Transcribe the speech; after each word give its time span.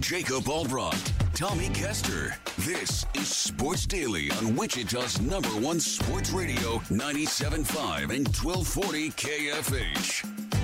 Jacob 0.00 0.48
Albrecht, 0.48 1.12
Tommy 1.34 1.68
Kester. 1.70 2.34
This 2.58 3.04
is 3.14 3.28
Sports 3.28 3.86
Daily 3.86 4.30
on 4.32 4.54
Wichita's 4.54 5.20
number 5.20 5.48
one 5.48 5.80
sports 5.80 6.30
radio, 6.30 6.78
97.5 6.90 8.14
and 8.14 8.26
1240 8.28 9.10
KFH. 9.10 10.57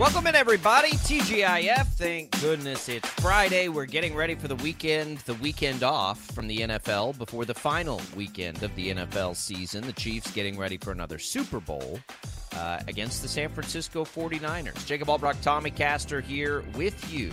Welcome 0.00 0.28
in, 0.28 0.34
everybody. 0.34 0.92
TGIF. 0.92 1.84
Thank 1.88 2.40
goodness 2.40 2.88
it's 2.88 3.06
Friday. 3.06 3.68
We're 3.68 3.84
getting 3.84 4.14
ready 4.14 4.34
for 4.34 4.48
the 4.48 4.56
weekend, 4.56 5.18
the 5.18 5.34
weekend 5.34 5.82
off 5.82 6.18
from 6.32 6.48
the 6.48 6.60
NFL 6.60 7.18
before 7.18 7.44
the 7.44 7.52
final 7.52 8.00
weekend 8.16 8.62
of 8.62 8.74
the 8.76 8.94
NFL 8.94 9.36
season. 9.36 9.86
The 9.86 9.92
Chiefs 9.92 10.30
getting 10.30 10.58
ready 10.58 10.78
for 10.78 10.90
another 10.90 11.18
Super 11.18 11.60
Bowl 11.60 12.00
uh, 12.56 12.80
against 12.88 13.20
the 13.20 13.28
San 13.28 13.50
Francisco 13.50 14.06
49ers. 14.06 14.86
Jacob 14.86 15.10
Albrecht, 15.10 15.42
Tommy 15.42 15.70
Caster 15.70 16.22
here 16.22 16.64
with 16.74 17.12
you. 17.12 17.30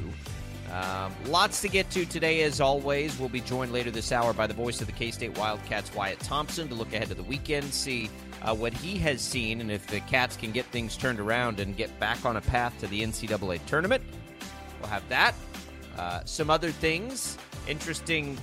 Um, 0.71 1.13
lots 1.27 1.61
to 1.61 1.69
get 1.69 1.89
to 1.91 2.05
today, 2.05 2.43
as 2.43 2.59
always. 2.59 3.17
We'll 3.17 3.29
be 3.29 3.41
joined 3.41 3.71
later 3.71 3.89
this 3.89 4.11
hour 4.11 4.33
by 4.33 4.47
the 4.47 4.53
voice 4.53 4.81
of 4.81 4.87
the 4.87 4.93
K 4.93 5.11
State 5.11 5.37
Wildcats, 5.37 5.93
Wyatt 5.95 6.19
Thompson, 6.19 6.67
to 6.67 6.75
look 6.75 6.93
ahead 6.93 7.07
to 7.07 7.15
the 7.15 7.23
weekend, 7.23 7.73
see 7.73 8.09
uh, 8.41 8.53
what 8.53 8.73
he 8.73 8.97
has 8.97 9.21
seen, 9.21 9.61
and 9.61 9.71
if 9.71 9.87
the 9.87 10.01
Cats 10.01 10.35
can 10.35 10.51
get 10.51 10.65
things 10.65 10.97
turned 10.97 11.19
around 11.19 11.59
and 11.59 11.77
get 11.77 11.97
back 11.99 12.25
on 12.25 12.35
a 12.35 12.41
path 12.41 12.77
to 12.79 12.87
the 12.87 13.01
NCAA 13.01 13.65
tournament. 13.65 14.03
We'll 14.81 14.89
have 14.89 15.07
that. 15.09 15.33
Uh, 15.97 16.21
some 16.25 16.49
other 16.49 16.71
things, 16.71 17.37
interesting 17.67 18.37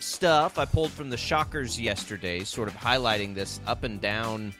stuff 0.00 0.58
I 0.58 0.64
pulled 0.64 0.90
from 0.92 1.10
the 1.10 1.16
Shockers 1.16 1.80
yesterday, 1.80 2.42
sort 2.44 2.68
of 2.68 2.74
highlighting 2.74 3.34
this 3.34 3.60
up 3.66 3.84
and 3.84 4.00
down 4.00 4.54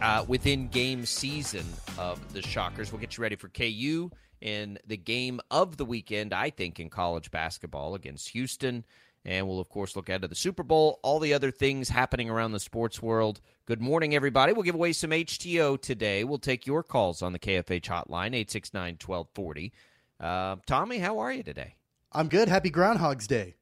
uh, 0.00 0.24
within 0.26 0.68
game 0.68 1.04
season 1.04 1.66
of 1.98 2.32
the 2.32 2.42
Shockers. 2.42 2.90
We'll 2.90 3.00
get 3.00 3.16
you 3.16 3.22
ready 3.22 3.36
for 3.36 3.48
KU 3.48 4.10
in 4.40 4.78
the 4.86 4.96
game 4.96 5.40
of 5.50 5.76
the 5.76 5.84
weekend, 5.84 6.32
I 6.32 6.50
think, 6.50 6.78
in 6.80 6.90
college 6.90 7.30
basketball 7.30 7.94
against 7.94 8.30
Houston. 8.30 8.84
And 9.24 9.46
we'll, 9.46 9.60
of 9.60 9.68
course, 9.68 9.96
look 9.96 10.08
ahead 10.08 10.22
to 10.22 10.28
the 10.28 10.34
Super 10.34 10.62
Bowl, 10.62 11.00
all 11.02 11.18
the 11.18 11.34
other 11.34 11.50
things 11.50 11.88
happening 11.88 12.30
around 12.30 12.52
the 12.52 12.60
sports 12.60 13.02
world. 13.02 13.40
Good 13.66 13.80
morning, 13.80 14.14
everybody. 14.14 14.52
We'll 14.52 14.62
give 14.62 14.74
away 14.74 14.92
some 14.92 15.10
HTO 15.10 15.80
today. 15.80 16.24
We'll 16.24 16.38
take 16.38 16.66
your 16.66 16.82
calls 16.82 17.20
on 17.20 17.32
the 17.32 17.38
KFH 17.38 17.82
hotline, 17.82 18.34
869 18.34 18.98
1240. 19.04 19.72
Uh, 20.20 20.56
Tommy, 20.66 20.98
how 20.98 21.18
are 21.18 21.32
you 21.32 21.42
today? 21.42 21.74
I'm 22.12 22.28
good. 22.28 22.48
Happy 22.48 22.70
Groundhog's 22.70 23.26
Day. 23.26 23.56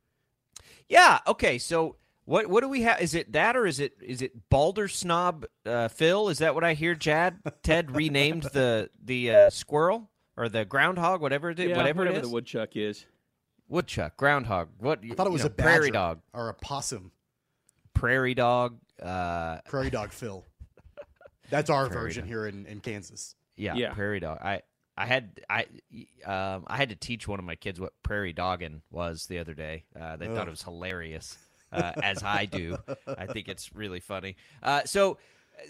Yeah. 0.88 1.18
Okay. 1.26 1.58
So 1.58 1.96
what 2.26 2.46
what 2.46 2.60
do 2.60 2.68
we 2.68 2.82
have? 2.82 3.00
Is 3.00 3.14
it 3.14 3.32
that 3.32 3.56
or 3.56 3.66
is 3.66 3.80
it 3.80 3.94
is 4.00 4.22
it 4.22 4.48
Balder 4.50 4.88
Snob 4.88 5.46
uh, 5.64 5.88
Phil? 5.88 6.28
Is 6.28 6.38
that 6.38 6.54
what 6.54 6.64
I 6.64 6.74
hear? 6.74 6.94
Jad 6.94 7.38
Ted 7.62 7.94
renamed 7.94 8.44
the 8.52 8.90
the 9.02 9.30
uh, 9.30 9.50
squirrel 9.50 10.10
or 10.36 10.48
the 10.48 10.64
groundhog, 10.64 11.20
whatever 11.20 11.50
it 11.50 11.58
is, 11.58 11.70
Yeah, 11.70 11.76
whatever, 11.76 12.00
whatever 12.00 12.16
it 12.18 12.22
is. 12.22 12.28
the 12.28 12.32
woodchuck 12.34 12.76
is. 12.76 13.04
Woodchuck, 13.68 14.16
groundhog. 14.16 14.68
What? 14.78 15.00
I 15.04 15.14
thought 15.14 15.26
it 15.26 15.32
was 15.32 15.42
you 15.42 15.46
a 15.46 15.50
know, 15.50 15.54
prairie 15.56 15.90
dog, 15.90 16.20
or 16.32 16.48
a 16.48 16.54
possum. 16.54 17.10
prairie 17.94 18.34
dog. 18.34 18.78
Uh, 19.02 19.58
Prairie 19.66 19.90
dog 19.90 20.12
Phil. 20.12 20.44
That's 21.50 21.68
our 21.70 21.88
Prairie 21.88 22.02
version 22.02 22.22
dog. 22.24 22.28
here 22.28 22.46
in, 22.46 22.66
in 22.66 22.80
Kansas. 22.80 23.34
yeah, 23.56 23.74
Yeah. 23.74 23.92
prairie 23.92 24.20
dog. 24.20 24.38
I 24.40 24.62
I 24.96 25.06
had 25.06 25.40
I 25.50 25.66
um, 26.24 26.64
I 26.66 26.76
had 26.76 26.88
to 26.90 26.96
teach 26.96 27.28
one 27.28 27.38
of 27.38 27.44
my 27.44 27.56
kids 27.56 27.78
what 27.80 27.92
prairie 28.02 28.32
dogging 28.32 28.82
was 28.90 29.26
the 29.26 29.38
other 29.38 29.52
day. 29.54 29.84
Uh, 29.98 30.16
they 30.16 30.26
thought 30.26 30.46
it 30.48 30.50
was 30.50 30.62
hilarious, 30.62 31.36
uh, 31.72 31.92
as 32.02 32.22
I 32.22 32.46
do. 32.46 32.78
I 33.06 33.26
think 33.26 33.48
it's 33.48 33.74
really 33.74 34.00
funny. 34.00 34.36
Uh, 34.62 34.84
so. 34.84 35.18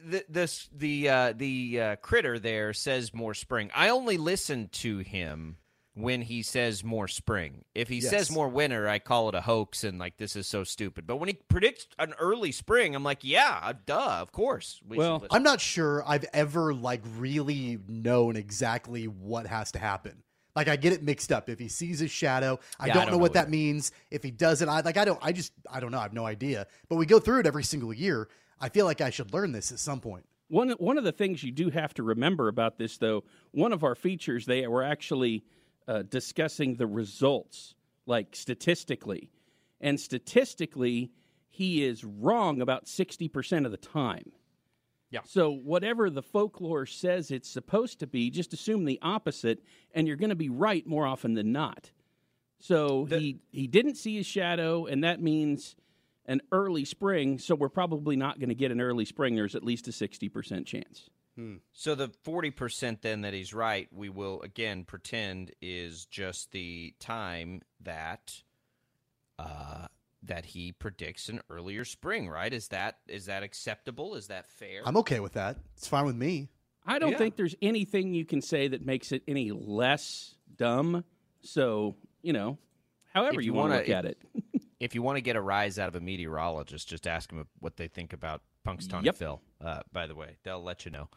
The 0.05 0.25
this 0.29 0.69
the 0.73 1.09
uh, 1.09 1.33
the 1.37 1.81
uh, 1.81 1.97
critter 1.97 2.39
there 2.39 2.73
says 2.73 3.15
more 3.15 3.35
spring. 3.35 3.71
I 3.75 3.89
only 3.89 4.17
listen 4.19 4.69
to 4.73 4.99
him 4.99 5.59
when 5.95 6.23
he 6.23 6.43
says 6.43 6.83
more 6.85 7.09
spring. 7.09 7.65
If 7.75 7.89
he 7.89 7.99
Yes. 7.99 8.11
says 8.11 8.31
more 8.31 8.49
winter, 8.49 8.89
I 8.89 8.99
call 8.99 9.29
it 9.31 9.35
a 9.35 9.41
hoax 9.41 9.85
and 9.85 9.99
like 9.99 10.17
this 10.19 10.37
is 10.37 10.47
so 10.47 10.65
stupid. 10.65 11.07
But 11.07 11.17
when 11.17 11.29
he 11.29 11.35
predicts 11.49 11.87
an 11.99 12.15
early 12.19 12.53
spring, 12.53 12.95
I'm 12.95 13.03
like, 13.05 13.21
yeah, 13.23 13.61
uh, 13.63 13.73
duh, 13.87 14.19
of 14.21 14.33
course. 14.33 14.81
We 14.87 14.99
Well. 14.99 15.25
I'm 15.31 15.43
not 15.43 15.61
sure 15.61 16.03
I've 16.07 16.27
ever 16.35 16.75
like 16.75 17.01
really 17.17 17.79
known 17.89 18.37
exactly 18.37 19.07
what 19.07 19.47
has 19.47 19.73
to 19.73 19.79
happen. 19.79 20.23
Like 20.55 20.69
I 20.69 20.77
get 20.77 20.93
it 20.93 21.03
mixed 21.03 21.31
up. 21.33 21.49
If 21.49 21.59
he 21.59 21.69
sees 21.69 21.99
his 22.01 22.11
shadow, 22.11 22.59
I 22.81 22.87
Yeah, 22.89 22.95
don't, 22.95 23.03
don't 23.05 23.13
know 23.13 23.17
know 23.19 23.23
what 23.23 23.35
that 23.35 23.49
means. 23.51 23.93
If 24.11 24.23
he 24.23 24.31
doesn't, 24.31 24.69
I 24.69 24.81
like 24.81 24.97
I 24.97 25.05
don't 25.05 25.21
I 25.23 25.33
just 25.33 25.53
I 25.71 25.81
don't 25.81 25.93
know. 25.93 25.99
I 25.99 26.03
have 26.03 26.13
no 26.13 26.27
idea. 26.27 26.67
But 26.89 26.97
we 26.97 27.07
go 27.07 27.21
through 27.21 27.41
it 27.41 27.47
every 27.47 27.65
single 27.65 27.93
year. 27.95 28.29
I 28.61 28.69
feel 28.69 28.87
like 28.87 29.01
I 29.01 29.11
should 29.11 29.33
learn 29.33 29.53
this 29.53 29.73
at 29.73 29.79
some 29.79 30.01
point. 30.01 30.27
One 30.49 30.71
one 30.71 30.99
of 30.99 31.05
the 31.05 31.13
things 31.13 31.43
you 31.43 31.53
do 31.53 31.71
have 31.71 31.93
to 31.95 32.03
remember 32.03 32.49
about 32.49 32.79
this, 32.79 32.99
though, 32.99 33.25
one 33.51 33.73
of 33.73 33.83
our 33.83 33.95
features 33.95 34.47
they 34.47 34.67
were 34.67 34.83
actually 34.83 35.45
uh, 35.89 36.03
discussing 36.03 36.77
the 36.77 36.87
results, 36.87 37.75
like 38.07 38.37
statistically, 38.37 39.31
and 39.81 39.99
statistically, 39.99 41.11
he 41.49 41.85
is 41.85 42.05
wrong 42.05 42.61
about 42.61 42.87
sixty 42.87 43.29
percent 43.29 43.67
of 43.67 43.73
the 43.73 43.79
time. 43.79 44.33
Yeah. 45.11 45.21
So 45.25 45.51
whatever 45.51 46.11
the 46.11 46.23
folklore 46.23 46.87
says 46.87 47.31
it's 47.31 47.49
supposed 47.49 48.01
to 48.01 48.07
be, 48.07 48.31
just 48.31 48.53
assume 48.53 48.85
the 48.85 48.99
opposite, 49.03 49.63
and 49.95 50.07
you're 50.07 50.17
going 50.17 50.31
to 50.31 50.37
be 50.37 50.49
right 50.49 50.87
more 50.87 51.07
often 51.07 51.35
than 51.35 51.53
not. 51.53 51.91
So 52.59 53.05
he 53.05 53.41
he 53.51 53.67
didn't 53.67 53.97
see 53.97 54.17
his 54.17 54.27
shadow, 54.27 54.87
and 54.87 55.05
that 55.05 55.21
means 55.21 55.77
an 56.27 56.43
early 56.53 56.85
spring. 56.85 57.39
So 57.39 57.55
we're 57.55 57.69
probably 57.69 58.17
not 58.17 58.39
going 58.39 58.49
to 58.51 58.55
get 58.55 58.71
an 58.71 58.81
early 58.81 59.05
spring. 59.05 59.35
There's 59.37 59.55
at 59.55 59.65
least 59.65 59.89
a 59.89 59.93
sixty 59.93 60.29
percent 60.29 60.67
chance. 60.67 61.09
So 61.73 61.95
the 61.95 62.09
forty 62.23 62.51
percent 62.51 63.03
then 63.03 63.21
that 63.21 63.35
he's 63.35 63.53
right, 63.53 63.89
we 63.93 64.09
will 64.09 64.41
again 64.41 64.85
pretend 64.85 65.53
is 65.61 66.07
just 66.07 66.51
the 66.53 66.95
time 66.99 67.61
that 67.83 68.41
uh 69.39 69.87
that 70.23 70.47
he 70.47 70.73
predicts 70.73 71.29
an 71.29 71.41
earlier 71.51 71.85
spring, 71.85 72.29
right? 72.29 72.53
Is 72.53 72.69
that 72.69 72.97
is 73.07 73.27
that 73.27 73.43
acceptable? 73.43 74.15
Is 74.15 74.29
that 74.29 74.47
fair? 74.47 74.81
I'm 74.87 74.97
okay 74.97 75.21
with 75.21 75.35
that. 75.35 75.59
It's 75.77 75.87
fine 75.87 76.07
with 76.07 76.17
me. 76.17 76.49
I 76.87 76.99
don't 76.99 77.13
Yeah. 77.13 77.19
think 77.19 77.37
there's 77.37 77.55
anything 77.61 78.15
you 78.15 78.25
can 78.25 78.41
say 78.41 78.69
that 78.69 78.87
makes 78.87 79.13
it 79.13 79.23
any 79.29 79.53
less 79.53 80.35
dumb. 80.57 81.05
So 81.43 81.97
you 82.23 82.33
know, 82.33 82.57
however 83.13 83.41
If 83.41 83.45
you, 83.47 83.53
you 83.53 83.53
want 83.53 83.73
to 83.73 83.77
wanna- 83.77 83.87
look 83.89 83.95
at 83.97 84.05
it. 84.07 84.19
if 84.81 84.95
you 84.95 85.03
want 85.03 85.17
to 85.17 85.23
get 85.23 85.37
a 85.37 85.41
rise 85.41 85.79
out 85.79 85.89
of 85.89 85.95
a 85.97 86.01
meteorologist, 86.01 86.89
just 86.89 87.07
ask 87.07 87.31
them 87.31 87.47
what 87.61 87.77
they 87.77 87.89
think 87.89 88.13
about 88.13 88.43
Punxsutawney 88.67 89.05
Yep. 89.05 89.17
Phil. 89.17 89.41
Uh, 89.61 89.81
by 89.93 90.07
the 90.07 90.15
way, 90.15 90.37
they'll 90.43 90.63
let 90.63 90.85
you 90.85 90.91
know. 90.91 91.09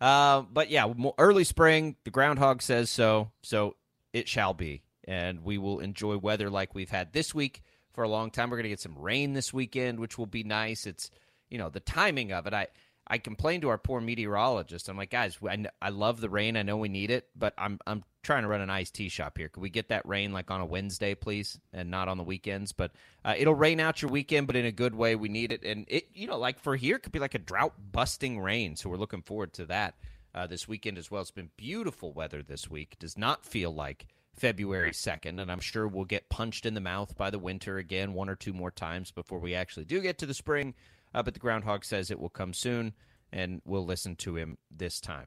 Uh, 0.00 0.42
but 0.42 0.70
yeah, 0.70 0.92
early 1.18 1.44
spring. 1.44 1.96
The 2.04 2.10
groundhog 2.10 2.60
says 2.62 2.90
so, 2.90 3.30
so 3.42 3.76
it 4.12 4.28
shall 4.28 4.52
be, 4.52 4.82
and 5.04 5.42
we 5.42 5.56
will 5.56 5.80
enjoy 5.80 6.18
weather 6.18 6.50
like 6.50 6.74
we've 6.74 6.90
had 6.90 7.12
this 7.12 7.34
week 7.34 7.62
for 7.92 8.04
a 8.04 8.08
long 8.08 8.30
time. 8.30 8.50
We're 8.50 8.58
going 8.58 8.64
to 8.64 8.68
get 8.70 8.80
some 8.80 8.98
rain 8.98 9.32
this 9.32 9.54
weekend, 9.54 9.98
which 9.98 10.18
will 10.18 10.26
be 10.26 10.42
nice. 10.42 10.86
It's 10.86 11.10
you 11.48 11.56
know 11.56 11.70
the 11.70 11.80
timing 11.80 12.32
of 12.32 12.46
it. 12.46 12.52
I 12.52 12.66
I 13.08 13.18
complained 13.18 13.62
to 13.62 13.68
our 13.68 13.78
poor 13.78 14.00
meteorologist. 14.00 14.88
I'm 14.88 14.96
like, 14.96 15.10
guys, 15.10 15.38
I, 15.48 15.64
I 15.80 15.90
love 15.90 16.20
the 16.20 16.28
rain. 16.28 16.56
I 16.56 16.62
know 16.62 16.76
we 16.76 16.88
need 16.88 17.10
it, 17.10 17.28
but 17.36 17.54
I'm 17.56 17.78
I'm 17.86 18.02
trying 18.22 18.42
to 18.42 18.48
run 18.48 18.60
an 18.60 18.70
iced 18.70 18.94
tea 18.94 19.08
shop 19.08 19.38
here. 19.38 19.48
Could 19.48 19.62
we 19.62 19.70
get 19.70 19.88
that 19.90 20.06
rain 20.06 20.32
like 20.32 20.50
on 20.50 20.60
a 20.60 20.66
Wednesday, 20.66 21.14
please, 21.14 21.58
and 21.72 21.90
not 21.90 22.08
on 22.08 22.18
the 22.18 22.24
weekends? 22.24 22.72
But 22.72 22.92
uh, 23.24 23.34
it'll 23.36 23.54
rain 23.54 23.78
out 23.78 24.02
your 24.02 24.10
weekend, 24.10 24.48
but 24.48 24.56
in 24.56 24.64
a 24.64 24.72
good 24.72 24.94
way. 24.94 25.14
We 25.14 25.28
need 25.28 25.52
it, 25.52 25.62
and 25.64 25.84
it 25.88 26.08
you 26.14 26.26
know 26.26 26.38
like 26.38 26.58
for 26.58 26.74
here 26.74 26.96
it 26.96 27.02
could 27.02 27.12
be 27.12 27.20
like 27.20 27.34
a 27.34 27.38
drought 27.38 27.74
busting 27.92 28.40
rain. 28.40 28.76
So 28.76 28.90
we're 28.90 28.96
looking 28.96 29.22
forward 29.22 29.52
to 29.54 29.66
that 29.66 29.94
uh, 30.34 30.46
this 30.46 30.66
weekend 30.66 30.98
as 30.98 31.10
well. 31.10 31.22
It's 31.22 31.30
been 31.30 31.50
beautiful 31.56 32.12
weather 32.12 32.42
this 32.42 32.68
week. 32.68 32.96
Does 32.98 33.16
not 33.16 33.44
feel 33.44 33.72
like 33.72 34.06
February 34.34 34.90
2nd, 34.90 35.40
and 35.40 35.50
I'm 35.50 35.60
sure 35.60 35.88
we'll 35.88 36.04
get 36.04 36.28
punched 36.28 36.66
in 36.66 36.74
the 36.74 36.80
mouth 36.80 37.16
by 37.16 37.30
the 37.30 37.38
winter 37.38 37.78
again 37.78 38.12
one 38.12 38.28
or 38.28 38.36
two 38.36 38.52
more 38.52 38.70
times 38.70 39.10
before 39.10 39.38
we 39.38 39.54
actually 39.54 39.86
do 39.86 40.00
get 40.00 40.18
to 40.18 40.26
the 40.26 40.34
spring. 40.34 40.74
Uh, 41.14 41.22
but 41.22 41.34
the 41.34 41.40
groundhog 41.40 41.84
says 41.84 42.10
it 42.10 42.20
will 42.20 42.28
come 42.28 42.52
soon, 42.52 42.92
and 43.32 43.62
we'll 43.64 43.86
listen 43.86 44.16
to 44.16 44.36
him 44.36 44.58
this 44.70 45.00
time. 45.00 45.26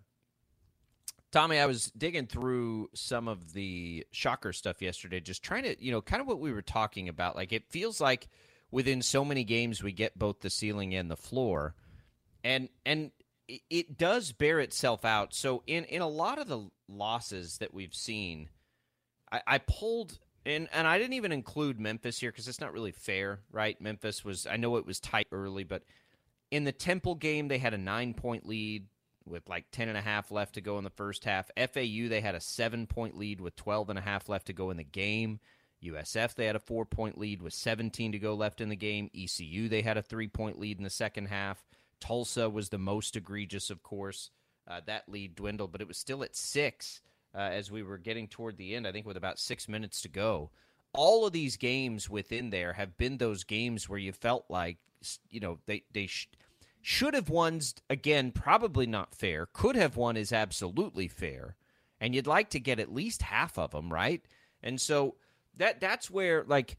Tommy, 1.32 1.60
I 1.60 1.68
was 1.68 1.92
digging 1.96 2.26
through 2.26 2.90
some 2.96 3.28
of 3.28 3.54
the 3.54 4.06
shocker 4.12 4.52
stuff 4.52 4.82
yesterday, 4.82 5.20
just 5.20 5.44
trying 5.44 5.64
to, 5.64 5.84
you 5.84 5.92
know, 5.92 6.02
kind 6.02 6.22
of 6.22 6.28
what 6.28 6.40
we 6.40 6.52
were 6.52 6.64
talking 6.64 7.08
about. 7.08 7.36
Like, 7.36 7.54
it 7.54 7.70
feels 7.70 8.02
like 8.02 8.28
within 8.72 9.02
so 9.02 9.24
many 9.24 9.44
games 9.44 9.84
we 9.84 9.92
get 9.92 10.18
both 10.18 10.40
the 10.40 10.50
ceiling 10.50 10.96
and 10.96 11.10
the 11.10 11.16
floor, 11.18 11.76
and 12.44 12.70
and 12.86 13.12
it 13.70 13.98
does 13.98 14.32
bear 14.32 14.60
itself 14.60 15.06
out. 15.06 15.34
So 15.34 15.64
in 15.68 15.84
in 15.86 16.02
a 16.02 16.08
lot 16.08 16.40
of 16.40 16.48
the 16.48 16.70
losses 16.88 17.58
that 17.60 17.74
we've 17.74 17.96
seen, 17.96 18.50
I, 19.32 19.42
I 19.46 19.58
pulled 19.60 20.20
and 20.50 20.68
and 20.74 20.88
I 20.88 20.98
didn't 20.98 21.14
even 21.14 21.32
include 21.32 21.80
Memphis 21.80 22.20
here 22.20 22.32
because 22.32 22.48
it's 22.48 22.62
not 22.62 22.74
really 22.74 22.92
fair, 22.92 23.40
right? 23.52 23.80
Memphis 23.80 24.26
was 24.26 24.48
I 24.48 24.58
know 24.58 24.78
it 24.78 24.86
was 24.86 25.00
tight 25.00 25.28
early, 25.32 25.64
but 25.64 25.84
in 26.52 26.64
the 26.64 26.72
Temple 26.72 27.16
game 27.16 27.48
they 27.48 27.60
had 27.60 27.74
a 27.74 27.78
nine 27.78 28.14
point 28.14 28.46
lead 28.46 28.88
with 29.26 29.48
like 29.48 29.66
10 29.72 29.90
and 29.90 29.98
a 29.98 30.02
half 30.02 30.32
left 30.32 30.56
to 30.56 30.62
go 30.62 30.78
in 30.78 30.84
the 30.84 30.90
first 30.90 31.24
half. 31.24 31.52
FAU 31.56 32.08
they 32.10 32.22
had 32.22 32.36
a 32.36 32.42
seven 32.42 32.88
point 32.88 33.18
lead 33.18 33.40
with 33.40 33.56
12 33.56 33.90
and 33.92 34.00
a 34.00 34.04
half 34.04 34.28
left 34.28 34.48
to 34.48 34.54
go 34.54 34.72
in 34.72 34.78
the 34.78 34.84
game. 34.84 35.40
USF 35.84 36.36
they 36.36 36.46
had 36.46 36.56
a 36.56 36.60
four 36.60 36.86
point 36.86 37.18
lead 37.18 37.42
with 37.42 37.54
17 37.54 38.12
to 38.12 38.20
go 38.20 38.34
left 38.34 38.60
in 38.60 38.70
the 38.70 38.76
game. 38.76 39.10
ECU 39.16 39.70
they 39.70 39.82
had 39.82 39.98
a 39.98 40.02
three 40.02 40.28
point 40.28 40.60
lead 40.60 40.78
in 40.78 40.84
the 40.84 40.90
second 40.90 41.28
half. 41.28 41.64
Tulsa 42.00 42.50
was 42.50 42.70
the 42.70 42.78
most 42.78 43.16
egregious, 43.16 43.70
of 43.70 43.84
course. 43.84 44.32
Uh, 44.68 44.82
that 44.86 45.10
lead 45.10 45.36
dwindled, 45.36 45.72
but 45.72 45.82
it 45.82 45.88
was 45.88 45.98
still 45.98 46.24
at 46.24 46.36
six 46.36 47.02
uh, 47.36 47.40
as 47.40 47.72
we 47.72 47.84
were 47.84 47.98
getting 47.98 48.28
toward 48.28 48.58
the 48.58 48.76
end, 48.76 48.88
I 48.88 48.92
think 48.92 49.06
with 49.06 49.18
about 49.18 49.40
six 49.40 49.68
minutes 49.68 50.02
to 50.02 50.10
go. 50.10 50.52
All 50.94 51.26
of 51.26 51.34
these 51.34 51.58
games 51.58 52.10
within 52.10 52.50
there 52.50 52.74
have 52.74 52.98
been 52.98 53.18
those 53.18 53.44
games 53.44 53.88
where 53.88 54.00
you 54.00 54.12
felt 54.12 54.46
like, 54.50 54.78
you 55.30 55.40
know, 55.40 55.60
they, 55.66 55.84
they 55.94 56.08
sh- 56.08 56.30
should 56.82 57.14
have 57.14 57.30
won. 57.30 57.62
Again, 57.90 58.32
probably 58.32 58.88
not 58.88 59.14
fair. 59.14 59.48
Could 59.54 59.76
have 59.76 59.96
won 59.96 60.18
is 60.18 60.34
absolutely 60.34 61.08
fair. 61.08 61.56
And 62.02 62.16
you'd 62.16 62.28
like 62.28 62.50
to 62.52 62.60
get 62.60 62.80
at 62.80 62.94
least 62.94 63.22
half 63.22 63.58
of 63.60 63.72
them, 63.72 63.94
right? 63.94 64.24
And 64.64 64.82
so 64.82 65.16
that 65.58 65.80
that's 65.80 66.10
where, 66.10 66.44
like, 66.48 66.78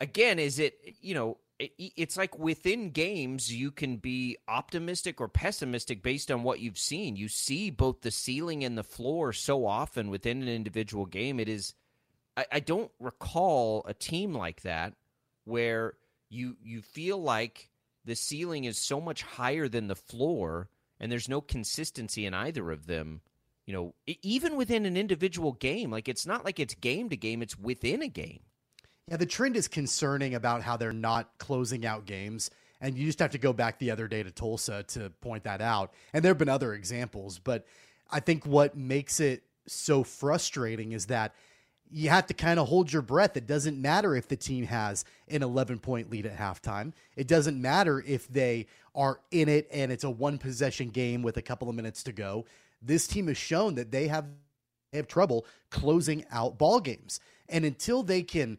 again, 0.00 0.38
is 0.38 0.58
it, 0.58 0.74
you 1.00 1.14
know, 1.14 1.38
it's 1.58 2.16
like 2.16 2.38
within 2.38 2.90
games 2.90 3.52
you 3.52 3.70
can 3.70 3.96
be 3.96 4.36
optimistic 4.48 5.20
or 5.20 5.28
pessimistic 5.28 6.02
based 6.02 6.30
on 6.30 6.42
what 6.42 6.60
you've 6.60 6.78
seen. 6.78 7.16
You 7.16 7.28
see 7.28 7.70
both 7.70 8.00
the 8.00 8.10
ceiling 8.10 8.64
and 8.64 8.76
the 8.76 8.82
floor 8.82 9.32
so 9.32 9.66
often 9.66 10.10
within 10.10 10.42
an 10.42 10.48
individual 10.48 11.06
game. 11.06 11.38
It 11.38 11.48
is 11.48 11.74
I, 12.36 12.46
I, 12.52 12.60
don't 12.60 12.90
recall 12.98 13.84
a 13.86 13.94
team 13.94 14.34
like 14.34 14.62
that 14.62 14.94
where 15.44 15.94
you 16.28 16.56
you 16.60 16.82
feel 16.82 17.22
like 17.22 17.70
the 18.04 18.16
ceiling 18.16 18.64
is 18.64 18.76
so 18.76 19.00
much 19.00 19.22
higher 19.22 19.68
than 19.68 19.86
the 19.86 19.94
floor 19.94 20.68
and 20.98 21.10
there's 21.10 21.28
no 21.28 21.40
consistency 21.40 22.26
in 22.26 22.34
either 22.34 22.72
of 22.72 22.86
them 22.86 23.20
you 23.64 23.72
know 23.72 23.94
even 24.22 24.56
within 24.56 24.86
an 24.86 24.96
individual 24.96 25.52
game. 25.52 25.92
Like 25.92 26.08
it's 26.08 26.26
not 26.26 26.44
like 26.44 26.58
it's 26.58 26.74
game 26.74 27.10
to 27.10 27.16
game 27.16 27.42
it's 27.42 27.56
within 27.56 28.02
a 28.02 28.08
game 28.08 28.40
yeah, 29.08 29.16
the 29.16 29.26
trend 29.26 29.56
is 29.56 29.68
concerning 29.68 30.34
about 30.34 30.62
how 30.62 30.76
they're 30.76 30.92
not 30.92 31.30
closing 31.38 31.84
out 31.84 32.06
games. 32.06 32.50
And 32.80 32.96
you 32.96 33.06
just 33.06 33.18
have 33.18 33.30
to 33.30 33.38
go 33.38 33.52
back 33.52 33.78
the 33.78 33.90
other 33.90 34.08
day 34.08 34.22
to 34.22 34.30
Tulsa 34.30 34.82
to 34.88 35.10
point 35.20 35.44
that 35.44 35.60
out. 35.60 35.92
And 36.12 36.24
there 36.24 36.30
have 36.30 36.38
been 36.38 36.48
other 36.48 36.74
examples, 36.74 37.38
but 37.38 37.66
I 38.10 38.20
think 38.20 38.46
what 38.46 38.76
makes 38.76 39.20
it 39.20 39.42
so 39.66 40.04
frustrating 40.04 40.92
is 40.92 41.06
that 41.06 41.34
you 41.90 42.08
have 42.08 42.26
to 42.26 42.34
kind 42.34 42.58
of 42.58 42.68
hold 42.68 42.92
your 42.92 43.02
breath. 43.02 43.36
It 43.36 43.46
doesn't 43.46 43.80
matter 43.80 44.16
if 44.16 44.26
the 44.26 44.36
team 44.36 44.66
has 44.66 45.04
an 45.28 45.42
11 45.42 45.78
point 45.78 46.10
lead 46.10 46.26
at 46.26 46.36
halftime. 46.36 46.92
It 47.16 47.28
doesn't 47.28 47.60
matter 47.60 48.02
if 48.06 48.26
they 48.28 48.66
are 48.94 49.20
in 49.30 49.48
it 49.48 49.68
and 49.72 49.92
it's 49.92 50.04
a 50.04 50.10
one 50.10 50.38
possession 50.38 50.88
game 50.88 51.22
with 51.22 51.36
a 51.36 51.42
couple 51.42 51.68
of 51.68 51.74
minutes 51.74 52.02
to 52.04 52.12
go. 52.12 52.46
This 52.82 53.06
team 53.06 53.28
has 53.28 53.36
shown 53.36 53.74
that 53.76 53.90
they 53.90 54.08
have 54.08 54.26
they 54.92 54.98
have 54.98 55.08
trouble 55.08 55.44
closing 55.70 56.24
out 56.30 56.58
ball 56.58 56.80
games. 56.80 57.20
And 57.48 57.64
until 57.64 58.02
they 58.02 58.22
can 58.22 58.58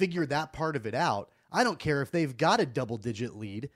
figure 0.00 0.24
that 0.24 0.54
part 0.54 0.76
of 0.76 0.86
it 0.86 0.94
out. 0.94 1.28
I 1.52 1.62
don't 1.62 1.78
care 1.78 2.00
if 2.00 2.10
they've 2.10 2.34
got 2.34 2.58
a 2.58 2.64
double 2.64 2.96
digit 2.96 3.36
lead. 3.36 3.68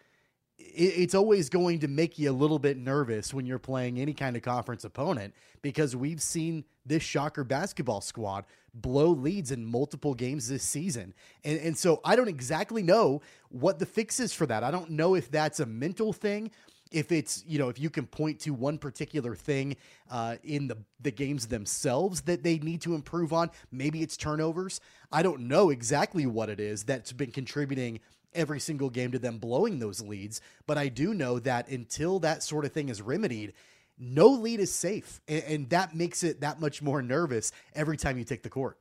It's 0.56 1.14
always 1.14 1.50
going 1.50 1.80
to 1.80 1.88
make 1.88 2.18
you 2.18 2.30
a 2.30 2.32
little 2.32 2.58
bit 2.58 2.78
nervous 2.78 3.34
when 3.34 3.44
you're 3.44 3.58
playing 3.58 4.00
any 4.00 4.14
kind 4.14 4.34
of 4.34 4.42
conference 4.42 4.84
opponent 4.84 5.34
because 5.60 5.94
we've 5.94 6.22
seen 6.22 6.64
this 6.86 7.02
shocker 7.02 7.44
basketball 7.44 8.00
squad 8.00 8.46
blow 8.72 9.08
leads 9.08 9.50
in 9.50 9.66
multiple 9.66 10.14
games 10.14 10.48
this 10.48 10.62
season. 10.62 11.12
And, 11.44 11.60
and 11.60 11.76
so 11.76 12.00
I 12.04 12.16
don't 12.16 12.28
exactly 12.28 12.82
know 12.82 13.20
what 13.50 13.78
the 13.78 13.86
fix 13.86 14.18
is 14.18 14.32
for 14.32 14.46
that. 14.46 14.64
I 14.64 14.70
don't 14.70 14.90
know 14.90 15.14
if 15.14 15.30
that's 15.30 15.60
a 15.60 15.66
mental 15.66 16.14
thing 16.14 16.50
if 16.92 17.12
it's 17.12 17.44
you 17.46 17.58
know 17.58 17.68
if 17.68 17.78
you 17.78 17.90
can 17.90 18.06
point 18.06 18.40
to 18.40 18.50
one 18.52 18.78
particular 18.78 19.34
thing 19.34 19.76
uh, 20.10 20.36
in 20.42 20.68
the 20.68 20.76
the 21.00 21.10
games 21.10 21.46
themselves 21.48 22.22
that 22.22 22.42
they 22.42 22.58
need 22.58 22.80
to 22.82 22.94
improve 22.94 23.32
on 23.32 23.50
maybe 23.70 24.02
it's 24.02 24.16
turnovers. 24.16 24.80
I 25.12 25.22
don't 25.22 25.42
know 25.42 25.70
exactly 25.70 26.26
what 26.26 26.48
it 26.48 26.60
is 26.60 26.84
that's 26.84 27.12
been 27.12 27.30
contributing 27.30 28.00
every 28.34 28.60
single 28.60 28.90
game 28.90 29.12
to 29.12 29.18
them 29.18 29.38
blowing 29.38 29.78
those 29.78 30.02
leads 30.02 30.40
but 30.66 30.76
i 30.76 30.88
do 30.88 31.14
know 31.14 31.38
that 31.38 31.68
until 31.68 32.18
that 32.18 32.42
sort 32.42 32.64
of 32.64 32.72
thing 32.72 32.88
is 32.88 33.00
remedied 33.00 33.52
no 33.96 34.26
lead 34.26 34.58
is 34.58 34.72
safe 34.72 35.20
and, 35.28 35.44
and 35.44 35.70
that 35.70 35.94
makes 35.94 36.24
it 36.24 36.40
that 36.40 36.60
much 36.60 36.82
more 36.82 37.00
nervous 37.00 37.52
every 37.74 37.96
time 37.96 38.18
you 38.18 38.24
take 38.24 38.42
the 38.42 38.50
court. 38.50 38.76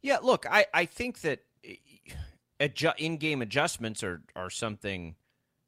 Yeah 0.00 0.18
look 0.22 0.46
i 0.48 0.66
i 0.72 0.84
think 0.84 1.22
that 1.22 1.40
eh, 1.64 1.74
adju- 2.60 2.96
in-game 2.98 3.42
adjustments 3.42 4.04
are 4.04 4.22
are 4.36 4.50
something 4.50 5.16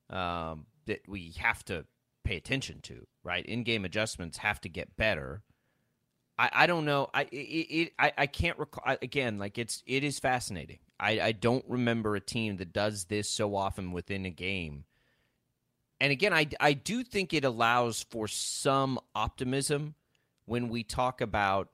um, 0.08 0.66
that 0.90 1.08
we 1.08 1.34
have 1.38 1.64
to 1.64 1.86
pay 2.24 2.36
attention 2.36 2.80
to, 2.82 3.06
right? 3.22 3.46
In-game 3.46 3.84
adjustments 3.84 4.38
have 4.38 4.60
to 4.62 4.68
get 4.68 4.96
better. 4.96 5.42
I, 6.36 6.50
I 6.52 6.66
don't 6.66 6.84
know. 6.84 7.08
I 7.14 7.22
it, 7.30 7.36
it 7.36 7.92
I, 7.98 8.12
I 8.18 8.26
can't 8.26 8.58
recall 8.58 8.96
again. 9.00 9.38
Like 9.38 9.56
it's 9.56 9.82
it 9.86 10.02
is 10.02 10.18
fascinating. 10.18 10.80
I, 10.98 11.20
I 11.20 11.32
don't 11.32 11.64
remember 11.68 12.16
a 12.16 12.20
team 12.20 12.56
that 12.56 12.72
does 12.72 13.04
this 13.04 13.30
so 13.30 13.54
often 13.54 13.92
within 13.92 14.26
a 14.26 14.30
game. 14.30 14.84
And 16.00 16.10
again, 16.10 16.32
I 16.32 16.48
I 16.58 16.72
do 16.72 17.04
think 17.04 17.32
it 17.32 17.44
allows 17.44 18.04
for 18.10 18.26
some 18.26 18.98
optimism 19.14 19.94
when 20.46 20.68
we 20.68 20.82
talk 20.82 21.20
about 21.20 21.68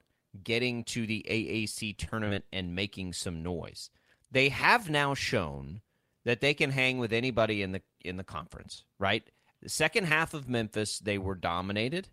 getting 0.45 0.85
to 0.85 1.07
the 1.07 1.25
AAC 1.29 1.97
tournament 1.97 2.45
and 2.53 2.75
making 2.75 3.15
some 3.15 3.43
noise. 3.43 3.89
They 4.31 4.51
have 4.51 4.91
now 4.91 5.15
shown 5.15 5.81
that 6.27 6.41
they 6.41 6.55
can 6.55 6.73
hang 6.73 6.99
with 6.99 7.13
anybody 7.13 7.63
in 7.63 7.73
the 7.73 7.83
in 8.07 8.17
the 8.17 8.25
conference, 8.25 8.85
right? 8.99 9.23
The 9.63 9.69
second 9.69 10.05
half 10.05 10.35
of 10.35 10.49
Memphis, 10.49 10.99
they 10.99 11.19
were 11.19 11.35
dominated. 11.35 12.09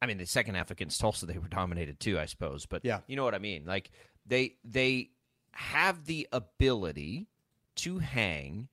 I 0.00 0.06
mean, 0.06 0.18
the 0.18 0.26
second 0.26 0.56
half 0.56 0.70
against 0.70 1.00
Tulsa, 1.00 1.26
they 1.26 1.38
were 1.38 1.48
dominated 1.48 2.00
too, 2.00 2.18
I 2.18 2.26
suppose. 2.26 2.66
But 2.66 2.84
yeah. 2.84 3.00
you 3.06 3.16
know 3.16 3.24
what 3.24 3.34
I 3.34 3.38
mean. 3.38 3.64
Like 3.66 3.90
they 4.26 4.56
they 4.64 5.10
have 5.52 6.06
the 6.06 6.28
ability 6.32 7.28
to 7.76 7.98
hang 7.98 8.68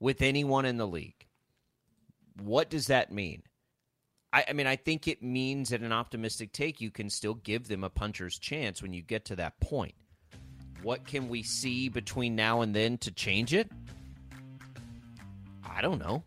with 0.00 0.22
anyone 0.22 0.64
in 0.64 0.76
the 0.76 0.86
league. 0.86 1.26
What 2.42 2.70
does 2.70 2.88
that 2.88 3.12
mean? 3.12 3.42
I, 4.32 4.46
I 4.48 4.52
mean, 4.52 4.66
I 4.66 4.76
think 4.76 5.06
it 5.06 5.22
means 5.22 5.68
that 5.68 5.82
an 5.82 5.92
optimistic 5.92 6.52
take, 6.52 6.80
you 6.80 6.90
can 6.90 7.10
still 7.10 7.34
give 7.34 7.68
them 7.68 7.84
a 7.84 7.90
puncher's 7.90 8.38
chance 8.38 8.82
when 8.82 8.92
you 8.92 9.02
get 9.02 9.24
to 9.26 9.36
that 9.36 9.60
point. 9.60 9.94
What 10.82 11.06
can 11.06 11.28
we 11.28 11.42
see 11.42 11.88
between 11.88 12.34
now 12.34 12.62
and 12.62 12.74
then 12.74 12.98
to 12.98 13.12
change 13.12 13.54
it? 13.54 13.70
I 15.74 15.80
don't 15.80 15.98
know. 15.98 16.22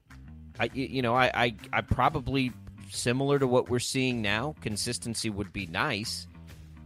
I 0.59 0.69
you 0.73 1.01
know 1.01 1.15
I 1.15 1.31
I, 1.33 1.55
I 1.73 1.81
probably 1.81 2.51
similar 2.89 3.39
to 3.39 3.47
what 3.47 3.69
we're 3.69 3.79
seeing 3.79 4.21
now. 4.21 4.55
Consistency 4.61 5.29
would 5.29 5.51
be 5.53 5.67
nice, 5.67 6.27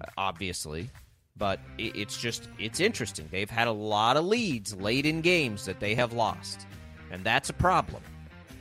uh, 0.02 0.06
obviously, 0.18 0.90
but 1.38 1.60
it, 1.78 1.96
it's 1.96 2.20
just 2.20 2.50
it's 2.58 2.80
interesting. 2.80 3.28
They've 3.32 3.50
had 3.50 3.68
a 3.68 3.72
lot 3.72 4.18
of 4.18 4.26
leads 4.26 4.76
late 4.76 5.06
in 5.06 5.22
games 5.22 5.66
that 5.66 5.80
they 5.80 5.96
have 5.96 6.14
lost, 6.14 6.66
and 7.12 7.24
that's 7.24 7.50
a 7.50 7.54
problem. 7.54 8.04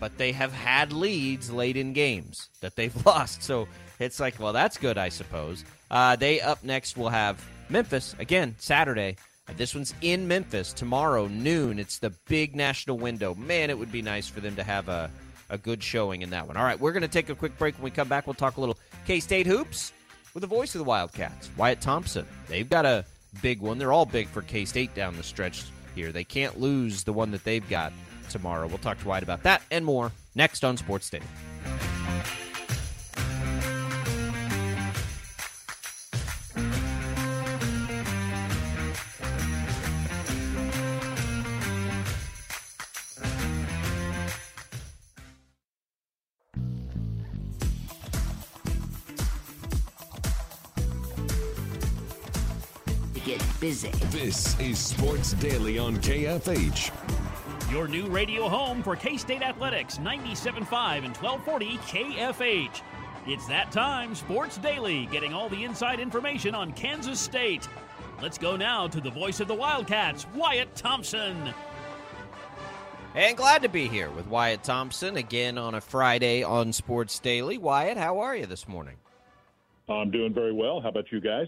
But 0.00 0.16
they 0.16 0.30
have 0.30 0.52
had 0.52 0.92
leads 0.92 1.50
late 1.50 1.76
in 1.76 1.92
games 1.92 2.50
that 2.60 2.76
they've 2.76 2.94
lost, 3.06 3.42
so 3.42 3.66
it's 3.98 4.20
like, 4.20 4.38
well, 4.38 4.52
that's 4.52 4.76
good, 4.76 4.96
I 4.96 5.08
suppose. 5.08 5.64
Uh, 5.90 6.16
they 6.16 6.40
up 6.40 6.62
next 6.62 6.96
will 6.96 7.08
have 7.08 7.44
Memphis 7.68 8.14
again 8.18 8.54
Saturday 8.58 9.16
this 9.56 9.74
one's 9.74 9.94
in 10.02 10.28
Memphis 10.28 10.72
tomorrow 10.72 11.26
noon. 11.26 11.78
It's 11.78 11.98
the 11.98 12.10
big 12.28 12.54
national 12.54 12.98
window. 12.98 13.34
Man, 13.34 13.70
it 13.70 13.78
would 13.78 13.90
be 13.90 14.02
nice 14.02 14.28
for 14.28 14.40
them 14.40 14.56
to 14.56 14.62
have 14.62 14.88
a 14.88 15.10
a 15.50 15.58
good 15.58 15.82
showing 15.82 16.22
in 16.22 16.30
that 16.30 16.46
one. 16.46 16.56
All 16.56 16.64
right, 16.64 16.78
we're 16.78 16.92
going 16.92 17.02
to 17.02 17.08
take 17.08 17.28
a 17.28 17.34
quick 17.34 17.56
break. 17.58 17.74
When 17.76 17.84
we 17.84 17.90
come 17.90 18.08
back, 18.08 18.26
we'll 18.26 18.34
talk 18.34 18.56
a 18.56 18.60
little 18.60 18.78
K 19.06 19.20
State 19.20 19.46
hoops 19.46 19.92
with 20.34 20.42
the 20.42 20.46
voice 20.46 20.74
of 20.74 20.78
the 20.80 20.84
Wildcats, 20.84 21.50
Wyatt 21.56 21.80
Thompson. 21.80 22.26
They've 22.48 22.68
got 22.68 22.84
a 22.86 23.04
big 23.42 23.60
one. 23.60 23.78
They're 23.78 23.92
all 23.92 24.06
big 24.06 24.28
for 24.28 24.42
K 24.42 24.64
State 24.64 24.94
down 24.94 25.16
the 25.16 25.22
stretch 25.22 25.64
here. 25.94 26.12
They 26.12 26.24
can't 26.24 26.60
lose 26.60 27.04
the 27.04 27.12
one 27.12 27.30
that 27.30 27.44
they've 27.44 27.68
got 27.68 27.92
tomorrow. 28.30 28.66
We'll 28.66 28.78
talk 28.78 29.00
to 29.00 29.08
Wyatt 29.08 29.22
about 29.22 29.42
that 29.44 29.62
and 29.70 29.84
more 29.84 30.12
next 30.34 30.64
on 30.64 30.76
Sports 30.76 31.08
Daily. 31.10 31.24
This 54.20 54.58
is 54.58 54.80
Sports 54.80 55.34
Daily 55.34 55.78
on 55.78 55.96
KFH. 55.98 56.90
Your 57.70 57.87
new 57.87 58.08
radio 58.08 58.48
home 58.48 58.82
for 58.82 58.96
K 58.96 59.16
State 59.16 59.42
Athletics, 59.42 59.98
97.5 59.98 61.04
and 61.04 61.16
1240 61.16 61.78
KFH. 61.87 62.82
It's 63.28 63.46
that 63.46 63.70
time, 63.70 64.16
Sports 64.16 64.58
Daily, 64.58 65.06
getting 65.06 65.32
all 65.32 65.48
the 65.48 65.62
inside 65.62 66.00
information 66.00 66.56
on 66.56 66.72
Kansas 66.72 67.20
State. 67.20 67.68
Let's 68.20 68.38
go 68.38 68.56
now 68.56 68.88
to 68.88 69.00
the 69.00 69.08
voice 69.08 69.38
of 69.38 69.46
the 69.46 69.54
Wildcats, 69.54 70.26
Wyatt 70.34 70.75
Thompson. 70.75 71.54
And 73.14 73.37
glad 73.37 73.62
to 73.62 73.68
be 73.68 73.87
here 73.87 74.10
with 74.10 74.26
Wyatt 74.26 74.64
Thompson 74.64 75.16
again 75.16 75.56
on 75.58 75.76
a 75.76 75.80
Friday 75.80 76.42
on 76.42 76.72
Sports 76.72 77.20
Daily. 77.20 77.56
Wyatt, 77.56 77.96
how 77.96 78.18
are 78.18 78.34
you 78.34 78.46
this 78.46 78.66
morning? 78.66 78.96
I'm 79.88 80.10
doing 80.10 80.34
very 80.34 80.52
well. 80.52 80.80
How 80.80 80.88
about 80.88 81.12
you 81.12 81.20
guys? 81.20 81.46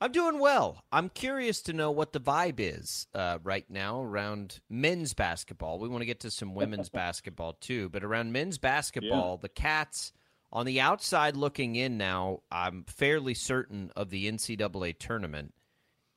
I'm 0.00 0.12
doing 0.12 0.38
well. 0.38 0.84
I'm 0.92 1.08
curious 1.08 1.62
to 1.62 1.72
know 1.72 1.90
what 1.90 2.12
the 2.12 2.20
vibe 2.20 2.56
is 2.58 3.06
uh, 3.14 3.38
right 3.42 3.64
now 3.70 4.02
around 4.02 4.60
men's 4.68 5.14
basketball. 5.14 5.78
We 5.78 5.88
want 5.88 6.02
to 6.02 6.06
get 6.06 6.20
to 6.20 6.30
some 6.30 6.54
women's 6.54 6.88
basketball 6.90 7.54
too, 7.54 7.88
but 7.88 8.04
around 8.04 8.32
men's 8.32 8.58
basketball, 8.58 9.36
yeah. 9.36 9.42
the 9.42 9.48
Cats 9.48 10.12
on 10.52 10.66
the 10.66 10.80
outside 10.80 11.36
looking 11.36 11.76
in 11.76 11.96
now, 11.96 12.40
I'm 12.50 12.84
fairly 12.84 13.34
certain 13.34 13.90
of 13.96 14.10
the 14.10 14.30
NCAA 14.30 14.98
tournament. 14.98 15.54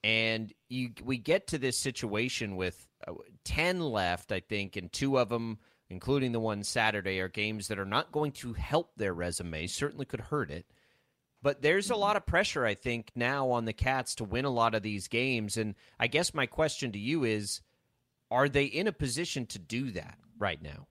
And 0.04 0.54
you, 0.68 0.92
we 1.04 1.18
get 1.18 1.48
to 1.48 1.58
this 1.58 1.78
situation 1.78 2.56
with 2.56 2.88
uh, 3.08 3.14
10 3.46 3.80
left, 3.80 4.32
I 4.32 4.40
think, 4.40 4.76
and 4.76 4.92
two 4.92 5.18
of 5.18 5.30
them, 5.30 5.58
including 5.90 6.32
the 6.32 6.40
one 6.40 6.64
Saturday, 6.64 7.20
are 7.20 7.28
games 7.28 7.68
that 7.68 7.80
are 7.80 7.86
not 7.86 8.12
going 8.12 8.32
to 8.34 8.54
help 8.54 8.92
their 8.96 9.14
resume, 9.14 9.68
certainly 9.68 10.06
could 10.06 10.22
hurt 10.22 10.52
it. 10.52 10.66
But 11.42 11.62
there's 11.62 11.90
a 11.90 11.94
mm-hmm. 11.94 12.02
lot 12.02 12.16
of 12.16 12.26
pressure, 12.26 12.66
I 12.66 12.74
think, 12.74 13.12
now 13.16 13.50
on 13.50 13.66
the 13.66 13.74
Cats 13.74 14.16
to 14.16 14.24
win 14.24 14.46
a 14.46 14.50
lot 14.50 14.76
of 14.76 14.84
these 14.84 15.08
games. 15.08 15.58
And 15.58 15.76
I 16.00 16.08
guess 16.08 16.34
my 16.34 16.46
question 16.46 16.92
to 16.92 17.00
you 17.00 17.24
is 17.24 17.62
are 18.32 18.50
they 18.50 18.66
in 18.66 18.88
a 18.88 18.92
position 18.92 19.46
to 19.48 19.60
do 19.60 19.92
that 19.92 20.18
right 20.38 20.62
now? 20.62 20.88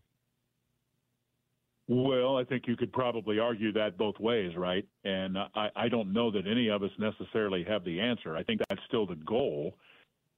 Well, 1.90 2.36
I 2.36 2.44
think 2.44 2.64
you 2.66 2.76
could 2.76 2.92
probably 2.92 3.38
argue 3.38 3.72
that 3.72 3.96
both 3.96 4.18
ways, 4.20 4.54
right? 4.56 4.86
And 5.04 5.38
I, 5.38 5.70
I 5.74 5.88
don't 5.88 6.12
know 6.12 6.30
that 6.30 6.46
any 6.46 6.68
of 6.68 6.82
us 6.82 6.90
necessarily 6.98 7.64
have 7.64 7.82
the 7.82 7.98
answer. 7.98 8.36
I 8.36 8.42
think 8.42 8.60
that's 8.68 8.82
still 8.86 9.06
the 9.06 9.14
goal, 9.14 9.74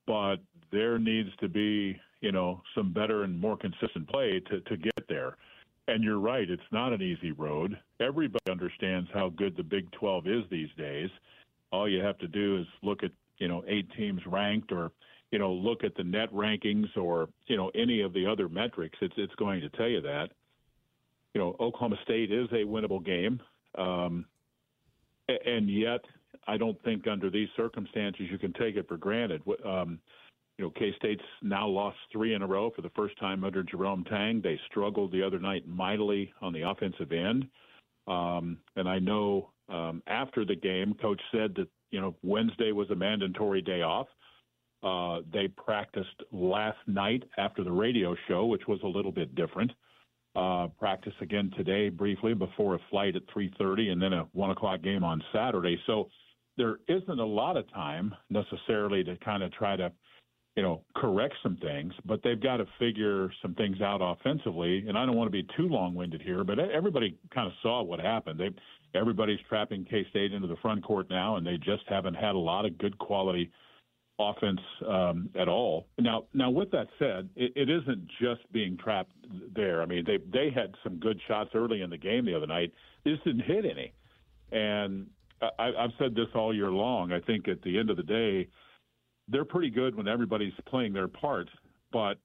but 0.07 0.37
there 0.71 0.97
needs 0.99 1.31
to 1.41 1.49
be, 1.49 2.01
you 2.21 2.31
know, 2.31 2.63
some 2.77 2.93
better 2.93 3.25
and 3.25 3.41
more 3.41 3.57
consistent 3.57 4.09
play 4.09 4.41
to, 4.49 4.61
to 4.61 4.77
get 4.77 5.09
there. 5.09 5.37
And 5.91 6.05
you're 6.05 6.21
right, 6.21 6.49
it's 6.49 6.63
not 6.71 6.93
an 6.93 7.03
easy 7.03 7.33
road. 7.33 7.77
Everybody 7.99 8.49
understands 8.49 9.11
how 9.13 9.31
good 9.31 9.57
the 9.57 9.65
Big 9.65 9.91
12 9.91 10.29
is 10.29 10.45
these 10.49 10.69
days. 10.79 11.11
All 11.73 11.89
you 11.89 12.01
have 12.01 12.17
to 12.19 12.29
do 12.29 12.59
is 12.59 12.67
look 12.85 13.03
at, 13.03 13.11
you 13.39 13.49
know, 13.49 13.65
eight 13.67 13.89
teams 13.97 14.21
ranked 14.25 14.71
or, 14.71 14.93
you 15.33 15.41
know, 15.41 15.53
look 15.53 15.83
at 15.83 15.97
the 15.97 16.05
net 16.05 16.33
rankings 16.33 16.97
or, 16.97 17.29
you 17.49 17.57
know, 17.57 17.73
any 17.75 18.03
of 18.03 18.13
the 18.13 18.25
other 18.25 18.49
metrics. 18.49 18.99
It's 19.01 19.15
it's 19.17 19.35
going 19.35 19.63
to 19.63 19.69
tell 19.71 19.89
you 19.89 20.01
that. 20.03 20.29
You 21.35 21.41
know, 21.41 21.57
Oklahoma 21.59 21.97
State 22.05 22.31
is 22.31 22.47
a 22.53 22.65
winnable 22.65 23.05
game. 23.05 23.41
Um, 23.77 24.27
and 25.45 25.69
yet 25.69 26.03
I 26.47 26.57
don't 26.57 26.81
think 26.85 27.09
under 27.09 27.31
these 27.31 27.49
circumstances 27.57 28.27
you 28.31 28.39
can 28.39 28.53
take 28.53 28.77
it 28.77 28.87
for 28.87 28.97
granted. 28.97 29.43
Um, 29.65 29.99
you 30.61 30.67
know, 30.67 30.73
K 30.79 30.93
State's 30.99 31.23
now 31.41 31.67
lost 31.67 31.97
three 32.13 32.35
in 32.35 32.43
a 32.43 32.47
row 32.47 32.71
for 32.77 32.83
the 32.83 32.91
first 32.91 33.19
time 33.19 33.45
under 33.45 33.63
Jerome 33.63 34.05
Tang. 34.05 34.43
They 34.45 34.61
struggled 34.71 35.11
the 35.11 35.23
other 35.23 35.39
night 35.39 35.67
mightily 35.67 36.35
on 36.43 36.53
the 36.53 36.69
offensive 36.69 37.13
end. 37.13 37.47
Um, 38.07 38.59
and 38.77 38.87
I 38.87 38.99
know 38.99 39.53
um, 39.71 40.03
after 40.07 40.45
the 40.45 40.55
game, 40.55 40.93
Coach 41.01 41.23
said 41.33 41.55
that, 41.57 41.67
you 41.91 41.99
know, 41.99 42.15
Wednesday 42.23 42.73
was 42.73 42.91
a 42.91 42.95
mandatory 42.95 43.63
day 43.63 43.81
off. 43.81 44.07
Uh, 44.83 45.23
they 45.33 45.49
practiced 45.49 46.23
last 46.31 46.77
night 46.87 47.23
after 47.39 47.65
the 47.65 47.73
radio 47.73 48.15
show, 48.29 48.45
which 48.45 48.67
was 48.69 48.81
a 48.85 48.87
little 48.87 49.13
bit 49.13 49.35
different. 49.35 49.73
Uh, 50.37 50.67
practice 50.79 51.15
again 51.23 51.51
today 51.57 51.89
briefly 51.89 52.35
before 52.35 52.75
a 52.75 52.81
flight 52.91 53.17
at 53.17 53.23
3:30, 53.35 53.93
and 53.93 54.03
then 54.03 54.13
a 54.13 54.25
one 54.33 54.51
o'clock 54.51 54.83
game 54.83 55.05
on 55.05 55.25
Saturday. 55.33 55.81
So 55.87 56.11
there 56.59 56.81
isn't 56.87 57.19
a 57.19 57.25
lot 57.25 57.57
of 57.57 57.67
time 57.73 58.15
necessarily 58.29 59.03
to 59.05 59.17
kind 59.25 59.43
of 59.43 59.53
try 59.53 59.77
to 59.77 59.91
you 60.57 60.63
know, 60.63 60.83
correct 60.97 61.35
some 61.43 61.57
things, 61.57 61.93
but 62.05 62.21
they've 62.23 62.43
got 62.43 62.57
to 62.57 62.67
figure 62.79 63.31
some 63.41 63.55
things 63.55 63.81
out 63.81 64.01
offensively. 64.03 64.85
And 64.89 64.99
I 64.99 65.07
don't 65.07 65.17
want 65.17 65.29
to 65.29 65.33
be 65.33 65.47
too 65.57 65.69
long-winded 65.69 66.23
here, 66.23 66.45
but 66.45 66.59
everybody 66.59 67.17
kind 67.33 67.47
of 67.47 67.53
saw 67.63 67.83
what 67.83 68.01
happened. 68.01 68.41
They 68.41 68.51
everybody's 68.99 69.39
trapping 69.49 69.85
K-State 69.85 70.33
into 70.33 70.49
the 70.49 70.57
front 70.57 70.83
court 70.83 71.09
now, 71.09 71.37
and 71.37 71.47
they 71.47 71.57
just 71.57 71.85
haven't 71.89 72.15
had 72.15 72.35
a 72.35 72.39
lot 72.39 72.67
of 72.67 72.77
good 72.79 72.99
quality 72.99 73.51
offense 74.19 74.61
um, 74.87 75.31
at 75.39 75.49
all. 75.49 75.87
Now, 75.99 76.25
now 76.35 76.51
with 76.51 76.71
that 76.73 76.89
said, 76.99 77.31
it, 77.37 77.53
it 77.55 77.71
isn't 77.71 78.09
just 78.21 78.41
being 78.53 78.77
trapped 78.77 79.13
there. 79.55 79.81
I 79.81 79.87
mean, 79.87 80.05
they 80.05 80.19
they 80.33 80.51
had 80.51 80.75
some 80.83 80.99
good 80.99 81.21
shots 81.29 81.51
early 81.55 81.83
in 81.83 81.91
the 81.91 81.97
game 81.97 82.27
the 82.27 82.35
other 82.35 82.47
night. 82.49 82.73
They 83.05 83.13
just 83.13 83.25
didn't 83.25 83.45
hit 83.45 83.65
any, 83.65 83.93
and 84.53 85.07
I, 85.41 85.71
I've 85.79 85.93
said 85.99 86.15
this 86.15 86.29
all 86.35 86.55
year 86.55 86.71
long. 86.71 87.13
I 87.13 87.21
think 87.21 87.49
at 87.49 87.63
the 87.63 87.79
end 87.79 87.89
of 87.91 87.97
the 87.97 88.03
day 88.03 88.49
they're 89.31 89.45
pretty 89.45 89.71
good 89.71 89.95
when 89.95 90.09
everybody's 90.09 90.53
playing 90.67 90.93
their 90.93 91.09
part, 91.09 91.49
but 91.93 92.19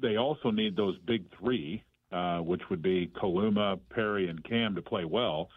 they 0.00 0.16
also 0.16 0.50
need 0.50 0.76
those 0.76 0.96
big 1.06 1.24
three, 1.38 1.82
uh, 2.12 2.38
which 2.38 2.62
would 2.70 2.82
be 2.82 3.10
Kaluma, 3.20 3.78
Perry, 3.90 4.28
and 4.28 4.42
Cam 4.44 4.74
to 4.74 4.82
play 4.82 5.04
well. 5.04 5.48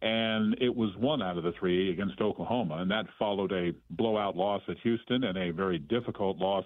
And 0.00 0.56
it 0.60 0.74
was 0.74 0.90
one 0.96 1.22
out 1.22 1.38
of 1.38 1.44
the 1.44 1.52
three 1.60 1.92
against 1.92 2.20
Oklahoma, 2.20 2.78
and 2.78 2.90
that 2.90 3.06
followed 3.18 3.52
a 3.52 3.72
blowout 3.90 4.36
loss 4.36 4.62
at 4.68 4.76
Houston 4.82 5.24
and 5.24 5.38
a 5.38 5.52
very 5.52 5.78
difficult 5.78 6.38
loss 6.38 6.64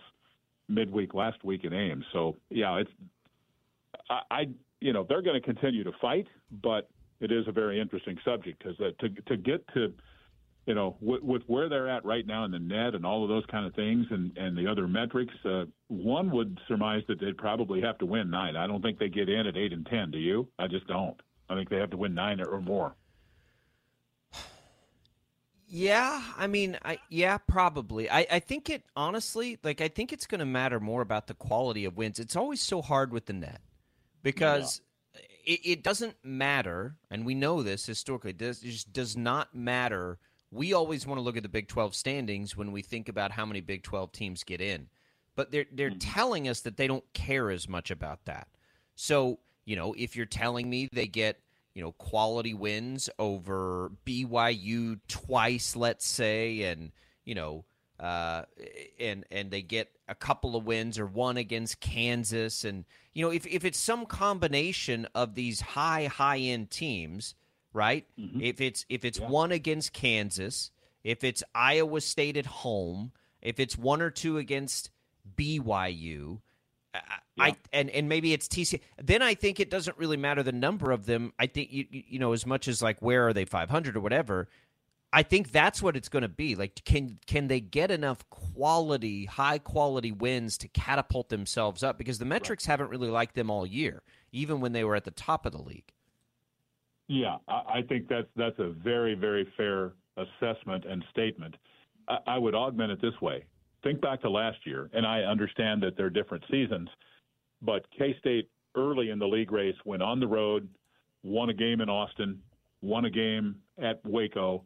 midweek 0.69 1.13
last 1.13 1.45
week 1.45 1.65
in 1.65 1.75
Ames. 1.75 2.05
So 2.13 2.37
yeah, 2.49 2.77
it's 2.77 2.91
I, 4.09 4.21
I 4.31 4.49
you 4.81 4.95
know 4.95 5.05
they're 5.07 5.23
going 5.23 5.41
to 5.41 5.47
continue 5.47 5.85
to 5.85 5.93
fight, 6.01 6.27
but 6.63 6.89
it 7.21 7.31
is 7.31 7.47
a 7.47 7.53
very 7.53 7.79
interesting 7.79 8.17
subject 8.25 8.63
because 8.63 8.81
uh, 8.81 8.91
to 9.01 9.09
to 9.27 9.37
get 9.37 9.67
to 9.75 9.93
you 10.67 10.75
know, 10.75 10.97
with, 11.01 11.23
with, 11.23 11.43
where 11.47 11.69
they're 11.69 11.89
at 11.89 12.05
right 12.05 12.27
now 12.27 12.45
in 12.45 12.51
the 12.51 12.59
net 12.59 12.95
and 12.95 13.07
all 13.07 13.23
of 13.23 13.29
those 13.29 13.47
kind 13.47 13.67
of 13.67 13.75
things 13.75 14.07
and, 14.11 14.37
and 14.37 14.59
the 14.59 14.67
other 14.67 14.89
metrics, 14.89 15.35
uh, 15.45 15.65
one 15.87 16.31
would 16.33 16.59
surmise 16.67 17.03
that 17.09 17.21
they'd 17.21 17.39
probably 17.39 17.81
have 17.81 17.97
to 17.99 18.07
win 18.07 18.31
nine. 18.31 18.57
I 18.57 18.67
don't 18.67 18.83
think 18.83 18.99
they 18.99 19.09
get 19.09 19.29
in 19.29 19.47
at 19.47 19.57
eight 19.57 19.73
and 19.73 19.87
ten. 19.87 20.11
Do 20.11 20.19
you? 20.19 20.49
I 20.59 20.67
just 20.67 20.87
don't. 20.89 21.17
I 21.49 21.55
think 21.55 21.71
they 21.71 21.77
have 21.77 21.91
to 21.91 21.97
win 21.97 22.15
nine 22.15 22.41
or 22.41 22.61
more. 22.61 22.97
Yeah, 25.69 26.23
I 26.37 26.47
mean, 26.47 26.79
I 26.85 26.99
yeah, 27.09 27.39
probably. 27.39 28.09
I, 28.09 28.27
I 28.31 28.39
think 28.39 28.71
it 28.71 28.85
honestly, 28.95 29.59
like 29.65 29.81
I 29.81 29.89
think 29.89 30.13
it's 30.13 30.27
going 30.27 30.39
to 30.39 30.47
matter 30.47 30.79
more 30.79 31.03
about 31.03 31.27
the 31.27 31.35
quality 31.35 31.85
of 31.85 31.97
wins. 31.97 32.21
It's 32.21 32.37
always 32.37 32.61
so 32.61 32.83
hard 32.83 33.13
with 33.13 33.27
the 33.27 33.33
net 33.33 33.61
because 34.23 34.81
yeah. 35.15 35.55
it, 35.55 35.61
it 35.65 35.83
doesn't 35.83 36.17
matter, 36.23 36.95
and 37.11 37.27
we 37.27 37.35
know 37.35 37.65
this 37.65 37.85
historically. 37.85 38.31
It, 38.31 38.39
does, 38.39 38.63
it 38.63 38.71
just 38.71 38.93
does 38.93 39.17
not 39.17 39.57
matter 39.57 40.19
we 40.51 40.73
always 40.73 41.07
want 41.07 41.19
to 41.19 41.23
look 41.23 41.37
at 41.37 41.43
the 41.43 41.49
Big 41.49 41.69
12 41.69 41.95
standings 41.95 42.57
when 42.57 42.73
we 42.73 42.83
think 42.83 43.09
about 43.09 43.33
how 43.33 43.47
many 43.47 43.61
Big 43.61 43.83
12 43.83 44.13
teams 44.13 44.45
get 44.45 44.61
in. 44.61 44.89
But 45.35 45.51
they're 45.51 45.67
they're 45.71 45.91
mm-hmm. 45.91 45.99
telling 45.99 46.49
us 46.49 46.61
that 46.63 46.77
they 46.77 46.87
don't 46.87 47.05
care 47.13 47.51
as 47.51 47.69
much 47.69 47.91
about 47.91 48.25
that. 48.25 48.49
So, 48.95 49.41
you 49.65 49.77
know, 49.77 49.95
if 49.99 50.17
you're 50.17 50.25
telling 50.25 50.71
me 50.71 50.89
they 50.93 51.07
get, 51.07 51.41
you 51.75 51.83
know, 51.83 51.93
quality 51.93 52.55
wins 52.55 53.11
over 53.19 53.93
BYU 54.07 54.99
twice, 55.09 55.77
let's 55.77 56.07
say, 56.07 56.63
and, 56.63 56.91
you 57.27 57.35
know, 57.35 57.67
uh, 58.01 58.43
and 59.01 59.25
and 59.31 59.51
they 59.51 59.63
get 59.63 59.91
a 60.09 60.15
couple 60.15 60.55
of 60.55 60.65
wins 60.65 60.99
or 60.99 61.07
one 61.07 61.37
against 61.37 61.81
Kansas 61.81 62.65
and 62.65 62.85
you 63.15 63.25
know 63.25 63.31
if 63.31 63.47
if 63.47 63.65
it's 63.65 63.79
some 63.79 64.05
combination 64.05 65.07
of 65.15 65.35
these 65.35 65.61
high 65.61 66.05
high 66.05 66.39
end 66.39 66.71
teams 66.71 67.35
right? 67.77 68.07
Mm-hmm. 68.19 68.41
If 68.41 68.61
it's 68.61 68.85
if 68.89 69.05
it's 69.05 69.21
yeah. 69.21 69.29
one 69.29 69.53
against 69.53 69.93
Kansas, 69.93 70.71
if 71.05 71.23
it's 71.23 71.45
Iowa 71.55 72.01
State 72.01 72.37
at 72.37 72.47
home, 72.47 73.13
if 73.43 73.61
it's 73.61 73.77
one 73.79 74.03
or 74.03 74.11
two 74.11 74.39
against 74.39 74.91
BYU, 75.37 76.41
I 77.39 77.57
and 77.73 77.91
and 77.91 78.09
maybe 78.09 78.33
it's 78.33 78.49
TC. 78.49 78.81
Then 79.01 79.23
I 79.23 79.35
think 79.35 79.61
it 79.61 79.71
doesn't 79.71 79.99
really 79.99 80.17
matter 80.17 80.43
the 80.43 80.53
number 80.53 80.91
of 80.91 81.07
them. 81.07 81.33
I 81.39 81.47
think 81.47 81.73
you 81.73 81.87
you 81.91 82.19
know 82.19 82.33
as 82.33 82.47
much 82.47 82.67
as 82.67 82.83
like 82.83 83.01
where 83.01 83.29
are 83.29 83.33
they 83.33 83.45
500 83.45 83.97
or 83.97 84.01
whatever. 84.01 84.49
I 85.13 85.23
think 85.23 85.53
that's 85.53 85.81
what 85.81 85.97
it's 85.97 86.09
going 86.09 86.23
to 86.23 86.29
be. 86.29 86.57
Like 86.57 86.83
can 86.85 87.19
can 87.27 87.49
they 87.49 87.61
get 87.61 87.91
enough 87.91 88.29
quality, 88.31 89.27
high 89.27 89.59
quality 89.59 90.13
wins 90.13 90.59
to 90.59 90.69
catapult 90.69 91.29
themselves 91.29 91.83
up 91.83 91.99
because 91.99 92.19
the 92.19 92.25
metrics 92.25 92.67
right. 92.67 92.73
haven't 92.73 92.91
really 92.91 93.11
liked 93.11 93.35
them 93.35 93.51
all 93.51 93.67
year, 93.67 94.03
even 94.33 94.61
when 94.61 94.73
they 94.73 94.85
were 94.85 94.97
at 94.97 95.05
the 95.05 95.11
top 95.11 95.47
of 95.47 95.53
the 95.53 95.63
league. 95.63 95.93
Yeah, 97.09 97.37
I 97.47 97.83
think 97.89 98.09
that's 98.09 98.27
that's 98.37 98.59
a 98.59 98.71
very 98.71 99.15
very 99.15 99.47
fair 99.57 99.93
assessment 100.17 100.85
and 100.85 101.05
statement. 101.11 101.55
I, 102.09 102.19
I 102.27 102.39
would 102.39 102.55
augment 102.55 102.93
it 102.93 103.01
this 103.01 103.19
way. 103.21 103.45
Think 103.85 104.01
back 104.01 104.21
to 104.23 104.31
last 104.31 104.59
year, 104.65 104.91
and 104.93 105.07
I 105.07 105.21
understand 105.21 105.83
that 105.83 105.97
they're 105.97 106.11
different 106.11 106.45
seasons 106.51 106.89
but 107.63 107.85
K 107.97 108.15
State 108.19 108.49
early 108.75 109.11
in 109.11 109.19
the 109.19 109.27
league 109.27 109.53
race 109.53 109.77
went 109.85 110.03
on 110.03 110.21
the 110.21 110.27
road, 110.27 110.69
won 111.23 111.51
a 111.51 111.55
game 111.55 111.81
in 111.81 111.89
Austin, 111.89 112.41
won 112.83 113.05
a 113.05 113.11
game 113.11 113.57
at 113.79 114.05
Waco, 114.05 114.65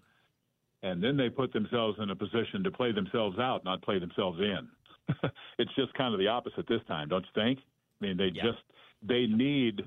and 0.82 1.02
then 1.02 1.16
they 1.16 1.28
put 1.28 1.52
themselves 1.52 1.98
in 2.00 2.10
a 2.10 2.16
position 2.16 2.64
to 2.64 2.70
play 2.70 2.92
themselves 2.92 3.38
out, 3.38 3.64
not 3.64 3.82
play 3.82 3.98
themselves 3.98 4.38
in. 4.40 4.68
it's 5.58 5.74
just 5.74 5.92
kind 5.94 6.12
of 6.12 6.20
the 6.20 6.26
opposite 6.26 6.66
this 6.68 6.80
time, 6.88 7.08
don't 7.08 7.24
you 7.24 7.42
think? 7.42 7.60
I 8.00 8.06
mean, 8.06 8.16
they 8.16 8.30
yeah. 8.34 8.42
just 8.42 8.62
they 9.02 9.26
need 9.26 9.82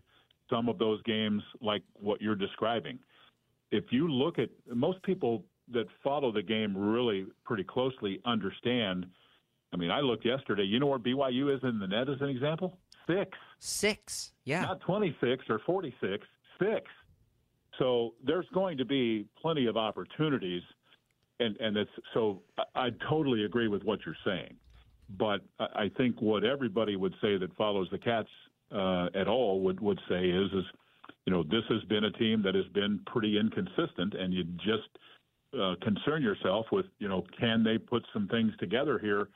some 0.49 0.69
of 0.69 0.77
those 0.77 1.01
games 1.03 1.41
like 1.61 1.83
what 1.93 2.21
you're 2.21 2.35
describing. 2.35 2.99
If 3.71 3.85
you 3.91 4.07
look 4.07 4.37
at 4.39 4.49
most 4.73 5.01
people 5.03 5.43
that 5.71 5.85
follow 6.03 6.31
the 6.31 6.41
game 6.41 6.75
really 6.75 7.25
pretty 7.45 7.63
closely 7.63 8.19
understand. 8.25 9.05
I 9.71 9.77
mean, 9.77 9.91
I 9.91 10.01
looked 10.01 10.25
yesterday. 10.25 10.63
You 10.63 10.79
know 10.79 10.87
where 10.87 10.99
BYU 10.99 11.55
is 11.55 11.61
in 11.63 11.79
the 11.79 11.87
net 11.87 12.09
as 12.09 12.21
an 12.21 12.29
example? 12.29 12.77
Six. 13.07 13.37
Six. 13.59 14.33
Yeah. 14.45 14.61
Not 14.61 14.81
26 14.81 15.45
or 15.49 15.59
46, 15.65 16.25
six. 16.59 16.85
So 17.79 18.13
there's 18.23 18.45
going 18.53 18.77
to 18.77 18.85
be 18.85 19.25
plenty 19.41 19.65
of 19.65 19.77
opportunities. 19.77 20.61
And, 21.39 21.57
and 21.57 21.75
it's 21.75 21.91
so 22.13 22.41
I, 22.57 22.87
I 22.87 22.89
totally 23.09 23.45
agree 23.45 23.67
with 23.67 23.83
what 23.83 23.99
you're 24.05 24.15
saying. 24.25 24.55
But 25.17 25.41
I 25.59 25.91
think 25.97 26.21
what 26.21 26.43
everybody 26.43 26.95
would 26.95 27.13
say 27.21 27.37
that 27.37 27.55
follows 27.55 27.87
the 27.91 27.97
Cats 27.97 28.29
uh, 28.73 29.07
at 29.13 29.27
all 29.27 29.61
would, 29.61 29.79
would 29.79 29.99
say 30.09 30.29
is, 30.29 30.51
is, 30.51 30.65
you 31.25 31.31
know, 31.33 31.43
this 31.43 31.63
has 31.69 31.83
been 31.83 32.05
a 32.05 32.11
team 32.11 32.41
that 32.43 32.55
has 32.55 32.65
been 32.73 32.99
pretty 33.05 33.39
inconsistent, 33.39 34.13
and 34.13 34.33
you 34.33 34.43
just 34.57 34.89
uh, 35.59 35.75
concern 35.81 36.21
yourself 36.21 36.65
with, 36.71 36.85
you 36.99 37.07
know, 37.07 37.23
can 37.39 37.63
they 37.63 37.77
put 37.77 38.03
some 38.11 38.27
things 38.27 38.51
together 38.59 38.99
here 38.99 39.29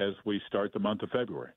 as 0.00 0.14
we 0.24 0.40
start 0.48 0.72
the 0.72 0.78
month 0.78 1.02
of 1.02 1.10
February? 1.10 1.52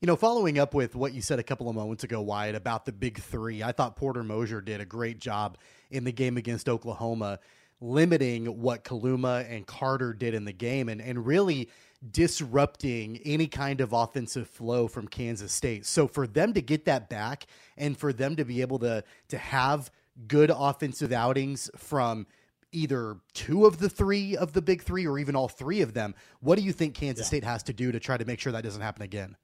You 0.00 0.06
know, 0.06 0.16
following 0.16 0.58
up 0.58 0.74
with 0.74 0.94
what 0.94 1.12
you 1.12 1.20
said 1.20 1.40
a 1.40 1.42
couple 1.42 1.68
of 1.68 1.74
moments 1.74 2.04
ago, 2.04 2.20
Wyatt, 2.20 2.54
about 2.54 2.84
the 2.84 2.92
big 2.92 3.18
three, 3.18 3.62
I 3.64 3.72
thought 3.72 3.96
Porter 3.96 4.22
Moser 4.22 4.60
did 4.60 4.80
a 4.80 4.84
great 4.84 5.18
job 5.18 5.58
in 5.90 6.04
the 6.04 6.12
game 6.12 6.36
against 6.36 6.68
Oklahoma, 6.68 7.40
limiting 7.80 8.46
what 8.60 8.84
Kaluma 8.84 9.44
and 9.50 9.66
Carter 9.66 10.12
did 10.12 10.34
in 10.34 10.44
the 10.44 10.52
game 10.52 10.88
and, 10.88 11.00
and 11.00 11.26
really 11.26 11.68
disrupting 12.10 13.18
any 13.24 13.46
kind 13.46 13.80
of 13.80 13.92
offensive 13.92 14.48
flow 14.48 14.86
from 14.86 15.08
Kansas 15.08 15.52
State. 15.52 15.84
So 15.84 16.06
for 16.06 16.26
them 16.26 16.52
to 16.54 16.62
get 16.62 16.84
that 16.84 17.08
back 17.08 17.46
and 17.76 17.96
for 17.96 18.12
them 18.12 18.36
to 18.36 18.44
be 18.44 18.60
able 18.60 18.78
to 18.80 19.02
to 19.28 19.38
have 19.38 19.90
good 20.26 20.50
offensive 20.54 21.12
outings 21.12 21.70
from 21.76 22.26
either 22.70 23.16
two 23.32 23.66
of 23.66 23.78
the 23.78 23.88
three 23.88 24.36
of 24.36 24.52
the 24.52 24.62
big 24.62 24.82
three 24.82 25.06
or 25.06 25.18
even 25.18 25.34
all 25.34 25.48
three 25.48 25.80
of 25.80 25.94
them, 25.94 26.14
what 26.40 26.58
do 26.58 26.64
you 26.64 26.72
think 26.72 26.94
Kansas 26.94 27.26
yeah. 27.26 27.28
State 27.28 27.44
has 27.44 27.62
to 27.64 27.72
do 27.72 27.90
to 27.92 27.98
try 27.98 28.16
to 28.16 28.24
make 28.24 28.40
sure 28.40 28.52
that 28.52 28.62
doesn't 28.62 28.82
happen 28.82 29.02
again? 29.02 29.36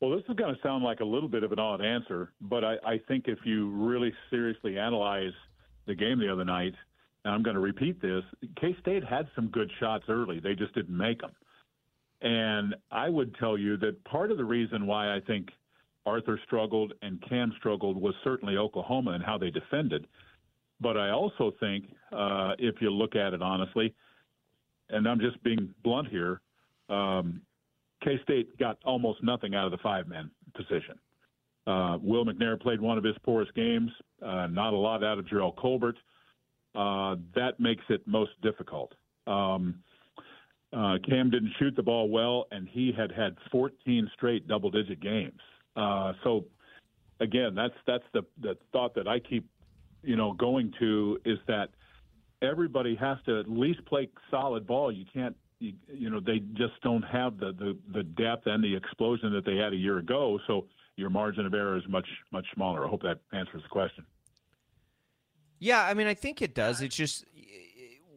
Well, 0.00 0.10
this 0.10 0.24
is 0.28 0.34
going 0.34 0.52
to 0.52 0.60
sound 0.62 0.82
like 0.82 0.98
a 0.98 1.04
little 1.04 1.28
bit 1.28 1.44
of 1.44 1.52
an 1.52 1.60
odd 1.60 1.80
answer, 1.80 2.32
but 2.40 2.64
I, 2.64 2.74
I 2.84 2.98
think 3.06 3.28
if 3.28 3.38
you 3.44 3.70
really 3.70 4.12
seriously 4.30 4.76
analyze 4.76 5.32
the 5.86 5.94
game 5.94 6.18
the 6.18 6.32
other 6.32 6.44
night, 6.44 6.74
and 7.24 7.32
I'm 7.32 7.44
going 7.44 7.54
to 7.54 7.60
repeat 7.60 8.02
this, 8.02 8.24
K 8.60 8.76
State 8.80 9.04
had 9.04 9.28
some 9.36 9.46
good 9.48 9.70
shots 9.78 10.04
early. 10.08 10.40
They 10.40 10.54
just 10.54 10.74
didn't 10.74 10.96
make 10.96 11.20
them. 11.20 11.30
And 12.22 12.74
I 12.90 13.08
would 13.08 13.34
tell 13.36 13.58
you 13.58 13.76
that 13.78 14.02
part 14.04 14.30
of 14.30 14.36
the 14.36 14.44
reason 14.44 14.86
why 14.86 15.14
I 15.14 15.20
think 15.20 15.48
Arthur 16.06 16.38
struggled 16.44 16.92
and 17.02 17.22
Cam 17.28 17.52
struggled 17.58 18.00
was 18.00 18.14
certainly 18.22 18.56
Oklahoma 18.56 19.12
and 19.12 19.24
how 19.24 19.38
they 19.38 19.50
defended. 19.50 20.06
But 20.80 20.96
I 20.96 21.10
also 21.10 21.52
think, 21.60 21.84
uh, 22.12 22.52
if 22.58 22.76
you 22.80 22.90
look 22.90 23.16
at 23.16 23.34
it 23.34 23.42
honestly, 23.42 23.94
and 24.88 25.06
I'm 25.08 25.20
just 25.20 25.42
being 25.42 25.72
blunt 25.82 26.08
here, 26.08 26.40
um, 26.88 27.42
K 28.02 28.20
State 28.24 28.56
got 28.58 28.78
almost 28.84 29.22
nothing 29.22 29.54
out 29.54 29.64
of 29.64 29.72
the 29.72 29.78
five 29.78 30.08
man 30.08 30.30
position. 30.54 30.98
Uh, 31.66 31.98
Will 32.02 32.24
McNair 32.24 32.60
played 32.60 32.80
one 32.80 32.98
of 32.98 33.04
his 33.04 33.16
poorest 33.24 33.54
games, 33.54 33.90
uh, 34.20 34.48
not 34.48 34.72
a 34.72 34.76
lot 34.76 35.04
out 35.04 35.18
of 35.18 35.26
Jerrell 35.26 35.54
Colbert. 35.56 35.96
Uh, 36.74 37.16
that 37.34 37.60
makes 37.60 37.84
it 37.88 38.02
most 38.06 38.32
difficult. 38.42 38.92
Um, 39.26 39.76
uh, 40.72 40.96
Cam 41.08 41.30
didn't 41.30 41.52
shoot 41.58 41.76
the 41.76 41.82
ball 41.82 42.08
well, 42.08 42.46
and 42.50 42.68
he 42.68 42.92
had 42.96 43.12
had 43.12 43.36
14 43.50 44.10
straight 44.14 44.48
double 44.48 44.70
digit 44.70 45.00
games. 45.00 45.40
Uh, 45.76 46.12
so, 46.24 46.44
again, 47.20 47.54
that's 47.54 47.74
that's 47.86 48.04
the, 48.14 48.22
the 48.40 48.56
thought 48.72 48.94
that 48.94 49.06
I 49.06 49.18
keep, 49.18 49.46
you 50.02 50.16
know, 50.16 50.32
going 50.32 50.72
to 50.80 51.18
is 51.24 51.38
that 51.46 51.68
everybody 52.40 52.94
has 52.96 53.18
to 53.26 53.38
at 53.38 53.48
least 53.48 53.84
play 53.86 54.08
solid 54.30 54.66
ball. 54.66 54.90
You 54.90 55.04
can't 55.12 55.36
you, 55.58 55.74
you 55.88 56.10
know 56.10 56.20
they 56.20 56.40
just 56.54 56.80
don't 56.82 57.02
have 57.02 57.38
the, 57.38 57.52
the 57.52 57.78
the 57.92 58.02
depth 58.02 58.46
and 58.46 58.62
the 58.62 58.74
explosion 58.74 59.32
that 59.32 59.44
they 59.44 59.56
had 59.56 59.72
a 59.72 59.76
year 59.76 59.98
ago. 59.98 60.38
So 60.46 60.66
your 60.96 61.10
margin 61.10 61.46
of 61.46 61.54
error 61.54 61.76
is 61.76 61.84
much 61.88 62.08
much 62.32 62.46
smaller. 62.54 62.84
I 62.84 62.88
hope 62.88 63.02
that 63.02 63.20
answers 63.32 63.62
the 63.62 63.68
question. 63.68 64.04
Yeah, 65.58 65.84
I 65.84 65.94
mean, 65.94 66.08
I 66.08 66.14
think 66.14 66.42
it 66.42 66.54
does. 66.54 66.82
It's 66.82 66.96
just 66.96 67.24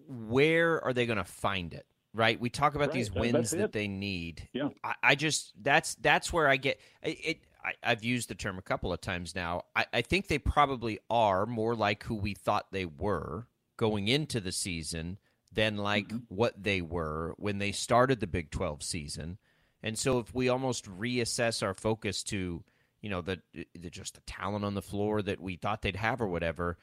where 0.08 0.84
are 0.84 0.94
they 0.94 1.06
going 1.06 1.18
to 1.18 1.24
find 1.24 1.74
it? 1.74 1.86
Right? 2.16 2.40
We 2.40 2.50
talk 2.50 2.76
about 2.76 2.88
right. 2.88 2.94
these 2.94 3.12
wins 3.12 3.52
that 3.52 3.74
they 3.74 3.88
need. 3.90 4.48
Yeah. 4.54 4.70
I, 4.84 4.94
I, 5.04 5.16
just 5.16 5.54
that's 5.62 5.96
that's 5.96 6.32
where 6.32 6.48
I 6.48 6.56
get 6.56 6.80
it. 7.04 7.42
I, 7.64 7.74
have 7.90 8.04
used 8.04 8.30
the 8.30 8.36
term 8.36 8.58
a 8.58 8.62
couple 8.62 8.94
of 8.94 9.02
times 9.02 9.36
now. 9.36 9.64
I, 9.76 9.86
I 9.92 10.02
think 10.02 10.28
they 10.28 10.38
probably 10.38 11.00
are 11.10 11.46
more 11.46 11.76
like 11.76 12.04
who 12.04 12.16
we 12.16 12.34
thought 12.34 12.72
they 12.72 12.86
were 12.86 13.48
going 13.78 14.08
into 14.08 14.40
the 14.40 14.52
season 14.52 15.18
than 15.52 15.78
like 15.78 16.08
mm-hmm. 16.08 16.36
what 16.36 16.54
they 16.62 16.82
were 16.82 17.34
when 17.38 17.58
they 17.58 17.72
started 17.72 18.20
the 18.20 18.28
Big 18.28 18.52
12 18.52 18.84
season. 18.84 19.38
And 19.82 19.98
so 19.98 20.20
if 20.20 20.34
we 20.34 20.50
almost 20.50 20.86
reassess 20.86 21.64
our 21.64 21.74
focus 21.74 22.24
to, 22.24 22.64
you 23.02 23.10
know, 23.10 23.22
the, 23.22 23.40
the 23.54 23.90
just 23.90 24.16
the 24.16 24.22
talent 24.22 24.66
on 24.66 24.74
the 24.74 24.82
floor 24.82 25.22
that 25.22 25.40
we 25.40 25.56
thought 25.56 25.82
they'd 25.82 25.96
have 25.96 26.22
or 26.22 26.28
whatever, 26.28 26.78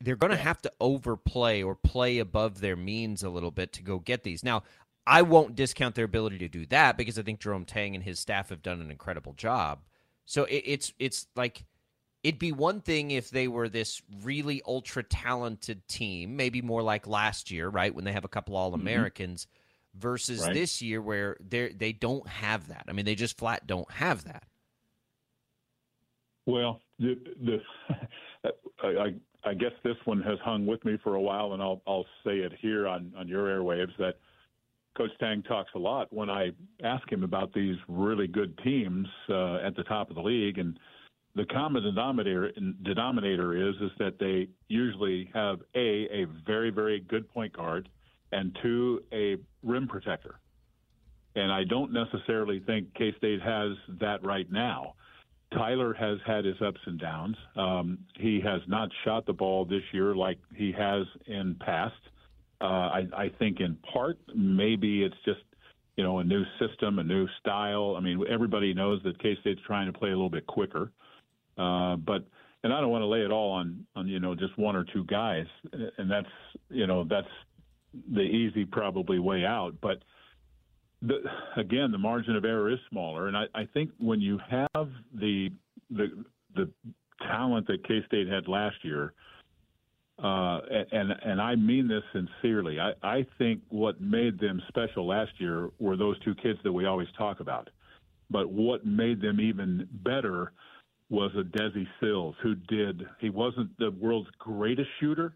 they're 0.00 0.16
going 0.16 0.30
to 0.30 0.36
have 0.36 0.62
to 0.62 0.72
overplay 0.80 1.62
or 1.62 1.74
play 1.74 2.18
above 2.18 2.60
their 2.60 2.76
means 2.76 3.22
a 3.22 3.30
little 3.30 3.50
bit 3.50 3.72
to 3.74 3.82
go 3.82 3.98
get 3.98 4.22
these. 4.22 4.42
Now, 4.42 4.62
I 5.06 5.22
won't 5.22 5.56
discount 5.56 5.94
their 5.94 6.04
ability 6.04 6.38
to 6.38 6.48
do 6.48 6.66
that 6.66 6.96
because 6.96 7.18
I 7.18 7.22
think 7.22 7.40
Jerome 7.40 7.64
Tang 7.64 7.94
and 7.94 8.04
his 8.04 8.18
staff 8.18 8.50
have 8.50 8.62
done 8.62 8.80
an 8.80 8.90
incredible 8.90 9.32
job. 9.32 9.80
So 10.24 10.44
it, 10.44 10.62
it's 10.66 10.92
it's 10.98 11.26
like 11.34 11.64
it'd 12.22 12.38
be 12.38 12.52
one 12.52 12.80
thing 12.80 13.10
if 13.10 13.30
they 13.30 13.48
were 13.48 13.68
this 13.68 14.02
really 14.22 14.62
ultra 14.66 15.02
talented 15.02 15.86
team, 15.88 16.36
maybe 16.36 16.62
more 16.62 16.82
like 16.82 17.06
last 17.06 17.50
year, 17.50 17.68
right, 17.68 17.94
when 17.94 18.04
they 18.04 18.12
have 18.12 18.24
a 18.24 18.28
couple 18.28 18.56
All 18.56 18.74
Americans, 18.74 19.46
mm-hmm. 19.46 20.00
versus 20.00 20.42
right. 20.42 20.54
this 20.54 20.80
year 20.80 21.02
where 21.02 21.36
they 21.40 21.70
they 21.70 21.92
don't 21.92 22.26
have 22.28 22.68
that. 22.68 22.84
I 22.88 22.92
mean, 22.92 23.04
they 23.04 23.14
just 23.14 23.38
flat 23.38 23.66
don't 23.66 23.90
have 23.90 24.24
that. 24.24 24.44
Well, 26.46 26.80
the, 26.98 27.18
the 27.42 27.62
I, 28.82 28.86
I 28.86 29.14
guess 29.54 29.72
this 29.82 29.96
one 30.04 30.22
has 30.22 30.38
hung 30.44 30.66
with 30.66 30.84
me 30.84 30.98
for 31.02 31.14
a 31.14 31.20
while, 31.20 31.52
and 31.52 31.62
I'll 31.62 31.82
I'll 31.86 32.06
say 32.24 32.38
it 32.38 32.52
here 32.60 32.86
on 32.86 33.12
on 33.16 33.28
your 33.28 33.46
airwaves 33.46 33.96
that. 33.98 34.16
Coach 34.98 35.10
Tang 35.20 35.40
talks 35.44 35.70
a 35.76 35.78
lot 35.78 36.12
when 36.12 36.28
I 36.28 36.50
ask 36.82 37.10
him 37.10 37.22
about 37.22 37.54
these 37.54 37.76
really 37.86 38.26
good 38.26 38.58
teams 38.64 39.06
uh, 39.28 39.58
at 39.58 39.76
the 39.76 39.84
top 39.84 40.10
of 40.10 40.16
the 40.16 40.20
league, 40.20 40.58
and 40.58 40.76
the 41.36 41.46
common 41.46 41.84
denominator 41.84 42.50
denominator 42.82 43.68
is 43.68 43.76
is 43.76 43.90
that 43.98 44.18
they 44.18 44.48
usually 44.68 45.30
have 45.32 45.60
a 45.76 46.08
a 46.10 46.26
very 46.44 46.70
very 46.70 47.00
good 47.00 47.28
point 47.28 47.52
guard 47.52 47.88
and 48.32 48.56
two 48.62 49.02
a 49.12 49.36
rim 49.62 49.86
protector. 49.86 50.40
And 51.36 51.52
I 51.52 51.62
don't 51.64 51.92
necessarily 51.92 52.60
think 52.66 52.92
K 52.94 53.14
State 53.16 53.40
has 53.42 53.76
that 54.00 54.24
right 54.24 54.50
now. 54.50 54.94
Tyler 55.52 55.94
has 55.94 56.18
had 56.26 56.44
his 56.44 56.60
ups 56.64 56.80
and 56.86 56.98
downs. 56.98 57.36
Um, 57.56 57.98
he 58.18 58.40
has 58.44 58.60
not 58.68 58.88
shot 59.04 59.26
the 59.26 59.32
ball 59.32 59.64
this 59.64 59.82
year 59.92 60.14
like 60.14 60.38
he 60.54 60.72
has 60.72 61.06
in 61.26 61.56
past. 61.60 61.94
Uh, 62.60 62.64
I, 62.64 63.06
I 63.16 63.30
think 63.38 63.60
in 63.60 63.76
part 63.92 64.18
maybe 64.34 65.02
it's 65.02 65.16
just 65.24 65.40
you 65.96 66.04
know 66.04 66.18
a 66.18 66.24
new 66.24 66.44
system, 66.58 66.98
a 66.98 67.04
new 67.04 67.26
style. 67.40 67.94
I 67.96 68.00
mean 68.00 68.22
everybody 68.30 68.74
knows 68.74 69.02
that 69.04 69.20
K 69.20 69.36
State's 69.40 69.60
trying 69.66 69.92
to 69.92 69.98
play 69.98 70.10
a 70.10 70.12
little 70.12 70.30
bit 70.30 70.46
quicker. 70.46 70.92
Uh, 71.58 71.96
but 71.96 72.24
and 72.62 72.72
I 72.72 72.80
don't 72.80 72.90
want 72.90 73.02
to 73.02 73.06
lay 73.06 73.20
it 73.20 73.30
all 73.30 73.52
on 73.52 73.86
on 73.96 74.06
you 74.06 74.20
know 74.20 74.34
just 74.34 74.56
one 74.58 74.76
or 74.76 74.84
two 74.92 75.04
guys, 75.04 75.46
and 75.98 76.10
that's 76.10 76.28
you 76.68 76.86
know 76.86 77.04
that's 77.04 77.28
the 78.12 78.20
easy 78.20 78.64
probably 78.64 79.18
way 79.18 79.44
out. 79.44 79.74
But 79.80 80.02
the, 81.02 81.18
again, 81.56 81.90
the 81.92 81.98
margin 81.98 82.36
of 82.36 82.44
error 82.44 82.70
is 82.70 82.78
smaller, 82.90 83.28
and 83.28 83.36
I, 83.36 83.44
I 83.54 83.66
think 83.72 83.90
when 83.98 84.20
you 84.20 84.38
have 84.50 84.88
the 85.14 85.50
the 85.90 86.24
the 86.54 86.70
talent 87.22 87.66
that 87.68 87.86
K 87.86 88.00
State 88.06 88.28
had 88.28 88.48
last 88.48 88.76
year, 88.82 89.14
uh, 90.22 90.60
and 90.92 91.12
and 91.24 91.40
I 91.40 91.54
mean 91.56 91.88
this 91.88 92.02
sincerely, 92.12 92.78
I, 92.78 92.92
I 93.02 93.26
think 93.38 93.62
what 93.70 94.00
made 94.00 94.38
them 94.38 94.60
special 94.68 95.06
last 95.06 95.32
year 95.38 95.70
were 95.78 95.96
those 95.96 96.18
two 96.20 96.34
kids 96.34 96.58
that 96.64 96.72
we 96.72 96.86
always 96.86 97.08
talk 97.16 97.40
about. 97.40 97.70
But 98.30 98.50
what 98.50 98.86
made 98.86 99.20
them 99.20 99.40
even 99.40 99.88
better 99.90 100.52
was 101.08 101.32
a 101.34 101.42
Desi 101.42 101.86
Sills 101.98 102.36
who 102.42 102.54
did. 102.54 103.02
He 103.20 103.30
wasn't 103.30 103.76
the 103.78 103.90
world's 103.90 104.30
greatest 104.38 104.88
shooter, 105.00 105.34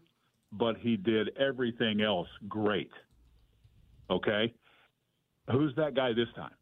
but 0.53 0.77
he 0.77 0.95
did 0.95 1.31
everything 1.37 2.01
else 2.01 2.29
great. 2.47 2.91
Okay, 4.09 4.53
who's 5.51 5.73
that 5.75 5.95
guy 5.95 6.13
this 6.13 6.27
time? 6.35 6.53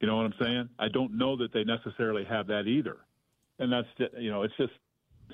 You 0.00 0.08
know 0.08 0.16
what 0.16 0.26
I'm 0.26 0.34
saying? 0.40 0.68
I 0.78 0.88
don't 0.88 1.16
know 1.16 1.36
that 1.36 1.52
they 1.52 1.64
necessarily 1.64 2.24
have 2.24 2.46
that 2.48 2.66
either, 2.66 2.98
and 3.58 3.72
that's 3.72 3.88
you 4.18 4.30
know 4.30 4.42
it's 4.42 4.56
just 4.56 4.72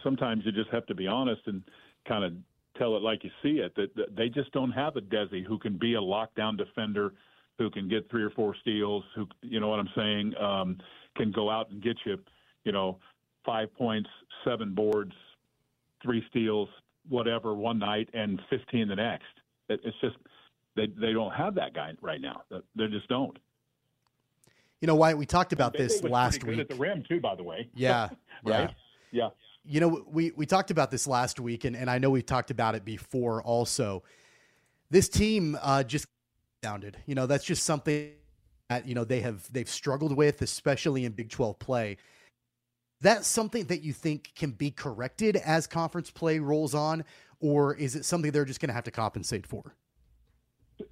sometimes 0.02 0.44
you 0.44 0.52
just 0.52 0.70
have 0.70 0.86
to 0.86 0.94
be 0.94 1.06
honest 1.06 1.42
and 1.46 1.62
kind 2.06 2.24
of 2.24 2.32
tell 2.78 2.96
it 2.96 3.02
like 3.02 3.24
you 3.24 3.30
see 3.42 3.58
it 3.58 3.74
that, 3.76 3.94
that 3.96 4.16
they 4.16 4.28
just 4.28 4.52
don't 4.52 4.70
have 4.70 4.96
a 4.96 5.00
Desi 5.00 5.44
who 5.44 5.58
can 5.58 5.76
be 5.76 5.94
a 5.94 6.00
lockdown 6.00 6.56
defender, 6.56 7.12
who 7.58 7.70
can 7.70 7.88
get 7.88 8.08
three 8.10 8.22
or 8.22 8.30
four 8.30 8.54
steals, 8.60 9.04
who 9.16 9.26
you 9.42 9.60
know 9.60 9.68
what 9.68 9.80
I'm 9.80 9.90
saying, 9.96 10.34
um, 10.40 10.78
can 11.16 11.32
go 11.32 11.50
out 11.50 11.70
and 11.70 11.82
get 11.82 11.96
you, 12.06 12.18
you 12.64 12.72
know, 12.72 12.98
five 13.44 13.74
points, 13.74 14.08
seven 14.44 14.74
boards, 14.74 15.12
three 16.02 16.22
steals, 16.30 16.68
whatever 17.08 17.54
one 17.54 17.78
night, 17.78 18.08
and 18.14 18.40
15 18.50 18.88
the 18.88 18.96
next. 18.96 19.24
It, 19.68 19.80
it's 19.84 19.96
just 20.00 20.16
they 20.76 20.86
they 20.86 21.12
don't 21.12 21.32
have 21.32 21.54
that 21.56 21.74
guy 21.74 21.92
right 22.00 22.20
now. 22.20 22.42
They 22.50 22.86
just 22.88 23.08
don't. 23.08 23.38
You 24.80 24.86
know 24.86 24.94
why 24.94 25.12
we 25.14 25.26
talked 25.26 25.52
about 25.52 25.74
this 25.74 26.02
last 26.02 26.42
week. 26.44 26.58
at 26.58 26.68
the 26.68 26.74
rim 26.74 27.04
too, 27.06 27.20
by 27.20 27.34
the 27.34 27.42
way. 27.42 27.68
Yeah, 27.74 28.08
right. 28.44 28.70
yeah. 28.70 28.74
Yeah. 29.12 29.28
You 29.64 29.80
know, 29.80 30.04
we, 30.08 30.32
we 30.36 30.46
talked 30.46 30.70
about 30.70 30.90
this 30.90 31.06
last 31.06 31.38
week, 31.38 31.64
and, 31.64 31.76
and 31.76 31.90
I 31.90 31.98
know 31.98 32.10
we've 32.10 32.24
talked 32.24 32.50
about 32.50 32.74
it 32.74 32.84
before 32.84 33.42
also. 33.42 34.02
This 34.90 35.08
team 35.08 35.56
uh, 35.60 35.82
just 35.82 36.06
sounded. 36.64 36.96
You 37.06 37.14
know, 37.14 37.26
that's 37.26 37.44
just 37.44 37.64
something 37.64 38.12
that, 38.68 38.86
you 38.86 38.94
know, 38.94 39.04
they 39.04 39.20
have 39.20 39.52
they've 39.52 39.68
struggled 39.68 40.16
with, 40.16 40.42
especially 40.42 41.04
in 41.04 41.12
Big 41.12 41.30
12 41.30 41.58
play. 41.58 41.98
That's 43.02 43.26
something 43.26 43.64
that 43.66 43.82
you 43.82 43.92
think 43.92 44.32
can 44.34 44.50
be 44.50 44.70
corrected 44.70 45.36
as 45.36 45.66
conference 45.66 46.10
play 46.10 46.38
rolls 46.38 46.74
on, 46.74 47.04
or 47.40 47.74
is 47.74 47.96
it 47.96 48.04
something 48.04 48.30
they're 48.30 48.44
just 48.44 48.60
going 48.60 48.68
to 48.68 48.74
have 48.74 48.84
to 48.84 48.90
compensate 48.90 49.46
for? 49.46 49.74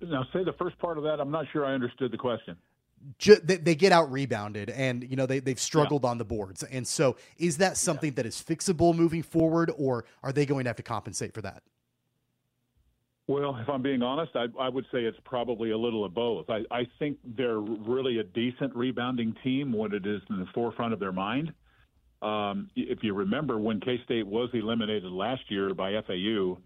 Now, 0.03 0.25
say 0.33 0.45
the 0.45 0.53
first 0.55 0.79
part 0.79 0.99
of 0.99 1.05
that. 1.05 1.21
I'm 1.21 1.31
not 1.31 1.47
sure 1.53 1.65
I 1.65 1.73
understood 1.73 2.11
the 2.13 2.19
question. 2.19 2.57
Ju- 3.19 3.41
they, 3.43 3.57
they 3.57 3.75
get 3.75 3.93
out 3.93 4.11
rebounded 4.11 4.71
and 4.71 5.09
you 5.09 5.15
know 5.15 5.25
they, 5.25 5.39
they've 5.39 5.61
struggled 5.61 6.05
on 6.05 6.19
the 6.19 6.25
boards 6.25 6.65
and 6.65 6.85
so 6.85 7.17
is 7.39 7.59
that 7.59 7.77
something 7.77 8.13
that 8.15 8.27
is 8.27 8.43
fixable 8.43 8.93
moving 8.93 9.23
forward 9.23 9.71
or 9.79 10.05
are 10.25 10.33
they 10.33 10.45
going 10.45 10.65
to 10.65 10.69
have 10.69 10.77
to 10.77 10.83
compensate 10.83 11.33
for 11.33 11.41
that 11.41 11.63
Well, 13.29 13.57
if 13.57 13.69
I'm 13.69 13.83
being 13.83 14.03
honest, 14.03 14.33
I, 14.35 14.47
I 14.59 14.69
would 14.69 14.85
say 14.91 15.05
it's 15.05 15.19
probably 15.25 15.71
a 15.71 15.79
little 15.79 16.05
of 16.05 16.15
both. 16.15 16.51
I, 16.51 16.65
I 16.71 16.89
think 16.99 17.19
they're 17.37 17.61
really 17.61 18.19
a 18.19 18.25
decent 18.25 18.75
rebounding 18.75 19.35
team 19.45 19.73
when 19.73 19.93
it 19.93 20.07
is 20.07 20.23
in 20.31 20.41
the 20.41 20.47
forefront 20.55 20.93
of 20.93 20.99
their 20.99 21.13
mind. 21.13 21.53
Um, 22.21 22.69
if 22.75 22.99
you 23.03 23.15
remember 23.15 23.59
when 23.59 23.81
K 23.81 24.01
State 24.05 24.27
was 24.27 24.49
eliminated 24.55 25.13
last 25.13 25.43
year 25.51 25.73
by 25.75 25.93
FAU, 26.07 26.59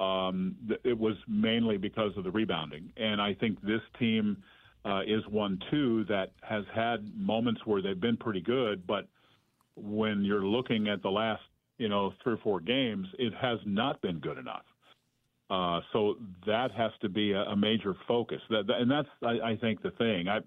um, 0.00 0.56
it 0.84 0.98
was 0.98 1.16
mainly 1.28 1.76
because 1.76 2.12
of 2.16 2.24
the 2.24 2.30
rebounding. 2.30 2.92
And 2.96 3.20
I 3.20 3.34
think 3.34 3.60
this 3.60 3.82
team 3.98 4.42
uh, 4.84 5.02
is 5.06 5.22
one, 5.28 5.60
too, 5.70 6.04
that 6.08 6.32
has 6.40 6.64
had 6.74 6.98
moments 7.16 7.60
where 7.66 7.82
they've 7.82 8.00
been 8.00 8.16
pretty 8.16 8.40
good, 8.40 8.86
but 8.86 9.06
when 9.76 10.24
you're 10.24 10.44
looking 10.44 10.88
at 10.88 11.02
the 11.02 11.10
last, 11.10 11.42
you 11.78 11.88
know, 11.88 12.12
three 12.22 12.34
or 12.34 12.38
four 12.38 12.60
games, 12.60 13.06
it 13.18 13.32
has 13.40 13.58
not 13.66 14.00
been 14.00 14.18
good 14.20 14.38
enough. 14.38 14.64
Uh, 15.50 15.80
so 15.92 16.14
that 16.46 16.70
has 16.70 16.92
to 17.02 17.08
be 17.08 17.32
a, 17.32 17.42
a 17.42 17.56
major 17.56 17.94
focus. 18.06 18.40
That, 18.50 18.66
that- 18.68 18.80
and 18.80 18.90
that's, 18.90 19.08
I, 19.22 19.50
I 19.52 19.56
think, 19.60 19.82
the 19.82 19.90
thing. 19.92 20.28
I, 20.28 20.38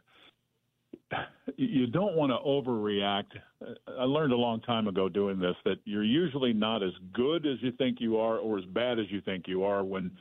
you 1.57 1.87
don't 1.87 2.15
want 2.15 2.31
to 2.31 2.37
overreact. 2.47 3.31
I 3.99 4.03
learned 4.03 4.33
a 4.33 4.37
long 4.37 4.61
time 4.61 4.87
ago 4.87 5.09
doing 5.09 5.39
this 5.39 5.55
that 5.65 5.77
you're 5.85 6.03
usually 6.03 6.53
not 6.53 6.83
as 6.83 6.91
good 7.13 7.45
as 7.45 7.57
you 7.61 7.71
think 7.73 7.97
you 7.99 8.17
are 8.17 8.37
or 8.37 8.57
as 8.57 8.65
bad 8.65 8.99
as 8.99 9.05
you 9.09 9.21
think 9.21 9.47
you 9.47 9.63
are 9.63 9.83
when 9.83 10.11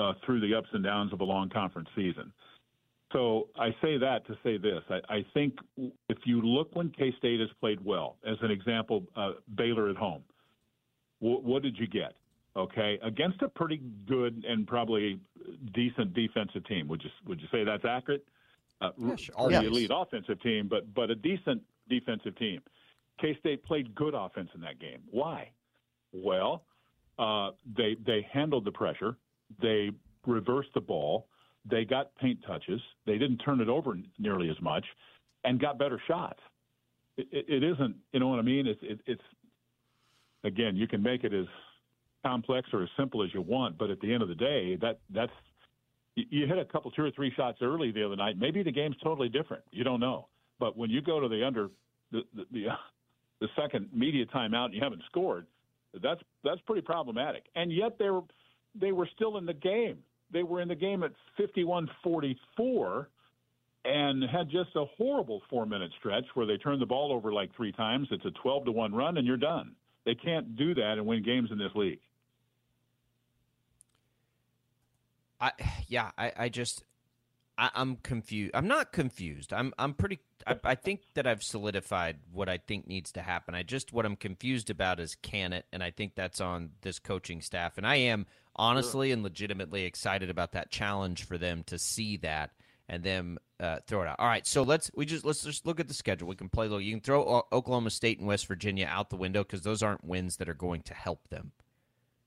uh, 0.00 0.12
through 0.24 0.40
the 0.40 0.54
ups 0.54 0.68
and 0.72 0.82
downs 0.82 1.12
of 1.12 1.20
a 1.20 1.24
long 1.24 1.48
conference 1.50 1.88
season. 1.94 2.32
So 3.12 3.48
I 3.58 3.68
say 3.82 3.98
that 3.98 4.26
to 4.26 4.38
say 4.42 4.56
this. 4.56 4.82
I, 4.88 5.16
I 5.16 5.26
think 5.34 5.54
if 6.08 6.18
you 6.24 6.40
look 6.40 6.74
when 6.74 6.90
K 6.90 7.12
State 7.18 7.40
has 7.40 7.50
played 7.60 7.84
well, 7.84 8.16
as 8.26 8.36
an 8.40 8.50
example, 8.50 9.04
uh, 9.16 9.32
Baylor 9.54 9.90
at 9.90 9.96
home, 9.96 10.22
what, 11.18 11.44
what 11.44 11.62
did 11.62 11.76
you 11.78 11.86
get? 11.86 12.14
Okay, 12.54 12.98
against 13.02 13.40
a 13.40 13.48
pretty 13.48 13.80
good 14.06 14.44
and 14.46 14.66
probably 14.66 15.18
decent 15.72 16.12
defensive 16.12 16.66
team. 16.66 16.86
Would 16.88 17.02
you 17.02 17.10
would 17.26 17.40
you 17.40 17.48
say 17.50 17.64
that's 17.64 17.84
accurate? 17.84 18.26
Uh, 18.82 18.90
Yeah, 18.98 19.16
sure. 19.16 19.34
the 19.50 19.66
elite 19.66 19.90
offensive 19.94 20.40
team, 20.42 20.68
but 20.68 20.92
but 20.94 21.10
a 21.10 21.14
decent 21.14 21.62
defensive 21.88 22.36
team. 22.36 22.60
K 23.20 23.36
State 23.38 23.62
played 23.64 23.94
good 23.94 24.14
offense 24.14 24.50
in 24.54 24.60
that 24.62 24.78
game. 24.78 25.02
Why? 25.10 25.50
Well, 26.12 26.64
uh, 27.18 27.50
they 27.76 27.96
they 28.04 28.26
handled 28.32 28.64
the 28.64 28.72
pressure. 28.72 29.16
They 29.60 29.90
reversed 30.26 30.70
the 30.74 30.80
ball. 30.80 31.26
They 31.64 31.84
got 31.84 32.14
paint 32.16 32.40
touches. 32.46 32.80
They 33.06 33.18
didn't 33.18 33.38
turn 33.38 33.60
it 33.60 33.68
over 33.68 33.96
nearly 34.18 34.50
as 34.50 34.60
much, 34.60 34.84
and 35.44 35.60
got 35.60 35.78
better 35.78 36.00
shots. 36.08 36.40
It, 37.16 37.28
it, 37.30 37.44
it 37.48 37.62
isn't, 37.62 37.94
you 38.12 38.20
know 38.20 38.28
what 38.28 38.38
I 38.38 38.42
mean? 38.42 38.66
It's 38.66 38.80
it, 38.82 39.00
it's 39.06 39.22
again, 40.44 40.74
you 40.76 40.88
can 40.88 41.02
make 41.02 41.24
it 41.24 41.32
as 41.32 41.46
complex 42.24 42.68
or 42.72 42.82
as 42.82 42.88
simple 42.96 43.22
as 43.22 43.32
you 43.34 43.42
want, 43.42 43.78
but 43.78 43.90
at 43.90 44.00
the 44.00 44.12
end 44.12 44.22
of 44.22 44.28
the 44.28 44.34
day, 44.34 44.76
that 44.80 44.98
that's 45.10 45.32
you- 46.14 46.46
hit 46.46 46.58
a 46.58 46.64
couple, 46.64 46.90
two 46.90 47.04
or 47.04 47.10
three 47.10 47.32
shots 47.36 47.58
early 47.62 47.90
the 47.90 48.04
other 48.04 48.16
night. 48.16 48.36
Maybe 48.38 48.62
the 48.62 48.72
game's 48.72 48.96
totally 49.02 49.28
different. 49.28 49.64
You 49.70 49.84
don't 49.84 50.00
know. 50.00 50.28
But 50.58 50.76
when 50.76 50.90
you 50.90 51.00
go 51.00 51.20
to 51.20 51.28
the 51.28 51.44
under 51.44 51.70
the 52.10 52.22
the, 52.34 52.46
the, 52.52 52.68
uh, 52.68 52.76
the 53.40 53.48
second 53.56 53.88
media 53.92 54.26
timeout 54.26 54.66
and 54.66 54.74
you 54.74 54.80
haven't 54.82 55.02
scored, 55.06 55.46
that's 56.02 56.20
that's 56.44 56.60
pretty 56.62 56.82
problematic. 56.82 57.44
And 57.54 57.72
yet 57.72 57.98
they 57.98 58.10
were 58.10 58.22
they 58.74 58.92
were 58.92 59.08
still 59.14 59.38
in 59.38 59.46
the 59.46 59.54
game. 59.54 59.98
They 60.32 60.42
were 60.42 60.60
in 60.62 60.68
the 60.68 60.74
game 60.74 61.02
at 61.02 61.12
51-44 61.38 63.06
and 63.84 64.22
had 64.24 64.48
just 64.48 64.70
a 64.76 64.84
horrible 64.96 65.42
four 65.50 65.66
minute 65.66 65.90
stretch 65.98 66.24
where 66.34 66.46
they 66.46 66.56
turned 66.56 66.80
the 66.80 66.86
ball 66.86 67.12
over 67.12 67.32
like 67.32 67.54
three 67.54 67.72
times. 67.72 68.08
It's 68.10 68.24
a 68.24 68.30
12 68.42 68.66
to 68.66 68.72
1 68.72 68.94
run 68.94 69.18
and 69.18 69.26
you're 69.26 69.36
done. 69.36 69.74
They 70.06 70.14
can't 70.14 70.56
do 70.56 70.74
that 70.74 70.94
and 70.96 71.06
win 71.06 71.22
games 71.22 71.50
in 71.50 71.58
this 71.58 71.70
league. 71.74 72.00
I 75.42 75.52
yeah, 75.88 76.12
I, 76.16 76.32
I 76.36 76.48
just 76.48 76.84
I, 77.58 77.70
I'm 77.74 77.96
confused. 77.96 78.52
I'm 78.54 78.68
not 78.68 78.92
confused. 78.92 79.52
I'm 79.52 79.74
I'm 79.78 79.92
pretty. 79.92 80.20
I, 80.46 80.56
I 80.64 80.74
think 80.74 81.02
that 81.14 81.26
I've 81.26 81.42
solidified 81.42 82.18
what 82.32 82.48
I 82.48 82.58
think 82.58 82.86
needs 82.86 83.12
to 83.12 83.22
happen. 83.22 83.54
I 83.54 83.62
just 83.62 83.92
what 83.92 84.06
I'm 84.06 84.16
confused 84.16 84.70
about 84.70 85.00
is 85.00 85.16
can 85.16 85.52
it, 85.52 85.66
and 85.72 85.82
I 85.82 85.90
think 85.90 86.14
that's 86.14 86.40
on 86.40 86.70
this 86.80 86.98
coaching 86.98 87.42
staff. 87.42 87.76
And 87.76 87.86
I 87.86 87.96
am 87.96 88.26
honestly 88.56 89.12
and 89.12 89.22
legitimately 89.22 89.84
excited 89.84 90.30
about 90.30 90.52
that 90.52 90.70
challenge 90.70 91.24
for 91.24 91.36
them 91.38 91.64
to 91.64 91.78
see 91.78 92.16
that 92.18 92.50
and 92.88 93.02
then 93.02 93.38
uh, 93.60 93.78
throw 93.86 94.02
it 94.02 94.08
out. 94.08 94.16
All 94.18 94.26
right, 94.26 94.46
so 94.46 94.62
let's 94.62 94.90
we 94.94 95.06
just 95.06 95.24
let's 95.24 95.42
just 95.42 95.66
look 95.66 95.80
at 95.80 95.88
the 95.88 95.94
schedule. 95.94 96.28
We 96.28 96.36
can 96.36 96.48
play. 96.48 96.68
Look, 96.68 96.82
you 96.82 96.92
can 96.92 97.00
throw 97.00 97.44
Oklahoma 97.52 97.90
State 97.90 98.18
and 98.18 98.26
West 98.26 98.46
Virginia 98.46 98.86
out 98.90 99.10
the 99.10 99.16
window 99.16 99.42
because 99.42 99.62
those 99.62 99.82
aren't 99.82 100.04
wins 100.04 100.36
that 100.38 100.48
are 100.48 100.54
going 100.54 100.82
to 100.82 100.94
help 100.94 101.28
them. 101.28 101.52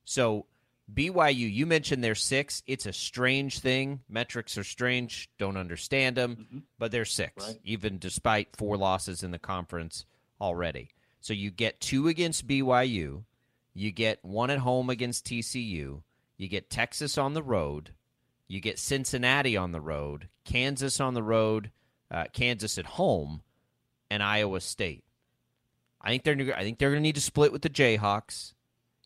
So 0.06 0.46
BYU, 0.94 1.52
you 1.52 1.66
mentioned 1.66 2.04
they're 2.04 2.14
six. 2.16 2.62
It's 2.68 2.86
a 2.86 2.94
strange 2.94 3.60
thing. 3.60 4.02
Metrics 4.08 4.58
are 4.58 4.64
strange. 4.64 5.30
Don't 5.40 5.58
understand 5.58 6.16
them, 6.16 6.64
but 6.78 6.92
they're 6.92 7.06
six, 7.06 7.44
Right. 7.48 7.60
even 7.64 7.98
despite 7.98 8.56
four 8.56 8.78
losses 8.78 9.24
in 9.24 9.32
the 9.32 9.40
conference 9.40 10.06
already. 10.40 10.90
So 11.22 11.34
you 11.34 11.50
get 11.50 11.80
two 11.80 12.08
against 12.08 12.48
BYU, 12.48 13.24
you 13.74 13.92
get 13.92 14.24
one 14.24 14.52
at 14.52 14.60
home 14.60 14.90
against 14.92 15.26
TCU, 15.26 16.04
you 16.38 16.48
get 16.48 16.70
Texas 16.70 17.18
on 17.18 17.34
the 17.34 17.42
road, 17.44 17.92
you 18.48 18.60
get 18.62 18.78
Cincinnati 18.78 19.58
on 19.58 19.72
the 19.72 19.82
road, 19.82 20.30
Kansas 20.44 21.00
on 21.00 21.16
the 21.16 21.24
road, 21.24 21.72
uh, 22.12 22.26
Kansas 22.32 22.78
at 22.78 22.86
home, 22.86 23.42
and 24.12 24.22
Iowa 24.22 24.62
State. 24.62 25.04
I 26.00 26.10
think 26.10 26.24
they're. 26.24 26.56
I 26.56 26.62
think 26.62 26.78
they're 26.78 26.92
going 26.92 27.02
to 27.02 27.08
need 27.08 27.16
to 27.16 27.22
split 27.22 27.52
with 27.52 27.64
the 27.64 27.70
Jayhawks. 27.70 28.54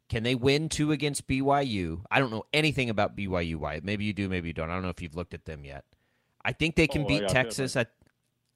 Can 0.09 0.23
they 0.23 0.35
win 0.35 0.69
two 0.69 0.91
against 0.91 1.27
BYU? 1.27 2.01
I 2.09 2.19
don't 2.19 2.31
know 2.31 2.45
anything 2.51 2.89
about 2.89 3.15
BYU. 3.15 3.55
Wyatt. 3.55 3.83
Maybe 3.83 4.05
you 4.05 4.13
do, 4.13 4.27
maybe 4.27 4.49
you 4.49 4.53
don't. 4.53 4.69
I 4.69 4.73
don't 4.73 4.81
know 4.83 4.89
if 4.89 5.01
you've 5.01 5.15
looked 5.15 5.33
at 5.33 5.45
them 5.45 5.63
yet. 5.63 5.85
I 6.43 6.51
think 6.51 6.75
they 6.75 6.87
can 6.87 7.03
Oh, 7.03 7.07
beat 7.07 7.27
Texas. 7.27 7.75
I, 7.77 7.85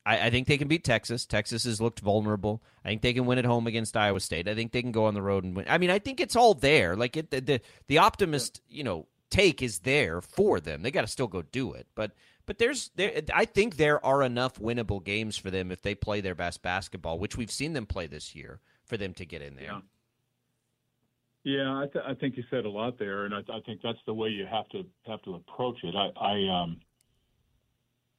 I 0.06 0.28
I 0.28 0.30
think 0.32 0.48
they 0.48 0.58
can 0.58 0.68
beat 0.68 0.84
Texas. 0.84 1.26
Texas 1.26 1.64
has 1.66 1.80
looked 1.80 2.00
vulnerable. 2.00 2.64
I 2.84 2.90
think 2.90 3.02
they 3.04 3.14
can 3.14 3.26
win 3.26 3.38
at 3.38 3.46
home 3.46 3.68
against 3.68 3.96
Iowa 3.96 4.20
State. 4.20 4.48
I 4.48 4.56
think 4.56 4.72
they 4.72 4.82
can 4.82 4.92
go 4.92 5.06
on 5.06 5.14
the 5.14 5.22
road 5.22 5.44
and 5.44 5.56
win. 5.56 5.66
I 5.70 5.78
mean, 5.78 5.92
I 5.92 6.00
think 6.00 6.20
it's 6.20 6.36
all 6.36 6.54
there. 6.56 6.96
Like 6.96 7.16
it, 7.18 7.30
the 7.30 7.40
the, 7.40 7.62
the 7.88 7.98
optimist, 8.00 8.62
you 8.68 8.84
know, 8.84 9.08
take 9.30 9.62
is 9.62 9.80
there 9.80 10.22
for 10.22 10.60
them. 10.60 10.82
They 10.82 10.92
got 10.92 11.02
to 11.02 11.08
still 11.08 11.28
go 11.28 11.42
do 11.44 11.74
it. 11.74 11.88
But 11.94 12.12
But 12.46 12.58
there's 12.58 12.90
there 12.96 13.22
I 13.34 13.46
think 13.46 13.78
there 13.78 14.04
are 14.04 14.24
enough 14.24 14.60
winnable 14.60 15.04
games 15.04 15.38
for 15.38 15.52
them 15.52 15.72
if 15.72 15.82
they 15.82 15.94
play 15.94 16.20
their 16.22 16.36
best 16.36 16.62
basketball, 16.64 17.20
which 17.20 17.38
we've 17.38 17.52
seen 17.52 17.74
them 17.74 17.86
play 17.86 18.08
this 18.08 18.34
year, 18.34 18.60
for 18.86 18.98
them 18.98 19.14
to 19.16 19.26
get 19.26 19.42
in 19.42 19.56
there. 19.56 19.66
Yeah. 19.66 19.80
Yeah, 21.44 21.78
I, 21.78 21.88
th- 21.92 22.06
I 22.08 22.14
think 22.14 22.38
you 22.38 22.44
said 22.50 22.66
a 22.66 22.70
lot 22.70 22.98
there, 22.98 23.26
and 23.26 23.34
I, 23.34 23.40
I 23.40 23.60
think 23.66 23.82
that's 23.84 24.00
the 24.06 24.14
way 24.14 24.30
you 24.30 24.46
have 24.46 24.70
to 24.70 24.84
have 25.06 25.22
to 25.24 25.36
approach 25.36 25.78
it. 25.84 25.94
I, 25.94 26.10
I 26.18 26.64
um, 26.64 26.78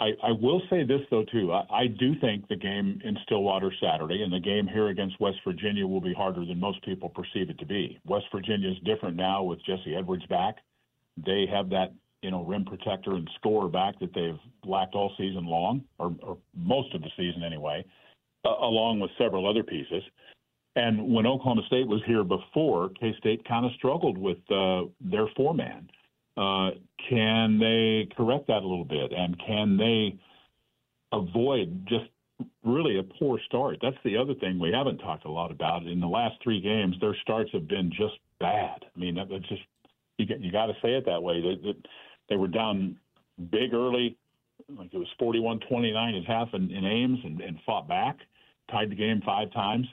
I, 0.01 0.11
I 0.23 0.33
will 0.33 0.61
say 0.69 0.85
this 0.85 1.01
though 1.11 1.25
too. 1.25 1.53
I, 1.53 1.65
I 1.71 1.87
do 1.87 2.19
think 2.21 2.49
the 2.49 2.57
game 2.57 3.01
in 3.05 3.17
Stillwater 3.25 3.73
Saturday 3.81 4.23
and 4.23 4.33
the 4.33 4.41
game 4.41 4.67
here 4.67 4.89
against 4.89 5.21
West 5.21 5.39
Virginia 5.47 5.87
will 5.87 6.01
be 6.01 6.13
harder 6.13 6.45
than 6.45 6.59
most 6.59 6.85
people 6.85 7.09
perceive 7.09 7.49
it 7.49 7.59
to 7.61 7.67
be. 7.67 7.99
West 8.05 8.27
Virginia 8.33 8.71
is 8.71 8.77
different 8.85 9.17
now 9.17 9.43
with 9.43 9.65
Jesse 9.65 9.95
Edwards 9.97 10.27
back. 10.27 10.57
They 11.25 11.47
have 11.51 11.71
that 11.71 11.93
you 12.23 12.31
know 12.31 12.45
rim 12.45 12.65
protector 12.65 13.13
and 13.15 13.29
scorer 13.37 13.69
back 13.69 13.99
that 14.01 14.13
they've 14.15 14.39
lacked 14.65 14.95
all 14.95 15.13
season 15.17 15.47
long, 15.47 15.85
or, 15.99 16.15
or 16.23 16.39
most 16.57 16.93
of 16.95 17.03
the 17.03 17.11
season 17.17 17.45
anyway, 17.45 17.85
uh, 18.45 18.51
along 18.61 18.99
with 18.99 19.13
several 19.17 19.49
other 19.49 19.63
pieces. 19.63 20.03
And 20.77 21.13
when 21.13 21.27
Oklahoma 21.27 21.63
State 21.67 21.87
was 21.87 22.03
here 22.07 22.25
before, 22.25 22.91
K 23.01 23.15
State 23.19 23.47
kind 23.47 23.65
of 23.65 23.73
struggled 23.77 24.19
with 24.19 24.39
uh, 24.51 24.83
their 25.01 25.27
four 25.37 25.55
man. 25.55 25.89
Uh, 26.37 26.71
can 27.09 27.59
they 27.61 28.09
correct 28.17 28.49
that 28.49 28.63
a 28.63 28.67
little 28.67 28.85
bit? 28.85 29.13
And 29.13 29.39
can 29.47 29.77
they 29.77 30.19
avoid 31.13 31.87
just 31.89 32.07
really 32.65 32.99
a 32.99 33.05
poor 33.05 33.39
start? 33.47 33.79
That's 33.81 33.97
the 34.05 34.17
other 34.17 34.35
thing 34.35 34.59
we 34.59 34.73
haven't 34.73 34.99
talked 34.99 35.27
a 35.27 35.31
lot 35.31 35.53
about. 35.53 35.87
In 35.87 36.01
the 36.01 36.09
last 36.09 36.43
three 36.43 36.61
games, 36.61 36.97
their 37.01 37.17
starts 37.23 37.51
have 37.53 37.69
been 37.69 37.91
just 37.91 38.19
bad. 38.41 38.85
I 38.85 38.99
mean, 38.99 39.15
that's 39.15 39.49
just 39.49 39.63
you, 40.19 40.27
you 40.41 40.51
got 40.51 40.67
to 40.67 40.75
say 40.83 40.95
it 40.95 41.07
that 41.07 41.23
way. 41.23 41.41
They, 41.41 41.55
they, 41.63 41.79
they 42.31 42.37
were 42.37 42.49
down 42.49 42.97
big 43.51 43.73
early, 43.73 44.17
like 44.77 44.93
it 44.93 44.99
was 44.99 45.09
41-29 45.21 46.21
at 46.21 46.27
half 46.27 46.49
in, 46.53 46.69
in 46.73 46.85
Ames, 46.85 47.21
and, 47.23 47.41
and 47.41 47.59
fought 47.65 47.87
back, 47.87 48.19
tied 48.73 48.91
the 48.91 48.97
game 48.97 49.23
five 49.25 49.53
times 49.53 49.87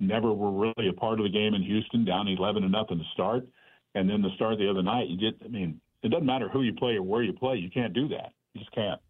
never 0.00 0.32
were 0.32 0.50
really 0.50 0.88
a 0.88 0.92
part 0.92 1.18
of 1.20 1.24
the 1.24 1.30
game 1.30 1.54
in 1.54 1.62
Houston, 1.62 2.04
down 2.04 2.28
11 2.28 2.62
to 2.62 2.68
nothing 2.68 2.98
to 2.98 3.04
start. 3.12 3.46
And 3.94 4.08
then 4.08 4.22
the 4.22 4.30
start 4.36 4.58
the 4.58 4.68
other 4.68 4.82
night, 4.82 5.08
you 5.08 5.16
get, 5.16 5.40
I 5.44 5.48
mean, 5.48 5.80
it 6.02 6.10
doesn't 6.10 6.26
matter 6.26 6.48
who 6.48 6.62
you 6.62 6.74
play 6.74 6.96
or 6.96 7.02
where 7.02 7.22
you 7.22 7.32
play. 7.32 7.56
You 7.56 7.70
can't 7.70 7.92
do 7.92 8.08
that. 8.08 8.32
You 8.52 8.60
just 8.60 8.72
can't. 8.72 9.00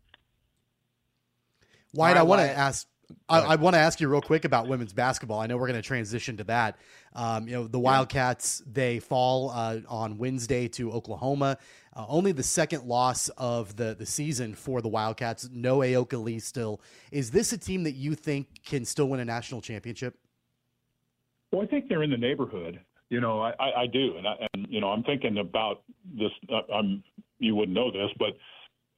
Wyatt, 1.93 2.17
right, 2.17 2.21
I 2.21 2.23
want 2.25 2.41
to 2.41 2.51
ask. 2.51 2.87
I, 3.29 3.41
I 3.41 3.57
want 3.57 3.75
to 3.75 3.79
ask 3.79 4.01
you 4.01 4.09
real 4.09 4.21
quick 4.21 4.45
about 4.45 4.67
women's 4.67 4.93
basketball. 4.93 5.39
I 5.39 5.47
know 5.47 5.57
we're 5.57 5.69
going 5.69 5.81
to 5.81 5.87
transition 5.87 6.37
to 6.39 6.45
that. 6.45 6.77
Um, 7.15 7.47
you 7.47 7.55
know, 7.55 7.69
the 7.69 7.79
Wildcats 7.79 8.63
they 8.67 8.99
fall 8.99 9.51
uh, 9.51 9.79
on 9.89 10.19
Wednesday 10.19 10.67
to 10.69 10.91
Oklahoma. 10.91 11.57
Uh, 11.95 12.05
only 12.09 12.33
the 12.33 12.43
second 12.43 12.85
loss 12.85 13.29
of 13.37 13.77
the 13.77 13.95
the 13.95 14.07
season 14.07 14.55
for 14.55 14.83
the 14.83 14.89
Wildcats. 14.89 15.49
No 15.53 15.79
Ayoka 15.79 16.23
Lee 16.23 16.41
still. 16.41 16.81
Is 17.13 17.31
this 17.31 17.53
a 17.53 17.59
team 17.59 17.85
that 17.85 17.95
you 17.95 18.15
think 18.15 18.65
can 18.65 18.85
still 18.85 19.09
win 19.09 19.21
a 19.21 19.25
national 19.25 19.61
championship? 19.61 20.19
Well, 21.57 21.65
I 21.65 21.69
think 21.69 21.89
they're 21.89 22.03
in 22.03 22.11
the 22.11 22.19
neighborhood. 22.19 22.79
You 23.09 23.23
know, 23.23 23.41
I, 23.41 23.53
I, 23.59 23.81
I 23.83 23.87
do, 23.87 24.19
and, 24.19 24.29
I, 24.29 24.35
and 24.53 24.67
you 24.69 24.79
know, 24.79 24.91
I'm 24.91 25.03
thinking 25.05 25.39
about 25.39 25.85
this. 26.05 26.31
Uh, 26.53 26.71
I'm 26.71 27.03
you 27.39 27.55
wouldn't 27.57 27.75
know 27.75 27.91
this, 27.91 28.11
but 28.19 28.37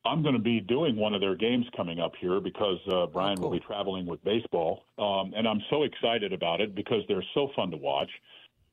I'm 0.05 0.23
going 0.23 0.35
to 0.35 0.41
be 0.41 0.59
doing 0.59 0.97
one 0.97 1.15
of 1.15 1.21
their 1.21 1.37
games 1.37 1.67
coming 1.77 2.01
up 2.01 2.15
here 2.21 2.41
because 2.41 2.79
uh, 2.93 3.07
Brian 3.07 3.39
oh, 3.39 3.43
cool. 3.43 3.51
will 3.51 3.59
be 3.59 3.65
traveling 3.65 4.07
with 4.07 4.25
baseball, 4.25 4.83
um, 4.99 5.35
and 5.37 5.47
I'm 5.47 5.63
so 5.71 5.85
excited 5.85 6.33
about 6.33 6.61
it 6.61 6.75
because 6.75 7.03
they're 7.07 7.25
so 7.33 7.49
fun 7.55 7.71
to 7.71 7.77
watch, 7.77 8.11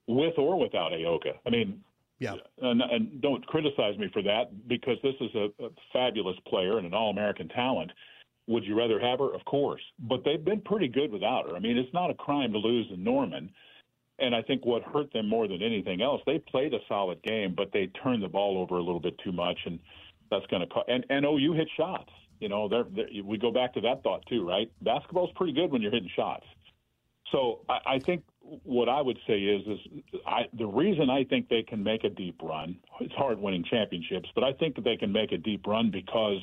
with 0.08 0.34
or 0.40 0.60
without 0.60 0.92
Ayoka. 0.92 1.34
I 1.46 1.52
mean, 1.52 1.80
yeah, 2.18 2.38
and, 2.64 2.82
and 2.82 3.22
don't 3.22 3.46
criticize 3.46 4.00
me 4.00 4.10
for 4.12 4.24
that 4.24 4.68
because 4.68 4.98
this 5.04 5.16
is 5.22 5.30
a, 5.36 5.64
a 5.64 5.70
fabulous 5.94 6.38
player 6.48 6.80
and 6.80 6.88
an 6.88 6.96
All-American 6.96 7.50
talent. 7.50 7.92
Would 8.48 8.64
you 8.64 8.76
rather 8.76 9.00
have 9.00 9.20
her? 9.20 9.32
Of 9.36 9.46
course. 9.46 9.82
But 10.00 10.24
they've 10.26 10.44
been 10.44 10.62
pretty 10.62 10.88
good 10.88 11.12
without 11.12 11.50
her. 11.50 11.56
I 11.56 11.60
mean, 11.60 11.78
it's 11.78 11.94
not 11.94 12.10
a 12.10 12.16
crime 12.16 12.52
to 12.54 12.58
lose 12.58 12.88
in 12.92 13.04
Norman. 13.04 13.52
And 14.20 14.34
I 14.34 14.42
think 14.42 14.66
what 14.66 14.84
hurt 14.84 15.12
them 15.12 15.28
more 15.28 15.48
than 15.48 15.62
anything 15.62 16.02
else, 16.02 16.22
they 16.26 16.40
played 16.40 16.74
a 16.74 16.80
solid 16.88 17.22
game, 17.24 17.54
but 17.56 17.72
they 17.74 17.88
turned 18.02 18.24
the 18.24 18.30
ball 18.30 18.58
over 18.58 18.78
a 18.78 18.84
little 18.84 19.02
bit 19.02 19.18
too 19.24 19.34
much, 19.34 19.60
and 19.66 19.80
that's 20.32 20.46
going 20.48 20.62
to. 20.62 20.68
Co- 20.68 20.86
and 20.88 21.06
and 21.10 21.26
OU 21.26 21.54
hit 21.54 21.68
shots. 21.76 22.12
You 22.40 22.50
know, 22.50 22.68
they're, 22.68 22.86
they're, 22.96 23.24
we 23.24 23.38
go 23.38 23.52
back 23.52 23.74
to 23.74 23.82
that 23.82 24.04
thought 24.04 24.24
too, 24.28 24.48
right? 24.48 24.72
Basketball's 24.82 25.32
pretty 25.36 25.54
good 25.54 25.72
when 25.72 25.82
you're 25.82 25.92
hitting 25.92 26.12
shots. 26.16 26.46
So 27.32 27.62
I, 27.70 27.96
I 27.96 28.00
think 28.00 28.24
what 28.42 28.90
I 28.90 29.02
would 29.02 29.18
say 29.28 29.40
is, 29.40 29.66
is 29.68 29.80
I, 30.26 30.44
the 30.54 30.66
reason 30.66 31.10
I 31.10 31.24
think 31.24 31.50
they 31.50 31.64
can 31.64 31.84
make 31.84 32.04
a 32.04 32.10
deep 32.10 32.40
run. 32.42 32.78
It's 33.00 33.14
hard 33.16 33.40
winning 33.40 33.64
championships, 33.64 34.30
but 34.36 34.44
I 34.44 34.54
think 34.54 34.76
that 34.76 34.84
they 34.84 34.98
can 34.98 35.12
make 35.12 35.32
a 35.32 35.38
deep 35.38 35.66
run 35.66 35.92
because 35.92 36.40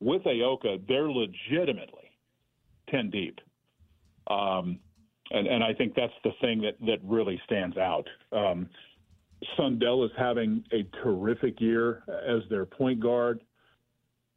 with 0.00 0.22
Ayoka, 0.24 0.86
they're 0.88 1.10
legitimately 1.10 2.10
ten 2.88 3.10
deep. 3.10 3.40
Um, 4.26 4.78
and, 5.32 5.46
and 5.46 5.64
I 5.64 5.72
think 5.72 5.94
that's 5.94 6.12
the 6.24 6.32
thing 6.40 6.60
that, 6.62 6.74
that 6.86 6.98
really 7.02 7.40
stands 7.46 7.76
out. 7.76 8.06
Um, 8.32 8.68
Sundell 9.56 10.04
is 10.04 10.10
having 10.16 10.64
a 10.72 10.84
terrific 11.02 11.60
year 11.60 12.04
as 12.08 12.42
their 12.48 12.64
point 12.64 13.00
guard. 13.00 13.40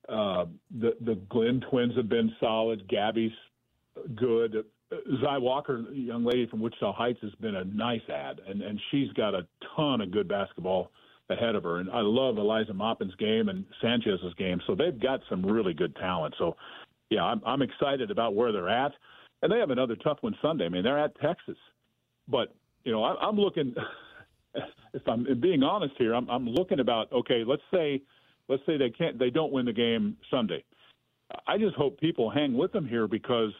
Uh, 0.09 0.45
the 0.79 0.95
the 1.01 1.15
Glenn 1.29 1.61
twins 1.69 1.95
have 1.95 2.09
been 2.09 2.31
solid. 2.39 2.87
Gabby's 2.87 3.31
good. 4.15 4.65
Zy 4.91 5.39
Walker, 5.39 5.83
young 5.91 6.23
lady 6.23 6.47
from 6.47 6.59
Wichita 6.59 6.93
Heights, 6.93 7.19
has 7.21 7.33
been 7.35 7.55
a 7.55 7.65
nice 7.65 8.07
ad, 8.09 8.41
and 8.47 8.61
and 8.61 8.79
she's 8.91 9.11
got 9.13 9.33
a 9.33 9.47
ton 9.75 10.01
of 10.01 10.11
good 10.11 10.27
basketball 10.27 10.91
ahead 11.29 11.55
of 11.55 11.63
her. 11.63 11.79
And 11.79 11.89
I 11.89 12.01
love 12.01 12.37
Eliza 12.37 12.73
Maupin's 12.73 13.15
game 13.15 13.49
and 13.49 13.65
Sanchez's 13.81 14.33
game. 14.37 14.61
So 14.67 14.75
they've 14.75 14.99
got 14.99 15.21
some 15.27 15.43
really 15.43 15.73
good 15.73 15.95
talent. 15.95 16.35
So 16.37 16.55
yeah, 17.09 17.23
I'm 17.23 17.41
I'm 17.45 17.61
excited 17.63 18.11
about 18.11 18.35
where 18.35 18.51
they're 18.51 18.69
at 18.69 18.93
and 19.41 19.51
they 19.51 19.59
have 19.59 19.69
another 19.69 19.95
tough 19.95 20.17
one 20.21 20.35
Sunday. 20.41 20.65
I 20.65 20.69
mean, 20.69 20.83
they're 20.83 20.99
at 20.99 21.19
Texas, 21.19 21.57
but 22.27 22.53
you 22.83 22.91
know, 22.91 23.03
I, 23.03 23.15
I'm 23.27 23.37
looking. 23.37 23.75
If 24.93 25.05
I'm 25.09 25.27
being 25.41 25.61
honest 25.61 25.95
here, 25.97 26.15
I'm, 26.15 26.29
I'm 26.29 26.47
looking 26.47 26.79
about 26.79 27.11
okay. 27.11 27.43
Let's 27.45 27.61
say, 27.73 28.01
let's 28.47 28.65
say 28.65 28.77
they 28.77 28.89
can't, 28.89 29.19
they 29.19 29.29
don't 29.29 29.51
win 29.51 29.65
the 29.65 29.73
game 29.73 30.15
Sunday. 30.31 30.63
I 31.45 31.57
just 31.57 31.75
hope 31.75 31.99
people 31.99 32.29
hang 32.29 32.53
with 32.53 32.71
them 32.71 32.87
here 32.87 33.05
because 33.05 33.51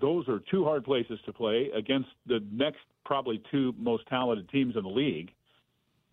those 0.00 0.28
are 0.28 0.40
two 0.50 0.64
hard 0.64 0.84
places 0.84 1.18
to 1.26 1.32
play 1.34 1.70
against 1.74 2.08
the 2.26 2.40
next 2.50 2.78
probably 3.04 3.42
two 3.50 3.74
most 3.78 4.06
talented 4.06 4.48
teams 4.48 4.76
in 4.76 4.82
the 4.82 4.88
league, 4.88 5.30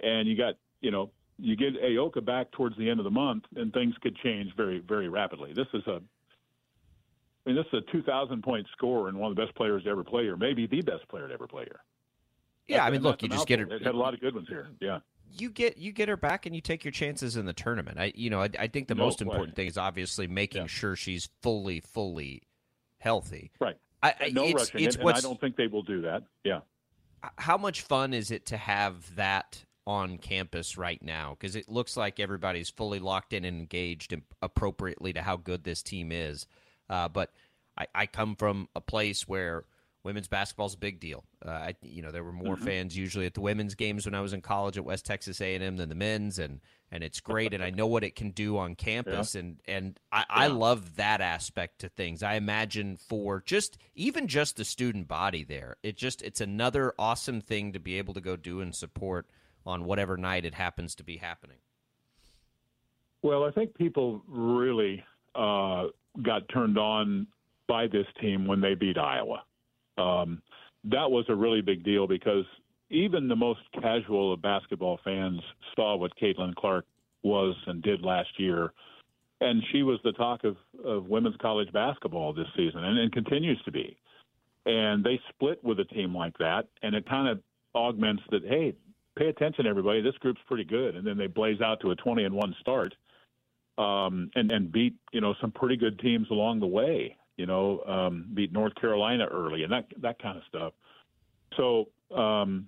and 0.01 0.27
you 0.27 0.35
got 0.35 0.55
you 0.81 0.91
know 0.91 1.11
you 1.37 1.55
get 1.55 1.81
Ayoka 1.81 2.23
back 2.23 2.51
towards 2.51 2.77
the 2.77 2.89
end 2.89 2.99
of 2.99 3.03
the 3.03 3.11
month, 3.11 3.43
and 3.55 3.71
things 3.73 3.95
could 4.01 4.15
change 4.17 4.51
very 4.55 4.79
very 4.79 5.09
rapidly. 5.09 5.53
This 5.53 5.67
is 5.73 5.85
a 5.87 6.01
I 7.45 7.49
mean, 7.49 7.57
this 7.57 7.65
is 7.73 7.83
a 7.87 7.91
2,000 7.91 8.43
point 8.43 8.65
score 8.71 9.07
and 9.07 9.17
one 9.17 9.31
of 9.31 9.35
the 9.37 9.45
best 9.45 9.55
players 9.55 9.83
to 9.83 9.89
ever 9.89 10.03
play 10.03 10.23
here, 10.23 10.35
maybe 10.35 10.65
the 10.65 10.81
best 10.81 11.07
player 11.09 11.27
to 11.27 11.33
ever 11.33 11.47
play 11.47 11.63
here. 11.65 11.81
Yeah, 12.67 12.83
I 12.83 12.89
mean, 12.89 13.01
look, 13.01 13.21
you 13.21 13.29
just 13.29 13.47
get 13.47 13.59
her. 13.59 13.67
Had 13.71 13.93
a 13.93 13.97
lot 13.97 14.13
of 14.13 14.19
good 14.19 14.33
ones 14.33 14.47
here. 14.49 14.69
Yeah. 14.81 14.99
You 15.37 15.49
get 15.49 15.77
you 15.77 15.91
get 15.91 16.09
her 16.09 16.17
back 16.17 16.45
and 16.45 16.55
you 16.55 16.61
take 16.61 16.83
your 16.83 16.91
chances 16.91 17.35
in 17.35 17.45
the 17.45 17.53
tournament. 17.53 17.99
I 17.99 18.11
you 18.15 18.29
know 18.29 18.41
I, 18.41 18.49
I 18.57 18.67
think 18.67 18.87
the 18.87 18.95
no 18.95 19.03
most 19.03 19.21
way. 19.21 19.27
important 19.27 19.55
thing 19.55 19.67
is 19.67 19.77
obviously 19.77 20.27
making 20.27 20.61
yeah. 20.61 20.67
sure 20.67 20.95
she's 20.95 21.29
fully 21.41 21.79
fully 21.79 22.43
healthy. 22.99 23.51
Right. 23.59 23.75
I, 24.01 24.31
no 24.33 24.43
it's, 24.43 24.53
rushing, 24.53 24.83
it's 24.83 24.95
and, 24.95 25.07
and 25.07 25.17
I 25.17 25.21
don't 25.21 25.39
think 25.39 25.55
they 25.55 25.67
will 25.67 25.81
do 25.81 26.01
that. 26.01 26.23
Yeah. 26.43 26.59
How 27.37 27.57
much 27.57 27.81
fun 27.81 28.13
is 28.13 28.29
it 28.29 28.45
to 28.47 28.57
have 28.57 29.15
that 29.15 29.63
on 29.87 30.19
campus 30.19 30.77
right 30.77 31.01
now? 31.01 31.35
Because 31.37 31.55
it 31.55 31.67
looks 31.67 31.97
like 31.97 32.19
everybody's 32.19 32.69
fully 32.69 32.99
locked 32.99 33.33
in 33.33 33.45
and 33.45 33.57
engaged 33.57 34.15
appropriately 34.43 35.11
to 35.13 35.23
how 35.23 35.37
good 35.37 35.63
this 35.63 35.81
team 35.81 36.11
is. 36.11 36.45
Uh, 36.89 37.07
but 37.07 37.31
I, 37.77 37.87
I 37.93 38.05
come 38.05 38.35
from 38.35 38.69
a 38.75 38.81
place 38.81 39.27
where 39.27 39.65
women's 40.05 40.27
basketball 40.27 40.67
is 40.67 40.75
a 40.75 40.77
big 40.77 40.99
deal. 40.99 41.25
Uh, 41.45 41.49
I, 41.49 41.75
you 41.81 42.01
know, 42.01 42.11
there 42.11 42.23
were 42.23 42.31
more 42.31 42.55
mm-hmm. 42.55 42.65
fans 42.65 42.95
usually 42.95 43.25
at 43.25 43.33
the 43.33 43.41
women's 43.41 43.75
games 43.75 44.05
when 44.05 44.13
I 44.13 44.21
was 44.21 44.33
in 44.33 44.41
college 44.41 44.77
at 44.77 44.85
West 44.85 45.05
Texas 45.05 45.41
A&M 45.41 45.77
than 45.77 45.89
the 45.89 45.95
men's, 45.95 46.39
and 46.39 46.61
and 46.91 47.03
it's 47.03 47.19
great, 47.19 47.53
and 47.53 47.63
I 47.63 47.71
know 47.71 47.87
what 47.87 48.03
it 48.03 48.15
can 48.15 48.29
do 48.29 48.57
on 48.57 48.75
campus, 48.75 49.33
yeah. 49.33 49.41
and 49.41 49.57
and 49.67 49.99
I, 50.11 50.19
yeah. 50.19 50.25
I 50.29 50.47
love 50.47 50.95
that 50.95 51.19
aspect 51.19 51.79
to 51.79 51.89
things. 51.89 52.23
I 52.23 52.35
imagine 52.35 52.97
for 52.97 53.41
just 53.45 53.77
even 53.95 54.27
just 54.27 54.55
the 54.55 54.63
student 54.63 55.07
body 55.07 55.43
there, 55.43 55.77
it 55.83 55.97
just 55.97 56.21
it's 56.21 56.39
another 56.39 56.93
awesome 56.99 57.41
thing 57.41 57.73
to 57.73 57.79
be 57.79 57.97
able 57.97 58.13
to 58.13 58.21
go 58.21 58.35
do 58.35 58.61
and 58.61 58.73
support 58.73 59.27
on 59.65 59.83
whatever 59.83 60.15
night 60.15 60.45
it 60.45 60.53
happens 60.53 60.93
to 60.95 61.03
be 61.03 61.17
happening. 61.17 61.57
Well, 63.23 63.43
I 63.43 63.49
think 63.49 63.75
people 63.75 64.21
really 64.27 65.03
uh, 65.33 65.87
got 66.23 66.47
turned 66.49 66.77
on 66.77 67.27
by 67.67 67.87
this 67.87 68.07
team 68.21 68.47
when 68.47 68.61
they 68.61 68.75
beat 68.75 68.97
Iowa. 68.97 69.43
Um, 69.97 70.41
that 70.85 71.09
was 71.09 71.25
a 71.29 71.35
really 71.35 71.61
big 71.61 71.83
deal 71.83 72.07
because 72.07 72.45
even 72.89 73.27
the 73.27 73.35
most 73.35 73.61
casual 73.81 74.33
of 74.33 74.41
basketball 74.41 74.99
fans 75.03 75.41
saw 75.75 75.95
what 75.95 76.15
Caitlin 76.17 76.55
Clark 76.55 76.85
was 77.23 77.55
and 77.67 77.81
did 77.81 78.01
last 78.01 78.29
year. 78.37 78.71
And 79.41 79.61
she 79.71 79.83
was 79.83 79.99
the 80.03 80.13
talk 80.13 80.43
of, 80.43 80.55
of 80.83 81.07
women's 81.07 81.35
college 81.41 81.71
basketball 81.73 82.33
this 82.33 82.47
season 82.55 82.83
and, 82.83 82.97
and 82.99 83.11
continues 83.11 83.61
to 83.63 83.71
be. 83.71 83.97
And 84.65 85.03
they 85.03 85.19
split 85.29 85.63
with 85.63 85.79
a 85.79 85.85
team 85.85 86.15
like 86.15 86.37
that, 86.39 86.67
and 86.81 86.95
it 86.95 87.07
kind 87.07 87.27
of 87.27 87.39
augments 87.75 88.23
that, 88.31 88.43
hey, 88.43 88.73
pay 89.15 89.27
attention, 89.27 89.67
everybody. 89.67 90.01
This 90.01 90.17
group's 90.19 90.41
pretty 90.47 90.63
good. 90.63 90.95
And 90.95 91.05
then 91.05 91.17
they 91.17 91.27
blaze 91.27 91.61
out 91.61 91.79
to 91.81 91.91
a 91.91 91.95
20 91.95 92.23
and 92.23 92.33
1 92.33 92.55
start 92.61 92.95
um, 93.77 94.29
and 94.35 94.51
and 94.51 94.71
beat 94.71 94.95
you 95.11 95.21
know 95.21 95.33
some 95.41 95.51
pretty 95.51 95.77
good 95.77 95.99
teams 95.99 96.27
along 96.31 96.59
the 96.59 96.67
way. 96.67 97.15
You 97.37 97.45
know, 97.45 97.81
um, 97.81 98.29
beat 98.33 98.53
North 98.53 98.73
Carolina 98.75 99.25
early 99.29 99.63
and 99.63 99.71
that 99.71 99.87
that 100.01 100.21
kind 100.21 100.37
of 100.37 100.43
stuff. 100.47 100.73
So, 101.57 101.89
um, 102.15 102.67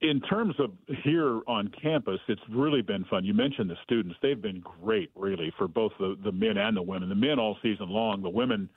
in 0.00 0.20
terms 0.20 0.54
of 0.58 0.72
here 1.02 1.40
on 1.48 1.72
campus, 1.82 2.20
it's 2.28 2.40
really 2.50 2.82
been 2.82 3.04
fun. 3.06 3.24
You 3.24 3.34
mentioned 3.34 3.70
the 3.70 3.76
students; 3.82 4.16
they've 4.22 4.40
been 4.40 4.60
great, 4.60 5.10
really, 5.14 5.52
for 5.58 5.66
both 5.66 5.92
the 5.98 6.16
the 6.22 6.32
men 6.32 6.56
and 6.56 6.76
the 6.76 6.82
women. 6.82 7.08
The 7.08 7.14
men 7.14 7.38
all 7.38 7.56
season 7.62 7.88
long. 7.88 8.22
The 8.22 8.30
women 8.30 8.70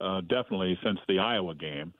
uh, 0.00 0.20
definitely 0.22 0.78
since 0.84 0.98
the 1.08 1.18
Iowa 1.18 1.54
game 1.54 1.94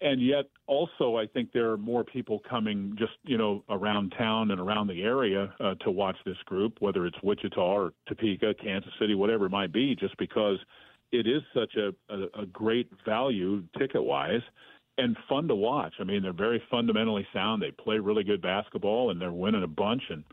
and 0.00 0.20
yet 0.20 0.46
also 0.66 1.16
I 1.16 1.26
think 1.26 1.52
there 1.52 1.70
are 1.70 1.78
more 1.78 2.04
people 2.04 2.40
coming 2.48 2.94
just 2.98 3.12
you 3.24 3.38
know 3.38 3.64
around 3.70 4.14
town 4.16 4.50
and 4.50 4.60
around 4.60 4.88
the 4.88 5.02
area 5.02 5.54
uh, 5.60 5.74
to 5.76 5.90
watch 5.90 6.16
this 6.24 6.36
group, 6.44 6.76
whether 6.80 7.06
it's 7.06 7.16
Wichita 7.22 7.60
or 7.60 7.92
Topeka, 8.06 8.54
Kansas 8.62 8.92
City, 9.00 9.14
whatever 9.14 9.46
it 9.46 9.50
might 9.50 9.72
be, 9.72 9.94
just 9.94 10.16
because 10.18 10.58
it 11.12 11.26
is 11.26 11.42
such 11.54 11.76
a, 11.76 11.94
a, 12.12 12.42
a 12.42 12.46
great 12.46 12.90
value 13.06 13.62
ticket 13.78 14.02
wise 14.02 14.42
and 14.98 15.16
fun 15.28 15.48
to 15.48 15.54
watch. 15.54 15.94
I 15.98 16.04
mean, 16.04 16.22
they're 16.22 16.32
very 16.32 16.62
fundamentally 16.70 17.26
sound. 17.32 17.62
They 17.62 17.70
play 17.70 17.98
really 17.98 18.24
good 18.24 18.42
basketball 18.42 19.10
and 19.10 19.20
they're 19.20 19.32
winning 19.32 19.62
a 19.62 19.68
bunch. 19.68 20.02
And 20.10 20.24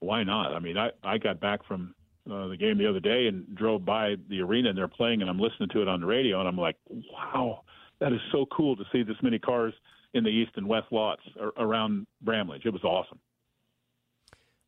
why 0.00 0.24
not? 0.24 0.52
I 0.52 0.58
mean, 0.58 0.76
I 0.76 0.90
I 1.04 1.18
got 1.18 1.40
back 1.40 1.64
from 1.66 1.94
uh, 2.30 2.48
the 2.48 2.56
game 2.56 2.78
the 2.78 2.88
other 2.88 3.00
day 3.00 3.28
and 3.28 3.54
drove 3.54 3.84
by 3.84 4.16
the 4.28 4.40
arena 4.40 4.70
and 4.70 4.78
they're 4.78 4.88
playing 4.88 5.20
and 5.20 5.30
I'm 5.30 5.38
listening 5.38 5.68
to 5.70 5.82
it 5.82 5.88
on 5.88 6.00
the 6.00 6.06
radio 6.06 6.40
and 6.40 6.48
I'm 6.48 6.58
like, 6.58 6.76
wow 6.88 7.60
that 8.00 8.12
is 8.12 8.20
so 8.32 8.46
cool 8.46 8.76
to 8.76 8.84
see 8.92 9.02
this 9.02 9.16
many 9.22 9.38
cars 9.38 9.74
in 10.14 10.24
the 10.24 10.30
east 10.30 10.52
and 10.56 10.66
west 10.66 10.86
lots 10.90 11.22
around 11.56 12.06
Bramlage. 12.22 12.64
It 12.64 12.72
was 12.72 12.84
awesome. 12.84 13.18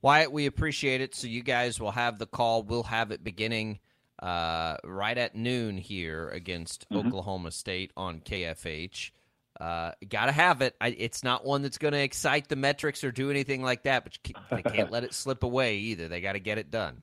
Wyatt, 0.02 0.32
we 0.32 0.46
appreciate 0.46 1.00
it. 1.00 1.14
So 1.14 1.26
you 1.26 1.42
guys 1.42 1.80
will 1.80 1.92
have 1.92 2.18
the 2.18 2.26
call. 2.26 2.62
We'll 2.62 2.84
have 2.84 3.10
it 3.10 3.24
beginning 3.24 3.80
uh, 4.20 4.76
right 4.84 5.16
at 5.16 5.34
noon 5.34 5.78
here 5.78 6.28
against 6.30 6.88
mm-hmm. 6.88 7.06
Oklahoma 7.06 7.50
State 7.50 7.92
on 7.96 8.20
KFH. 8.20 9.10
Uh, 9.58 9.92
Got 10.08 10.26
to 10.26 10.32
have 10.32 10.60
it. 10.62 10.74
I, 10.80 10.88
it's 10.88 11.24
not 11.24 11.44
one 11.44 11.62
that's 11.62 11.78
going 11.78 11.92
to 11.92 12.02
excite 12.02 12.48
the 12.48 12.56
metrics 12.56 13.04
or 13.04 13.10
do 13.10 13.30
anything 13.30 13.62
like 13.62 13.84
that, 13.84 14.04
but 14.04 14.18
they 14.50 14.62
can't 14.62 14.90
let 14.90 15.04
it 15.04 15.14
slip 15.14 15.42
away 15.42 15.76
either. 15.76 16.08
They 16.08 16.20
got 16.20 16.32
to 16.32 16.40
get 16.40 16.58
it 16.58 16.70
done. 16.70 17.02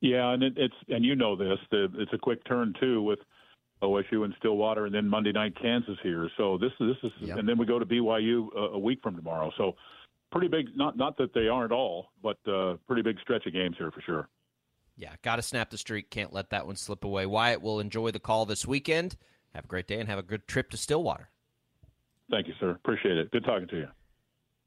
Yeah, 0.00 0.32
and 0.32 0.42
it, 0.42 0.54
it's 0.56 0.74
and 0.88 1.04
you 1.04 1.14
know 1.14 1.36
this. 1.36 1.58
The, 1.70 1.88
it's 1.98 2.12
a 2.12 2.18
quick 2.18 2.44
turn 2.44 2.74
too 2.80 3.02
with 3.02 3.20
OSU 3.82 4.24
and 4.24 4.34
Stillwater, 4.38 4.86
and 4.86 4.94
then 4.94 5.08
Monday 5.08 5.32
night 5.32 5.54
Kansas 5.60 5.96
here. 6.02 6.30
So 6.36 6.58
this 6.58 6.70
is 6.80 6.96
this 7.02 7.12
is, 7.12 7.28
yep. 7.28 7.38
and 7.38 7.48
then 7.48 7.58
we 7.58 7.66
go 7.66 7.78
to 7.78 7.86
BYU 7.86 8.48
a, 8.56 8.74
a, 8.74 8.78
week 8.78 9.00
from 9.02 9.16
tomorrow. 9.16 9.50
So 9.56 9.74
pretty 10.30 10.48
big. 10.48 10.76
Not 10.76 10.96
not 10.96 11.16
that 11.18 11.34
they 11.34 11.48
aren't 11.48 11.72
all, 11.72 12.12
but 12.22 12.38
uh, 12.46 12.76
pretty 12.86 13.02
big 13.02 13.18
stretch 13.20 13.46
of 13.46 13.52
games 13.52 13.76
here 13.78 13.90
for 13.90 14.00
sure. 14.02 14.28
Yeah, 14.96 15.14
got 15.22 15.36
to 15.36 15.42
snap 15.42 15.70
the 15.70 15.78
streak. 15.78 16.10
Can't 16.10 16.32
let 16.32 16.50
that 16.50 16.66
one 16.66 16.76
slip 16.76 17.04
away. 17.04 17.26
Wyatt 17.26 17.62
will 17.62 17.80
enjoy 17.80 18.10
the 18.10 18.20
call 18.20 18.46
this 18.46 18.66
weekend. 18.66 19.16
Have 19.54 19.64
a 19.64 19.68
great 19.68 19.86
day 19.86 19.98
and 19.98 20.08
have 20.08 20.18
a 20.18 20.22
good 20.22 20.46
trip 20.46 20.70
to 20.70 20.76
Stillwater. 20.76 21.28
Thank 22.30 22.46
you, 22.46 22.54
sir. 22.60 22.70
Appreciate 22.70 23.18
it. 23.18 23.30
Good 23.30 23.44
talking 23.44 23.68
to 23.68 23.76
you. 23.76 23.88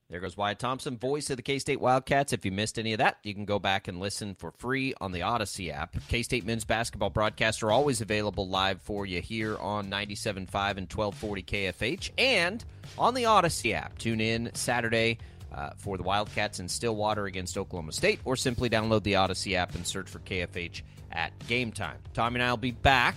There 0.08 0.20
goes 0.20 0.38
Wyatt 0.38 0.60
Thompson, 0.60 1.00
voice 1.00 1.32
of 1.32 1.38
the 1.38 1.42
K 1.42 1.58
State 1.58 1.82
Wildcats. 1.82 2.32
If 2.32 2.46
you 2.46 2.52
missed 2.52 2.78
any 2.78 2.94
of 2.94 3.00
that, 3.00 3.18
you 3.24 3.34
can 3.34 3.46
go 3.46 3.58
back 3.58 3.88
and 3.88 4.00
listen 4.00 4.36
for 4.36 4.52
free 4.52 4.94
on 5.02 5.12
the 5.12 5.22
Audacy 5.22 5.74
app. 5.74 5.96
K 6.10 6.22
State 6.22 6.46
men's 6.46 6.64
basketball 6.64 7.10
broadcasts 7.10 7.64
are 7.64 7.72
always 7.72 8.02
available 8.02 8.48
live 8.48 8.80
for 8.84 9.08
you 9.08 9.20
here 9.20 9.58
on 9.58 9.90
97.5 9.90 10.44
and 10.78 10.94
1240 10.94 11.44
KFH 11.44 12.12
and 12.20 12.64
on 13.00 13.16
the 13.16 13.24
Audacy 13.24 13.74
app. 13.74 13.98
Tune 13.98 14.22
in 14.22 14.52
Saturday 14.54 15.18
uh, 15.52 15.72
for 15.76 15.98
the 15.98 16.04
Wildcats 16.04 16.60
in 16.60 16.70
Stillwater 16.70 17.26
against 17.26 17.58
Oklahoma 17.58 17.92
State, 17.92 18.20
or 18.26 18.36
simply 18.36 18.70
download 18.70 19.02
the 19.02 19.14
Audacy 19.14 19.56
app 19.56 19.74
and 19.74 19.88
search 19.88 20.08
for 20.08 20.20
KFH 20.20 20.84
at 21.14 21.34
game 21.48 21.72
time. 21.72 21.98
Tommy 22.14 22.36
and 22.36 22.44
I 22.44 22.52
will 22.52 22.58
be 22.58 22.72
back. 22.72 23.16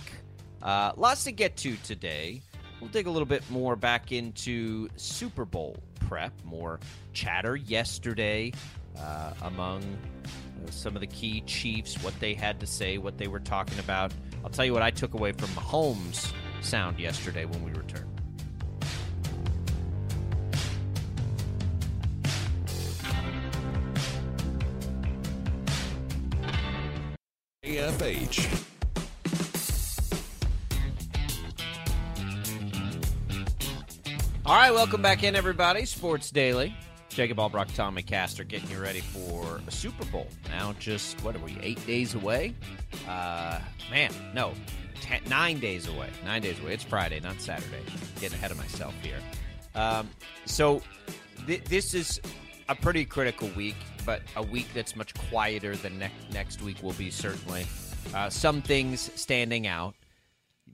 Uh, 0.63 0.93
lots 0.97 1.23
to 1.25 1.31
get 1.31 1.55
to 1.57 1.75
today. 1.83 2.41
We'll 2.81 2.89
dig 2.89 3.05
a 3.05 3.11
little 3.11 3.27
bit 3.27 3.43
more 3.51 3.75
back 3.75 4.11
into 4.11 4.89
Super 4.95 5.45
Bowl 5.45 5.77
prep, 6.09 6.33
more 6.43 6.79
chatter 7.13 7.55
yesterday 7.55 8.51
uh, 8.97 9.31
among 9.43 9.83
uh, 9.83 10.71
some 10.71 10.95
of 10.95 11.01
the 11.01 11.07
key 11.07 11.41
Chiefs, 11.41 12.03
what 12.03 12.19
they 12.19 12.33
had 12.33 12.59
to 12.59 12.65
say, 12.65 12.97
what 12.97 13.19
they 13.19 13.27
were 13.27 13.39
talking 13.39 13.77
about. 13.77 14.11
I'll 14.43 14.49
tell 14.49 14.65
you 14.65 14.73
what 14.73 14.81
I 14.81 14.89
took 14.89 15.13
away 15.13 15.33
from 15.33 15.49
Mahomes' 15.49 16.33
sound 16.61 16.99
yesterday 16.99 17.45
when 17.45 17.63
we 17.63 17.71
returned. 17.71 18.07
KFH. 27.63 28.78
All 34.49 34.55
right, 34.55 34.73
welcome 34.73 35.03
back 35.03 35.21
in, 35.21 35.35
everybody. 35.35 35.85
Sports 35.85 36.31
Daily. 36.31 36.75
Jacob 37.09 37.39
Albrecht, 37.39 37.75
Tommy 37.75 38.01
Castor, 38.01 38.43
getting 38.43 38.67
you 38.71 38.81
ready 38.81 39.01
for 39.01 39.61
a 39.67 39.69
Super 39.69 40.05
Bowl. 40.05 40.25
Now, 40.49 40.73
just 40.79 41.23
what 41.23 41.35
are 41.35 41.39
we? 41.39 41.55
Eight 41.61 41.85
days 41.85 42.15
away. 42.15 42.55
Uh, 43.07 43.59
man, 43.91 44.11
no, 44.33 44.53
ten, 45.01 45.21
nine 45.29 45.59
days 45.59 45.87
away. 45.87 46.09
Nine 46.25 46.41
days 46.41 46.59
away. 46.61 46.73
It's 46.73 46.83
Friday, 46.83 47.19
not 47.19 47.39
Saturday. 47.39 47.83
Getting 48.19 48.39
ahead 48.39 48.49
of 48.49 48.57
myself 48.57 48.95
here. 49.03 49.19
Um, 49.75 50.09
so, 50.47 50.81
th- 51.45 51.63
this 51.65 51.93
is 51.93 52.19
a 52.69 52.73
pretty 52.73 53.05
critical 53.05 53.51
week, 53.55 53.77
but 54.03 54.23
a 54.35 54.41
week 54.41 54.65
that's 54.73 54.95
much 54.95 55.13
quieter 55.29 55.75
than 55.75 55.99
ne- 55.99 56.11
next 56.33 56.63
week 56.63 56.81
will 56.81 56.93
be 56.93 57.11
certainly. 57.11 57.67
Uh, 58.15 58.31
some 58.31 58.63
things 58.63 59.11
standing 59.13 59.67
out 59.67 59.93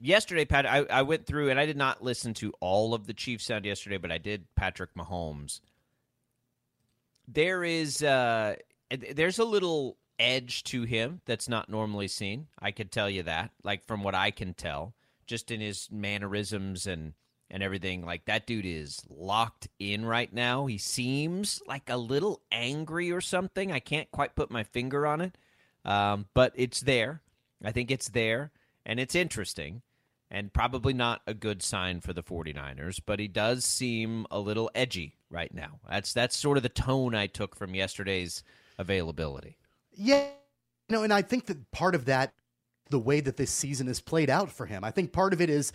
yesterday, 0.00 0.44
Pat, 0.44 0.66
I, 0.66 0.84
I 0.90 1.02
went 1.02 1.26
through 1.26 1.50
and 1.50 1.58
I 1.58 1.66
did 1.66 1.76
not 1.76 2.02
listen 2.02 2.34
to 2.34 2.52
all 2.60 2.94
of 2.94 3.06
the 3.06 3.14
Chiefs 3.14 3.46
sound 3.46 3.64
yesterday, 3.64 3.98
but 3.98 4.12
I 4.12 4.18
did 4.18 4.46
Patrick 4.54 4.94
Mahomes. 4.94 5.60
There 7.28 7.64
is 7.64 8.02
uh, 8.02 8.56
there's 8.90 9.38
a 9.38 9.44
little 9.44 9.96
edge 10.18 10.64
to 10.64 10.84
him 10.84 11.20
that's 11.26 11.48
not 11.48 11.68
normally 11.68 12.08
seen. 12.08 12.46
I 12.58 12.70
could 12.70 12.90
tell 12.90 13.10
you 13.10 13.24
that, 13.24 13.50
like 13.62 13.84
from 13.86 14.02
what 14.02 14.14
I 14.14 14.30
can 14.30 14.54
tell, 14.54 14.94
just 15.26 15.50
in 15.50 15.60
his 15.60 15.88
mannerisms 15.90 16.86
and 16.86 17.14
and 17.50 17.62
everything. 17.62 18.04
Like 18.04 18.24
that 18.26 18.46
dude 18.46 18.66
is 18.66 19.02
locked 19.08 19.68
in 19.78 20.04
right 20.04 20.32
now. 20.32 20.66
He 20.66 20.78
seems 20.78 21.60
like 21.66 21.88
a 21.88 21.96
little 21.96 22.42
angry 22.50 23.12
or 23.12 23.20
something. 23.20 23.72
I 23.72 23.80
can't 23.80 24.10
quite 24.10 24.34
put 24.34 24.50
my 24.50 24.64
finger 24.64 25.06
on 25.06 25.20
it, 25.20 25.36
um, 25.84 26.26
but 26.34 26.52
it's 26.54 26.80
there. 26.80 27.22
I 27.64 27.72
think 27.72 27.90
it's 27.90 28.10
there, 28.10 28.52
and 28.84 29.00
it's 29.00 29.14
interesting 29.14 29.82
and 30.30 30.52
probably 30.52 30.92
not 30.92 31.22
a 31.26 31.34
good 31.34 31.62
sign 31.62 32.00
for 32.00 32.12
the 32.12 32.22
49ers, 32.22 33.00
but 33.04 33.20
he 33.20 33.28
does 33.28 33.64
seem 33.64 34.26
a 34.30 34.40
little 34.40 34.70
edgy 34.74 35.16
right 35.30 35.52
now. 35.54 35.80
That's 35.88 36.12
that's 36.12 36.36
sort 36.36 36.56
of 36.56 36.62
the 36.62 36.68
tone 36.68 37.14
I 37.14 37.26
took 37.26 37.54
from 37.54 37.74
yesterday's 37.74 38.42
availability. 38.78 39.56
Yeah. 39.92 40.26
You 40.88 40.96
know, 40.96 41.02
and 41.02 41.12
I 41.12 41.22
think 41.22 41.46
that 41.46 41.70
part 41.72 41.94
of 41.94 42.04
that 42.06 42.32
the 42.90 42.98
way 42.98 43.20
that 43.20 43.36
this 43.36 43.50
season 43.50 43.88
has 43.88 44.00
played 44.00 44.30
out 44.30 44.50
for 44.50 44.66
him. 44.66 44.84
I 44.84 44.90
think 44.90 45.12
part 45.12 45.32
of 45.32 45.40
it 45.40 45.50
is 45.50 45.72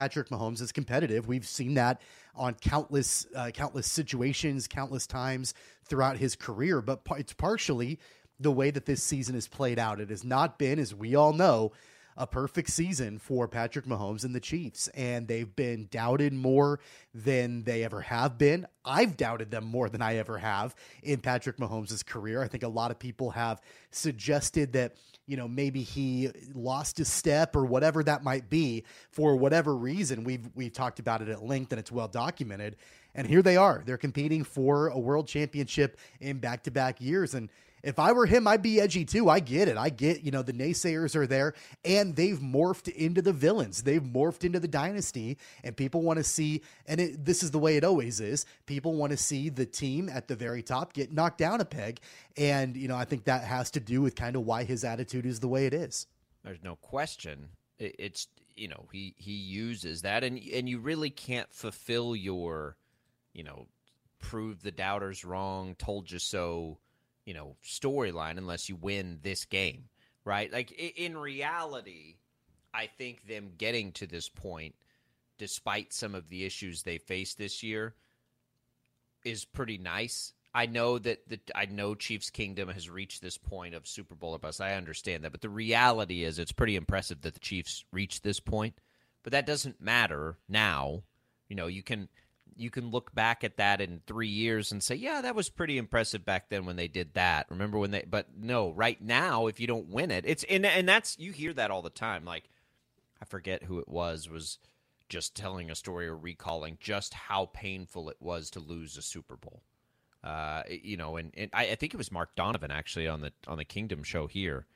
Patrick 0.00 0.28
Mahomes 0.28 0.60
is 0.60 0.72
competitive. 0.72 1.28
We've 1.28 1.46
seen 1.46 1.74
that 1.74 2.00
on 2.34 2.54
countless 2.54 3.26
uh, 3.34 3.50
countless 3.52 3.86
situations, 3.86 4.66
countless 4.68 5.06
times 5.06 5.54
throughout 5.84 6.16
his 6.16 6.36
career, 6.36 6.80
but 6.80 7.00
it's 7.16 7.32
partially 7.32 7.98
the 8.40 8.52
way 8.52 8.70
that 8.70 8.86
this 8.86 9.02
season 9.02 9.34
has 9.34 9.48
played 9.48 9.78
out. 9.78 10.00
It 10.00 10.10
has 10.10 10.24
not 10.24 10.58
been 10.58 10.78
as 10.78 10.94
we 10.94 11.16
all 11.16 11.32
know 11.32 11.72
a 12.18 12.26
perfect 12.26 12.68
season 12.68 13.18
for 13.18 13.46
Patrick 13.46 13.86
Mahomes 13.86 14.24
and 14.24 14.34
the 14.34 14.40
Chiefs, 14.40 14.88
and 14.88 15.28
they've 15.28 15.54
been 15.54 15.86
doubted 15.90 16.32
more 16.32 16.80
than 17.14 17.62
they 17.62 17.84
ever 17.84 18.00
have 18.00 18.36
been. 18.36 18.66
I've 18.84 19.16
doubted 19.16 19.52
them 19.52 19.64
more 19.64 19.88
than 19.88 20.02
I 20.02 20.16
ever 20.16 20.36
have 20.36 20.74
in 21.04 21.20
Patrick 21.20 21.58
Mahomes' 21.58 22.04
career. 22.04 22.42
I 22.42 22.48
think 22.48 22.64
a 22.64 22.68
lot 22.68 22.90
of 22.90 22.98
people 22.98 23.30
have 23.30 23.60
suggested 23.92 24.72
that, 24.72 24.96
you 25.26 25.36
know, 25.36 25.46
maybe 25.46 25.82
he 25.82 26.30
lost 26.54 26.98
his 26.98 27.08
step 27.08 27.54
or 27.54 27.64
whatever 27.64 28.02
that 28.02 28.24
might 28.24 28.50
be 28.50 28.84
for 29.12 29.36
whatever 29.36 29.76
reason. 29.76 30.24
We've 30.24 30.48
we've 30.56 30.72
talked 30.72 30.98
about 30.98 31.22
it 31.22 31.28
at 31.28 31.44
length 31.44 31.72
and 31.72 31.78
it's 31.78 31.92
well 31.92 32.08
documented. 32.08 32.76
And 33.14 33.26
here 33.26 33.42
they 33.42 33.56
are. 33.56 33.82
They're 33.86 33.96
competing 33.96 34.44
for 34.44 34.88
a 34.88 34.98
world 34.98 35.26
championship 35.28 35.98
in 36.20 36.38
back-to-back 36.38 37.00
years 37.00 37.34
and 37.34 37.48
if 37.82 37.98
I 37.98 38.12
were 38.12 38.26
him, 38.26 38.46
I'd 38.46 38.62
be 38.62 38.80
edgy 38.80 39.04
too. 39.04 39.28
I 39.28 39.40
get 39.40 39.68
it. 39.68 39.76
I 39.76 39.90
get, 39.90 40.22
you 40.22 40.30
know, 40.30 40.42
the 40.42 40.52
naysayers 40.52 41.14
are 41.14 41.26
there 41.26 41.54
and 41.84 42.16
they've 42.16 42.38
morphed 42.38 42.88
into 42.88 43.22
the 43.22 43.32
villains. 43.32 43.82
They've 43.82 44.02
morphed 44.02 44.44
into 44.44 44.60
the 44.60 44.68
dynasty 44.68 45.38
and 45.62 45.76
people 45.76 46.02
want 46.02 46.18
to 46.18 46.24
see, 46.24 46.62
and 46.86 47.00
it, 47.00 47.24
this 47.24 47.42
is 47.42 47.50
the 47.50 47.58
way 47.58 47.76
it 47.76 47.84
always 47.84 48.20
is. 48.20 48.46
People 48.66 48.94
want 48.94 49.12
to 49.12 49.16
see 49.16 49.48
the 49.48 49.66
team 49.66 50.08
at 50.08 50.28
the 50.28 50.36
very 50.36 50.62
top 50.62 50.92
get 50.92 51.12
knocked 51.12 51.38
down 51.38 51.60
a 51.60 51.64
peg. 51.64 52.00
And, 52.36 52.76
you 52.76 52.88
know, 52.88 52.96
I 52.96 53.04
think 53.04 53.24
that 53.24 53.44
has 53.44 53.70
to 53.72 53.80
do 53.80 54.02
with 54.02 54.14
kind 54.14 54.36
of 54.36 54.42
why 54.42 54.64
his 54.64 54.84
attitude 54.84 55.26
is 55.26 55.40
the 55.40 55.48
way 55.48 55.66
it 55.66 55.74
is. 55.74 56.06
There's 56.44 56.62
no 56.62 56.76
question. 56.76 57.48
It's, 57.78 58.26
you 58.56 58.68
know, 58.68 58.86
he, 58.92 59.14
he 59.18 59.32
uses 59.32 60.02
that 60.02 60.24
and, 60.24 60.40
and 60.52 60.68
you 60.68 60.78
really 60.78 61.10
can't 61.10 61.52
fulfill 61.52 62.16
your, 62.16 62.76
you 63.32 63.44
know, 63.44 63.66
prove 64.18 64.62
the 64.62 64.72
doubters 64.72 65.24
wrong, 65.24 65.76
told 65.76 66.10
you 66.10 66.18
so 66.18 66.78
you 67.28 67.34
know, 67.34 67.56
storyline 67.62 68.38
unless 68.38 68.70
you 68.70 68.76
win 68.76 69.18
this 69.22 69.44
game, 69.44 69.84
right? 70.24 70.50
Like 70.50 70.72
in 70.72 71.14
reality, 71.14 72.16
I 72.72 72.86
think 72.86 73.28
them 73.28 73.50
getting 73.58 73.92
to 73.92 74.06
this 74.06 74.30
point, 74.30 74.74
despite 75.36 75.92
some 75.92 76.14
of 76.14 76.30
the 76.30 76.46
issues 76.46 76.82
they 76.82 76.96
faced 76.96 77.36
this 77.36 77.62
year, 77.62 77.94
is 79.26 79.44
pretty 79.44 79.76
nice. 79.76 80.32
I 80.54 80.64
know 80.64 80.98
that 81.00 81.28
the 81.28 81.38
I 81.54 81.66
know 81.66 81.94
Chiefs 81.94 82.30
Kingdom 82.30 82.70
has 82.70 82.88
reached 82.88 83.20
this 83.20 83.36
point 83.36 83.74
of 83.74 83.86
Super 83.86 84.14
Bowl 84.14 84.34
or 84.34 84.38
bust. 84.38 84.62
I 84.62 84.72
understand 84.72 85.22
that, 85.22 85.32
but 85.32 85.42
the 85.42 85.50
reality 85.50 86.24
is 86.24 86.38
it's 86.38 86.50
pretty 86.50 86.76
impressive 86.76 87.20
that 87.20 87.34
the 87.34 87.40
Chiefs 87.40 87.84
reached 87.92 88.22
this 88.22 88.40
point. 88.40 88.80
But 89.22 89.32
that 89.32 89.44
doesn't 89.44 89.82
matter 89.82 90.38
now. 90.48 91.02
You 91.50 91.56
know, 91.56 91.66
you 91.66 91.82
can 91.82 92.08
you 92.58 92.70
can 92.70 92.90
look 92.90 93.14
back 93.14 93.44
at 93.44 93.56
that 93.56 93.80
in 93.80 94.00
three 94.06 94.28
years 94.28 94.72
and 94.72 94.82
say, 94.82 94.94
yeah, 94.94 95.20
that 95.20 95.34
was 95.34 95.48
pretty 95.48 95.78
impressive 95.78 96.24
back 96.24 96.48
then 96.48 96.66
when 96.66 96.76
they 96.76 96.88
did 96.88 97.14
that. 97.14 97.46
Remember 97.50 97.78
when 97.78 97.90
they? 97.90 98.04
But 98.08 98.28
no, 98.36 98.70
right 98.72 99.00
now, 99.00 99.46
if 99.46 99.60
you 99.60 99.66
don't 99.66 99.88
win 99.88 100.10
it, 100.10 100.24
it's 100.26 100.44
and 100.44 100.66
and 100.66 100.88
that's 100.88 101.18
you 101.18 101.32
hear 101.32 101.52
that 101.54 101.70
all 101.70 101.82
the 101.82 101.90
time. 101.90 102.24
Like 102.24 102.50
I 103.22 103.24
forget 103.24 103.64
who 103.64 103.78
it 103.78 103.88
was 103.88 104.28
was 104.28 104.58
just 105.08 105.34
telling 105.34 105.70
a 105.70 105.74
story 105.74 106.06
or 106.06 106.16
recalling 106.16 106.78
just 106.80 107.14
how 107.14 107.46
painful 107.46 108.10
it 108.10 108.18
was 108.20 108.50
to 108.50 108.60
lose 108.60 108.96
a 108.96 109.02
Super 109.02 109.36
Bowl. 109.36 109.62
Uh, 110.22 110.62
you 110.68 110.96
know, 110.96 111.16
and, 111.16 111.32
and 111.36 111.50
I, 111.54 111.68
I 111.68 111.74
think 111.76 111.94
it 111.94 111.98
was 111.98 112.12
Mark 112.12 112.34
Donovan 112.34 112.70
actually 112.70 113.06
on 113.06 113.20
the 113.20 113.32
on 113.46 113.58
the 113.58 113.64
Kingdom 113.64 114.02
show 114.02 114.26
here, 114.26 114.66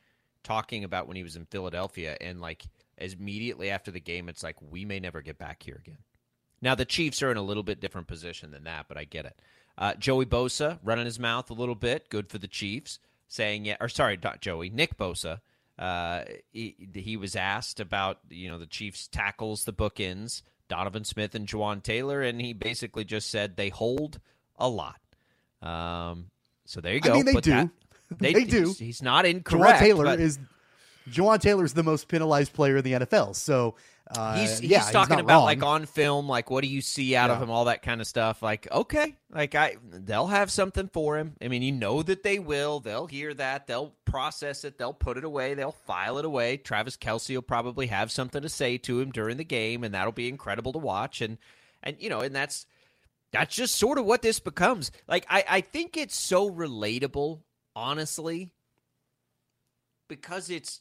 talking 0.44 0.84
about 0.84 1.08
when 1.08 1.16
he 1.16 1.22
was 1.22 1.36
in 1.36 1.46
Philadelphia 1.46 2.16
and 2.20 2.40
like 2.40 2.64
immediately 2.98 3.70
after 3.70 3.90
the 3.90 4.00
game, 4.00 4.28
it's 4.28 4.42
like 4.42 4.56
we 4.60 4.84
may 4.84 5.00
never 5.00 5.20
get 5.20 5.38
back 5.38 5.62
here 5.62 5.80
again. 5.84 5.98
Now 6.62 6.74
the 6.74 6.84
Chiefs 6.86 7.22
are 7.22 7.30
in 7.30 7.36
a 7.36 7.42
little 7.42 7.62
bit 7.64 7.80
different 7.80 8.06
position 8.06 8.52
than 8.52 8.64
that, 8.64 8.86
but 8.88 8.96
I 8.96 9.04
get 9.04 9.26
it. 9.26 9.38
Uh, 9.76 9.94
Joey 9.94 10.24
Bosa 10.26 10.78
running 10.82 11.04
his 11.06 11.18
mouth 11.18 11.50
a 11.50 11.54
little 11.54 11.74
bit, 11.74 12.08
good 12.08 12.28
for 12.30 12.38
the 12.38 12.46
Chiefs, 12.48 12.98
saying 13.28 13.64
yeah, 13.66 13.76
or 13.80 13.88
sorry, 13.88 14.18
not 14.22 14.40
Joey, 14.40 14.70
Nick 14.70 14.96
Bosa. 14.96 15.40
Uh, 15.78 16.22
he, 16.52 16.76
he 16.94 17.16
was 17.16 17.34
asked 17.34 17.80
about 17.80 18.18
you 18.30 18.48
know 18.48 18.58
the 18.58 18.66
Chiefs 18.66 19.08
tackles, 19.08 19.64
the 19.64 19.72
bookends, 19.72 20.42
Donovan 20.68 21.04
Smith 21.04 21.34
and 21.34 21.48
Jawaan 21.48 21.82
Taylor, 21.82 22.22
and 22.22 22.40
he 22.40 22.52
basically 22.52 23.04
just 23.04 23.30
said 23.30 23.56
they 23.56 23.70
hold 23.70 24.20
a 24.58 24.68
lot. 24.68 25.00
Um, 25.62 26.26
so 26.66 26.80
there 26.80 26.94
you 26.94 27.00
go. 27.00 27.12
I 27.12 27.16
mean, 27.16 27.24
they 27.24 27.32
Put 27.32 27.44
do. 27.44 27.50
that- 27.52 27.70
they, 28.18 28.32
they- 28.34 28.44
do. 28.44 28.64
he's- 28.66 28.78
he's 28.78 29.02
not 29.02 29.24
incorrect, 29.26 29.78
Jawaan 29.78 29.78
Taylor 29.80 30.04
but- 30.04 30.20
is 30.20 30.38
Jawaan 31.10 31.40
Taylor 31.40 31.64
is 31.64 31.74
the 31.74 31.82
most 31.82 32.08
penalized 32.08 32.52
player 32.52 32.76
in 32.78 32.84
the 32.84 32.92
NFL. 32.92 33.34
So 33.34 33.74
uh, 34.10 34.38
he's 34.38 34.58
he's 34.58 34.70
yeah, 34.70 34.80
talking 34.90 35.16
not 35.16 35.24
about 35.24 35.36
wrong. 35.38 35.44
like 35.44 35.62
on 35.62 35.86
film, 35.86 36.28
like 36.28 36.50
what 36.50 36.62
do 36.62 36.68
you 36.68 36.80
see 36.80 37.16
out 37.16 37.30
of 37.30 37.40
him, 37.40 37.50
all 37.50 37.66
that 37.66 37.82
kind 37.82 38.00
of 38.00 38.06
stuff. 38.06 38.42
Like 38.42 38.70
okay, 38.70 39.16
like 39.30 39.54
I 39.54 39.76
they'll 39.90 40.26
have 40.26 40.50
something 40.50 40.88
for 40.88 41.18
him. 41.18 41.34
I 41.40 41.48
mean, 41.48 41.62
you 41.62 41.72
know 41.72 42.02
that 42.02 42.22
they 42.22 42.38
will. 42.38 42.80
They'll 42.80 43.06
hear 43.06 43.32
that. 43.34 43.66
They'll 43.66 43.94
process 44.04 44.64
it. 44.64 44.76
They'll 44.76 44.92
put 44.92 45.16
it 45.16 45.24
away. 45.24 45.54
They'll 45.54 45.72
file 45.72 46.18
it 46.18 46.24
away. 46.24 46.56
Travis 46.56 46.96
Kelce 46.96 47.34
will 47.34 47.42
probably 47.42 47.86
have 47.86 48.10
something 48.10 48.42
to 48.42 48.48
say 48.48 48.76
to 48.78 49.00
him 49.00 49.12
during 49.12 49.36
the 49.36 49.44
game, 49.44 49.84
and 49.84 49.94
that'll 49.94 50.12
be 50.12 50.28
incredible 50.28 50.72
to 50.72 50.78
watch. 50.78 51.20
And 51.20 51.38
and 51.82 51.96
you 51.98 52.10
know, 52.10 52.20
and 52.20 52.34
that's 52.34 52.66
that's 53.32 53.54
just 53.54 53.76
sort 53.76 53.98
of 53.98 54.04
what 54.04 54.22
this 54.22 54.40
becomes. 54.40 54.90
Like 55.08 55.26
I 55.30 55.44
I 55.48 55.60
think 55.60 55.96
it's 55.96 56.16
so 56.16 56.50
relatable, 56.50 57.40
honestly, 57.74 58.50
because 60.08 60.50
it's 60.50 60.80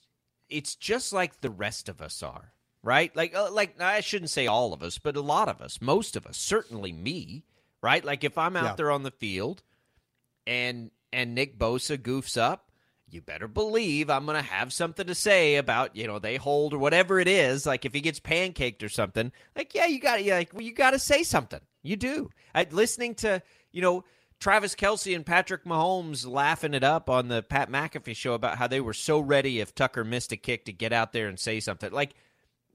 it's 0.52 0.76
just 0.76 1.14
like 1.14 1.42
the 1.42 1.50
rest 1.50 1.90
of 1.90 2.02
us 2.02 2.22
are, 2.22 2.54
right? 2.84 3.16
Like 3.16 3.34
uh, 3.36 3.52
like 3.52 3.82
I 3.82 4.02
shouldn't 4.02 4.30
say 4.30 4.48
all 4.48 4.74
of 4.74 4.84
us, 4.84 4.98
but 4.98 5.16
a 5.16 5.22
lot 5.22 5.50
of 5.50 5.62
us, 5.62 5.80
most 5.82 6.16
of 6.16 6.26
us, 6.28 6.38
certainly 6.38 6.92
me, 6.92 7.46
right? 7.82 8.04
Like 8.06 8.24
if 8.24 8.38
I'm 8.38 8.56
out 8.56 8.64
Yeah. 8.64 8.76
there 8.76 8.92
on 8.92 9.04
the 9.04 9.12
field 9.12 9.64
and 10.48 10.92
and 11.14 11.36
Nick 11.36 11.58
Bosa 11.58 11.98
goofs 11.98 12.38
up, 12.40 12.72
you 13.10 13.22
better 13.22 13.48
believe 13.48 14.10
I'm 14.10 14.26
going 14.26 14.42
to 14.42 14.50
have 14.50 14.72
something 14.72 15.06
to 15.08 15.16
say 15.16 15.58
about, 15.58 15.96
you 15.96 16.08
know, 16.08 16.20
they 16.20 16.38
hold 16.38 16.74
or 16.74 16.78
whatever 16.78 17.20
it 17.20 17.28
is, 17.28 17.66
like 17.66 17.84
if 17.84 17.94
he 17.94 18.00
gets 18.02 18.20
pancaked 18.22 18.84
or 18.84 18.90
something. 18.90 19.32
Like 19.56 19.76
yeah, 19.76 19.88
you 19.88 20.00
got 20.00 20.18
to 20.18 20.30
like 20.34 20.54
well, 20.54 20.62
you 20.62 20.74
got 20.74 20.92
to 20.92 21.00
say 21.00 21.24
something. 21.24 21.60
You 21.84 21.96
do. 21.96 22.30
I, 22.54 22.68
listening 22.70 23.16
to, 23.16 23.42
you 23.72 23.82
know, 23.82 24.04
Travis 24.42 24.74
Kelce 24.74 25.16
and 25.16 25.24
Patrick 25.24 25.66
Mahomes 25.66 26.28
laughing 26.28 26.74
it 26.74 26.84
up 26.84 27.12
on 27.12 27.28
the 27.28 27.44
Pat 27.44 27.70
McAfee 27.70 28.16
show 28.16 28.34
about 28.34 28.58
how 28.58 28.66
they 28.66 28.82
were 28.82 28.92
so 28.92 29.20
ready 29.20 29.60
if 29.60 29.76
Tucker 29.76 30.04
missed 30.04 30.32
a 30.32 30.36
kick 30.38 30.66
to 30.66 30.74
get 30.74 30.92
out 30.92 31.14
there 31.14 31.28
and 31.28 31.40
say 31.40 31.60
something. 31.60 31.92
Like, 31.92 32.16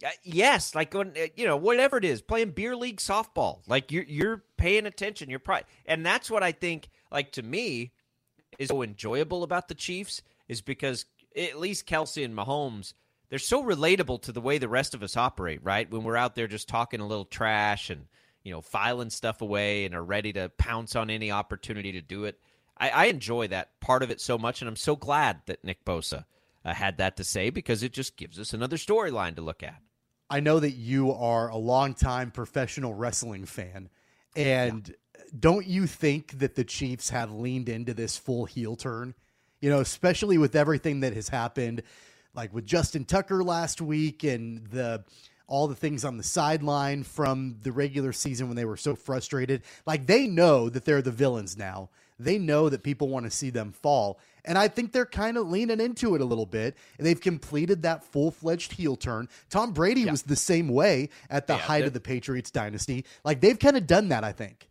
uh, 0.05 0.11
yes, 0.23 0.77
like 0.77 0.95
when 0.95 1.09
uh, 1.09 1.27
you 1.35 1.45
know 1.45 1.57
whatever 1.57 1.97
it 1.97 2.05
is, 2.05 2.23
playing 2.23 2.51
beer 2.51 2.77
league 2.77 2.99
softball. 2.99 3.59
Like 3.67 3.91
you're 3.91 4.05
you're 4.05 4.45
paying 4.57 4.87
attention. 4.87 5.29
You're 5.29 5.41
probably, 5.41 5.64
and 5.87 6.07
that's 6.07 6.31
what 6.31 6.45
I 6.45 6.53
think. 6.53 6.89
Like 7.11 7.33
to 7.33 7.43
me, 7.43 7.91
is 8.59 8.69
so 8.69 8.83
enjoyable 8.83 9.43
about 9.43 9.67
the 9.67 9.75
Chiefs 9.75 10.23
is 10.49 10.61
because 10.61 11.05
at 11.37 11.59
least 11.59 11.89
Kelce 11.89 12.25
and 12.25 12.37
Mahomes. 12.37 12.93
They're 13.29 13.41
so 13.41 13.61
relatable 13.64 14.23
to 14.23 14.33
the 14.33 14.41
way 14.41 14.59
the 14.59 14.69
rest 14.69 14.95
of 14.95 15.03
us 15.03 15.17
operate, 15.17 15.59
right? 15.64 15.91
When 15.91 16.05
we're 16.05 16.17
out 16.17 16.37
there 16.37 16.47
just 16.47 16.69
talking 16.69 17.01
a 17.01 17.07
little 17.07 17.25
trash 17.25 17.91
and 17.91 18.07
you 18.47 18.53
know, 18.53 18.61
filing 18.61 19.11
stuff 19.11 19.43
away 19.43 19.85
and 19.85 19.93
are 19.93 20.05
ready 20.05 20.33
to 20.33 20.49
pounce 20.51 20.95
on 20.95 21.11
any 21.11 21.33
opportunity 21.33 21.91
to 21.91 22.01
do 22.01 22.27
it. 22.27 22.39
I, 22.79 22.91
I 22.91 23.05
enjoy 23.07 23.49
that 23.49 23.81
part 23.81 24.05
of 24.05 24.11
it 24.13 24.21
so 24.21 24.39
much, 24.39 24.63
and 24.63 24.69
I'm 24.69 24.77
so 24.77 24.95
glad 24.95 25.41
that 25.47 25.65
Nick 25.65 25.85
Bosa 25.85 26.27
uh, 26.65 26.73
had 26.73 26.99
that 26.99 27.17
to 27.17 27.25
say 27.25 27.51
because 27.51 27.83
it 27.83 27.93
just 27.93 28.17
gives 28.17 28.39
us 28.39 28.55
another 28.55 28.77
storyline 28.77 29.35
to 29.35 29.43
look 29.43 29.65
at. 29.65 29.83
I 30.31 30.39
know 30.39 30.61
that 30.61 30.75
you 30.75 31.11
are 31.13 31.49
a 31.49 31.57
longtime 31.57 32.31
professional 32.31 32.95
wrestling 32.95 33.47
fan, 33.47 33.89
and 34.37 34.95
don't 35.37 35.67
you 35.67 35.89
think 35.89 36.39
that 36.39 36.55
the 36.55 36.65
Chiefs 36.65 37.11
have 37.11 37.33
leaned 37.33 37.69
into 37.69 37.95
this 37.95 38.17
full 38.17 38.45
heel 38.45 38.77
turn? 38.77 39.15
You 39.61 39.71
know, 39.71 39.81
especially 39.81 40.39
with 40.39 40.55
everything 40.55 41.01
that 41.01 41.15
has 41.15 41.29
happened, 41.29 41.83
like 42.33 42.55
with 42.55 42.65
Justin 42.65 43.07
Tucker 43.07 43.43
last 43.43 43.81
week 43.81 44.23
and 44.23 44.69
the 44.69 45.03
all 45.47 45.69
the 45.69 45.75
things 45.75 46.05
on 46.05 46.17
the 46.17 46.23
sideline 46.23 47.03
from 47.03 47.57
the 47.63 47.73
regular 47.73 48.13
season 48.13 48.49
when 48.49 48.57
they 48.57 48.65
were 48.65 48.77
so 48.77 48.95
frustrated. 48.95 49.63
Like 49.87 50.07
they 50.07 50.27
know 50.27 50.69
that 50.69 50.85
they're 50.85 51.03
the 51.03 51.11
villains 51.11 51.57
now. 51.57 51.91
They 52.19 52.39
know 52.39 52.69
that 52.69 52.83
people 52.83 53.09
want 53.09 53.27
to 53.27 53.31
see 53.31 53.51
them 53.51 53.73
fall. 53.73 54.19
And 54.45 54.57
I 54.57 54.69
think 54.69 54.93
they're 54.93 55.05
kind 55.05 55.37
of 55.37 55.49
leaning 55.49 55.81
into 55.81 56.15
it 56.15 56.21
a 56.21 56.25
little 56.25 56.47
bit. 56.47 56.77
And 56.97 57.07
they've 57.07 57.21
completed 57.21 57.83
that 57.83 58.05
full 58.05 58.31
fledged 58.31 58.73
heel 58.73 58.97
turn. 58.97 59.29
Tom 59.51 59.73
Brady 59.73 60.07
was 60.07 60.23
the 60.23 60.37
same 60.37 60.69
way 60.69 61.11
at 61.29 61.47
the 61.47 61.55
Yeah, 61.55 61.59
height 61.61 61.85
of 61.85 61.93
the 61.93 62.01
Patriots 62.01 62.51
dynasty. 62.51 63.05
Like 63.25 63.41
they've 63.41 63.59
kind 63.59 63.77
of 63.77 63.87
done 63.87 64.09
that, 64.09 64.25
I 64.25 64.33
think. 64.33 64.69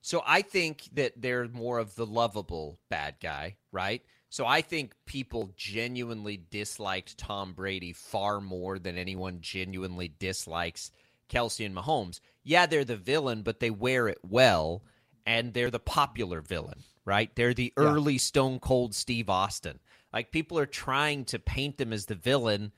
So 0.00 0.22
I 0.26 0.42
think 0.42 0.84
that 0.94 1.12
they're 1.16 1.48
more 1.48 1.78
of 1.78 1.94
the 1.94 2.06
lovable 2.06 2.78
bad 2.88 3.16
guy, 3.20 3.56
right? 3.72 4.02
So 4.30 4.46
I 4.46 4.60
think 4.60 4.94
people 5.06 5.50
genuinely 5.56 6.36
disliked 6.50 7.16
Tom 7.18 7.54
Brady 7.54 7.92
far 7.92 8.40
more 8.40 8.78
than 8.78 8.98
anyone 8.98 9.38
genuinely 9.40 10.08
dislikes 10.18 10.90
Kelce 11.30 11.64
and 11.64 11.74
Mahomes. 11.74 12.20
Yeah, 12.44 12.66
they're 12.66 12.84
the 12.84 12.96
villain, 12.96 13.42
but 13.42 13.60
they 13.60 13.70
wear 13.70 14.08
it 14.08 14.18
well, 14.22 14.82
and 15.26 15.54
they're 15.54 15.70
the 15.70 15.78
popular 15.80 16.40
villain, 16.40 16.82
right? 17.04 17.34
They're 17.34 17.54
the 17.54 17.72
Yeah. 17.76 17.84
early 17.84 18.18
Stone 18.18 18.60
Cold 18.60 18.94
Steve 18.94 19.30
Austin. 19.30 19.78
Like 20.12 20.30
people 20.30 20.58
are 20.58 20.66
trying 20.66 21.24
to 21.26 21.38
paint 21.38 21.78
them 21.78 21.92
as 21.92 22.06
the 22.06 22.14
villain, 22.14 22.72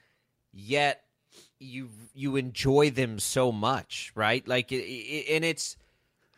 yet 0.52 1.04
you 1.60 1.90
you 2.14 2.36
enjoy 2.36 2.90
them 2.90 3.18
so 3.18 3.52
much, 3.52 4.12
right? 4.14 4.46
Like, 4.48 4.72
it, 4.72 4.84
it, 4.84 5.34
and 5.34 5.44
it's 5.44 5.76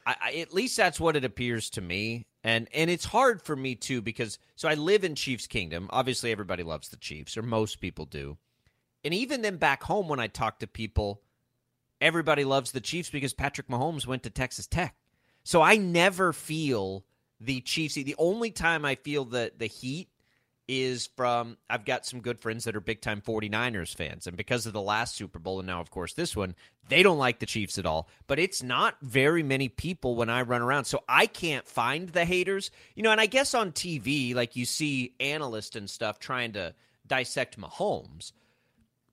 I, 0.05 0.17
I, 0.21 0.33
at 0.41 0.53
least 0.53 0.77
that's 0.77 1.01
what 1.01 1.17
it 1.17 1.25
appears 1.25 1.71
to 1.71 1.81
me, 1.81 2.27
and 2.45 2.69
and 2.75 2.91
it's 2.91 3.05
hard 3.07 3.43
for 3.43 3.57
me 3.57 3.75
too 3.75 4.01
because 4.01 4.39
so 4.57 4.69
I 4.69 4.75
live 4.75 5.05
in 5.05 5.15
Chiefs 5.15 5.47
Kingdom. 5.47 5.89
Obviously, 5.91 6.33
everybody 6.33 6.63
loves 6.63 6.89
the 6.89 6.97
Chiefs, 6.97 7.37
or 7.37 7.43
most 7.43 7.81
people 7.81 8.05
do, 8.05 8.39
and 9.05 9.15
even 9.15 9.43
then 9.43 9.57
back 9.57 9.83
home 9.83 10.09
when 10.09 10.21
I 10.21 10.27
talk 10.27 10.59
to 10.61 10.67
people, 10.67 11.23
everybody 12.01 12.45
loves 12.45 12.73
the 12.73 12.81
Chiefs 12.81 13.11
because 13.11 13.35
Patrick 13.35 13.69
Mahomes 13.69 14.07
went 14.07 14.23
to 14.25 14.31
Texas 14.31 14.67
Tech. 14.67 14.95
So 15.45 15.63
I 15.63 15.77
never 15.77 16.33
feel 16.33 17.05
the 17.41 17.61
Chiefs. 17.61 17.95
The 17.95 18.15
only 18.19 18.51
time 18.51 18.85
I 18.85 18.95
feel 18.97 19.25
the 19.25 19.53
the 19.57 19.67
heat 19.67 20.09
is 20.69 21.09
from 21.17 21.57
I've 21.69 21.85
got 21.85 22.07
some 22.07 22.21
good 22.21 22.39
friends 22.39 22.65
that 22.65 22.77
are 22.77 22.81
big 22.81 23.01
time 23.01 23.21
49ers 23.21 23.95
fans 23.95 24.27
and 24.27 24.37
because 24.37 24.65
of 24.65 24.73
the 24.73 24.81
last 24.81 25.17
Super 25.17 25.39
Bowl 25.39 25.59
and 25.59 25.67
now 25.67 25.81
of 25.81 25.91
course 25.91 26.15
this 26.15 26.37
one 26.37 26.55
they 26.89 27.03
don't 27.03 27.19
like 27.19 27.41
the 27.41 27.47
Chiefs 27.47 27.79
at 27.79 27.87
all 27.87 28.09
but 28.27 28.39
it's 28.39 28.63
not 28.63 28.97
very 29.03 29.43
many 29.43 29.69
people 29.69 30.15
when 30.15 30.31
I 30.31 30.43
run 30.43 30.63
around 30.63 30.85
so 30.85 31.03
I 31.09 31.27
can't 31.27 31.67
find 31.67 32.09
the 32.11 32.25
haters 32.25 32.71
you 32.95 33.03
know 33.03 33.11
and 33.11 33.21
I 33.21 33.27
guess 33.27 33.55
on 33.55 33.73
TV 33.73 34.35
like 34.35 34.55
you 34.55 34.65
see 34.65 35.15
analysts 35.19 35.77
and 35.77 35.91
stuff 35.91 36.19
trying 36.19 36.53
to 36.53 36.75
dissect 37.07 37.61
Mahomes 37.61 38.33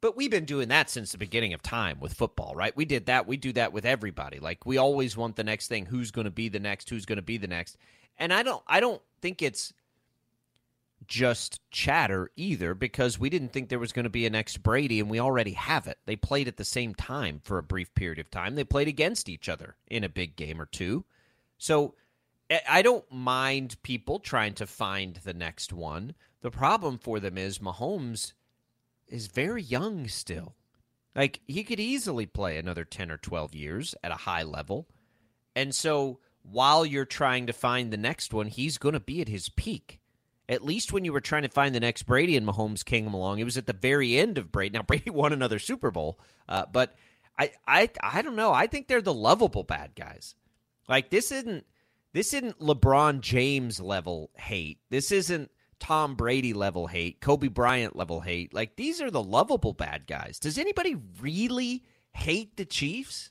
but 0.01 0.15
we've 0.15 0.31
been 0.31 0.45
doing 0.45 0.69
that 0.69 0.89
since 0.89 1.11
the 1.11 1.17
beginning 1.17 1.53
of 1.53 1.61
time 1.61 1.99
with 1.99 2.13
football, 2.13 2.55
right? 2.55 2.75
We 2.75 2.85
did 2.85 3.07
that. 3.07 3.27
We 3.27 3.35
do 3.35 3.51
that 3.53 3.73
with 3.73 3.85
everybody. 3.85 4.39
Like 4.39 4.65
we 4.65 4.77
always 4.77 5.17
want 5.17 5.35
the 5.35 5.43
next 5.43 5.67
thing. 5.67 5.85
Who's 5.85 6.11
going 6.11 6.25
to 6.25 6.31
be 6.31 6.47
the 6.47 6.59
next? 6.59 6.89
Who's 6.89 7.05
going 7.05 7.17
to 7.17 7.21
be 7.21 7.37
the 7.37 7.47
next? 7.47 7.75
And 8.17 8.33
I 8.33 8.43
don't. 8.43 8.63
I 8.65 8.79
don't 8.79 9.01
think 9.21 9.41
it's 9.41 9.73
just 11.07 11.61
chatter 11.71 12.29
either 12.35 12.73
because 12.73 13.19
we 13.19 13.29
didn't 13.29 13.51
think 13.53 13.69
there 13.69 13.79
was 13.79 13.91
going 13.91 14.03
to 14.03 14.09
be 14.09 14.25
a 14.25 14.29
next 14.29 14.57
Brady 14.63 14.99
and 14.99 15.09
we 15.09 15.19
already 15.19 15.53
have 15.53 15.87
it. 15.87 15.97
They 16.05 16.15
played 16.15 16.47
at 16.47 16.57
the 16.57 16.65
same 16.65 16.93
time 16.93 17.39
for 17.43 17.57
a 17.57 17.63
brief 17.63 17.93
period 17.95 18.19
of 18.19 18.29
time. 18.29 18.55
They 18.55 18.63
played 18.63 18.87
against 18.87 19.29
each 19.29 19.49
other 19.49 19.75
in 19.87 20.03
a 20.03 20.09
big 20.09 20.35
game 20.35 20.61
or 20.61 20.65
two. 20.65 21.05
So 21.57 21.95
I- 22.49 22.61
I 22.67 22.81
don't 22.81 23.09
mind 23.11 23.81
people 23.83 24.19
trying 24.19 24.53
to 24.55 24.67
find 24.67 25.15
the 25.17 25.33
next 25.33 25.71
one. 25.73 26.15
The 26.41 26.51
problem 26.51 26.97
for 26.97 27.19
them 27.19 27.37
is 27.37 27.59
Mahomes 27.59 28.33
is 29.07 29.27
very 29.27 29.63
young 29.63 30.07
still. 30.07 30.55
Like 31.15 31.41
he 31.47 31.63
could 31.63 31.79
easily 31.79 32.25
play 32.25 32.57
another 32.57 32.85
10 32.85 33.11
or 33.11 33.17
12 33.17 33.55
years 33.55 33.95
at 34.03 34.11
a 34.11 34.15
high 34.15 34.43
level. 34.43 34.87
And 35.55 35.73
so 35.73 36.19
while 36.43 36.85
you're 36.85 37.05
trying 37.05 37.47
to 37.47 37.53
find 37.53 37.91
the 37.91 37.97
next 37.97 38.33
one, 38.33 38.47
he's 38.47 38.77
going 38.77 38.93
to 38.93 38.99
be 38.99 39.21
at 39.21 39.27
his 39.27 39.49
peak. 39.49 39.99
At 40.49 40.65
least 40.65 40.91
when 40.91 41.05
you 41.05 41.13
were 41.13 41.21
trying 41.21 41.43
to 41.43 41.49
find 41.49 41.73
the 41.73 41.79
next 41.79 42.03
Brady 42.03 42.35
and 42.35 42.45
Mahomes 42.45 42.83
came 42.83 43.13
along, 43.13 43.37
it 43.39 43.43
was 43.43 43.57
at 43.57 43.67
the 43.67 43.73
very 43.73 44.17
end 44.17 44.37
of 44.39 44.51
Brady. 44.51 44.73
Now 44.73 44.81
Brady 44.87 45.11
won 45.11 45.31
another 45.31 45.59
Super 45.59 45.91
Bowl, 45.91 46.19
uh, 46.49 46.65
but 46.71 46.95
I, 47.37 47.51
I, 47.67 47.89
I 48.01 48.21
don't 48.23 48.35
know. 48.35 48.51
I 48.51 48.67
think 48.67 48.87
they're 48.87 49.01
the 49.01 49.13
lovable 49.13 49.63
bad 49.63 49.91
guys. 49.95 50.35
Like 50.89 51.11
this 51.11 51.31
isn't 51.31 51.65
this 52.11 52.33
isn't 52.33 52.59
LeBron 52.59 53.21
James 53.21 53.79
level 53.79 54.31
hate. 54.35 54.79
This 54.89 55.11
isn't 55.11 55.51
Tom 55.79 56.15
Brady 56.15 56.53
level 56.53 56.87
hate, 56.87 57.21
Kobe 57.21 57.47
Bryant 57.47 57.95
level 57.95 58.19
hate. 58.19 58.53
Like 58.53 58.75
these 58.75 58.99
are 58.99 59.11
the 59.11 59.23
lovable 59.23 59.73
bad 59.73 60.07
guys. 60.07 60.39
Does 60.39 60.57
anybody 60.57 60.97
really 61.21 61.85
hate 62.11 62.57
the 62.57 62.65
Chiefs? 62.65 63.29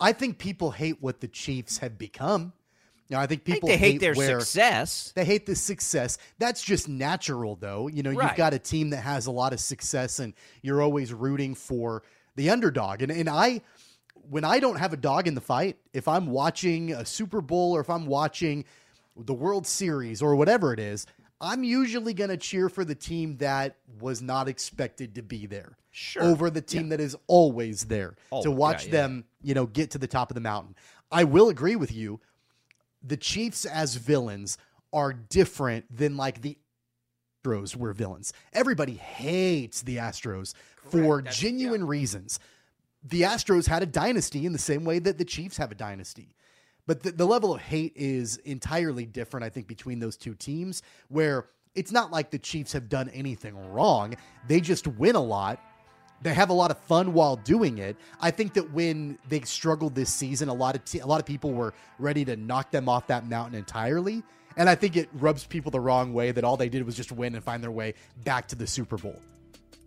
I 0.00 0.14
think 0.14 0.38
people 0.38 0.70
hate 0.70 1.02
what 1.02 1.20
the 1.20 1.28
Chiefs 1.28 1.78
have 1.78 1.98
become. 1.98 2.54
Know, 3.16 3.18
I 3.18 3.26
think 3.26 3.42
I 3.42 3.44
think 3.44 3.56
people 3.56 3.68
they 3.68 3.76
hate 3.76 4.00
their 4.00 4.14
success. 4.14 5.12
They 5.16 5.24
hate 5.24 5.46
the 5.46 5.56
success. 5.56 6.18
That's 6.38 6.62
just 6.62 6.88
natural, 6.88 7.56
though. 7.56 7.88
You 7.88 8.02
know, 8.02 8.12
Right. 8.12 8.28
you've 8.28 8.36
got 8.36 8.54
a 8.54 8.58
team 8.58 8.90
that 8.90 8.98
has 9.02 9.26
a 9.26 9.30
lot 9.30 9.52
of 9.52 9.60
success, 9.60 10.18
and 10.20 10.32
you're 10.62 10.80
always 10.80 11.12
rooting 11.12 11.54
for 11.54 12.02
the 12.36 12.50
underdog. 12.50 13.02
And 13.02 13.10
and 13.10 13.28
I, 13.28 13.62
when 14.14 14.44
I 14.44 14.60
don't 14.60 14.76
have 14.78 14.92
a 14.92 14.96
dog 14.96 15.26
in 15.26 15.34
the 15.34 15.40
fight, 15.40 15.76
if 15.92 16.06
I'm 16.06 16.26
watching 16.28 16.92
a 16.92 17.04
Super 17.04 17.40
Bowl 17.40 17.72
or 17.74 17.80
if 17.80 17.90
I'm 17.90 18.06
watching 18.06 18.64
the 19.16 19.34
World 19.34 19.66
Series 19.66 20.22
or 20.22 20.36
whatever 20.36 20.72
it 20.72 20.78
is, 20.78 21.06
I'm 21.40 21.64
usually 21.64 22.14
going 22.14 22.30
to 22.30 22.36
cheer 22.36 22.68
for 22.68 22.84
the 22.84 22.94
team 22.94 23.38
that 23.38 23.76
was 23.98 24.22
not 24.22 24.46
expected 24.48 25.14
to 25.16 25.22
be 25.22 25.46
there. 25.46 25.76
Sure. 25.90 26.22
Over 26.22 26.50
the 26.50 26.60
team 26.60 26.90
that 26.90 27.00
is 27.00 27.16
always 27.26 27.84
there 27.86 28.14
Oh, 28.30 28.42
to 28.44 28.50
yeah, 28.50 28.54
watch 28.54 28.84
yeah. 28.86 28.92
them, 28.92 29.24
you 29.42 29.54
know, 29.54 29.66
get 29.66 29.90
to 29.92 29.98
the 29.98 30.06
top 30.06 30.30
of 30.30 30.36
the 30.36 30.40
mountain. 30.40 30.76
I 31.10 31.24
will 31.24 31.48
agree 31.48 31.74
with 31.74 31.90
you 31.92 32.20
the 33.02 33.16
Chiefs 33.16 33.64
as 33.64 33.96
villains 33.96 34.58
are 34.92 35.12
different 35.12 35.84
than 35.94 36.16
like 36.16 36.42
the 36.42 36.58
Astros 37.44 37.76
were 37.76 37.92
villains. 37.92 38.32
Everybody 38.52 38.94
hates 38.94 39.82
the 39.82 39.96
Astros 39.96 40.54
for 40.90 41.22
genuine 41.22 41.86
reasons. 41.86 42.38
The 43.02 43.22
Astros 43.22 43.66
had 43.66 43.82
a 43.82 43.86
dynasty 43.86 44.44
in 44.44 44.52
the 44.52 44.58
same 44.58 44.84
way 44.84 44.98
that 44.98 45.18
the 45.18 45.24
Chiefs 45.24 45.56
have 45.56 45.72
a 45.72 45.74
dynasty. 45.74 46.34
But 46.86 47.02
the, 47.02 47.12
the 47.12 47.26
level 47.26 47.54
of 47.54 47.60
hate 47.60 47.92
is 47.96 48.36
entirely 48.38 49.06
different, 49.06 49.44
I 49.44 49.48
think, 49.48 49.68
between 49.68 50.00
those 50.00 50.16
two 50.16 50.34
teams, 50.34 50.82
where 51.08 51.46
it's 51.74 51.92
not 51.92 52.10
like 52.10 52.30
the 52.30 52.38
Chiefs 52.38 52.72
have 52.72 52.88
done 52.88 53.08
anything 53.10 53.56
wrong. 53.72 54.16
They 54.48 54.60
just 54.60 54.86
win 54.86 55.14
a 55.14 55.22
lot 55.22 55.60
they 56.22 56.34
have 56.34 56.50
a 56.50 56.52
lot 56.52 56.70
of 56.70 56.78
fun 56.80 57.12
while 57.12 57.36
doing 57.36 57.78
it. 57.78 57.96
I 58.20 58.30
think 58.30 58.54
that 58.54 58.72
when 58.72 59.18
they 59.28 59.40
struggled 59.42 59.94
this 59.94 60.10
season, 60.12 60.48
a 60.48 60.54
lot 60.54 60.76
of 60.76 60.82
a 61.00 61.06
lot 61.06 61.20
of 61.20 61.26
people 61.26 61.52
were 61.52 61.74
ready 61.98 62.24
to 62.26 62.36
knock 62.36 62.70
them 62.70 62.88
off 62.88 63.06
that 63.06 63.26
mountain 63.26 63.58
entirely. 63.58 64.22
And 64.56 64.68
I 64.68 64.74
think 64.74 64.96
it 64.96 65.08
rubs 65.14 65.44
people 65.46 65.70
the 65.70 65.80
wrong 65.80 66.12
way 66.12 66.32
that 66.32 66.44
all 66.44 66.56
they 66.56 66.68
did 66.68 66.84
was 66.84 66.96
just 66.96 67.12
win 67.12 67.34
and 67.34 67.42
find 67.42 67.62
their 67.62 67.70
way 67.70 67.94
back 68.24 68.48
to 68.48 68.56
the 68.56 68.66
Super 68.66 68.98
Bowl. 68.98 69.18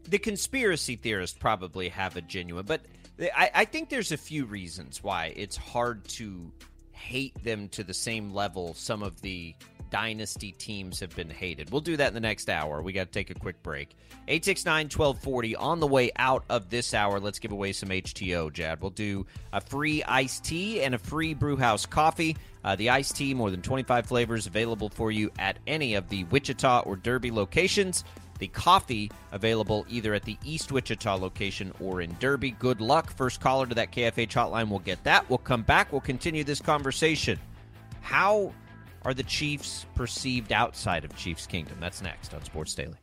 the 0.10 0.18
conspiracy 0.18 0.96
theorists 0.96 1.38
probably 1.38 1.90
have 1.90 2.16
a 2.18 2.22
genuine, 2.22 2.66
but 2.66 2.82
I, 3.20 3.52
I 3.54 3.66
think 3.66 3.90
there's 3.90 4.12
a 4.12 4.18
few 4.18 4.46
reasons 4.46 5.04
why 5.04 5.34
it's 5.36 5.56
hard 5.56 6.06
to 6.10 6.52
hate 6.92 7.42
them 7.44 7.70
to 7.70 7.84
the 7.84 7.94
same 7.94 8.34
level 8.34 8.74
some 8.74 9.04
of 9.04 9.22
the 9.22 9.54
dynasty 9.94 10.54
teams 10.54 11.00
have 11.00 11.16
been 11.16 11.30
hated. 11.30 11.72
We'll 11.72 11.80
do 11.80 11.96
that 11.98 12.08
in 12.08 12.14
the 12.16 12.20
next 12.20 12.50
hour. 12.50 12.82
We 12.82 12.94
got 12.94 13.04
to 13.06 13.12
take 13.12 13.30
a 13.30 13.36
quick 13.36 13.62
break. 13.62 13.96
869 14.28 14.86
1240 14.86 15.56
on 15.56 15.80
the 15.80 15.86
way 15.86 16.10
out 16.16 16.44
of 16.50 16.72
this 16.72 16.96
hour. 16.96 17.20
Let's 17.20 17.38
give 17.38 17.52
away 17.52 17.74
some 17.74 17.90
HTeaO, 17.90 18.52
Jad. 18.52 18.82
We'll 18.82 18.90
do 18.90 19.28
a 19.54 19.62
free 19.62 20.02
iced 20.02 20.46
tea 20.46 20.82
and 20.82 20.96
a 20.96 20.98
free 20.98 21.36
brewhouse 21.36 21.86
coffee. 21.86 22.36
Uh, 22.64 22.76
the 22.76 22.90
iced 22.90 23.16
tea, 23.16 23.36
more 23.36 23.52
than 23.52 23.62
25 23.62 24.08
flavors 24.08 24.48
available 24.48 24.90
for 24.90 25.12
you 25.12 25.30
at 25.38 25.60
any 25.68 25.94
of 25.94 26.10
the 26.10 26.24
Wichita 26.24 26.80
or 26.88 26.96
Derby 26.96 27.30
locations. 27.30 28.04
The 28.40 28.48
coffee 28.48 29.12
available 29.32 29.86
either 29.92 30.16
at 30.16 30.24
the 30.24 30.40
East 30.44 30.72
Wichita 30.72 31.14
location 31.18 31.72
or 31.80 32.02
in 32.02 32.16
Derby. 32.20 32.52
Good 32.52 32.82
luck. 32.82 33.16
First 33.16 33.42
caller 33.42 33.68
to 33.68 33.76
that 33.76 33.92
KFH 33.92 34.30
hotline 34.30 34.70
will 34.70 34.80
get 34.80 35.04
that. 35.04 35.30
We'll 35.30 35.38
come 35.38 35.62
back. 35.62 35.92
We'll 35.92 36.02
continue 36.02 36.44
this 36.44 36.62
conversation. 36.62 37.40
How 38.02 38.52
are 39.06 39.14
the 39.14 39.24
Chiefs 39.24 39.86
perceived 39.96 40.52
outside 40.52 41.04
of 41.06 41.16
Chiefs 41.16 41.46
Kingdom? 41.48 41.78
That's 41.80 42.02
next 42.02 42.34
on 42.34 42.44
Sports 42.44 42.74
Daily. 42.76 43.03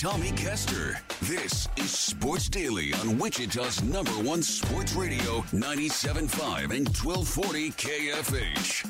Tommy 0.00 0.30
Kester. 0.30 0.98
This 1.20 1.68
is 1.76 1.90
Sports 1.90 2.48
Daily 2.48 2.94
on 2.94 3.18
Wichita's 3.18 3.82
number 3.82 4.12
one 4.12 4.42
sports 4.42 4.94
radio, 4.94 5.42
97.5 5.52 6.74
and 6.74 6.88
1240 6.88 7.70
KFH. 7.72 8.86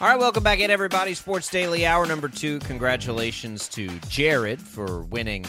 All 0.00 0.08
right, 0.08 0.18
welcome 0.18 0.42
back 0.42 0.60
in, 0.60 0.70
everybody. 0.70 1.12
Sports 1.12 1.50
Daily 1.50 1.84
Hour 1.84 2.06
number 2.06 2.30
two. 2.30 2.60
Congratulations 2.60 3.68
to 3.68 3.90
Jared 4.08 4.58
for 4.58 5.02
winning 5.02 5.44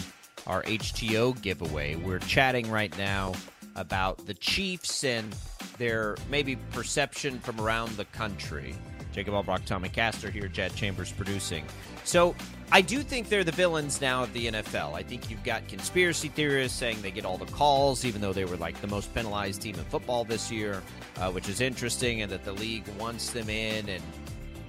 our 0.47 0.63
HTeaO 0.63 1.41
giveaway. 1.41 1.95
We're 1.95 2.19
chatting 2.19 2.69
right 2.69 2.95
now 2.97 3.31
about 3.75 4.25
the 4.25 4.33
Chiefs 4.33 5.03
and 5.03 5.35
their 5.77 6.15
maybe 6.29 6.55
perception 6.71 7.39
from 7.39 7.59
around 7.59 7.91
the 7.97 8.05
country. 8.05 8.75
Jacob 9.11 9.35
Albrecht, 9.35 9.67
Tommy 9.67 9.89
Castor 9.89 10.31
here, 10.31 10.47
Jed 10.47 10.75
Chambers 10.75 11.11
producing. 11.11 11.65
So 12.03 12.35
I 12.71 12.81
do 12.81 13.03
think 13.03 13.29
they're 13.29 13.43
the 13.43 13.51
villains 13.51 14.01
now 14.01 14.23
of 14.23 14.33
the 14.33 14.47
NFL. 14.47 14.93
I 14.93 15.03
think 15.03 15.29
you've 15.29 15.43
got 15.43 15.67
conspiracy 15.67 16.29
theorists 16.29 16.77
saying 16.77 17.01
they 17.01 17.11
get 17.11 17.23
all 17.23 17.37
the 17.37 17.45
calls, 17.45 18.05
even 18.05 18.21
though 18.21 18.33
they 18.33 18.45
were 18.45 18.57
like 18.57 18.79
the 18.81 18.87
most 18.87 19.13
penalized 19.13 19.61
team 19.61 19.75
in 19.75 19.85
football 19.85 20.25
this 20.25 20.51
year, 20.51 20.81
uh, 21.17 21.31
which 21.31 21.47
is 21.47 21.61
interesting, 21.61 22.23
and 22.23 22.31
that 22.31 22.43
the 22.43 22.53
league 22.53 22.87
wants 22.99 23.29
them 23.29 23.49
in 23.49 23.87
and 23.87 24.03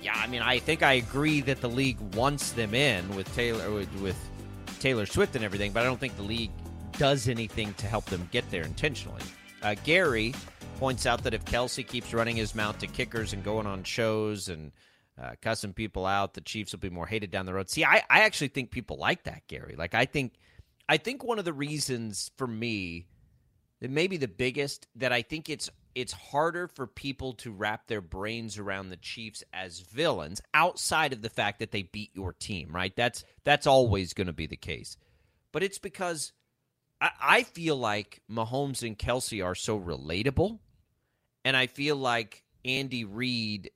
yeah, 0.02 0.12
I 0.14 0.26
mean, 0.26 0.42
I 0.42 0.58
think 0.58 0.82
I 0.82 0.94
agree 0.94 1.40
that 1.40 1.62
the 1.62 1.68
league 1.68 1.98
wants 2.14 2.52
them 2.52 2.74
in 2.74 3.08
with 3.16 3.34
Taylor 3.34 3.70
with, 3.72 3.88
with 4.00 4.30
Taylor 4.78 5.06
Swift 5.06 5.34
and 5.34 5.42
everything, 5.42 5.72
but 5.72 5.80
I 5.80 5.84
don't 5.86 5.98
think 5.98 6.14
the 6.16 6.22
league 6.22 6.50
does 6.98 7.28
anything 7.28 7.74
to 7.74 7.86
help 7.86 8.04
them 8.06 8.28
get 8.32 8.48
there 8.50 8.62
intentionally. 8.64 9.22
Uh, 9.62 9.74
Gary 9.84 10.34
points 10.78 11.06
out 11.06 11.22
that 11.24 11.34
if 11.34 11.44
Kelce 11.44 11.86
keeps 11.86 12.12
running 12.12 12.36
his 12.36 12.54
mouth 12.54 12.78
to 12.78 12.86
kickers 12.86 13.32
and 13.32 13.42
going 13.42 13.66
on 13.66 13.82
shows 13.84 14.48
and 14.48 14.72
uh, 15.20 15.32
cussing 15.40 15.72
people 15.72 16.06
out, 16.06 16.34
the 16.34 16.40
Chiefs 16.40 16.72
will 16.72 16.80
be 16.80 16.90
more 16.90 17.06
hated 17.06 17.30
down 17.30 17.46
the 17.46 17.54
road. 17.54 17.70
See, 17.70 17.84
I, 17.84 18.02
I 18.10 18.20
actually 18.20 18.48
think 18.48 18.70
people 18.70 18.98
like 18.98 19.24
that, 19.24 19.46
Gary. 19.48 19.74
Like, 19.78 19.94
I 19.94 20.04
think, 20.04 20.34
I 20.88 20.96
think 20.96 21.24
one 21.24 21.38
of 21.38 21.44
the 21.44 21.52
reasons 21.52 22.30
for 22.36 22.46
me, 22.46 23.06
that 23.80 23.90
maybe 23.90 24.16
the 24.16 24.28
biggest, 24.28 24.86
that 24.96 25.12
I 25.12 25.22
think 25.22 25.48
it's 25.48 25.70
it's 25.94 26.12
harder 26.12 26.66
for 26.66 26.86
people 26.86 27.34
to 27.34 27.52
wrap 27.52 27.86
their 27.86 28.00
brains 28.00 28.58
around 28.58 28.88
the 28.88 28.96
Chiefs 28.96 29.44
as 29.52 29.80
villains 29.80 30.42
outside 30.52 31.12
of 31.12 31.22
the 31.22 31.30
fact 31.30 31.60
that 31.60 31.70
they 31.70 31.82
beat 31.82 32.10
your 32.14 32.32
team, 32.32 32.74
right? 32.74 32.94
That's 32.96 33.24
that's 33.44 33.66
always 33.66 34.12
going 34.12 34.26
to 34.26 34.32
be 34.32 34.46
the 34.46 34.56
case. 34.56 34.96
But 35.52 35.62
it's 35.62 35.78
because 35.78 36.32
I, 37.20 37.42
feel 37.42 37.76
like 37.76 38.20
Mahomes 38.30 38.86
and 38.86 38.98
Kelce 38.98 39.44
are 39.44 39.54
so 39.54 39.78
relatable, 39.78 40.58
and 41.44 41.56
I 41.56 41.66
feel 41.66 41.96
like 41.96 42.44
Andy 42.64 43.04
Reid. 43.04 43.70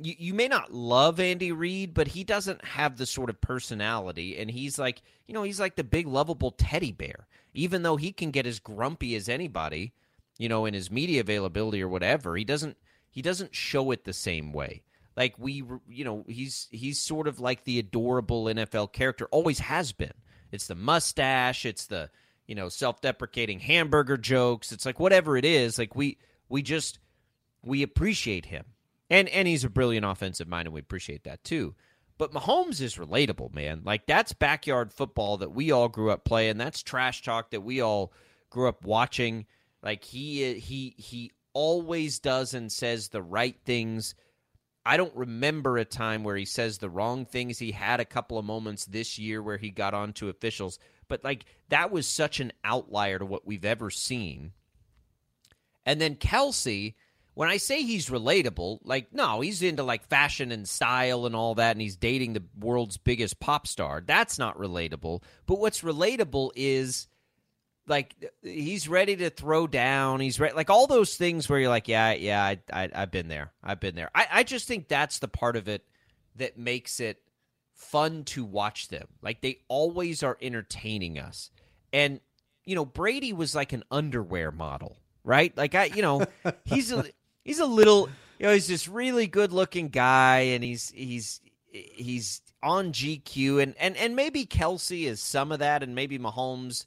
You, 0.00 0.14
you 0.16 0.34
may 0.34 0.46
not 0.46 0.72
love 0.72 1.18
Andy 1.18 1.50
Reid, 1.50 1.94
but 1.94 2.08
he 2.08 2.22
doesn't 2.22 2.64
have 2.64 2.96
the 2.96 3.06
sort 3.06 3.30
of 3.30 3.40
personality, 3.40 4.38
and 4.38 4.50
he's 4.50 4.78
like, 4.78 5.02
you 5.26 5.34
know, 5.34 5.42
he's 5.42 5.58
like 5.58 5.76
the 5.76 5.84
big 5.84 6.06
lovable 6.06 6.52
teddy 6.52 6.92
bear. 6.92 7.26
Even 7.54 7.82
though 7.82 7.96
he 7.96 8.12
can 8.12 8.30
get 8.30 8.46
as 8.46 8.60
grumpy 8.60 9.16
as 9.16 9.28
anybody, 9.28 9.92
you 10.38 10.48
know, 10.48 10.66
in 10.66 10.74
his 10.74 10.90
media 10.90 11.20
availability 11.20 11.82
or 11.82 11.88
whatever, 11.88 12.36
he 12.36 12.44
doesn't 12.44 12.76
he 13.10 13.22
doesn't 13.22 13.54
show 13.54 13.90
it 13.90 14.04
the 14.04 14.12
same 14.12 14.52
way. 14.52 14.82
Like 15.16 15.34
we, 15.36 15.64
you 15.88 16.04
know, 16.04 16.24
he's 16.28 16.68
he's 16.70 17.00
sort 17.00 17.26
of 17.26 17.40
like 17.40 17.64
the 17.64 17.80
adorable 17.80 18.44
NFL 18.44 18.92
character, 18.92 19.26
always 19.32 19.58
has 19.58 19.90
been. 19.90 20.12
It's 20.52 20.68
the 20.68 20.76
mustache, 20.76 21.66
it's 21.66 21.86
the 21.86 22.10
you 22.48 22.56
know 22.56 22.68
self-deprecating 22.68 23.60
hamburger 23.60 24.16
jokes. 24.16 24.72
It's 24.72 24.84
like 24.84 24.98
whatever 24.98 25.36
it 25.36 25.44
is, 25.44 25.78
like 25.78 25.94
we 25.94 26.18
we 26.48 26.62
just 26.62 26.98
we 27.62 27.84
appreciate 27.84 28.46
him, 28.46 28.64
and 29.08 29.28
and 29.28 29.46
he's 29.46 29.62
a 29.62 29.70
brilliant 29.70 30.04
offensive 30.06 30.48
mind, 30.48 30.66
and 30.66 30.74
we 30.74 30.80
appreciate 30.80 31.22
that 31.24 31.44
too. 31.44 31.76
But 32.16 32.32
Mahomes 32.32 32.80
is 32.80 32.96
relatable, 32.96 33.54
man. 33.54 33.82
Like 33.84 34.06
that's 34.06 34.32
backyard 34.32 34.92
football 34.92 35.36
that 35.36 35.52
we 35.52 35.70
all 35.70 35.88
grew 35.88 36.10
up 36.10 36.24
playing. 36.24 36.58
That's 36.58 36.82
trash 36.82 37.22
talk 37.22 37.50
that 37.50 37.60
we 37.60 37.80
all 37.80 38.12
grew 38.50 38.68
up 38.68 38.84
watching 38.84 39.46
like 39.82 40.04
he 40.04 40.54
he 40.54 40.94
he 40.96 41.32
always 41.52 42.18
does 42.18 42.54
and 42.54 42.70
says 42.70 43.08
the 43.08 43.22
right 43.22 43.56
things. 43.64 44.14
I 44.84 44.96
don't 44.96 45.14
remember 45.14 45.76
a 45.76 45.84
time 45.84 46.24
where 46.24 46.36
he 46.36 46.44
says 46.44 46.78
the 46.78 46.88
wrong 46.88 47.26
things. 47.26 47.58
He 47.58 47.72
had 47.72 48.00
a 48.00 48.04
couple 48.04 48.38
of 48.38 48.44
moments 48.44 48.86
this 48.86 49.18
year 49.18 49.42
where 49.42 49.58
he 49.58 49.70
got 49.70 49.94
on 49.94 50.12
to 50.14 50.30
officials, 50.30 50.78
but 51.08 51.22
like 51.24 51.44
that 51.68 51.90
was 51.90 52.06
such 52.06 52.40
an 52.40 52.52
outlier 52.64 53.18
to 53.18 53.26
what 53.26 53.46
we've 53.46 53.64
ever 53.64 53.90
seen. 53.90 54.52
And 55.84 56.00
then 56.00 56.16
Kelce, 56.16 56.94
when 57.34 57.48
I 57.48 57.56
say 57.56 57.82
he's 57.82 58.08
relatable, 58.08 58.80
like 58.82 59.12
no, 59.12 59.40
he's 59.40 59.62
into 59.62 59.82
like 59.82 60.08
fashion 60.08 60.52
and 60.52 60.68
style 60.68 61.26
and 61.26 61.36
all 61.36 61.54
that, 61.56 61.72
and 61.72 61.80
he's 61.80 61.96
dating 61.96 62.32
the 62.32 62.44
world's 62.58 62.96
biggest 62.96 63.40
pop 63.40 63.66
star. 63.66 64.02
That's 64.04 64.38
not 64.38 64.58
relatable. 64.58 65.22
But 65.46 65.58
what's 65.58 65.82
relatable 65.82 66.50
is 66.56 67.08
like 67.88 68.14
he's 68.42 68.88
ready 68.88 69.16
to 69.16 69.30
throw 69.30 69.66
down. 69.66 70.20
He's 70.20 70.38
ready, 70.38 70.54
like 70.54 70.70
all 70.70 70.86
those 70.86 71.16
things 71.16 71.48
where 71.48 71.58
you're 71.58 71.68
like, 71.68 71.88
yeah, 71.88 72.12
yeah, 72.12 72.42
I, 72.42 72.58
I, 72.72 72.88
have 72.92 73.10
been 73.10 73.28
there. 73.28 73.52
I've 73.62 73.80
been 73.80 73.94
there. 73.94 74.10
I, 74.14 74.26
I 74.30 74.42
just 74.42 74.68
think 74.68 74.88
that's 74.88 75.18
the 75.18 75.28
part 75.28 75.56
of 75.56 75.68
it 75.68 75.84
that 76.36 76.58
makes 76.58 77.00
it 77.00 77.20
fun 77.74 78.24
to 78.24 78.44
watch 78.44 78.88
them. 78.88 79.06
Like 79.22 79.40
they 79.40 79.58
always 79.68 80.22
are 80.22 80.36
entertaining 80.40 81.18
us. 81.18 81.50
And 81.92 82.20
you 82.64 82.74
know, 82.74 82.84
Brady 82.84 83.32
was 83.32 83.54
like 83.54 83.72
an 83.72 83.84
underwear 83.90 84.50
model, 84.50 84.98
right? 85.24 85.56
Like 85.56 85.74
I, 85.74 85.84
you 85.84 86.02
know, 86.02 86.26
he's 86.64 86.92
a 86.92 87.06
he's 87.44 87.60
a 87.60 87.66
little, 87.66 88.08
you 88.38 88.46
know, 88.46 88.52
he's 88.52 88.66
this 88.66 88.88
really 88.88 89.26
good 89.26 89.52
looking 89.52 89.88
guy, 89.88 90.40
and 90.40 90.62
he's 90.62 90.90
he's 90.90 91.40
he's 91.70 92.42
on 92.62 92.92
GQ, 92.92 93.62
and 93.62 93.74
and 93.78 93.96
and 93.96 94.14
maybe 94.14 94.44
Kelce 94.44 95.06
is 95.06 95.22
some 95.22 95.50
of 95.50 95.60
that, 95.60 95.82
and 95.82 95.94
maybe 95.94 96.18
Mahomes 96.18 96.84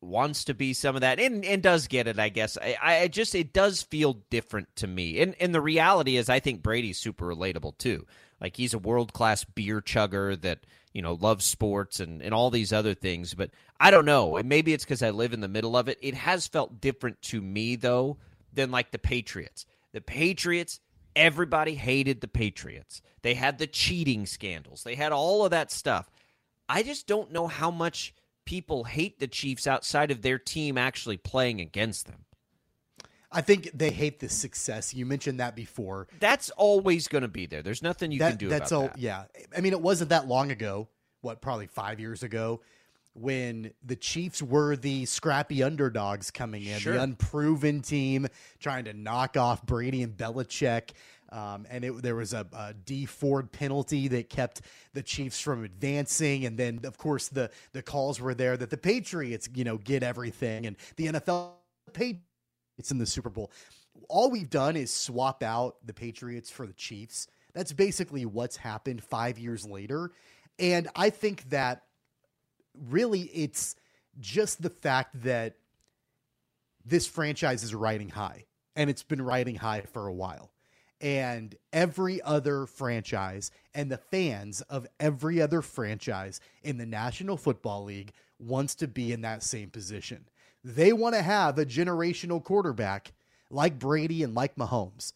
wants 0.00 0.44
to 0.44 0.54
be 0.54 0.72
some 0.72 0.94
of 0.94 1.00
that 1.00 1.18
and, 1.18 1.44
and 1.44 1.62
does 1.62 1.88
get 1.88 2.06
it, 2.06 2.18
I 2.18 2.28
guess. 2.28 2.56
I, 2.56 2.76
I 2.80 3.08
just 3.08 3.34
it 3.34 3.52
does 3.52 3.82
feel 3.82 4.14
different 4.30 4.74
to 4.76 4.86
me. 4.86 5.20
And 5.20 5.34
and 5.40 5.54
the 5.54 5.60
reality 5.60 6.16
is 6.16 6.28
I 6.28 6.40
think 6.40 6.62
Brady's 6.62 6.98
super 6.98 7.26
relatable 7.26 7.78
too. 7.78 8.06
Like 8.40 8.56
he's 8.56 8.74
a 8.74 8.78
world 8.78 9.12
class 9.12 9.44
beer 9.44 9.80
chugger 9.80 10.40
that, 10.42 10.60
you 10.92 11.02
know, 11.02 11.14
loves 11.14 11.44
sports 11.44 11.98
and, 12.00 12.22
and 12.22 12.32
all 12.32 12.50
these 12.50 12.72
other 12.72 12.94
things. 12.94 13.34
But 13.34 13.50
I 13.80 13.90
don't 13.90 14.04
know. 14.04 14.36
And 14.36 14.48
maybe 14.48 14.72
it's 14.72 14.84
because 14.84 15.02
I 15.02 15.10
live 15.10 15.32
in 15.32 15.40
the 15.40 15.48
middle 15.48 15.76
of 15.76 15.88
it. 15.88 15.98
It 16.00 16.14
has 16.14 16.46
felt 16.46 16.80
different 16.80 17.20
to 17.22 17.40
me 17.40 17.76
though 17.76 18.18
than 18.52 18.70
like 18.70 18.92
the 18.92 18.98
Patriots. 18.98 19.66
The 19.92 20.00
Patriots 20.00 20.80
everybody 21.16 21.74
hated 21.74 22.20
the 22.20 22.28
Patriots. 22.28 23.02
They 23.22 23.34
had 23.34 23.58
the 23.58 23.66
cheating 23.66 24.24
scandals. 24.24 24.84
They 24.84 24.94
had 24.94 25.10
all 25.10 25.44
of 25.44 25.50
that 25.50 25.72
stuff. 25.72 26.08
I 26.68 26.84
just 26.84 27.08
don't 27.08 27.32
know 27.32 27.48
how 27.48 27.72
much 27.72 28.14
people 28.48 28.84
hate 28.84 29.18
the 29.18 29.26
Chiefs 29.26 29.66
outside 29.66 30.10
of 30.10 30.22
their 30.22 30.38
team 30.38 30.78
actually 30.78 31.18
playing 31.18 31.60
against 31.60 32.06
them. 32.06 32.24
I 33.30 33.42
think 33.42 33.70
they 33.74 33.90
hate 33.90 34.20
the 34.20 34.30
success. 34.30 34.94
You 34.94 35.04
mentioned 35.04 35.38
that 35.38 35.54
before. 35.54 36.08
That's 36.18 36.48
always 36.52 37.08
going 37.08 37.20
to 37.20 37.28
be 37.28 37.44
there. 37.44 37.60
There's 37.60 37.82
nothing 37.82 38.10
you 38.10 38.20
that, 38.20 38.30
can 38.30 38.38
do 38.38 38.48
that's 38.48 38.72
about 38.72 38.80
all, 38.82 38.88
that. 38.88 38.98
Yeah. 38.98 39.24
I 39.54 39.60
mean, 39.60 39.74
it 39.74 39.82
wasn't 39.82 40.08
that 40.08 40.28
long 40.28 40.50
ago, 40.50 40.88
what, 41.20 41.42
probably 41.42 41.66
five 41.66 42.00
years 42.00 42.22
ago, 42.22 42.62
when 43.12 43.72
the 43.84 43.96
Chiefs 43.96 44.40
were 44.40 44.76
the 44.76 45.04
scrappy 45.04 45.62
underdogs 45.62 46.30
coming 46.30 46.64
in, 46.64 46.78
Sure. 46.78 46.94
the 46.94 47.02
unproven 47.02 47.82
team 47.82 48.28
trying 48.60 48.86
to 48.86 48.94
knock 48.94 49.36
off 49.36 49.62
Brady 49.66 50.02
and 50.02 50.16
Belichick. 50.16 50.92
Um, 51.30 51.66
and 51.68 51.84
it, 51.84 52.02
there 52.02 52.14
was 52.14 52.32
a, 52.32 52.46
a 52.52 52.74
Dee 52.74 53.06
Ford 53.06 53.52
penalty 53.52 54.08
that 54.08 54.30
kept 54.30 54.62
the 54.94 55.02
Chiefs 55.02 55.40
from 55.40 55.64
advancing, 55.64 56.46
and 56.46 56.58
then 56.58 56.80
of 56.84 56.96
course 56.96 57.28
the 57.28 57.50
the 57.72 57.82
calls 57.82 58.20
were 58.20 58.34
there 58.34 58.56
that 58.56 58.70
the 58.70 58.78
Patriots, 58.78 59.48
you 59.54 59.64
know, 59.64 59.76
get 59.76 60.02
everything, 60.02 60.66
and 60.66 60.76
the 60.96 61.08
NFL 61.08 61.52
paid. 61.92 62.22
It's 62.78 62.90
in 62.90 62.98
the 62.98 63.06
Super 63.06 63.30
Bowl. 63.30 63.50
All 64.08 64.30
we've 64.30 64.48
done 64.48 64.76
is 64.76 64.92
swap 64.92 65.42
out 65.42 65.76
the 65.84 65.92
Patriots 65.92 66.50
for 66.50 66.66
the 66.66 66.72
Chiefs. 66.72 67.26
That's 67.52 67.72
basically 67.72 68.24
what's 68.24 68.56
happened 68.56 69.02
five 69.02 69.38
years 69.38 69.66
later, 69.66 70.12
and 70.58 70.88
I 70.96 71.10
think 71.10 71.50
that 71.50 71.82
really 72.88 73.22
it's 73.22 73.76
just 74.18 74.62
the 74.62 74.70
fact 74.70 75.22
that 75.24 75.56
this 76.86 77.06
franchise 77.06 77.62
is 77.64 77.74
riding 77.74 78.08
high, 78.08 78.46
and 78.76 78.88
it's 78.88 79.02
been 79.02 79.20
riding 79.20 79.56
high 79.56 79.82
for 79.82 80.06
a 80.06 80.14
while 80.14 80.52
and 81.00 81.54
every 81.72 82.20
other 82.22 82.66
franchise 82.66 83.50
and 83.74 83.90
the 83.90 83.98
fans 83.98 84.60
of 84.62 84.86
every 84.98 85.40
other 85.40 85.62
franchise 85.62 86.40
in 86.62 86.78
the 86.78 86.86
National 86.86 87.36
Football 87.36 87.84
League 87.84 88.12
wants 88.38 88.74
to 88.76 88.88
be 88.88 89.12
in 89.12 89.20
that 89.22 89.42
same 89.42 89.70
position. 89.70 90.24
They 90.64 90.92
want 90.92 91.14
to 91.14 91.22
have 91.22 91.58
a 91.58 91.66
generational 91.66 92.42
quarterback 92.42 93.12
like 93.50 93.78
Brady 93.78 94.22
and 94.22 94.34
like 94.34 94.56
Mahomes 94.56 95.12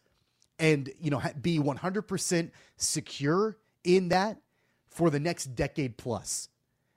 and 0.58 0.90
you 1.00 1.10
know 1.10 1.20
be 1.40 1.58
100% 1.58 2.50
secure 2.76 3.56
in 3.84 4.08
that 4.08 4.38
for 4.88 5.10
the 5.10 5.20
next 5.20 5.56
decade 5.56 5.96
plus. 5.96 6.48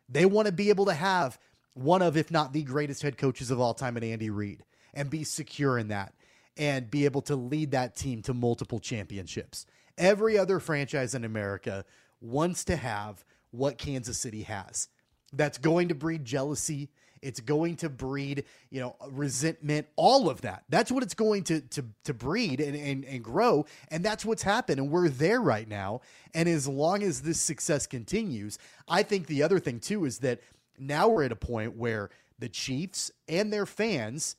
They 0.08 0.26
want 0.26 0.46
to 0.46 0.52
be 0.52 0.70
able 0.70 0.86
to 0.86 0.94
have 0.94 1.40
one 1.74 2.02
of 2.02 2.16
if 2.16 2.32
not 2.32 2.54
the 2.54 2.64
greatest 2.64 3.02
head 3.02 3.18
coaches 3.18 3.52
of 3.52 3.60
all 3.60 3.74
time 3.74 3.98
in 3.98 4.04
Andy 4.04 4.30
Reid 4.30 4.64
and 4.94 5.10
be 5.10 5.24
secure 5.24 5.78
in 5.78 5.90
that 5.90 6.14
and 6.58 6.90
be 6.90 7.06
able 7.06 7.22
to 7.22 7.36
lead 7.36 7.72
that 7.72 7.96
team 7.96 8.22
to 8.24 8.34
multiple 8.34 8.80
championships. 8.80 9.66
Every 9.98 10.38
other 10.38 10.60
franchise 10.60 11.16
in 11.16 11.24
America 11.24 11.86
wants 12.22 12.64
to 12.66 12.76
have 12.76 13.24
what 13.52 13.78
Kansas 13.78 14.18
City 14.18 14.44
has. 14.44 14.90
That's 15.34 15.58
going 15.58 15.90
to 15.90 15.96
breed 15.96 16.26
jealousy. 16.26 16.90
It's 17.22 17.40
going 17.40 17.78
to 17.78 17.90
breed, 17.90 18.46
you 18.70 18.80
know, 18.82 18.96
resentment, 19.10 19.88
all 19.96 20.30
of 20.30 20.42
that. 20.42 20.64
That's 20.70 20.92
what 20.92 21.02
it's 21.02 21.16
going 21.16 21.44
to 21.46 21.62
to 21.62 21.86
to 22.04 22.14
breed 22.14 22.60
and, 22.60 22.76
and, 22.76 23.04
and 23.06 23.24
grow. 23.24 23.66
And 23.90 24.04
that's 24.04 24.24
what's 24.24 24.44
happened. 24.44 24.80
And 24.80 24.92
we're 24.92 25.10
there 25.10 25.42
right 25.42 25.68
now. 25.68 26.02
And 26.34 26.48
as 26.48 26.68
long 26.68 27.02
as 27.02 27.22
this 27.22 27.40
success 27.40 27.88
continues, 27.88 28.60
I 28.88 29.02
think 29.02 29.28
the 29.28 29.42
other 29.42 29.60
thing 29.60 29.80
too 29.80 30.06
is 30.06 30.20
that 30.20 30.40
now 30.78 31.08
we're 31.08 31.24
at 31.24 31.32
a 31.32 31.38
point 31.38 31.76
where 31.76 32.10
the 32.38 32.50
Chiefs 32.50 33.12
and 33.28 33.52
their 33.52 33.66
fans 33.66 34.36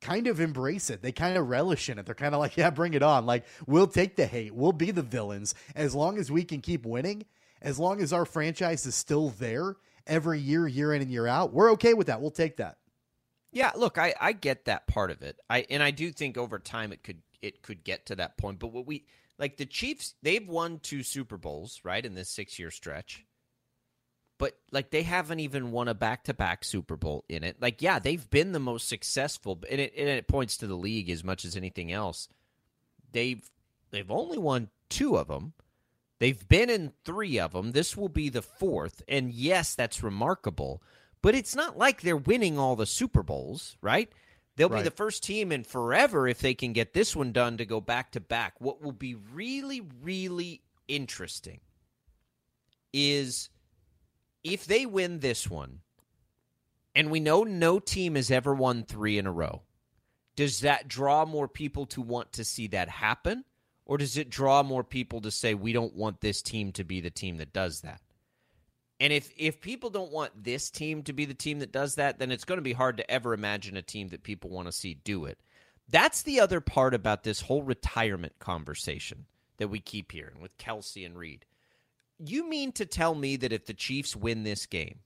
kind 0.00 0.26
of 0.26 0.40
embrace 0.40 0.90
it. 0.90 1.02
They 1.02 1.12
kind 1.12 1.36
of 1.36 1.48
relish 1.48 1.88
in 1.88 1.98
it. 1.98 2.06
They're 2.06 2.14
kind 2.14 2.34
of 2.34 2.40
like, 2.40 2.56
yeah, 2.56 2.70
bring 2.70 2.94
it 2.94 3.02
on. 3.02 3.26
Like, 3.26 3.44
we'll 3.66 3.86
take 3.86 4.16
the 4.16 4.26
hate. 4.26 4.54
We'll 4.54 4.72
be 4.72 4.90
the 4.90 5.02
villains 5.02 5.54
as 5.74 5.94
long 5.94 6.18
as 6.18 6.30
we 6.30 6.44
can 6.44 6.60
keep 6.60 6.84
winning. 6.84 7.24
As 7.62 7.78
long 7.78 8.00
as 8.00 8.12
our 8.12 8.24
franchise 8.24 8.86
is 8.86 8.94
still 8.94 9.30
there 9.38 9.76
every 10.06 10.40
year, 10.40 10.66
year 10.66 10.94
in 10.94 11.02
and 11.02 11.10
year 11.10 11.26
out, 11.26 11.52
we're 11.52 11.72
okay 11.72 11.92
with 11.92 12.06
that. 12.06 12.22
We'll 12.22 12.30
take 12.30 12.56
that. 12.56 12.78
Yeah, 13.52 13.72
look, 13.76 13.98
I, 13.98 14.14
I 14.20 14.32
get 14.32 14.64
that 14.66 14.86
part 14.86 15.10
of 15.10 15.22
it. 15.22 15.36
I 15.50 15.66
and 15.68 15.82
I 15.82 15.90
do 15.90 16.10
think 16.12 16.38
over 16.38 16.58
time 16.58 16.92
it 16.92 17.02
could 17.02 17.22
it 17.42 17.62
could 17.62 17.84
get 17.84 18.06
to 18.06 18.16
that 18.16 18.38
point. 18.38 18.60
But 18.60 18.68
what 18.68 18.86
we 18.86 19.04
Like 19.38 19.56
the 19.56 19.66
Chiefs, 19.66 20.14
they've 20.22 20.46
won 20.46 20.78
two 20.78 21.02
Super 21.02 21.36
Bowls, 21.36 21.80
right, 21.84 22.04
in 22.04 22.14
this 22.14 22.30
six 22.30 22.58
year 22.58 22.70
stretch. 22.70 23.24
But 24.40 24.56
like 24.72 24.90
they 24.90 25.02
haven't 25.02 25.40
even 25.40 25.70
won 25.70 25.86
a 25.86 25.92
back 25.94 26.24
to 26.24 26.34
back 26.34 26.64
Super 26.64 26.96
Bowl 26.96 27.26
in 27.28 27.44
it. 27.44 27.60
Like, 27.60 27.82
yeah, 27.82 27.98
they've 27.98 28.28
been 28.30 28.52
the 28.52 28.58
most 28.58 28.88
successful, 28.88 29.62
and 29.70 29.78
it, 29.78 29.92
and 29.94 30.08
it 30.08 30.26
points 30.26 30.56
to 30.56 30.66
the 30.66 30.74
league 30.74 31.10
as 31.10 31.22
much 31.22 31.44
as 31.44 31.56
anything 31.56 31.92
else. 31.92 32.26
They've 33.12 33.48
they've 33.90 34.10
only 34.10 34.38
won 34.38 34.70
two 34.88 35.18
of 35.18 35.28
them. 35.28 35.52
They've 36.20 36.48
been 36.48 36.70
in 36.70 36.92
three 37.04 37.38
of 37.38 37.52
them. 37.52 37.72
This 37.72 37.98
will 37.98 38.08
be 38.08 38.30
the 38.30 38.40
fourth, 38.40 39.02
and 39.06 39.30
yes, 39.30 39.74
that's 39.74 40.02
remarkable. 40.02 40.82
But 41.20 41.34
it's 41.34 41.54
not 41.54 41.76
like 41.76 42.00
they're 42.00 42.16
winning 42.16 42.58
all 42.58 42.76
the 42.76 42.86
Super 42.86 43.22
Bowls, 43.22 43.76
right? 43.82 44.10
They'll 44.56 44.70
Right. 44.70 44.78
be 44.78 44.84
the 44.88 44.90
first 44.90 45.22
team 45.22 45.52
in 45.52 45.64
forever 45.64 46.26
if 46.26 46.38
they 46.38 46.54
can 46.54 46.72
get 46.72 46.94
this 46.94 47.14
one 47.14 47.32
done 47.32 47.58
to 47.58 47.66
go 47.66 47.82
back 47.82 48.12
to 48.12 48.20
back. 48.20 48.58
What 48.58 48.80
will 48.80 48.92
be 48.92 49.14
really, 49.14 49.82
really 50.02 50.62
interesting 50.88 51.60
is 52.92 53.50
if 54.42 54.64
they 54.64 54.86
win 54.86 55.20
this 55.20 55.48
one, 55.48 55.80
and 56.94 57.10
we 57.10 57.20
know 57.20 57.44
no 57.44 57.78
team 57.78 58.14
has 58.14 58.30
ever 58.30 58.54
won 58.54 58.84
three 58.84 59.18
in 59.18 59.26
a 59.26 59.32
row, 59.32 59.62
does 60.36 60.60
that 60.60 60.88
draw 60.88 61.24
more 61.24 61.48
people 61.48 61.86
to 61.86 62.00
want 62.00 62.32
to 62.34 62.44
see 62.44 62.66
that 62.68 62.88
happen? 62.88 63.44
Or 63.86 63.98
does 63.98 64.16
it 64.16 64.30
draw 64.30 64.62
more 64.62 64.84
people 64.84 65.20
to 65.22 65.30
say, 65.30 65.54
we 65.54 65.72
don't 65.72 65.96
want 65.96 66.20
this 66.20 66.42
team 66.42 66.72
to 66.72 66.84
be 66.84 67.00
the 67.00 67.10
team 67.10 67.38
that 67.38 67.52
does 67.52 67.80
that? 67.80 68.00
And 69.00 69.12
if 69.12 69.30
if 69.36 69.60
people 69.60 69.88
don't 69.88 70.12
want 70.12 70.44
this 70.44 70.70
team 70.70 71.02
to 71.04 71.12
be 71.12 71.24
the 71.24 71.34
team 71.34 71.60
that 71.60 71.72
does 71.72 71.94
that, 71.94 72.18
then 72.18 72.30
it's 72.30 72.44
going 72.44 72.58
to 72.58 72.62
be 72.62 72.74
hard 72.74 72.98
to 72.98 73.10
ever 73.10 73.32
imagine 73.32 73.76
a 73.76 73.82
team 73.82 74.08
that 74.08 74.22
people 74.22 74.50
want 74.50 74.68
to 74.68 74.72
see 74.72 74.94
do 74.94 75.24
it. 75.24 75.38
That's 75.88 76.22
the 76.22 76.38
other 76.38 76.60
part 76.60 76.94
about 76.94 77.24
this 77.24 77.40
whole 77.40 77.62
retirement 77.62 78.34
conversation 78.38 79.24
that 79.56 79.68
we 79.68 79.80
keep 79.80 80.12
hearing 80.12 80.40
with 80.40 80.56
Kelce 80.58 81.04
and 81.04 81.18
Reid. 81.18 81.46
You 82.22 82.48
mean 82.48 82.72
to 82.72 82.84
tell 82.84 83.14
me 83.14 83.36
that 83.36 83.52
if 83.52 83.64
the 83.64 83.74
Chiefs 83.74 84.14
win 84.14 84.42
this 84.42 84.66
game, 84.66 85.00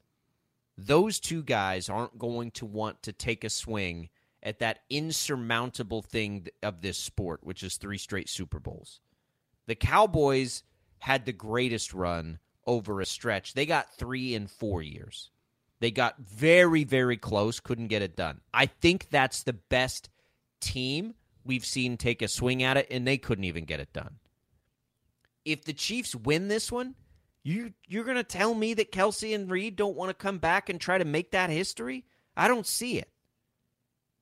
those 0.76 1.20
two 1.20 1.44
guys 1.44 1.88
aren't 1.88 2.18
going 2.18 2.50
to 2.52 2.66
want 2.66 3.02
to 3.04 3.12
take 3.12 3.44
a 3.44 3.50
swing 3.50 4.08
at 4.42 4.58
that 4.58 4.80
insurmountable 4.90 6.02
thing 6.02 6.48
of 6.62 6.82
this 6.82 6.98
sport, 6.98 7.40
which 7.44 7.62
is 7.62 7.76
three 7.76 7.98
straight 7.98 8.28
Super 8.28 8.58
Bowls? 8.58 9.00
The 9.66 9.76
Cowboys 9.76 10.64
had 10.98 11.24
the 11.24 11.32
greatest 11.32 11.94
run 11.94 12.40
over 12.66 13.00
a 13.00 13.06
stretch. 13.06 13.54
They 13.54 13.66
got 13.66 13.94
three 13.94 14.34
in 14.34 14.48
four 14.48 14.82
years. 14.82 15.30
They 15.80 15.90
got 15.90 16.18
very, 16.18 16.82
very 16.82 17.16
close, 17.16 17.60
couldn't 17.60 17.88
get 17.88 18.02
it 18.02 18.16
done. 18.16 18.40
I 18.52 18.66
think 18.66 19.08
that's 19.10 19.42
the 19.42 19.52
best 19.52 20.08
team 20.60 21.14
we've 21.44 21.64
seen 21.64 21.96
take 21.96 22.22
a 22.22 22.28
swing 22.28 22.62
at 22.62 22.76
it, 22.76 22.88
and 22.90 23.06
they 23.06 23.18
couldn't 23.18 23.44
even 23.44 23.64
get 23.64 23.80
it 23.80 23.92
done. 23.92 24.16
If 25.44 25.64
the 25.64 25.74
Chiefs 25.74 26.14
win 26.14 26.48
this 26.48 26.72
one, 26.72 26.94
you 27.44 27.72
you're 27.86 28.04
gonna 28.04 28.24
tell 28.24 28.54
me 28.54 28.74
that 28.74 28.90
Kelce 28.90 29.34
and 29.34 29.50
Reid 29.50 29.76
don't 29.76 29.96
want 29.96 30.08
to 30.10 30.14
come 30.14 30.38
back 30.38 30.68
and 30.68 30.80
try 30.80 30.98
to 30.98 31.04
make 31.04 31.30
that 31.32 31.50
history? 31.50 32.04
I 32.36 32.48
don't 32.48 32.66
see 32.66 32.98
it. 32.98 33.08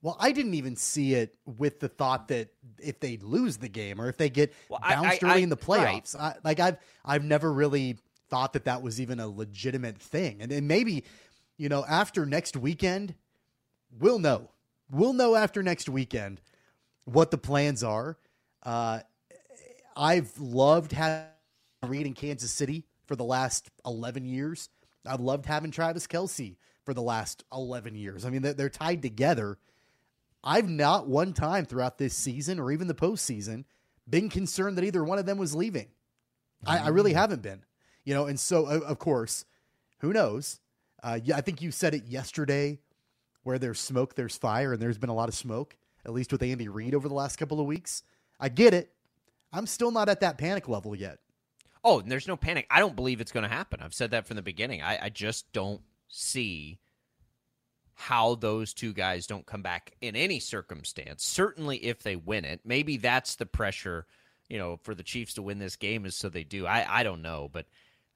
Well, 0.03 0.17
I 0.19 0.33
didn't 0.33 0.55
even 0.55 0.75
see 0.75 1.15
it 1.15 1.37
with 1.47 1.79
the 1.79 1.89
thought 1.89 2.27
that 2.29 2.49
if 2.81 2.99
they 2.99 3.19
lose 3.19 3.59
the 3.59 3.69
game 3.69 4.01
or 4.01 4.09
if 4.09 4.17
they 4.17 4.29
get 4.29 4.53
I- 4.83 4.95
bounced 4.97 5.23
I- 5.23 5.27
early 5.27 5.41
I- 5.41 5.45
in 5.45 5.49
the 5.49 5.57
right. 5.69 6.03
playoffs, 6.05 6.17
I, 6.19 6.35
like 6.43 6.59
I've 6.59 6.77
I've 7.05 7.25
never 7.25 7.53
really 7.53 7.99
thought 8.29 8.53
that 8.55 8.65
that 8.65 8.83
was 8.83 9.01
even 9.01 9.21
a 9.21 9.29
legitimate 9.29 9.99
thing. 9.99 10.43
And, 10.43 10.51
and 10.51 10.67
maybe, 10.67 11.05
you 11.59 11.69
know, 11.69 11.85
after 11.87 12.27
next 12.27 12.57
weekend, 12.57 13.15
we'll 14.01 14.19
know. 14.19 14.51
We'll 14.91 15.13
know 15.13 15.37
after 15.37 15.63
next 15.63 15.89
weekend 15.89 16.41
what 17.05 17.31
the 17.31 17.39
plans 17.39 17.85
are. 17.85 18.19
Uh, 18.63 19.01
I've 19.97 20.37
loved 20.41 20.93
having 20.93 21.27
Reid 21.87 22.07
in 22.07 22.15
Kansas 22.15 22.51
City 22.51 22.85
for 23.13 23.17
the 23.17 23.25
last 23.25 23.69
11 23.85 24.25
years. 24.25 24.71
I've 25.05 25.21
loved 25.21 25.45
having 25.45 25.71
Travis 25.71 26.07
Kelce 26.07 26.57
for 26.83 26.95
the 26.95 27.03
last 27.03 27.45
11 27.53 27.95
years. 27.95 28.25
I 28.25 28.31
mean, 28.31 28.41
they're, 28.41 28.55
they're 28.55 28.71
tied 28.71 29.03
together. 29.03 29.59
I've 30.43 30.71
not 30.71 31.09
one 31.09 31.35
time 31.35 31.67
throughout 31.67 31.99
this 31.99 32.15
season 32.15 32.59
or 32.59 32.73
even 32.73 32.87
the 32.87 32.95
postseason 32.95 33.65
been 34.09 34.31
concerned 34.31 34.79
that 34.79 34.85
either 34.85 35.05
one 35.05 35.19
of 35.19 35.27
them 35.27 35.37
was 35.37 35.55
leaving. 35.55 35.89
I, 36.67 36.79
I 36.79 36.89
really 36.89 37.13
haven't 37.13 37.43
been, 37.43 37.63
you 38.03 38.15
know. 38.15 38.25
And 38.25 38.41
so, 38.41 38.65
of 38.65 38.99
course, 38.99 39.45
who 39.99 40.15
knows? 40.15 40.59
Uh, 41.03 41.21
yeah, 41.23 41.37
I 41.37 41.43
think 41.43 41.61
you 41.61 41.71
said 41.71 41.93
it 41.93 42.07
yesterday, 42.07 42.79
where 43.43 43.59
there's 43.59 43.79
smoke, 43.79 44.15
there's 44.15 44.39
fire, 44.39 44.73
and 44.73 44.81
there's 44.81 44.97
been 44.97 45.11
a 45.11 45.15
lot 45.15 45.29
of 45.29 45.35
smoke, 45.35 45.77
at 46.07 46.15
least 46.15 46.33
with 46.33 46.43
Andy 46.43 46.69
Reid 46.69 46.95
over 46.95 47.09
the 47.09 47.15
last 47.15 47.37
couple 47.37 47.61
of 47.61 47.67
weeks. 47.67 48.05
I 48.41 48.49
get 48.49 48.73
it. 48.73 48.91
I'm 49.53 49.67
still 49.67 49.91
not 49.91 50.09
at 50.09 50.21
that 50.21 50.39
panic 50.39 50.67
level 50.67 50.97
yet. 50.97 51.19
Oh, 51.85 52.01
and 52.01 52.11
there's 52.11 52.29
no 52.29 52.37
panic. 52.37 52.67
I 52.71 52.81
don't 52.81 52.97
believe 52.97 53.21
it's 53.21 53.33
going 53.33 53.49
to 53.49 53.55
happen. 53.55 53.81
I've 53.83 53.95
said 53.95 54.13
that 54.13 54.27
from 54.27 54.37
the 54.37 54.43
beginning. 54.43 54.83
I, 54.83 54.99
I 55.05 55.09
just 55.09 55.53
don't 55.53 55.81
see 56.09 56.79
how 57.95 58.35
those 58.37 58.73
two 58.73 58.93
guys 58.93 59.27
don't 59.27 59.47
come 59.47 59.63
back 59.63 59.93
in 60.01 60.17
any 60.17 60.39
circumstance. 60.41 61.25
Certainly, 61.25 61.79
if 61.79 62.03
they 62.03 62.17
win 62.17 62.45
it, 62.45 62.61
maybe 62.65 62.97
that's 62.97 63.37
the 63.37 63.47
pressure. 63.47 64.07
You 64.49 64.59
know, 64.59 64.79
for 64.83 64.95
the 64.95 65.03
Chiefs 65.03 65.35
to 65.35 65.43
win 65.43 65.59
this 65.59 65.77
game 65.77 66.05
is 66.05 66.15
so 66.17 66.29
they 66.29 66.45
do. 66.45 66.67
I 66.67 67.01
I 67.01 67.03
don't 67.03 67.23
know, 67.23 67.49
but 67.53 67.67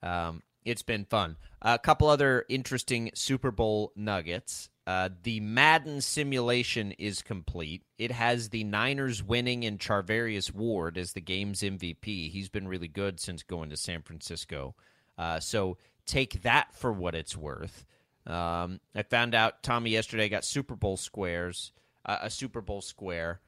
um, 0.03 0.43
it's 0.65 0.83
been 0.83 1.05
fun. 1.05 1.37
a 1.63 1.79
couple 1.79 2.09
other 2.09 2.45
interesting 2.49 3.11
Super 3.15 3.51
Bowl 3.51 3.93
nuggets. 3.97 4.69
Uh, 4.87 5.09
the 5.25 5.41
Madden 5.41 6.01
simulation 6.01 6.93
is 6.93 7.21
complete. 7.21 7.83
It 7.99 8.13
has 8.13 8.51
the 8.51 8.63
Niners 8.63 9.23
winning 9.23 9.65
and 9.65 9.81
Charvarius 9.81 10.55
Ward 10.55 10.97
as 10.97 11.13
the 11.13 11.21
game's 11.21 11.63
MVP. 11.63 12.31
He's 12.31 12.49
been 12.49 12.69
really 12.69 12.87
good 12.87 13.19
since 13.19 13.43
going 13.43 13.71
to 13.71 13.77
San 13.77 14.03
Francisco. 14.03 14.77
Uh, 15.19 15.41
so 15.41 15.79
take 16.07 16.43
that 16.43 16.73
for 16.73 16.93
what 16.93 17.17
it's 17.17 17.37
worth. 17.37 17.85
Um, 18.27 18.81
I 18.95 19.03
found 19.03 19.35
out 19.35 19.63
Tommy 19.63 19.91
yesterday 19.91 20.29
got 20.29 20.45
Super 20.45 20.77
Bowl 20.77 20.97
squares, 20.97 21.73
uh, 22.05 22.19
a 22.23 22.31
Super 22.31 22.61
Bowl 22.61 22.81
square 22.81 23.41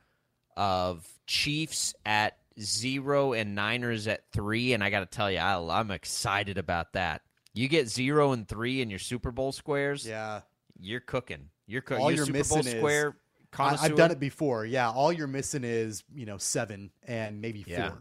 of 0.57 1.07
Chiefs 1.27 1.95
at 2.05 2.37
zero 2.61 3.33
and 3.33 3.55
Niners 3.55 4.09
at 4.09 4.31
three, 4.33 4.73
and 4.73 4.83
I 4.83 4.91
got 4.91 5.01
to 5.01 5.07
tell 5.07 5.31
you, 5.31 5.39
I, 5.39 5.55
I'm 5.79 5.91
excited 5.91 6.59
about 6.59 6.93
that. 6.95 7.23
You 7.55 7.69
get 7.69 7.89
zero 7.89 8.33
and 8.33 8.47
three 8.47 8.81
in 8.81 8.91
your 8.91 8.99
Super 8.99 9.31
Bowl 9.33 9.53
squares, 9.53 10.07
yeah, 10.07 10.43
you're 10.79 11.01
cooking. 11.01 11.51
You're 11.67 11.83
cooking. 11.83 12.03
all 12.03 12.11
you're 12.11 12.19
you're 12.19 12.27
Super 12.27 12.39
missing 12.39 12.63
Bowl 12.63 12.67
is 12.67 12.79
square. 12.79 13.17
I, 13.59 13.79
I've 13.81 13.97
done 13.97 14.11
it 14.11 14.21
before. 14.21 14.65
Yeah, 14.65 14.91
all 14.91 15.13
you're 15.13 15.27
missing 15.27 15.65
is 15.65 16.05
you 16.15 16.27
know 16.27 16.39
seven 16.39 16.91
and 17.07 17.41
maybe 17.41 17.63
four. 17.63 17.75
Yeah. 17.75 17.93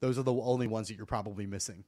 Those 0.00 0.18
are 0.18 0.22
the 0.22 0.32
only 0.32 0.66
ones 0.66 0.88
that 0.88 0.96
you're 0.96 1.06
probably 1.06 1.46
missing. 1.46 1.84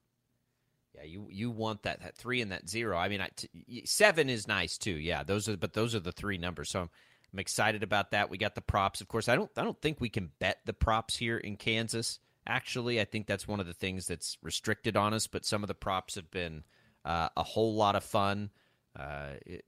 Yeah, 0.95 1.05
you 1.05 1.26
you 1.30 1.51
want 1.51 1.82
that 1.82 2.01
that 2.03 2.16
three 2.16 2.40
and 2.40 2.53
that 2.53 2.68
zero. 2.68 2.99
I 2.99 3.09
mean, 3.09 3.20
I, 3.20 3.28
t- 3.34 3.82
seven 3.86 4.28
is 4.28 4.47
nice 4.47 4.78
too. 4.78 4.93
Yeah, 4.93 5.22
those 5.22 5.49
are 5.49 5.57
but 5.57 5.72
those 5.72 5.95
are 5.95 6.01
the 6.01 6.12
three 6.12 6.38
numbers. 6.38 6.70
So 6.70 6.82
I'm, 6.82 6.90
I'm 7.32 7.38
excited 7.38 7.82
about 7.82 8.11
that. 8.11 8.30
We 8.30 8.38
got 8.38 8.55
the 8.55 8.61
props, 8.61 9.01
of 9.01 9.09
course. 9.09 9.28
I 9.28 9.36
don't 9.36 9.51
I 9.57 9.64
don't 9.64 9.80
think 9.80 10.01
we 10.01 10.11
can 10.11 10.30
bet 10.38 10.61
the 10.64 10.74
props 10.74 11.16
here 11.16 11.38
in 11.38 11.57
Kansas. 11.57 12.18
Actually, 12.47 13.01
I 13.01 13.05
think 13.05 13.26
that's 13.26 13.47
one 13.47 13.61
of 13.61 13.66
the 13.66 13.72
things 13.72 14.07
that's 14.07 14.36
restricted 14.43 14.97
on 14.97 15.14
us. 15.14 15.26
But 15.26 15.45
some 15.45 15.62
of 15.62 15.68
the 15.68 15.74
props 15.74 16.16
have 16.16 16.30
been 16.30 16.64
uh, 17.05 17.28
a 17.36 17.43
whole 17.43 17.74
lot 17.74 17.97
of 17.97 18.05
fun. 18.05 18.51
Uh, 18.99 19.34
it, 19.47 19.64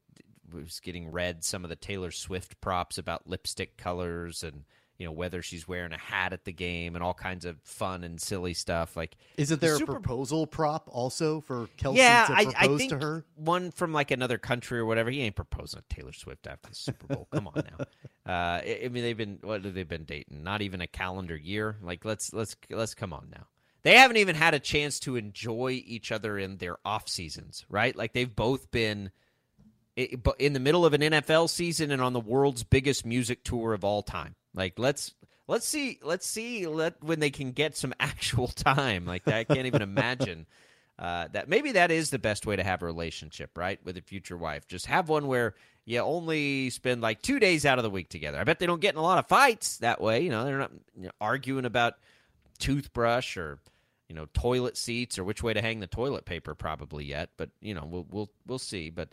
was 0.54 0.80
getting 0.80 1.10
read 1.10 1.44
some 1.44 1.64
of 1.64 1.70
the 1.70 1.76
Taylor 1.76 2.10
Swift 2.10 2.60
props 2.60 2.98
about 2.98 3.26
lipstick 3.28 3.76
colors 3.76 4.42
and 4.42 4.64
you 4.98 5.04
know 5.06 5.12
whether 5.12 5.42
she's 5.42 5.66
wearing 5.66 5.92
a 5.92 5.98
hat 5.98 6.32
at 6.32 6.44
the 6.44 6.52
game 6.52 6.94
and 6.94 7.02
all 7.02 7.14
kinds 7.14 7.44
of 7.44 7.56
fun 7.64 8.04
and 8.04 8.20
silly 8.20 8.54
stuff. 8.54 8.96
Like 8.96 9.16
Isn't 9.36 9.60
the 9.60 9.66
there 9.66 9.74
a 9.74 9.78
Super 9.78 9.92
proposal 9.94 10.46
prop 10.46 10.88
also 10.90 11.40
for 11.40 11.66
Kelce 11.78 11.96
yeah, 11.96 12.26
to 12.26 12.34
propose 12.34 12.54
I 12.56 12.78
think 12.78 12.90
to 12.90 12.98
her? 12.98 13.24
one 13.34 13.72
from 13.72 13.92
like 13.92 14.12
another 14.12 14.38
country 14.38 14.78
or 14.78 14.84
whatever. 14.86 15.10
He 15.10 15.20
ain't 15.22 15.34
proposing 15.36 15.80
to 15.88 15.94
Taylor 15.96 16.12
Swift 16.12 16.46
after 16.46 16.68
the 16.68 16.74
Super 16.76 17.08
Bowl. 17.08 17.28
Come 17.32 17.48
on 17.48 17.64
now. 17.78 17.84
Uh, 18.26 18.62
I, 18.64 18.80
I 18.86 18.88
mean, 18.88 19.02
they've 19.02 19.18
been 19.18 19.38
what 19.42 19.62
have 19.66 19.74
they 19.74 19.82
been 19.82 20.04
dating? 20.04 20.42
Not 20.42 20.62
even 20.62 20.80
a 20.80 20.86
calendar 20.86 21.36
year. 21.36 21.76
Like 21.82 22.06
let's 22.06 22.32
let's 22.32 22.56
let's 22.70 22.94
come 22.94 23.12
on 23.12 23.28
now. 23.30 23.48
They 23.82 23.96
haven't 23.98 24.16
even 24.16 24.34
had 24.34 24.54
a 24.54 24.58
chance 24.58 24.98
to 25.00 25.16
enjoy 25.16 25.82
each 25.84 26.10
other 26.10 26.38
in 26.38 26.56
their 26.56 26.78
off 26.86 27.06
seasons, 27.06 27.66
right? 27.68 27.94
Like 27.94 28.14
they've 28.14 28.34
both 28.34 28.70
been 28.70 29.08
i- 29.08 29.10
but 30.22 30.40
in 30.40 30.52
the 30.52 30.60
middle 30.60 30.84
of 30.84 30.92
an 30.92 31.00
NFL 31.00 31.48
season 31.48 31.90
and 31.90 32.02
on 32.02 32.12
the 32.12 32.20
world's 32.20 32.64
biggest 32.64 33.06
music 33.06 33.44
tour 33.44 33.72
of 33.72 33.84
all 33.84 34.02
time. 34.02 34.34
Like 34.54 34.78
let's 34.78 35.14
let's 35.46 35.66
see 35.66 35.98
let's 36.02 36.26
see 36.26 36.66
let 36.66 37.02
when 37.02 37.20
they 37.20 37.30
can 37.30 37.52
get 37.52 37.76
some 37.76 37.94
actual 38.00 38.48
time. 38.48 39.06
Like 39.06 39.26
I 39.28 39.44
can't 39.44 39.66
even 39.66 39.82
imagine 39.82 40.46
uh, 40.98 41.28
that. 41.32 41.48
Maybe 41.48 41.72
that 41.72 41.90
is 41.90 42.10
the 42.10 42.18
best 42.18 42.46
way 42.46 42.56
to 42.56 42.64
have 42.64 42.82
a 42.82 42.86
relationship, 42.86 43.56
right, 43.56 43.78
with 43.84 43.96
a 43.96 44.02
future 44.02 44.36
wife. 44.36 44.66
Just 44.66 44.86
have 44.86 45.08
one 45.08 45.26
where 45.26 45.54
you 45.84 45.98
only 45.98 46.70
spend 46.70 47.02
like 47.02 47.22
two 47.22 47.38
days 47.38 47.66
out 47.66 47.78
of 47.78 47.82
the 47.82 47.90
week 47.90 48.08
together. 48.08 48.38
I 48.38 48.44
bet 48.44 48.58
they 48.58 48.66
don't 48.66 48.80
get 48.80 48.94
in 48.94 48.98
a 48.98 49.02
lot 49.02 49.18
of 49.18 49.26
fights 49.26 49.78
that 49.78 50.00
way. 50.00 50.22
You 50.22 50.30
know, 50.30 50.44
they're 50.44 50.58
not 50.58 50.72
you 50.96 51.04
know, 51.04 51.12
arguing 51.20 51.66
about 51.66 51.94
toothbrush 52.58 53.36
or 53.36 53.58
you 54.08 54.14
know 54.14 54.26
toilet 54.32 54.76
seats 54.76 55.18
or 55.18 55.24
which 55.24 55.42
way 55.42 55.52
to 55.52 55.60
hang 55.60 55.80
the 55.80 55.86
toilet 55.86 56.24
paper 56.24 56.54
probably 56.54 57.04
yet. 57.04 57.30
But 57.36 57.50
you 57.60 57.74
know 57.74 57.84
we'll 57.84 58.06
we'll 58.10 58.30
we'll 58.46 58.58
see. 58.58 58.90
But 58.90 59.10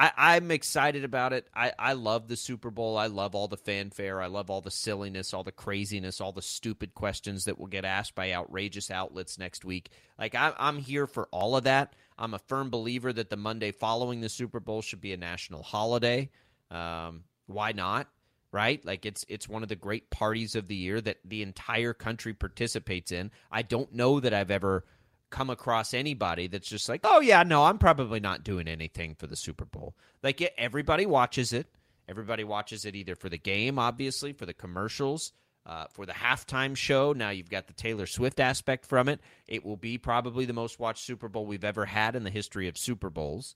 I, 0.00 0.12
I'm 0.16 0.50
excited 0.50 1.04
about 1.04 1.34
it. 1.34 1.46
I, 1.54 1.74
I 1.78 1.92
love 1.92 2.26
the 2.26 2.36
Super 2.36 2.70
Bowl. 2.70 2.96
I 2.96 3.08
love 3.08 3.34
all 3.34 3.48
the 3.48 3.58
fanfare. 3.58 4.22
I 4.22 4.28
love 4.28 4.48
all 4.48 4.62
the 4.62 4.70
silliness, 4.70 5.34
all 5.34 5.44
the 5.44 5.52
craziness, 5.52 6.22
all 6.22 6.32
the 6.32 6.40
stupid 6.40 6.94
questions 6.94 7.44
that 7.44 7.58
will 7.58 7.66
get 7.66 7.84
asked 7.84 8.14
by 8.14 8.32
outrageous 8.32 8.90
outlets 8.90 9.38
next 9.38 9.62
week. 9.62 9.90
Like 10.18 10.34
I, 10.34 10.54
I'm 10.58 10.78
here 10.78 11.06
for 11.06 11.28
all 11.30 11.54
of 11.54 11.64
that. 11.64 11.94
I'm 12.18 12.32
a 12.32 12.38
firm 12.38 12.70
believer 12.70 13.12
that 13.12 13.28
the 13.28 13.36
Monday 13.36 13.72
following 13.72 14.22
the 14.22 14.30
Super 14.30 14.58
Bowl 14.58 14.80
should 14.80 15.02
be 15.02 15.12
a 15.12 15.18
national 15.18 15.62
holiday. 15.62 16.30
Um, 16.70 17.24
why 17.44 17.72
not? 17.72 18.08
Right? 18.52 18.82
Like 18.82 19.04
it's 19.04 19.26
it's 19.28 19.50
one 19.50 19.62
of 19.62 19.68
the 19.68 19.76
great 19.76 20.08
parties 20.08 20.54
of 20.56 20.66
the 20.66 20.76
year 20.76 21.02
that 21.02 21.18
the 21.26 21.42
entire 21.42 21.92
country 21.92 22.32
participates 22.32 23.12
in. 23.12 23.30
I 23.52 23.60
don't 23.60 23.92
know 23.92 24.18
that 24.18 24.32
I've 24.32 24.50
ever 24.50 24.86
come 25.30 25.50
across 25.50 25.94
anybody 25.94 26.46
that's 26.46 26.68
just 26.68 26.88
like, 26.88 27.00
"Oh 27.04 27.20
yeah, 27.20 27.42
no, 27.42 27.64
I'm 27.64 27.78
probably 27.78 28.20
not 28.20 28.44
doing 28.44 28.68
anything 28.68 29.14
for 29.14 29.26
the 29.26 29.36
Super 29.36 29.64
Bowl." 29.64 29.94
Like 30.22 30.42
everybody 30.58 31.06
watches 31.06 31.52
it. 31.52 31.66
Everybody 32.08 32.44
watches 32.44 32.84
it 32.84 32.96
either 32.96 33.14
for 33.14 33.28
the 33.28 33.38
game, 33.38 33.78
obviously, 33.78 34.32
for 34.32 34.44
the 34.44 34.52
commercials, 34.54 35.32
uh, 35.64 35.86
for 35.92 36.06
the 36.06 36.12
halftime 36.12 36.76
show. 36.76 37.12
Now 37.12 37.30
you've 37.30 37.50
got 37.50 37.68
the 37.68 37.72
Taylor 37.72 38.06
Swift 38.06 38.40
aspect 38.40 38.84
from 38.84 39.08
it. 39.08 39.20
It 39.46 39.64
will 39.64 39.76
be 39.76 39.96
probably 39.96 40.44
the 40.44 40.52
most 40.52 40.80
watched 40.80 41.04
Super 41.04 41.28
Bowl 41.28 41.46
we've 41.46 41.64
ever 41.64 41.86
had 41.86 42.16
in 42.16 42.24
the 42.24 42.30
history 42.30 42.66
of 42.68 42.76
Super 42.76 43.10
Bowls 43.10 43.54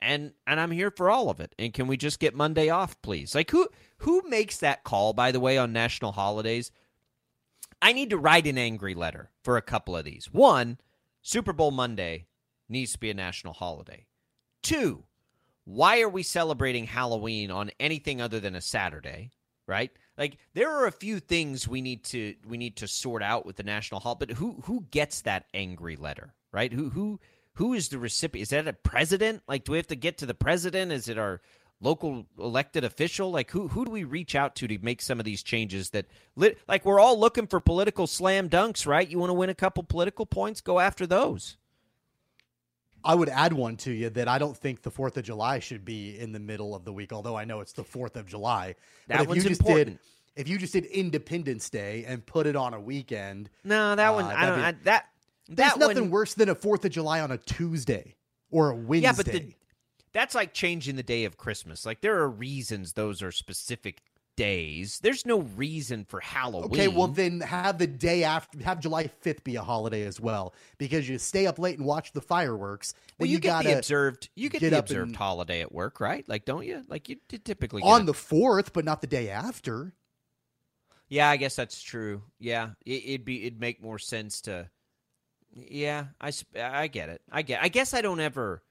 and 0.00 0.32
and 0.46 0.60
I'm 0.60 0.70
here 0.70 0.90
for 0.90 1.10
all 1.10 1.30
of 1.30 1.40
it. 1.40 1.54
And 1.58 1.72
can 1.72 1.86
we 1.86 1.96
just 1.96 2.18
get 2.18 2.34
Monday 2.34 2.68
off, 2.68 3.00
please? 3.02 3.34
Like 3.34 3.50
who 3.50 3.68
who 3.98 4.22
makes 4.28 4.58
that 4.58 4.84
call 4.84 5.12
by 5.12 5.32
the 5.32 5.40
way 5.40 5.58
on 5.58 5.72
national 5.72 6.12
holidays? 6.12 6.70
I 7.80 7.92
need 7.92 8.10
to 8.10 8.18
write 8.18 8.46
an 8.46 8.58
angry 8.58 8.94
letter 8.94 9.30
for 9.42 9.56
a 9.56 9.62
couple 9.62 9.96
of 9.96 10.04
these. 10.04 10.32
One, 10.32 10.78
Super 11.26 11.52
Bowl 11.52 11.72
Monday 11.72 12.28
needs 12.68 12.92
to 12.92 13.00
be 13.00 13.10
a 13.10 13.14
national 13.14 13.52
holiday. 13.52 14.06
Two, 14.62 15.02
why 15.64 16.00
are 16.00 16.08
we 16.08 16.22
celebrating 16.22 16.86
Halloween 16.86 17.50
on 17.50 17.72
anything 17.80 18.20
other 18.20 18.38
than 18.38 18.54
a 18.54 18.60
Saturday, 18.60 19.32
right? 19.66 19.90
Like 20.16 20.38
there 20.54 20.70
are 20.70 20.86
a 20.86 20.92
few 20.92 21.18
things 21.18 21.66
we 21.66 21.80
need 21.80 22.04
to 22.04 22.36
we 22.46 22.56
need 22.56 22.76
to 22.76 22.86
sort 22.86 23.24
out 23.24 23.44
with 23.44 23.56
the 23.56 23.64
national 23.64 23.98
holiday, 23.98 24.26
but 24.26 24.36
who 24.36 24.62
who 24.66 24.86
gets 24.92 25.22
that 25.22 25.46
angry 25.52 25.96
letter, 25.96 26.32
right? 26.52 26.72
Who 26.72 26.90
who 26.90 27.18
who 27.54 27.74
is 27.74 27.88
the 27.88 27.98
recipient? 27.98 28.42
Is 28.42 28.50
that 28.50 28.68
a 28.68 28.72
president? 28.72 29.42
Like, 29.48 29.64
do 29.64 29.72
we 29.72 29.78
have 29.78 29.88
to 29.88 29.96
get 29.96 30.18
to 30.18 30.26
the 30.26 30.34
president? 30.34 30.92
Is 30.92 31.08
it 31.08 31.18
our 31.18 31.40
local 31.80 32.26
elected 32.38 32.84
official? 32.84 33.30
Like, 33.30 33.50
who 33.50 33.68
who 33.68 33.84
do 33.84 33.90
we 33.90 34.04
reach 34.04 34.34
out 34.34 34.54
to 34.56 34.66
to 34.66 34.78
make 34.78 35.02
some 35.02 35.18
of 35.18 35.24
these 35.24 35.42
changes? 35.42 35.90
That 35.90 36.06
like 36.36 36.84
we're 36.84 37.00
all 37.00 37.18
looking 37.18 37.46
for 37.46 37.60
political 37.60 38.06
slam 38.06 38.48
dunks, 38.48 38.86
right? 38.86 39.08
You 39.08 39.18
want 39.18 39.30
to 39.30 39.34
win 39.34 39.50
a 39.50 39.54
couple 39.54 39.82
political 39.82 40.26
points, 40.26 40.60
go 40.60 40.80
after 40.80 41.06
those. 41.06 41.56
I 43.04 43.14
would 43.14 43.28
add 43.28 43.52
one 43.52 43.76
to 43.78 43.92
you 43.92 44.10
that 44.10 44.26
I 44.26 44.38
don't 44.38 44.56
think 44.56 44.82
the 44.82 44.90
Fourth 44.90 45.16
of 45.16 45.22
July 45.22 45.60
should 45.60 45.84
be 45.84 46.18
in 46.18 46.32
the 46.32 46.40
middle 46.40 46.74
of 46.74 46.84
the 46.84 46.92
week, 46.92 47.12
although 47.12 47.36
I 47.36 47.44
know 47.44 47.60
it's 47.60 47.72
the 47.72 47.84
Fourth 47.84 48.16
of 48.16 48.26
July. 48.26 48.74
That 49.06 49.18
but 49.18 49.22
if 49.22 49.28
one's 49.28 49.44
you 49.44 49.50
just 49.50 49.60
important. 49.60 50.00
did, 50.34 50.40
if 50.40 50.48
you 50.48 50.58
just 50.58 50.72
did 50.72 50.86
Independence 50.86 51.70
Day 51.70 52.04
and 52.06 52.26
put 52.26 52.48
it 52.48 52.56
on 52.56 52.74
a 52.74 52.80
weekend, 52.80 53.48
no, 53.62 53.94
that 53.94 54.12
one 54.12 54.24
uh, 54.24 54.34
I 54.36 54.46
don't. 54.46 54.58
that'd 54.60 54.80
I, 54.80 54.84
that 54.84 55.06
There's 55.46 55.56
that 55.74 55.78
nothing 55.78 56.00
one, 56.02 56.10
worse 56.10 56.34
than 56.34 56.48
a 56.48 56.54
Fourth 56.56 56.84
of 56.84 56.90
July 56.90 57.20
on 57.20 57.30
a 57.30 57.38
Tuesday 57.38 58.16
or 58.50 58.70
a 58.70 58.74
Wednesday. 58.74 59.06
Yeah, 59.06 59.12
but 59.12 59.26
the, 59.26 59.52
that's 60.16 60.34
like 60.34 60.54
changing 60.54 60.96
the 60.96 61.02
day 61.02 61.24
of 61.24 61.36
Christmas. 61.36 61.84
Like 61.84 62.00
there 62.00 62.16
are 62.16 62.28
reasons 62.28 62.94
those 62.94 63.22
are 63.22 63.30
specific 63.30 64.00
days. 64.34 64.98
There's 65.02 65.26
no 65.26 65.40
reason 65.40 66.06
for 66.06 66.20
Halloween. 66.20 66.72
Okay, 66.72 66.88
well 66.88 67.08
then 67.08 67.40
have 67.42 67.76
the 67.76 67.86
day 67.86 68.24
after 68.24 68.58
have 68.62 68.80
July 68.80 69.10
5th 69.22 69.44
be 69.44 69.56
a 69.56 69.62
holiday 69.62 70.04
as 70.04 70.18
well 70.18 70.54
because 70.78 71.06
you 71.06 71.18
stay 71.18 71.46
up 71.46 71.58
late 71.58 71.76
and 71.76 71.86
watch 71.86 72.12
the 72.12 72.22
fireworks. 72.22 72.94
Well, 73.18 73.26
Then 73.26 73.32
you, 73.32 73.38
get 73.40 73.64
the 73.64 73.76
observed. 73.76 74.30
You 74.34 74.48
get, 74.48 74.62
get 74.62 74.70
the 74.70 74.78
observed 74.78 75.08
and- 75.08 75.16
holiday 75.16 75.60
at 75.60 75.70
work, 75.70 76.00
right? 76.00 76.26
Like, 76.26 76.46
don't 76.46 76.64
you? 76.64 76.82
Like 76.88 77.10
you 77.10 77.16
typically 77.28 77.82
get 77.82 77.88
on 77.88 78.06
the 78.06 78.14
4th, 78.14 78.72
but 78.72 78.86
not 78.86 79.02
the 79.02 79.06
day 79.06 79.28
after. 79.28 79.92
Yeah, 81.10 81.28
I 81.28 81.36
guess 81.36 81.56
that's 81.56 81.82
true. 81.82 82.22
Yeah, 82.40 82.70
it, 82.86 83.02
it'd 83.04 83.24
be 83.26 83.42
it'd 83.46 83.60
make 83.60 83.82
more 83.82 83.98
sense 83.98 84.40
to. 84.42 84.70
Yeah, 85.52 86.06
I 86.20 86.32
I 86.58 86.86
get 86.88 87.10
it. 87.10 87.20
I 87.30 87.42
get. 87.42 87.62
I 87.62 87.68
guess 87.68 87.92
I 87.92 88.00
don't 88.00 88.20
ever. 88.20 88.62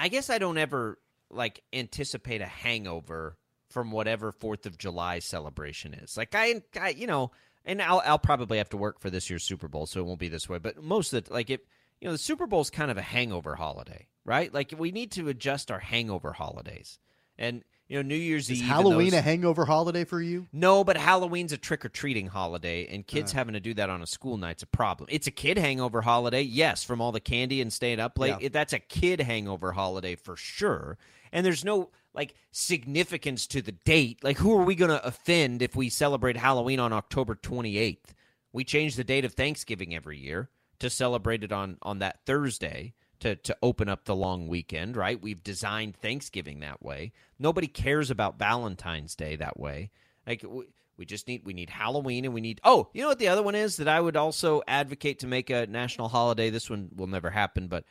I 0.00 0.08
guess 0.08 0.30
I 0.30 0.38
don't 0.38 0.56
ever 0.56 0.98
like 1.30 1.62
anticipate 1.72 2.40
a 2.40 2.46
hangover 2.46 3.36
from 3.68 3.90
whatever 3.90 4.32
Fourth 4.32 4.64
of 4.64 4.78
July 4.78 5.18
celebration 5.18 5.92
is. 5.92 6.16
Like 6.16 6.34
I, 6.34 6.62
I 6.80 6.90
you 6.90 7.06
know, 7.06 7.32
and 7.66 7.82
I'll 7.82 8.02
I'll 8.04 8.18
probably 8.18 8.58
have 8.58 8.70
to 8.70 8.78
work 8.78 8.98
for 8.98 9.10
this 9.10 9.28
year's 9.28 9.44
Super 9.44 9.68
Bowl, 9.68 9.86
so 9.86 10.00
it 10.00 10.06
won't 10.06 10.18
be 10.18 10.30
this 10.30 10.48
way. 10.48 10.58
But 10.58 10.82
most 10.82 11.12
of 11.12 11.24
the 11.24 11.32
like 11.32 11.50
it, 11.50 11.66
you 12.00 12.08
know, 12.08 12.12
the 12.12 12.18
Super 12.18 12.46
Bowl 12.46 12.62
is 12.62 12.70
kind 12.70 12.90
of 12.90 12.96
a 12.96 13.02
hangover 13.02 13.56
holiday, 13.56 14.08
right? 14.24 14.52
Like 14.52 14.72
we 14.76 14.90
need 14.90 15.12
to 15.12 15.28
adjust 15.28 15.70
our 15.70 15.78
hangover 15.78 16.32
holidays, 16.32 16.98
and 17.38 17.62
you 17.90 17.96
know, 17.96 18.02
New 18.02 18.14
Year's 18.14 18.48
Is 18.48 18.60
Eve. 18.62 18.68
Halloween 18.68 19.12
a 19.14 19.20
hangover 19.20 19.64
holiday 19.64 20.04
for 20.04 20.22
you? 20.22 20.46
no, 20.52 20.84
but 20.84 20.96
Halloween's 20.96 21.52
a 21.52 21.58
trick 21.58 21.84
or 21.84 21.88
treating 21.88 22.28
holiday, 22.28 22.86
and 22.86 23.04
kids 23.06 23.32
Uh. 23.32 23.36
having 23.38 23.54
to 23.54 23.60
do 23.60 23.74
that 23.74 23.90
on 23.90 24.00
a 24.00 24.06
school 24.06 24.36
night's 24.36 24.62
a 24.62 24.66
problem. 24.66 25.08
It's 25.12 25.26
a 25.26 25.30
kid 25.32 25.58
hangover 25.58 26.00
holiday, 26.02 26.42
yes, 26.42 26.84
from 26.84 27.00
all 27.00 27.10
the 27.12 27.20
candy 27.20 27.60
and 27.60 27.72
staying 27.72 27.98
up 28.00 28.18
late. 28.18 28.36
Yeah. 28.40 28.48
That's 28.50 28.72
a 28.72 28.78
kid 28.78 29.20
hangover 29.20 29.72
holiday 29.72 30.14
for 30.14 30.36
sure. 30.36 30.96
And 31.32 31.44
there's 31.44 31.64
no 31.64 31.90
like 32.14 32.34
significance 32.52 33.46
to 33.48 33.60
the 33.62 33.72
date. 33.72 34.22
Like, 34.22 34.38
who 34.38 34.56
are 34.58 34.64
we 34.64 34.74
going 34.74 34.90
to 34.90 35.04
offend 35.06 35.60
if 35.62 35.74
we 35.76 35.88
celebrate 35.88 36.36
Halloween 36.36 36.80
on 36.80 36.92
October 36.92 37.34
28th? 37.34 38.14
We 38.52 38.64
change 38.64 38.96
the 38.96 39.04
date 39.04 39.24
of 39.24 39.34
Thanksgiving 39.34 39.94
every 39.94 40.18
year 40.18 40.48
to 40.80 40.88
celebrate 40.90 41.44
it 41.44 41.52
on 41.52 41.76
on 41.82 41.98
that 42.00 42.20
Thursday 42.26 42.94
to 43.20 43.36
to 43.36 43.56
open 43.62 43.88
up 43.88 44.04
the 44.04 44.14
long 44.14 44.48
weekend, 44.48 44.96
right? 44.96 45.20
We've 45.20 45.42
designed 45.42 45.96
Thanksgiving 45.96 46.60
that 46.60 46.82
way. 46.82 47.12
Nobody 47.38 47.66
cares 47.66 48.10
about 48.10 48.38
Valentine's 48.38 49.14
Day 49.14 49.36
that 49.36 49.58
way. 49.58 49.90
Like 50.26 50.44
we, 50.46 50.64
we 50.96 51.06
just 51.06 51.28
need 51.28 51.42
we 51.44 51.52
need 51.52 51.70
Halloween 51.70 52.24
and 52.24 52.34
we 52.34 52.40
need 52.40 52.60
Oh, 52.64 52.88
you 52.92 53.02
know 53.02 53.08
what 53.08 53.18
the 53.18 53.28
other 53.28 53.42
one 53.42 53.54
is 53.54 53.76
that 53.76 53.88
I 53.88 54.00
would 54.00 54.16
also 54.16 54.62
advocate 54.66 55.20
to 55.20 55.26
make 55.26 55.50
a 55.50 55.66
national 55.66 56.08
holiday. 56.08 56.50
This 56.50 56.68
one 56.68 56.90
will 56.94 57.06
never 57.06 57.30
happen, 57.30 57.68
but 57.68 57.84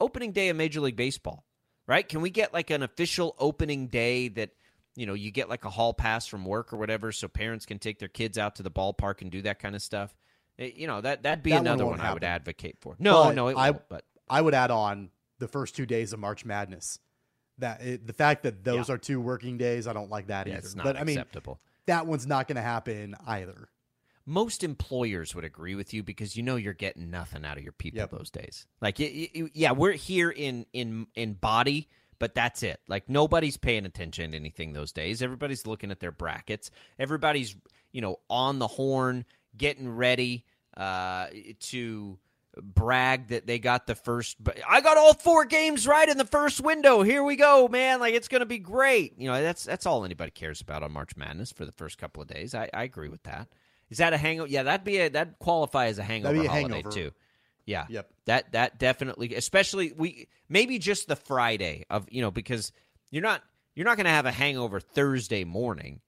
opening 0.00 0.32
day 0.32 0.48
of 0.48 0.56
Major 0.56 0.80
League 0.80 0.96
Baseball. 0.96 1.44
Right? 1.88 2.08
Can 2.08 2.20
we 2.20 2.30
get 2.30 2.52
like 2.52 2.70
an 2.70 2.82
official 2.82 3.36
opening 3.38 3.86
day 3.86 4.28
that 4.28 4.50
you 4.96 5.04
know, 5.06 5.14
you 5.14 5.30
get 5.30 5.48
like 5.48 5.64
a 5.64 5.70
hall 5.70 5.92
pass 5.92 6.26
from 6.26 6.44
work 6.44 6.72
or 6.72 6.78
whatever 6.78 7.12
so 7.12 7.28
parents 7.28 7.66
can 7.66 7.78
take 7.78 7.98
their 7.98 8.08
kids 8.08 8.38
out 8.38 8.56
to 8.56 8.62
the 8.62 8.70
ballpark 8.70 9.20
and 9.20 9.30
do 9.30 9.42
that 9.42 9.58
kind 9.58 9.76
of 9.76 9.82
stuff. 9.82 10.14
Eh, 10.58 10.70
You 10.74 10.86
know, 10.86 11.00
that 11.02 11.22
that'd 11.22 11.42
be 11.44 11.50
That 11.50 11.60
another 11.60 11.84
won't 11.84 11.98
one, 11.98 12.06
I 12.06 12.14
would 12.14 12.24
advocate 12.24 12.78
for. 12.80 12.96
No, 12.98 13.24
But 13.24 13.34
no, 13.34 13.48
it 13.48 13.56
I, 13.56 13.70
won't, 13.72 13.82
but 13.90 14.04
I 14.28 14.40
would 14.40 14.54
add 14.54 14.70
on 14.70 15.10
the 15.38 15.48
first 15.48 15.76
two 15.76 15.86
days 15.86 16.12
of 16.12 16.18
March 16.18 16.44
Madness. 16.44 16.98
That 17.58 17.80
it, 17.82 18.06
the 18.06 18.12
fact 18.12 18.42
that 18.42 18.64
those 18.64 18.90
are 18.90 18.98
two 18.98 19.20
working 19.20 19.56
days, 19.56 19.86
I 19.86 19.92
don't 19.94 20.10
like 20.10 20.26
that 20.26 20.46
Yeah, 20.46 20.54
either. 20.54 20.66
it's 20.66 20.74
not 20.76 20.84
but 20.84 20.96
I 20.96 21.04
mean, 21.04 21.22
that 21.86 22.06
one's 22.06 22.26
not 22.26 22.48
going 22.48 22.56
to 22.56 22.62
happen 22.62 23.14
either. 23.26 23.68
most 24.26 24.62
employers 24.64 25.34
would 25.34 25.44
agree 25.44 25.74
with 25.74 25.94
you 25.94 26.02
because 26.02 26.36
you 26.36 26.42
know 26.42 26.56
you're 26.56 26.74
getting 26.74 27.10
nothing 27.10 27.44
out 27.46 27.56
of 27.56 27.62
your 27.62 27.72
people 27.72 28.06
those 28.10 28.28
days. 28.30 28.66
Like, 28.82 28.98
y- 28.98 29.30
y- 29.34 29.50
yeah, 29.54 29.72
we're 29.72 29.92
here 29.92 30.30
in 30.30 30.66
in 30.74 31.06
in 31.14 31.32
body, 31.34 31.88
but 32.18 32.34
that's 32.34 32.62
it. 32.62 32.80
Like 32.88 33.08
nobody's 33.08 33.56
paying 33.56 33.86
attention 33.86 34.32
to 34.32 34.36
anything 34.36 34.72
those 34.74 34.92
days. 34.92 35.22
Everybody's 35.22 35.66
looking 35.66 35.90
at 35.90 36.00
their 36.00 36.12
brackets. 36.12 36.70
Everybody's 36.98 37.56
you 37.92 38.00
know 38.02 38.16
on 38.28 38.58
the 38.58 38.66
horn, 38.68 39.24
getting 39.56 39.88
ready 39.88 40.44
uh, 40.76 41.28
to 41.60 42.18
brag 42.60 43.28
that 43.28 43.46
they 43.46 43.58
got 43.58 43.86
the 43.86 43.94
first. 43.94 44.42
But 44.42 44.58
I 44.68 44.80
got 44.80 44.96
all 44.96 45.14
four 45.14 45.44
games 45.44 45.86
right 45.86 46.08
in 46.08 46.18
the 46.18 46.24
first 46.24 46.60
window. 46.60 47.02
Here 47.02 47.22
we 47.22 47.36
go, 47.36 47.68
man! 47.68 48.00
Like 48.00 48.14
it's 48.14 48.28
gonna 48.28 48.46
be 48.46 48.58
great. 48.58 49.18
You 49.18 49.28
know 49.28 49.42
that's 49.42 49.64
that's 49.64 49.86
all 49.86 50.04
anybody 50.04 50.30
cares 50.30 50.60
about 50.60 50.82
on 50.82 50.92
March 50.92 51.16
Madness 51.16 51.52
for 51.52 51.64
the 51.64 51.72
first 51.72 51.98
couple 51.98 52.22
of 52.22 52.28
days. 52.28 52.54
I, 52.54 52.68
I 52.72 52.84
agree 52.84 53.08
with 53.08 53.22
that. 53.24 53.48
Is 53.90 53.98
that 53.98 54.12
a 54.12 54.16
hangover? 54.16 54.48
Yeah, 54.48 54.64
that'd 54.64 54.84
be 54.84 54.98
a 54.98 55.08
that 55.10 55.38
qualify 55.38 55.86
as 55.86 55.98
a 55.98 56.02
hangover 56.02 56.34
That'd 56.34 56.42
be 56.42 56.46
a 56.46 56.50
holiday 56.50 56.74
hangover. 56.74 56.94
too. 56.94 57.10
Yeah. 57.66 57.86
Yep. 57.88 58.10
That 58.26 58.52
that 58.52 58.78
definitely, 58.78 59.34
especially 59.34 59.92
we 59.96 60.28
maybe 60.48 60.78
just 60.78 61.08
the 61.08 61.16
Friday 61.16 61.84
of 61.90 62.06
you 62.10 62.22
know 62.22 62.30
because 62.30 62.72
you're 63.10 63.22
not 63.22 63.42
you're 63.74 63.84
not 63.84 63.96
going 63.96 64.06
to 64.06 64.10
have 64.10 64.26
a 64.26 64.32
hangover 64.32 64.80
Thursday 64.80 65.44
morning, 65.44 66.00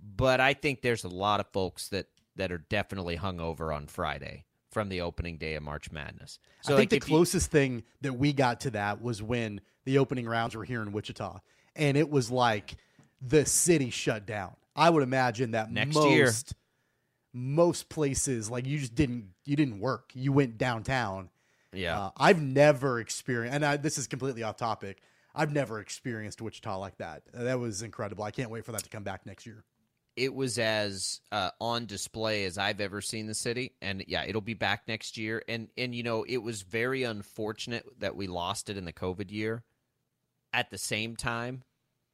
but 0.00 0.40
I 0.40 0.54
think 0.54 0.82
there's 0.82 1.04
a 1.04 1.08
lot 1.08 1.40
of 1.40 1.46
folks 1.48 1.88
that 1.88 2.06
that 2.36 2.52
are 2.52 2.58
definitely 2.58 3.16
hungover 3.16 3.74
on 3.74 3.86
Friday 3.86 4.44
from 4.74 4.90
the 4.90 5.00
opening 5.00 5.38
day 5.38 5.54
of 5.54 5.62
March 5.62 5.90
Madness. 5.90 6.38
So 6.60 6.74
I 6.74 6.76
think 6.76 6.78
like, 6.78 6.90
the 6.90 6.96
if 6.96 7.08
you- 7.08 7.16
closest 7.16 7.50
thing 7.50 7.84
that 8.02 8.12
we 8.12 8.32
got 8.34 8.60
to 8.62 8.70
that 8.72 9.00
was 9.00 9.22
when 9.22 9.60
the 9.86 9.98
opening 9.98 10.26
rounds 10.26 10.54
were 10.56 10.64
here 10.64 10.82
in 10.82 10.92
Wichita, 10.92 11.38
and 11.76 11.96
it 11.96 12.10
was 12.10 12.30
like 12.30 12.74
the 13.22 13.46
city 13.46 13.88
shut 13.90 14.26
down. 14.26 14.54
I 14.76 14.90
would 14.90 15.02
imagine 15.04 15.52
that 15.52 15.70
Next 15.72 15.94
most, 15.94 16.10
year. 16.10 16.32
most 17.32 17.88
places 17.88 18.50
like 18.50 18.66
you 18.66 18.78
just 18.78 18.94
didn't 18.94 19.30
you 19.44 19.56
didn't 19.56 19.78
work. 19.80 20.10
You 20.14 20.32
went 20.32 20.58
downtown. 20.58 21.30
Yeah. 21.72 21.98
Uh, 22.06 22.10
I've 22.16 22.40
never 22.42 23.00
experienced, 23.00 23.54
and 23.54 23.64
I, 23.64 23.76
this 23.76 23.98
is 23.98 24.06
completely 24.06 24.42
off 24.42 24.56
topic. 24.56 25.00
I've 25.34 25.52
never 25.52 25.80
experienced 25.80 26.40
Wichita 26.40 26.78
like 26.78 26.96
that. 26.98 27.22
That 27.32 27.58
was 27.58 27.82
incredible. 27.82 28.22
I 28.24 28.30
can't 28.30 28.50
wait 28.50 28.64
for 28.64 28.72
that 28.72 28.84
to 28.84 28.90
come 28.90 29.02
back 29.02 29.26
next 29.26 29.46
year. 29.46 29.64
It 30.16 30.34
was 30.34 30.58
as 30.58 31.20
uh, 31.32 31.50
on 31.60 31.86
display 31.86 32.44
as 32.44 32.58
I've 32.58 32.80
ever 32.80 33.00
seen 33.00 33.26
the 33.26 33.34
city, 33.34 33.72
and 33.82 34.04
yeah, 34.08 34.24
it'll 34.24 34.40
be 34.40 34.54
back 34.54 34.88
next 34.88 35.16
year. 35.16 35.42
And 35.48 35.68
and 35.76 35.94
you 35.94 36.02
know, 36.02 36.24
it 36.28 36.38
was 36.38 36.62
very 36.62 37.02
unfortunate 37.04 37.84
that 38.00 38.16
we 38.16 38.26
lost 38.26 38.70
it 38.70 38.76
in 38.76 38.84
the 38.84 38.92
COVID 38.92 39.30
year. 39.30 39.64
at 40.54 40.70
the 40.70 40.78
same 40.78 41.16
time, 41.16 41.64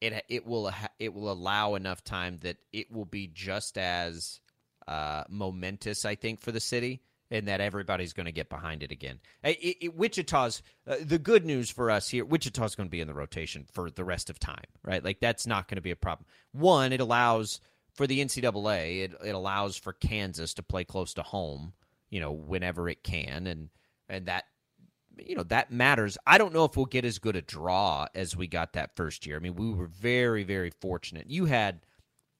it 0.01 0.25
it 0.27 0.45
will 0.45 0.71
it 0.99 1.13
will 1.13 1.31
allow 1.31 1.75
enough 1.75 2.03
time 2.03 2.39
that 2.41 2.57
it 2.73 2.91
will 2.91 3.05
be 3.05 3.27
just 3.27 3.77
as 3.77 4.41
uh, 4.87 5.23
momentous, 5.29 6.03
I 6.05 6.15
think, 6.15 6.41
for 6.41 6.51
the 6.51 6.59
city, 6.59 7.01
and 7.29 7.47
that 7.47 7.61
everybody's 7.61 8.13
going 8.13 8.25
to 8.25 8.31
get 8.31 8.49
behind 8.49 8.83
it 8.83 8.91
again. 8.91 9.19
It, 9.43 9.77
it, 9.81 9.95
Wichita's 9.95 10.63
uh, 10.87 10.95
the 11.01 11.19
good 11.19 11.45
news 11.45 11.69
for 11.69 11.91
us 11.91 12.09
here. 12.09 12.25
Wichita's 12.25 12.75
going 12.75 12.87
to 12.87 12.91
be 12.91 13.01
in 13.01 13.07
the 13.07 13.13
rotation 13.13 13.65
for 13.71 13.91
the 13.91 14.03
rest 14.03 14.29
of 14.29 14.39
time, 14.39 14.65
right? 14.83 15.03
Like 15.03 15.19
that's 15.19 15.47
not 15.47 15.67
going 15.67 15.77
to 15.77 15.81
be 15.81 15.91
a 15.91 15.95
problem. 15.95 16.25
One, 16.51 16.91
it 16.93 16.99
allows 16.99 17.61
for 17.93 18.07
the 18.07 18.23
NCAA, 18.23 19.03
it, 19.03 19.13
it 19.23 19.35
allows 19.35 19.77
for 19.77 19.93
Kansas 19.93 20.53
to 20.55 20.63
play 20.63 20.83
close 20.83 21.13
to 21.15 21.23
home, 21.23 21.73
you 22.09 22.19
know, 22.19 22.31
whenever 22.31 22.89
it 22.89 23.03
can, 23.03 23.47
and 23.47 23.69
and 24.09 24.25
that 24.25 24.45
you 25.17 25.35
know 25.35 25.43
that 25.43 25.71
matters. 25.71 26.17
I 26.25 26.37
don't 26.37 26.53
know 26.53 26.65
if 26.65 26.75
we'll 26.75 26.85
get 26.85 27.05
as 27.05 27.19
good 27.19 27.35
a 27.35 27.41
draw 27.41 28.07
as 28.15 28.35
we 28.35 28.47
got 28.47 28.73
that 28.73 28.95
first 28.95 29.25
year. 29.25 29.35
I 29.35 29.39
mean, 29.39 29.55
we 29.55 29.73
were 29.73 29.87
very 29.87 30.43
very 30.43 30.71
fortunate. 30.81 31.29
You 31.29 31.45
had 31.45 31.81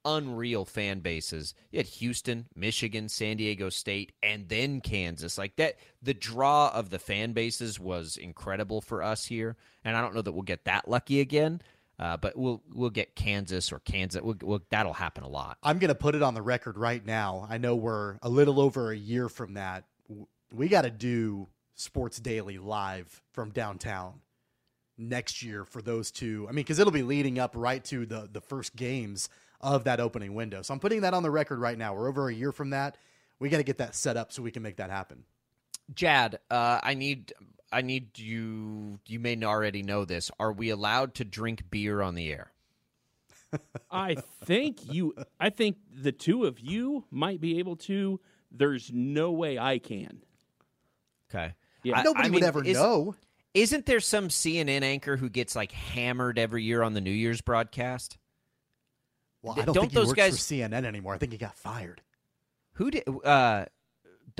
unreal 0.06 0.66
fan 0.66 1.00
bases. 1.00 1.54
You 1.72 1.78
had 1.78 1.86
Houston, 1.88 2.48
Michigan, 2.56 3.10
San 3.10 3.38
Diego 3.38 3.70
State, 3.70 4.14
and 4.24 4.50
then 4.50 4.82
Kansas. 4.82 5.38
Like 5.38 5.56
that, 5.58 5.76
the 6.02 6.14
draw 6.14 6.72
of 6.74 6.90
the 6.90 7.00
fan 7.00 7.34
bases 7.34 7.80
was 7.80 8.18
incredible 8.18 8.82
for 8.82 9.04
us 9.04 9.26
here. 9.26 9.56
And 9.84 9.96
I 9.96 10.02
don't 10.02 10.16
know 10.16 10.22
that 10.22 10.32
we'll 10.32 10.42
get 10.44 10.66
that 10.66 10.88
lucky 10.88 11.20
again. 11.20 11.62
Uh, 12.02 12.18
but 12.18 12.36
we'll 12.36 12.64
we'll 12.74 12.90
get 12.90 13.16
Kansas 13.16 13.72
or 13.72 13.78
Kansas. 13.80 14.22
We'll, 14.24 14.36
we'll, 14.42 14.62
that'll 14.72 14.94
happen 14.94 15.24
a 15.24 15.30
lot. 15.30 15.60
I'm 15.62 15.78
going 15.78 15.90
to 15.90 15.96
put 15.96 16.16
it 16.16 16.24
on 16.24 16.34
the 16.34 16.42
record 16.42 16.76
right 16.76 17.06
now. 17.06 17.46
I 17.48 17.60
know 17.60 17.76
we're 17.76 18.18
a 18.24 18.30
little 18.30 18.60
over 18.60 18.92
a 18.92 18.98
year 18.98 19.30
from 19.30 19.54
that. 19.54 19.86
We 20.52 20.68
got 20.68 20.82
to 20.82 20.90
do 20.90 21.48
Sports 21.76 22.20
Daily 22.20 22.58
live 22.58 23.22
from 23.34 23.52
downtown 23.52 24.22
next 24.98 25.44
year 25.44 25.64
for 25.64 25.82
those 25.84 26.10
two. 26.10 26.48
I 26.50 26.54
mean, 26.54 26.64
because 26.64 26.80
it'll 26.80 26.92
be 26.92 27.04
leading 27.04 27.38
up 27.38 27.54
right 27.56 27.84
to 27.86 28.08
the 28.08 28.28
the 28.32 28.42
first 28.42 28.76
games 28.76 29.30
of 29.62 29.84
that 29.84 30.00
opening 30.00 30.34
window. 30.34 30.64
So 30.64 30.74
I'm 30.74 30.80
putting 30.80 31.02
that 31.02 31.14
on 31.14 31.22
the 31.22 31.30
record 31.30 31.60
right 31.60 31.78
now. 31.78 31.94
We're 31.94 32.10
over 32.10 32.30
a 32.30 32.34
year 32.34 32.52
from 32.52 32.72
that. 32.72 32.98
We 33.38 33.50
got 33.50 33.58
to 33.58 33.64
get 33.64 33.78
that 33.78 33.94
set 33.94 34.18
up 34.18 34.32
so 34.32 34.42
we 34.42 34.50
can 34.50 34.64
make 34.64 34.78
that 34.78 34.90
happen. 34.90 35.24
Jad, 35.94 36.40
uh, 36.50 36.80
I 36.82 36.96
need 36.96 37.34
I 37.72 37.82
need 37.82 38.18
you. 38.20 39.00
You 39.08 39.20
may 39.20 39.42
already 39.44 39.82
know 39.84 40.06
this. 40.06 40.30
Are 40.40 40.52
we 40.52 40.70
allowed 40.70 41.16
to 41.16 41.26
drink 41.26 41.64
beer 41.72 42.02
on 42.02 42.16
the 42.16 42.32
air? 42.32 42.52
I 43.92 44.16
think 44.46 44.94
you. 44.94 45.14
I 45.40 45.50
think 45.50 45.78
the 45.94 46.12
two 46.12 46.46
of 46.46 46.60
you 46.60 47.06
might 47.12 47.40
be 47.42 47.60
able 47.60 47.76
to. 47.78 48.20
There's 48.52 48.92
no 48.94 49.32
way 49.32 49.58
I 49.58 49.78
can. 49.80 50.22
Okay. 51.30 51.54
Yeah. 51.84 52.00
I- 52.00 52.04
Nobody 52.04 52.28
I 52.28 52.30
would 52.32 52.36
mean, 52.36 52.44
ever 52.44 52.64
is- 52.64 52.76
know. 52.78 53.16
Isn't 53.54 53.86
there 53.86 54.00
some 54.00 54.30
CNN 54.30 54.82
anchor 54.84 55.18
who 55.18 55.30
gets 55.30 55.58
like 55.58 55.74
hammered 55.74 56.40
every 56.40 56.64
year 56.64 56.82
on 56.84 56.94
the 56.94 57.02
New 57.02 57.12
Year's 57.12 57.42
broadcast? 57.42 58.18
Well, 59.42 59.56
D- 59.56 59.62
I 59.62 59.66
don't, 59.66 59.74
don't 59.76 59.82
think 59.84 59.94
those 59.94 60.08
works 60.08 60.18
guys- 60.18 60.48
for 60.48 60.54
CNN 60.54 60.86
anymore. 60.86 61.16
I 61.16 61.18
think 61.18 61.34
he 61.34 61.38
got 61.38 61.58
fired. 61.58 62.02
Who 62.74 62.92
did? 62.92 63.04
Uh, 63.26 63.66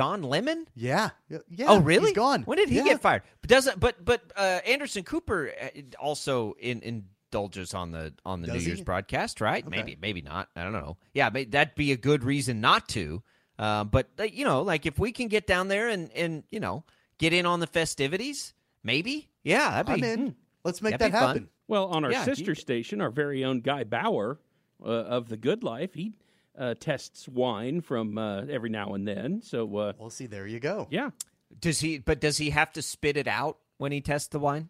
Don 0.02 0.24
Lemon? 0.24 0.68
Yeah. 0.76 1.10
Yeah. 1.30 1.38
yeah, 1.50 1.66
oh, 1.70 1.80
really? 1.80 2.08
He's 2.08 2.16
gone. 2.16 2.42
When 2.44 2.58
did 2.58 2.70
he 2.70 2.78
Yeah. 2.78 2.84
get 2.86 3.02
fired? 3.02 3.22
But 3.42 3.50
doesn't 3.50 3.80
but 3.80 4.04
but 4.04 4.22
uh, 4.36 4.60
Anderson 4.66 5.04
Cooper 5.04 5.52
uh, 5.62 5.68
also 6.00 6.54
in, 6.60 6.82
indulges 6.82 7.74
on 7.74 7.92
the 7.92 8.14
on 8.26 8.42
the 8.42 8.48
Does 8.48 8.64
New 8.64 8.68
Year's 8.70 8.82
broadcast, 8.82 9.42
right? 9.42 9.66
Okay. 9.66 9.76
Maybe 9.78 9.98
maybe 10.02 10.22
not. 10.22 10.50
I 10.56 10.64
don't 10.64 10.74
know. 10.74 10.98
Yeah, 11.14 11.30
may, 11.30 11.46
that'd 11.46 11.76
be 11.76 11.92
a 11.92 11.98
good 11.98 12.24
reason 12.24 12.62
not 12.62 12.90
to. 12.90 13.22
Uh, 13.60 13.84
but 13.84 14.10
uh, 14.20 14.24
you 14.24 14.44
know, 14.44 14.64
like 14.64 14.86
if 14.88 14.98
we 14.98 15.12
can 15.12 15.28
get 15.28 15.46
down 15.46 15.68
there 15.68 15.88
and 15.90 16.12
and 16.14 16.44
you 16.50 16.60
know 16.60 16.84
get 17.20 17.32
in 17.34 17.46
on 17.46 17.60
the 17.60 17.68
festivities, 17.68 18.54
maybe. 18.84 19.30
Yeah, 19.44 19.70
that'd 19.84 19.86
be. 20.02 20.08
I'm 20.08 20.20
in. 20.20 20.36
Let's 20.64 20.82
make 20.82 20.98
That'd 20.98 21.14
that 21.14 21.18
be 21.18 21.20
fun. 21.20 21.28
happen. 21.36 21.50
Well, 21.68 21.88
on 21.88 22.06
our 22.06 22.12
Yeah, 22.12 22.24
sister 22.24 22.52
you- 22.52 22.56
station, 22.56 23.02
our 23.02 23.10
very 23.12 23.44
own 23.44 23.62
Guy 23.62 23.84
Bauer 23.84 24.40
uh, 24.84 24.88
of 24.90 25.30
the 25.30 25.38
Good 25.38 25.64
Life, 25.64 25.94
he 25.94 26.14
uh, 26.58 26.76
tests 26.80 27.28
wine 27.28 27.82
from 27.82 28.18
uh, 28.18 28.44
every 28.50 28.70
now 28.70 28.94
and 28.94 29.08
then. 29.08 29.42
So, 29.42 29.64
uh, 29.78 29.94
we'll 29.98 30.10
see, 30.10 30.26
there 30.28 30.46
you 30.48 30.60
go. 30.60 30.88
yeah, 30.92 31.12
Does 31.60 31.80
he? 31.80 31.98
But 32.00 32.20
does 32.20 32.38
he 32.38 32.50
have 32.52 32.72
to 32.74 32.82
spit 32.82 33.18
it 33.18 33.28
out 33.28 33.58
when 33.78 33.92
he 33.92 34.02
tests 34.02 34.28
the 34.30 34.40
wine? 34.40 34.70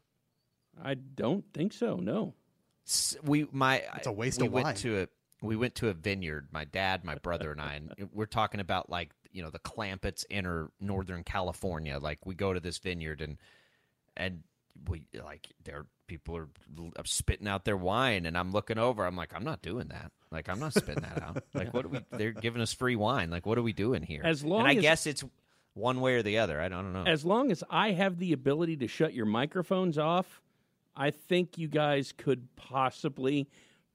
I 0.82 0.94
don't 0.96 1.44
think 1.54 1.74
so. 1.74 1.98
No. 1.98 2.34
S- 2.88 3.18
we 3.24 3.48
my 3.52 3.84
It's 3.96 4.08
a 4.08 4.12
waste 4.12 4.40
we 4.42 4.48
of 4.48 4.54
went 4.54 4.66
wine. 4.66 4.76
to 4.76 5.02
a 5.04 5.08
we 5.44 5.56
went 5.56 5.76
to 5.76 5.90
a 5.90 5.94
vineyard 5.94 6.48
my 6.52 6.66
dad 6.66 7.04
my 7.04 7.16
brother 7.16 7.52
and 7.52 7.60
i 7.62 7.74
and 7.76 8.10
we're 8.14 8.26
talking 8.28 8.60
about 8.60 8.90
like 8.90 9.12
you 9.32 9.42
know 9.42 9.50
the 9.50 9.60
clampets 9.60 10.24
inner 10.30 10.70
northern 10.80 11.24
california 11.24 11.98
like 12.00 12.26
we 12.26 12.36
go 12.36 12.54
to 12.54 12.60
this 12.60 12.78
vineyard 12.80 13.22
and 13.22 13.38
and 14.18 14.42
we 14.88 15.04
like 15.24 15.48
there 15.64 15.86
people 16.12 16.36
are 16.36 16.50
spitting 17.06 17.48
out 17.48 17.64
their 17.64 17.78
wine 17.78 18.26
and 18.26 18.38
i'm 18.38 18.52
looking 18.52 18.78
over 18.78 19.06
i'm 19.06 19.16
like 19.16 19.34
i'm 19.34 19.46
not 19.46 19.62
doing 19.62 19.88
that 19.88 20.12
like 20.30 20.50
i'm 20.50 20.60
not 20.60 20.74
spitting 20.74 21.02
that 21.04 21.24
out 21.24 21.42
like 21.54 21.74
what 21.74 21.86
are 21.86 21.88
we 21.88 22.00
they're 22.12 22.34
giving 22.34 22.62
us 22.62 22.74
free 22.74 22.98
wine 22.98 23.30
like 23.32 23.46
what 23.46 23.58
are 23.58 23.62
we 23.62 23.72
doing 23.72 24.04
here 24.04 24.22
As 24.26 24.44
long 24.44 24.60
and 24.62 24.68
i 24.70 24.74
as- 24.74 24.82
guess 24.82 25.08
it's 25.08 25.24
one 25.74 26.02
way 26.02 26.16
or 26.16 26.22
the 26.22 26.38
other 26.40 26.60
i 26.60 26.68
don't, 26.68 26.80
I 26.80 26.82
don't 26.82 26.94
know 27.06 27.10
As 27.10 27.24
long 27.24 27.50
as 27.50 27.64
I 27.70 27.92
have 27.92 28.18
the 28.18 28.34
ability 28.34 28.76
to 28.78 28.88
shut 28.88 29.14
your 29.14 29.26
microphones 29.26 29.98
off, 29.98 30.42
I 30.98 31.12
think 31.12 31.58
you 31.58 31.70
guys 31.70 32.12
could 32.12 32.50
possibly, 32.58 33.48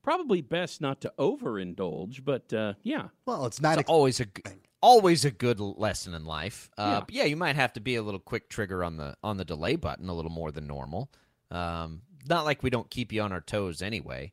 probably 0.02 0.40
best 0.40 0.80
not 0.80 1.02
to 1.02 1.12
overindulge, 1.18 2.24
but 2.24 2.50
uh, 2.54 2.72
yeah. 2.82 3.08
Well, 3.26 3.44
it's 3.44 3.60
not. 3.60 3.78
It's 3.78 3.90
always 3.90 4.20
a 4.20 4.24
g- 4.24 4.42
always 4.80 5.26
a 5.26 5.30
good 5.30 5.60
lesson 5.60 6.14
in 6.14 6.24
life. 6.24 6.70
Uh, 6.78 6.82
Yeah. 6.94 7.00
but 7.00 7.12
yeah, 7.12 7.24
you 7.24 7.36
might 7.36 7.56
have 7.56 7.74
to 7.74 7.80
be 7.80 7.96
a 7.96 8.02
little 8.02 8.20
quick 8.20 8.48
trigger 8.48 8.82
on 8.82 8.96
the 8.96 9.14
on 9.22 9.36
the 9.36 9.44
delay 9.44 9.76
button 9.76 10.08
a 10.08 10.14
little 10.14 10.30
more 10.30 10.50
than 10.50 10.66
normal. 10.66 11.10
Um, 11.50 12.00
not 12.28 12.44
like 12.44 12.62
we 12.62 12.70
don't 12.70 12.90
keep 12.90 13.12
you 13.12 13.22
on 13.22 13.32
our 13.32 13.40
toes 13.40 13.82
anyway. 13.82 14.32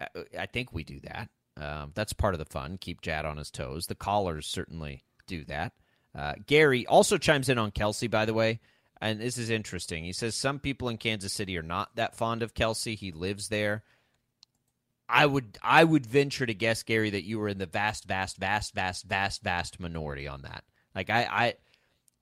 I, 0.00 0.06
I 0.40 0.46
think 0.46 0.72
we 0.72 0.84
do 0.84 1.00
that. 1.00 1.28
Um, 1.60 1.92
that's 1.94 2.12
part 2.12 2.34
of 2.34 2.38
the 2.38 2.46
fun. 2.46 2.78
Keep 2.78 3.02
Jad 3.02 3.24
on 3.24 3.36
his 3.36 3.50
toes. 3.50 3.86
The 3.86 3.94
callers 3.94 4.46
certainly 4.46 5.04
do 5.26 5.44
that. 5.44 5.72
Uh, 6.14 6.34
Gary 6.46 6.86
also 6.86 7.18
chimes 7.18 7.48
in 7.48 7.58
on 7.58 7.70
Kelce, 7.70 8.10
by 8.10 8.24
the 8.24 8.34
way, 8.34 8.60
and 9.00 9.20
this 9.20 9.38
is 9.38 9.50
interesting. 9.50 10.04
He 10.04 10.12
says 10.12 10.34
some 10.34 10.58
people 10.58 10.88
in 10.88 10.98
Kansas 10.98 11.32
City 11.32 11.56
are 11.58 11.62
not 11.62 11.94
that 11.96 12.16
fond 12.16 12.42
of 12.42 12.54
Kelce. 12.54 12.96
He 12.96 13.12
lives 13.12 13.48
there. 13.48 13.82
I 15.08 15.26
would 15.26 15.58
I 15.62 15.84
would 15.84 16.06
venture 16.06 16.46
to 16.46 16.54
guess, 16.54 16.82
Gary, 16.82 17.10
that 17.10 17.24
you 17.24 17.38
were 17.38 17.48
in 17.48 17.58
the 17.58 17.66
vast, 17.66 18.04
vast, 18.04 18.38
vast, 18.38 18.74
vast, 18.74 19.04
vast, 19.04 19.42
vast 19.42 19.80
minority 19.80 20.26
on 20.28 20.42
that. 20.42 20.64
Like 20.94 21.10
I, 21.10 21.22
I 21.24 21.54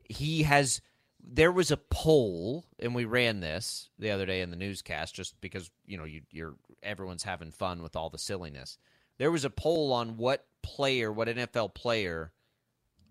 he 0.04 0.42
has 0.44 0.80
there 1.22 1.52
was 1.52 1.70
a 1.70 1.76
poll 1.76 2.64
and 2.78 2.94
we 2.94 3.04
ran 3.04 3.40
this 3.40 3.88
the 3.98 4.10
other 4.10 4.26
day 4.26 4.40
in 4.40 4.50
the 4.50 4.56
newscast 4.56 5.14
just 5.14 5.40
because 5.40 5.70
you 5.86 5.96
know 5.96 6.04
you, 6.04 6.22
you're 6.30 6.54
everyone's 6.82 7.22
having 7.22 7.50
fun 7.50 7.82
with 7.82 7.96
all 7.96 8.10
the 8.10 8.18
silliness. 8.18 8.78
There 9.18 9.30
was 9.30 9.44
a 9.44 9.50
poll 9.50 9.92
on 9.92 10.16
what 10.16 10.46
player, 10.62 11.12
what 11.12 11.28
NFL 11.28 11.74
player 11.74 12.32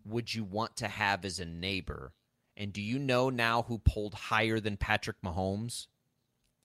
would 0.05 0.33
you 0.33 0.43
want 0.43 0.77
to 0.77 0.87
have 0.87 1.23
as 1.23 1.39
a 1.39 1.45
neighbor? 1.45 2.13
And 2.57 2.73
do 2.73 2.81
you 2.81 2.99
know 2.99 3.29
now 3.29 3.63
who 3.63 3.77
polled 3.77 4.13
higher 4.13 4.59
than 4.59 4.75
Patrick 4.75 5.21
Mahomes? 5.23 5.87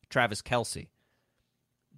Travis 0.08 0.42
Kelce. 0.42 0.88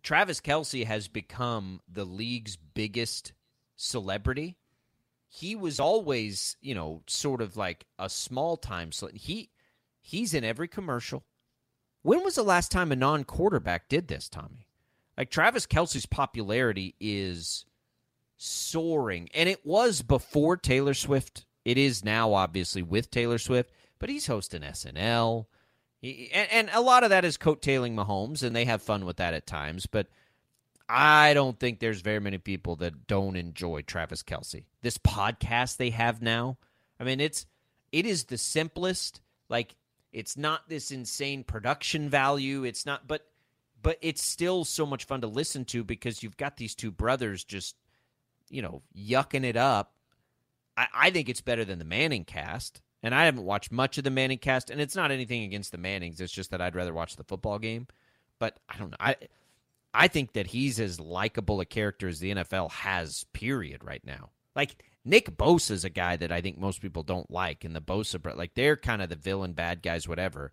Travis 0.03 0.41
Kelce 0.41 0.85
has 0.85 1.09
become 1.09 1.81
the 1.91 2.05
league's 2.05 2.57
biggest 2.57 3.33
celebrity. 3.77 4.57
He 5.29 5.55
was 5.57 5.81
always, 5.81 6.57
you 6.61 6.75
know, 6.75 7.03
sort 7.07 7.41
of 7.41 7.57
like 7.57 7.87
a 7.99 8.09
small 8.09 8.57
time. 8.57 8.93
So 8.93 9.09
he 9.13 9.51
he's 10.01 10.35
in 10.35 10.45
every 10.45 10.69
commercial. 10.69 11.25
When 12.03 12.23
was 12.23 12.37
the 12.37 12.45
last 12.45 12.71
time 12.71 12.93
a 12.93 12.97
non-quarterback 12.97 13.89
did 13.89 14.07
this, 14.07 14.29
Tommy? 14.29 14.69
Like 15.19 15.31
Travis 15.31 15.67
Kelce's 15.67 16.07
popularity 16.07 16.95
is 17.01 17.65
soaring, 18.37 19.29
and 19.35 19.49
it 19.49 19.67
was 19.67 20.03
before 20.03 20.57
Taylor 20.57 20.95
Swift. 20.95 21.47
It 21.65 21.79
is 21.79 22.05
now, 22.05 22.33
obviously, 22.35 22.83
with 22.83 23.11
Taylor 23.11 23.39
Swift, 23.39 23.73
but 23.99 24.09
he's 24.09 24.29
hosting 24.29 24.61
SNL. 24.61 25.47
He, 26.01 26.31
and, 26.33 26.49
and 26.53 26.71
a 26.73 26.81
lot 26.81 27.03
of 27.03 27.11
that 27.11 27.25
is 27.25 27.37
coattailing 27.37 27.95
Mahomes, 27.95 28.43
and 28.45 28.55
they 28.55 28.67
have 28.67 28.83
fun 28.83 29.05
with 29.05 29.17
that 29.17 29.35
at 29.35 29.47
times. 29.47 29.87
But 29.87 30.07
I 30.89 31.35
don't 31.35 31.59
think 31.59 31.81
there's 31.81 32.01
very 32.01 32.21
many 32.21 32.39
people 32.39 32.77
that 32.77 33.07
don't 33.07 33.37
enjoy 33.37 33.83
Travis 33.83 34.23
Kelce. 34.23 34.65
This 34.83 34.99
podcast 34.99 35.77
they 35.77 35.91
have 35.91 36.23
now, 36.23 36.59
I 37.01 37.05
mean, 37.05 37.21
it's 37.21 37.47
it 37.93 38.07
is 38.07 38.25
the 38.25 38.39
simplest. 38.39 39.21
Like, 39.49 39.75
it's 40.13 40.37
not 40.37 40.69
this 40.69 40.91
insane 40.91 41.45
production 41.45 42.09
value. 42.09 42.65
It's 42.65 42.87
not, 42.87 43.07
but 43.07 43.27
but 43.83 43.99
it's 44.01 44.23
still 44.23 44.65
so 44.65 44.87
much 44.87 45.05
fun 45.05 45.21
to 45.21 45.27
listen 45.27 45.65
to 45.67 45.85
because 45.85 46.23
you've 46.23 46.37
got 46.37 46.57
these 46.57 46.75
two 46.75 46.91
brothers 46.91 47.45
just, 47.45 47.77
you 48.49 48.63
know, 48.63 48.83
yucking 48.97 49.45
it 49.45 49.57
up. 49.57 49.93
I, 50.77 50.87
I 50.95 51.11
think 51.11 51.29
it's 51.29 51.41
better 51.41 51.65
than 51.65 51.79
the 51.79 51.85
Manning 51.85 52.25
cast. 52.25 52.81
And 53.03 53.15
I 53.15 53.27
haven't 53.27 53.45
watched 53.45 53.71
much 53.71 53.99
of 53.99 54.05
the 54.05 54.11
Manning 54.11 54.39
cast, 54.39 54.71
and 54.71 54.81
it's 54.81 54.97
not 54.97 55.13
anything 55.13 55.45
against 55.45 55.71
the 55.71 55.79
Mannings. 55.79 56.21
It's 56.21 56.33
just 56.33 56.51
that 56.51 56.61
I'd 56.61 56.75
rather 56.75 56.95
watch 56.95 57.15
the 57.15 57.25
football 57.25 57.59
game. 57.59 57.87
But 58.39 58.59
I 58.69 58.79
don't 58.79 58.91
know. 58.91 58.97
I 58.99 59.17
I 59.97 60.09
think 60.09 60.35
that 60.35 60.49
he's 60.49 60.79
as 60.79 61.01
likable 61.01 61.61
a 61.61 61.65
character 61.65 62.07
as 62.07 62.21
the 62.21 62.35
NFL 62.35 62.71
has, 62.71 63.25
period, 63.33 63.83
right 63.83 64.05
now. 64.05 64.31
Like 64.55 64.85
Nick 65.05 65.37
Bosa 65.37 65.71
is 65.71 65.85
a 65.85 65.91
guy 65.91 66.17
that 66.17 66.31
I 66.31 66.41
think 66.41 66.59
most 66.59 66.83
people 66.83 67.03
don't 67.03 67.31
like, 67.31 67.65
and 67.65 67.75
the 67.75 67.81
Bosa, 67.81 68.37
like 68.37 68.55
they're 68.55 68.77
kind 68.77 69.01
of 69.01 69.09
the 69.09 69.17
villain, 69.17 69.55
bad 69.55 69.83
guys, 69.83 70.07
whatever. 70.07 70.53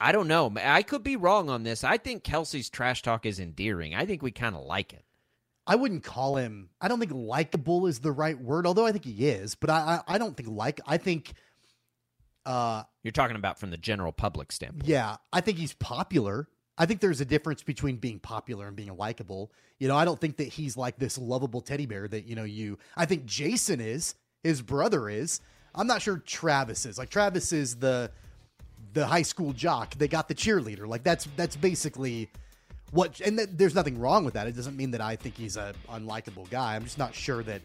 I 0.00 0.10
don't 0.10 0.26
know. 0.26 0.52
I 0.60 0.82
could 0.82 1.04
be 1.04 1.14
wrong 1.14 1.48
on 1.48 1.62
this. 1.62 1.84
I 1.84 1.96
think 1.96 2.24
Kelce's 2.24 2.68
trash 2.68 3.02
talk 3.02 3.24
is 3.24 3.38
endearing. 3.38 3.94
I 3.94 4.04
think 4.04 4.20
we 4.20 4.32
kind 4.32 4.56
of 4.56 4.64
like 4.64 4.92
it. 4.92 5.04
I 5.64 5.76
wouldn't 5.76 6.02
call 6.02 6.36
him. 6.36 6.70
I 6.80 6.88
don't 6.88 6.98
think 6.98 7.12
likable 7.14 7.86
is 7.86 8.00
the 8.00 8.10
right 8.10 8.36
word, 8.36 8.66
although 8.66 8.84
I 8.84 8.90
think 8.90 9.04
he 9.04 9.28
is. 9.28 9.54
But 9.54 9.70
I, 9.70 10.00
I, 10.08 10.14
I 10.14 10.18
don't 10.18 10.36
think 10.36 10.48
like. 10.48 10.80
I 10.86 10.96
think. 10.96 11.34
Uh, 12.44 12.82
You're 13.04 13.12
talking 13.12 13.36
about 13.36 13.60
from 13.60 13.70
the 13.70 13.76
general 13.76 14.10
public 14.10 14.50
standpoint. 14.50 14.88
Yeah, 14.88 15.18
I 15.32 15.40
think 15.40 15.58
he's 15.58 15.74
popular. 15.74 16.48
I 16.78 16.86
think 16.86 17.00
there's 17.00 17.20
a 17.20 17.24
difference 17.24 17.62
between 17.62 17.96
being 17.96 18.18
popular 18.18 18.66
and 18.66 18.74
being 18.74 18.96
likable. 18.96 19.52
You 19.78 19.88
know, 19.88 19.96
I 19.96 20.04
don't 20.04 20.20
think 20.20 20.38
that 20.38 20.48
he's 20.48 20.76
like 20.76 20.98
this 20.98 21.18
lovable 21.18 21.60
teddy 21.60 21.86
bear 21.86 22.08
that 22.08 22.26
you 22.26 22.34
know 22.34 22.44
you. 22.44 22.78
I 22.96 23.04
think 23.04 23.26
Jason 23.26 23.80
is. 23.80 24.14
His 24.42 24.60
brother 24.60 25.08
is. 25.08 25.40
I'm 25.74 25.86
not 25.86 26.02
sure 26.02 26.18
Travis 26.18 26.84
is. 26.86 26.98
Like 26.98 27.10
Travis 27.10 27.52
is 27.52 27.76
the 27.76 28.10
the 28.94 29.06
high 29.06 29.22
school 29.22 29.52
jock. 29.52 29.94
They 29.94 30.08
got 30.08 30.28
the 30.28 30.34
cheerleader. 30.34 30.86
Like 30.86 31.04
that's 31.04 31.28
that's 31.36 31.56
basically 31.56 32.30
what. 32.90 33.20
And 33.20 33.36
th- 33.36 33.50
there's 33.52 33.74
nothing 33.74 33.98
wrong 33.98 34.24
with 34.24 34.34
that. 34.34 34.46
It 34.46 34.56
doesn't 34.56 34.76
mean 34.76 34.90
that 34.92 35.00
I 35.00 35.16
think 35.16 35.36
he's 35.36 35.56
a 35.56 35.74
unlikable 35.90 36.48
guy. 36.50 36.74
I'm 36.74 36.84
just 36.84 36.98
not 36.98 37.14
sure 37.14 37.42
that 37.44 37.62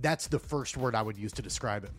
that's 0.00 0.28
the 0.28 0.38
first 0.38 0.76
word 0.76 0.94
I 0.94 1.02
would 1.02 1.16
use 1.16 1.32
to 1.34 1.42
describe 1.42 1.84
him. 1.84 1.94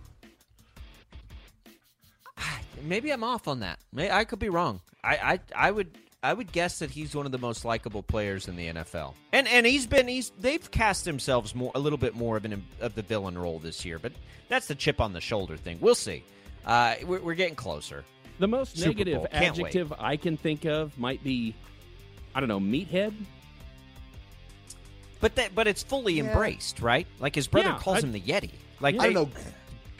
Maybe 2.84 3.12
I'm 3.12 3.24
off 3.24 3.47
on 3.47 3.60
that. 3.60 3.80
I 3.95 4.24
could 4.26 4.39
be 4.39 4.49
wrong. 4.49 4.82
I, 5.03 5.16
I 5.55 5.68
I 5.68 5.72
would 5.72 5.97
I 6.24 6.34
would 6.34 6.51
guess 6.51 6.80
that 6.80 6.89
he's 6.89 7.15
one 7.15 7.26
of 7.28 7.32
the 7.32 7.38
most 7.38 7.63
likable 7.63 8.01
players 8.01 8.47
in 8.47 8.55
the 8.55 8.68
NFL. 8.70 9.13
And 9.34 9.47
and 9.47 9.65
he's 9.65 9.86
been 9.86 10.07
he's 10.07 10.32
they've 10.39 10.70
cast 10.72 11.05
themselves 11.05 11.53
more 11.53 11.72
a 11.76 11.80
little 11.80 11.97
bit 11.97 12.15
more 12.15 12.38
of 12.38 12.45
an 12.45 12.65
of 12.82 12.95
the 12.95 13.03
villain 13.03 13.38
role 13.38 13.59
this 13.59 13.86
year, 13.86 13.99
but 13.99 14.11
that's 14.49 14.68
the 14.68 14.76
chip 14.76 14.99
on 14.99 15.13
the 15.13 15.22
shoulder 15.22 15.57
thing. 15.57 15.78
We'll 15.80 15.95
see. 15.95 16.24
Uh, 16.65 16.95
we're, 17.05 17.20
we're 17.22 17.36
getting 17.36 17.55
closer. 17.55 18.03
The 18.39 18.47
most 18.47 18.76
Super 18.78 18.89
negative 18.89 19.18
Bowl. 19.18 19.28
Can't 19.32 19.57
adjective 19.57 19.93
I 19.99 20.18
can 20.18 20.38
think 20.38 20.65
of 20.65 20.97
might 20.97 21.24
be, 21.24 21.53
I 22.36 22.39
don't 22.39 22.49
know, 22.49 22.59
meathead. 22.59 23.13
But 25.20 25.36
that 25.36 25.53
but 25.53 25.68
it's 25.68 25.84
fully 25.84 26.20
embraced, 26.20 26.82
right? 26.82 27.05
Like 27.20 27.36
his 27.36 27.47
brother 27.47 27.70
Yeah, 27.70 27.78
calls 27.80 27.97
I- 28.03 28.07
him 28.07 28.11
the 28.11 28.22
Yeti. 28.22 28.51
Like 28.80 28.95
I 28.99 29.11
don't 29.11 29.13
know. 29.13 29.30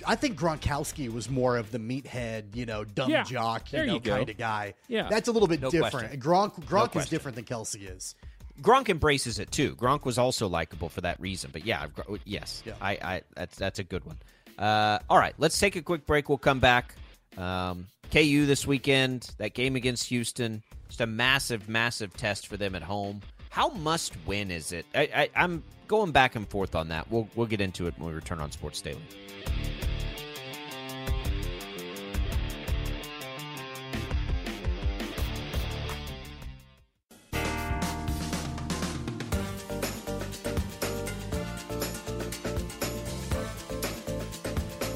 I 0.05 0.15
think 0.15 0.37
Gronkowski 0.39 1.11
was 1.11 1.29
more 1.29 1.57
of 1.57 1.71
the 1.71 1.79
meathead, 1.79 2.55
you 2.55 2.65
know, 2.65 2.83
dumb 2.83 3.09
Yeah, 3.09 3.23
jock, 3.23 3.71
you 3.73 3.85
know, 3.85 3.93
you 3.95 3.99
go. 3.99 4.17
kind 4.17 4.29
of 4.29 4.37
guy. 4.37 4.73
Yeah. 4.87 5.07
that's 5.09 5.27
a 5.27 5.31
little 5.31 5.47
bit 5.47 5.61
No 5.61 5.69
different. 5.71 5.91
question. 5.93 6.19
Gronk, 6.21 6.63
Gronk 6.65 6.95
is 6.95 7.07
different 7.09 7.35
than 7.35 7.45
Kelce 7.45 7.95
is. 7.95 8.15
Gronk 8.61 8.89
embraces 8.89 9.37
it 9.39 9.51
too. 9.51 9.75
Gronk 9.75 10.03
was 10.05 10.17
also 10.17 10.47
likable 10.47 10.89
for 10.89 11.01
that 11.01 11.19
reason. 11.19 11.51
But 11.53 11.65
yeah, 11.65 11.87
Gr- 11.93 12.15
yes, 12.25 12.63
I, 12.81 12.91
I 13.01 13.21
that's 13.35 13.55
that's 13.57 13.77
a 13.79 13.83
good 13.83 14.03
one. 14.05 14.17
Uh, 14.57 14.97
all 15.09 15.19
right, 15.19 15.35
let's 15.37 15.59
take 15.59 15.75
a 15.75 15.81
quick 15.83 16.05
break. 16.07 16.27
We'll 16.27 16.39
come 16.39 16.59
back. 16.59 16.95
Um, 17.37 17.85
KU 18.11 18.45
this 18.47 18.65
weekend. 18.65 19.29
That 19.37 19.53
game 19.53 19.75
against 19.75 20.05
Houston, 20.09 20.63
just 20.87 21.01
a 21.01 21.05
massive, 21.05 21.69
massive 21.69 22.15
test 22.17 22.47
for 22.47 22.57
them 22.57 22.73
at 22.73 22.81
home. 22.81 23.21
How 23.58 23.70
must 23.70 24.14
win 24.28 24.51
is 24.51 24.72
it? 24.72 24.86
I, 24.93 25.10
I, 25.16 25.30
I'm 25.36 25.64
going 25.88 26.12
back 26.12 26.36
and 26.36 26.47
forth 26.47 26.76
on 26.76 26.89
that. 26.89 27.10
We'll 27.10 27.28
we'll 27.34 27.47
get 27.47 27.60
into 27.60 27.88
it 27.88 27.95
when 27.97 28.10
we 28.10 28.14
return 28.14 28.39
on 28.39 28.51
Sports 28.51 28.82
Daily. 28.82 29.01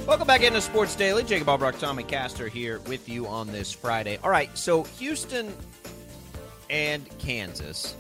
Welcome 0.06 0.28
back 0.28 0.44
into 0.44 0.62
Sports 0.62 0.96
Daily. 0.96 1.24
Jacob 1.24 1.50
Albrecht, 1.50 1.80
Tommy 1.80 2.04
Castor 2.04 2.48
here 2.48 2.78
with 2.82 3.10
you 3.10 3.26
on 3.26 3.52
this 3.52 3.72
Friday. 3.72 4.20
All 4.24 4.30
right, 4.30 4.56
so 4.56 4.84
Houston 4.84 5.52
and 6.70 7.10
Kansas, 7.18 7.96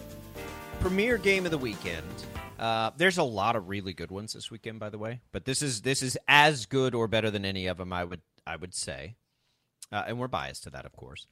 premier 0.81 1.19
game 1.19 1.45
of 1.45 1.51
the 1.51 1.57
weekend. 1.59 2.25
Uh, 2.57 2.89
there's 2.97 3.19
a 3.19 3.23
lot 3.23 3.55
of 3.55 3.69
really 3.69 3.93
good 3.93 4.09
ones 4.09 4.33
this 4.33 4.49
weekend, 4.49 4.79
by 4.79 4.89
the 4.89 4.97
way, 4.97 5.21
but 5.31 5.45
this 5.45 5.61
is 5.61 5.83
this 5.83 6.01
is 6.01 6.17
as 6.27 6.65
good 6.65 6.95
or 6.95 7.07
better 7.07 7.29
than 7.29 7.45
any 7.45 7.67
of 7.67 7.77
them. 7.77 7.93
I 7.93 8.03
would 8.03 8.21
I 8.47 8.55
would 8.55 8.73
say, 8.73 9.15
uh, 9.91 10.03
and 10.07 10.19
we're 10.19 10.27
biased 10.27 10.63
to 10.63 10.71
that, 10.71 10.85
of 10.85 10.95
course. 10.95 11.27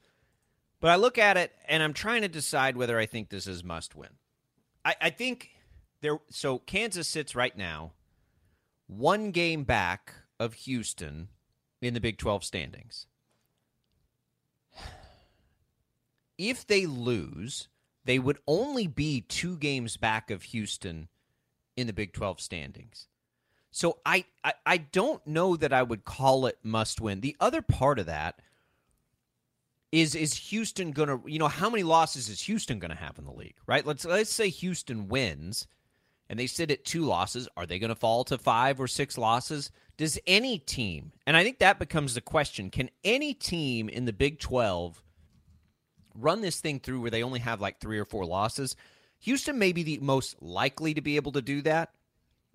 But 0.80 0.92
I 0.92 0.96
look 0.96 1.18
at 1.18 1.36
it 1.36 1.52
and 1.68 1.82
I'm 1.82 1.92
trying 1.92 2.22
to 2.22 2.28
decide 2.28 2.76
whether 2.76 2.96
I 2.96 3.06
think 3.06 3.28
this 3.28 3.48
is 3.48 3.64
must 3.64 3.96
win. 3.96 4.10
I, 4.84 4.94
I 5.00 5.10
think 5.10 5.50
there. 6.00 6.18
So 6.30 6.58
Kansas 6.58 7.08
sits 7.08 7.34
right 7.34 7.56
now 7.56 7.92
one 8.86 9.32
game 9.32 9.64
back 9.64 10.14
of 10.38 10.54
Houston 10.54 11.28
in 11.82 11.94
the 11.94 12.00
Big 12.00 12.18
12 12.18 12.44
standings. 12.44 13.06
If 16.38 16.66
they 16.66 16.86
lose, 16.86 17.68
they 18.04 18.18
would 18.18 18.38
only 18.46 18.86
be 18.86 19.22
two 19.22 19.56
games 19.58 19.96
back 19.96 20.30
of 20.30 20.42
Houston 20.44 21.08
in 21.76 21.86
the 21.86 21.92
Big 21.92 22.12
12 22.12 22.40
standings. 22.40 23.06
So 23.70 23.98
I, 24.04 24.24
I, 24.42 24.54
I 24.66 24.76
don't 24.78 25.24
know 25.26 25.56
that 25.56 25.72
I 25.72 25.82
would 25.82 26.04
call 26.04 26.46
it 26.46 26.58
must 26.62 27.00
win. 27.00 27.20
The 27.20 27.36
other 27.40 27.62
part 27.62 27.98
of 27.98 28.06
that 28.06 28.40
is 29.92 30.14
is 30.14 30.34
Houston 30.34 30.92
gonna 30.92 31.20
you 31.26 31.38
know 31.38 31.48
how 31.48 31.68
many 31.68 31.82
losses 31.82 32.28
is 32.28 32.40
Houston 32.42 32.78
gonna 32.78 32.94
have 32.94 33.18
in 33.18 33.24
the 33.24 33.32
league 33.32 33.56
right 33.66 33.84
let's 33.84 34.04
let's 34.04 34.32
say 34.32 34.48
Houston 34.48 35.08
wins 35.08 35.66
and 36.28 36.38
they 36.38 36.46
sit 36.46 36.70
at 36.70 36.84
two 36.84 37.04
losses 37.04 37.48
are 37.56 37.66
they 37.66 37.78
gonna 37.78 37.96
fall 37.96 38.22
to 38.24 38.38
five 38.38 38.80
or 38.80 38.86
six 38.86 39.18
losses 39.18 39.70
does 39.96 40.18
any 40.26 40.58
team 40.58 41.10
and 41.26 41.36
I 41.36 41.42
think 41.42 41.58
that 41.58 41.80
becomes 41.80 42.14
the 42.14 42.20
question 42.20 42.70
can 42.70 42.88
any 43.02 43.34
team 43.34 43.88
in 43.88 44.04
the 44.04 44.12
Big 44.12 44.38
12 44.38 45.02
run 46.14 46.40
this 46.40 46.60
thing 46.60 46.80
through 46.80 47.00
where 47.00 47.10
they 47.10 47.22
only 47.22 47.40
have 47.40 47.60
like 47.60 47.80
three 47.80 47.98
or 47.98 48.04
four 48.04 48.24
losses 48.24 48.76
Houston 49.20 49.58
may 49.58 49.72
be 49.72 49.82
the 49.82 49.98
most 49.98 50.40
likely 50.40 50.94
to 50.94 51.00
be 51.00 51.16
able 51.16 51.32
to 51.32 51.42
do 51.42 51.62
that 51.62 51.92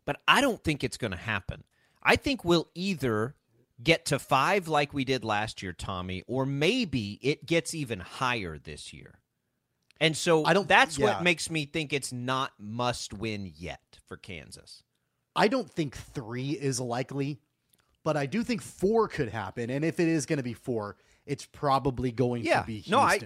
but 0.06 0.20
I 0.28 0.42
don't 0.42 0.64
think 0.64 0.84
it's 0.84 0.98
gonna 0.98 1.16
happen 1.16 1.64
I 2.02 2.16
think 2.16 2.46
we'll 2.46 2.70
either 2.76 3.36
get 3.84 4.06
to 4.06 4.20
five 4.20 4.68
like 4.68 4.94
we 4.94 5.04
did 5.04 5.24
last 5.26 5.62
year, 5.62 5.74
Tommy, 5.74 6.24
or 6.28 6.46
maybe 6.46 7.20
it 7.22 7.46
gets 7.46 7.74
even 7.74 8.00
higher 8.00 8.58
this 8.58 8.94
year. 8.94 9.20
And 10.00 10.16
so 10.16 10.46
I 10.46 10.54
don't, 10.54 10.68
that's 10.68 10.98
yeah. 10.98 11.06
what 11.06 11.24
makes 11.24 11.50
me 11.50 11.66
think 11.66 11.94
it's 11.94 12.12
not 12.12 12.52
must 12.60 13.14
win 13.14 13.52
yet 13.56 14.00
for 14.08 14.18
Kansas. 14.18 14.84
I 15.36 15.48
don't 15.48 15.70
think 15.70 15.98
three 15.98 16.52
is 16.52 16.80
likely, 16.80 17.40
but 18.04 18.16
I 18.16 18.26
do 18.26 18.44
think 18.44 18.62
four 18.62 19.08
could 19.08 19.30
happen. 19.30 19.70
And 19.70 19.84
if 19.84 20.00
it 20.00 20.08
is 20.08 20.26
going 20.26 20.38
to 20.38 20.44
be 20.44 20.54
four, 20.54 20.98
it's 21.26 21.46
probably 21.46 22.12
going 22.12 22.44
Yeah. 22.44 22.62
to 22.62 22.68
be 22.68 22.74
Houston. 22.76 22.92
No, 22.92 23.00
I- 23.00 23.20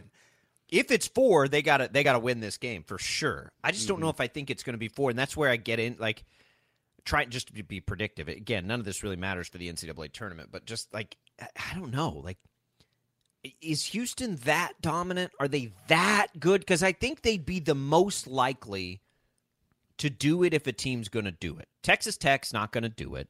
If 0.72 0.91
it's 0.91 1.07
four, 1.07 1.47
they 1.47 1.61
gotta 1.61 1.89
they 1.91 2.03
gotta 2.03 2.20
win 2.20 2.39
this 2.39 2.57
game 2.57 2.84
for 2.84 2.97
sure. 2.97 3.51
I 3.63 3.72
just 3.72 3.88
don't 3.88 3.99
know 3.99 4.07
mm-hmm. 4.07 4.22
if 4.22 4.22
I 4.22 4.28
think 4.28 4.49
it's 4.49 4.63
gonna 4.63 4.78
be 4.78 4.88
four, 4.88 5.09
and 5.09 5.17
that's 5.17 5.36
where 5.36 5.49
I 5.49 5.57
get 5.57 5.80
in 5.80 5.97
like 5.99 6.24
try 7.05 7.26
just 7.26 7.53
to 7.55 7.63
be 7.63 7.80
predictive. 7.82 8.28
Again, 8.28 8.67
none 8.67 8.80
of 8.80 8.86
this 8.86 9.03
really 9.03 9.15
matters 9.15 9.47
for 9.47 9.57
the 9.57 9.72
NCAA 9.72 10.11
tournament, 10.11 10.49
but 10.51 10.65
just 10.65 10.93
like 10.93 11.17
I 11.41 11.47
I 11.72 11.76
don't 11.76 11.91
know, 11.91 12.22
like 12.24 12.38
is 13.61 13.86
Houston 13.88 14.36
that 14.38 14.74
dominant? 14.82 15.32
Are 15.39 15.47
they 15.47 15.72
that 15.88 16.28
good? 16.39 16.61
Because 16.61 16.84
I 16.84 16.91
think 16.91 17.22
they'd 17.22 17.45
be 17.45 17.59
the 17.59 17.75
most 17.75 18.28
likely 18.28 19.01
to 19.97 20.09
do 20.09 20.43
it 20.43 20.54
if 20.54 20.67
a 20.67 20.74
team's 20.74 21.09
going 21.09 21.25
to 21.25 21.32
do 21.32 21.58
it. 21.58 21.67
Texas 21.83 22.17
Tech's 22.17 22.54
not 22.54 22.71
going 22.71 22.83
to 22.83 22.89
do 22.89 23.16
it. 23.16 23.29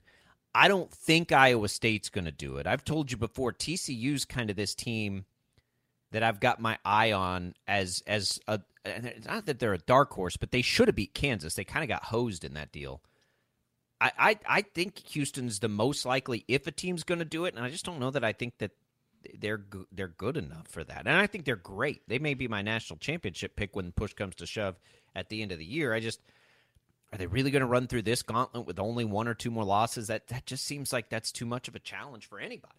I 0.56 0.68
don't 0.68 0.92
think 0.92 1.32
Iowa 1.32 1.68
State's 1.68 2.10
going 2.10 2.26
to 2.26 2.32
do 2.32 2.58
it. 2.58 2.66
I've 2.66 2.84
told 2.84 3.12
you 3.12 3.18
before, 3.18 3.54
TCU's 3.54 4.26
kind 4.26 4.50
of 4.50 4.56
this 4.56 4.74
team 4.74 5.26
that 6.12 6.24
I've 6.24 6.40
got 6.40 6.60
my 6.60 6.78
eye 6.84 7.12
on 7.12 7.54
as 7.68 8.04
as 8.08 8.40
a 8.48 8.60
not 9.26 9.46
that 9.46 9.60
they're 9.60 9.74
a 9.74 9.80
dark 9.80 10.12
horse, 10.12 10.38
but 10.38 10.52
they 10.52 10.62
should 10.62 10.88
have 10.88 10.96
beat 10.96 11.14
Kansas. 11.14 11.56
They 11.56 11.64
kind 11.64 11.84
of 11.84 11.90
got 11.90 12.06
hosed 12.06 12.44
in 12.44 12.54
that 12.54 12.72
deal. 12.72 13.02
I, 14.02 14.12
I 14.18 14.40
I 14.48 14.62
think 14.62 14.98
Houston's 15.10 15.60
the 15.60 15.68
most 15.68 16.06
likely 16.06 16.46
if 16.48 16.68
a 16.68 16.72
team's 16.72 17.04
going 17.04 17.20
to 17.20 17.26
do 17.26 17.46
it, 17.46 17.56
and 17.56 17.64
I 17.64 17.70
just 17.70 17.86
don't 17.86 18.00
know 18.00 18.12
that 18.12 18.24
I 18.24 18.34
think 18.34 18.58
that 18.60 18.72
they're 19.40 19.66
they're 19.92 20.08
good 20.08 20.38
enough 20.38 20.68
for 20.68 20.84
that. 20.84 21.06
And 21.06 21.16
I 21.16 21.28
think 21.28 21.46
they're 21.46 21.56
great. 21.56 22.02
They 22.08 22.20
may 22.20 22.34
be 22.34 22.48
my 22.48 22.62
national 22.62 22.98
championship 23.00 23.56
pick 23.56 23.76
when 23.76 23.92
push 23.92 24.14
comes 24.14 24.36
to 24.36 24.46
shove 24.46 24.80
at 25.16 25.30
the 25.30 25.42
end 25.42 25.52
of 25.52 25.60
the 25.60 25.66
year. 25.66 25.94
I 25.94 26.00
just 26.00 26.22
are 27.12 27.18
they 27.18 27.28
really 27.28 27.52
going 27.52 27.62
to 27.62 27.68
run 27.68 27.88
through 27.88 28.04
this 28.04 28.22
gauntlet 28.22 28.68
with 28.68 28.80
only 28.80 29.04
one 29.04 29.28
or 29.28 29.34
two 29.34 29.52
more 29.52 29.66
losses? 29.66 30.08
That 30.08 30.28
that 30.28 30.46
just 30.46 30.66
seems 30.66 30.94
like 30.94 31.10
that's 31.10 31.32
too 31.32 31.46
much 31.46 31.68
of 31.68 31.76
a 31.76 31.80
challenge 31.80 32.28
for 32.28 32.40
anybody. 32.40 32.74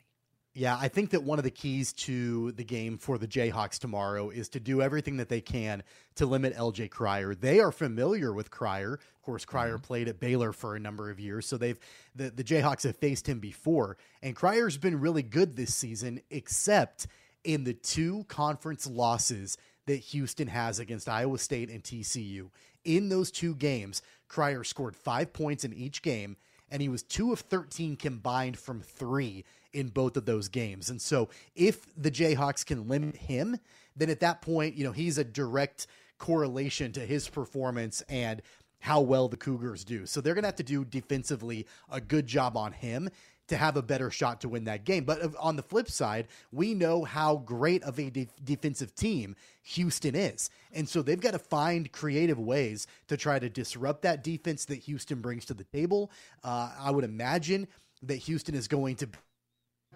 Yeah, 0.52 0.76
I 0.80 0.88
think 0.88 1.10
that 1.10 1.22
one 1.22 1.38
of 1.38 1.44
the 1.44 1.50
keys 1.50 1.92
to 1.92 2.50
the 2.52 2.64
game 2.64 2.98
for 2.98 3.18
the 3.18 3.28
Jayhawks 3.28 3.78
tomorrow 3.78 4.30
is 4.30 4.48
to 4.50 4.60
do 4.60 4.82
everything 4.82 5.18
that 5.18 5.28
they 5.28 5.40
can 5.40 5.84
to 6.16 6.26
limit 6.26 6.56
LJ 6.56 6.90
Cryer. 6.90 7.36
They 7.36 7.60
are 7.60 7.70
familiar 7.70 8.32
with 8.32 8.50
Cryer. 8.50 8.94
Of 8.94 9.22
course, 9.22 9.44
Cryer 9.44 9.74
mm-hmm. 9.74 9.84
played 9.84 10.08
at 10.08 10.18
Baylor 10.18 10.52
for 10.52 10.74
a 10.74 10.80
number 10.80 11.08
of 11.08 11.20
years, 11.20 11.46
so 11.46 11.56
they've 11.56 11.78
the, 12.16 12.30
the 12.30 12.42
Jayhawks 12.42 12.82
have 12.82 12.96
faced 12.96 13.28
him 13.28 13.38
before. 13.38 13.96
And 14.22 14.34
Cryer's 14.34 14.76
been 14.76 14.98
really 14.98 15.22
good 15.22 15.54
this 15.54 15.72
season, 15.72 16.20
except 16.30 17.06
in 17.44 17.62
the 17.62 17.74
two 17.74 18.24
conference 18.26 18.88
losses 18.88 19.56
that 19.86 19.96
Houston 19.96 20.48
has 20.48 20.80
against 20.80 21.08
Iowa 21.08 21.38
State 21.38 21.70
and 21.70 21.84
TCU. 21.84 22.50
In 22.84 23.08
those 23.08 23.30
two 23.30 23.54
games, 23.54 24.02
Cryer 24.26 24.64
scored 24.64 24.96
five 24.96 25.32
points 25.32 25.62
in 25.62 25.72
each 25.72 26.02
game, 26.02 26.36
and 26.70 26.82
he 26.82 26.88
was 26.88 27.04
two 27.04 27.32
of 27.32 27.40
13 27.40 27.94
combined 27.96 28.58
from 28.58 28.80
three 28.80 29.44
in 29.72 29.88
both 29.88 30.16
of 30.16 30.24
those 30.24 30.48
games. 30.48 30.90
And 30.90 31.00
so 31.00 31.28
if 31.54 31.86
the 31.96 32.10
Jayhawks 32.10 32.64
can 32.64 32.88
limit 32.88 33.16
him, 33.16 33.58
then 33.96 34.10
at 34.10 34.20
that 34.20 34.42
point, 34.42 34.74
you 34.74 34.84
know, 34.84 34.92
he's 34.92 35.18
a 35.18 35.24
direct 35.24 35.86
correlation 36.18 36.92
to 36.92 37.00
his 37.00 37.28
performance 37.28 38.02
and 38.08 38.42
how 38.80 39.00
well 39.00 39.28
the 39.28 39.36
Cougars 39.36 39.84
do. 39.84 40.06
So 40.06 40.20
they're 40.20 40.34
going 40.34 40.42
to 40.42 40.48
have 40.48 40.56
to 40.56 40.62
do 40.62 40.84
defensively 40.84 41.66
a 41.90 42.00
good 42.00 42.26
job 42.26 42.56
on 42.56 42.72
him 42.72 43.10
to 43.48 43.56
have 43.56 43.76
a 43.76 43.82
better 43.82 44.10
shot 44.12 44.40
to 44.40 44.48
win 44.48 44.64
that 44.64 44.84
game. 44.84 45.04
But 45.04 45.34
on 45.36 45.56
the 45.56 45.62
flip 45.62 45.90
side, 45.90 46.28
we 46.52 46.72
know 46.72 47.02
how 47.02 47.36
great 47.38 47.82
of 47.82 47.98
a 47.98 48.08
de- 48.08 48.28
defensive 48.44 48.94
team 48.94 49.34
Houston 49.62 50.14
is. 50.14 50.50
And 50.72 50.88
so 50.88 51.02
they've 51.02 51.20
got 51.20 51.32
to 51.32 51.38
find 51.38 51.90
creative 51.90 52.38
ways 52.38 52.86
to 53.08 53.16
try 53.16 53.40
to 53.40 53.48
disrupt 53.48 54.02
that 54.02 54.22
defense 54.22 54.66
that 54.66 54.76
Houston 54.76 55.20
brings 55.20 55.44
to 55.46 55.54
the 55.54 55.64
table. 55.64 56.12
Uh, 56.44 56.70
I 56.78 56.92
would 56.92 57.04
imagine 57.04 57.66
that 58.02 58.16
Houston 58.16 58.54
is 58.54 58.68
going 58.68 58.94
to 58.96 59.08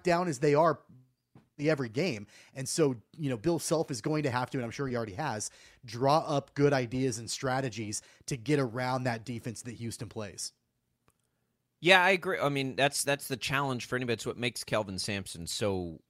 down 0.04 0.28
as 0.28 0.38
they 0.38 0.54
are 0.54 0.78
the 1.56 1.70
every 1.70 1.88
game. 1.88 2.26
And 2.54 2.68
so, 2.68 2.96
you 3.16 3.30
know, 3.30 3.36
Bill 3.36 3.58
Self 3.58 3.90
is 3.90 4.00
going 4.00 4.24
to 4.24 4.30
have 4.30 4.50
to, 4.50 4.58
and 4.58 4.64
I'm 4.64 4.70
sure 4.70 4.86
he 4.86 4.96
already 4.96 5.14
has, 5.14 5.50
draw 5.84 6.18
up 6.18 6.54
good 6.54 6.72
ideas 6.72 7.18
and 7.18 7.30
strategies 7.30 8.02
to 8.26 8.36
get 8.36 8.58
around 8.58 9.04
that 9.04 9.24
defense 9.24 9.62
that 9.62 9.74
Houston 9.74 10.08
plays. 10.08 10.52
Yeah, 11.80 12.02
I 12.02 12.10
agree. 12.10 12.38
I 12.38 12.48
mean, 12.48 12.76
that's 12.76 13.04
that's 13.04 13.28
the 13.28 13.36
challenge 13.36 13.86
for 13.86 13.96
anybody. 13.96 14.14
It's 14.14 14.26
what 14.26 14.38
makes 14.38 14.64
Kelvin 14.64 14.98
Sampson 14.98 15.46
so 15.46 16.00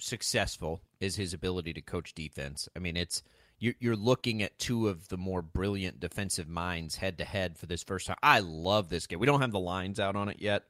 successful 0.00 0.82
is 1.00 1.16
his 1.16 1.32
ability 1.32 1.72
to 1.74 1.80
coach 1.80 2.12
defense. 2.14 2.68
I 2.74 2.80
mean, 2.80 2.96
it's 2.96 3.22
you're 3.60 3.96
looking 3.96 4.42
at 4.42 4.58
two 4.58 4.88
of 4.88 5.08
the 5.08 5.16
more 5.16 5.42
brilliant 5.42 5.98
defensive 5.98 6.48
minds 6.48 6.96
head 6.96 7.18
to 7.18 7.24
head 7.24 7.58
for 7.58 7.66
this 7.66 7.82
first 7.82 8.06
time. 8.06 8.16
I 8.22 8.40
love 8.40 8.88
this 8.88 9.06
game. 9.06 9.18
We 9.18 9.26
don't 9.26 9.40
have 9.40 9.50
the 9.50 9.58
lines 9.58 9.98
out 9.98 10.14
on 10.14 10.28
it 10.28 10.40
yet, 10.40 10.64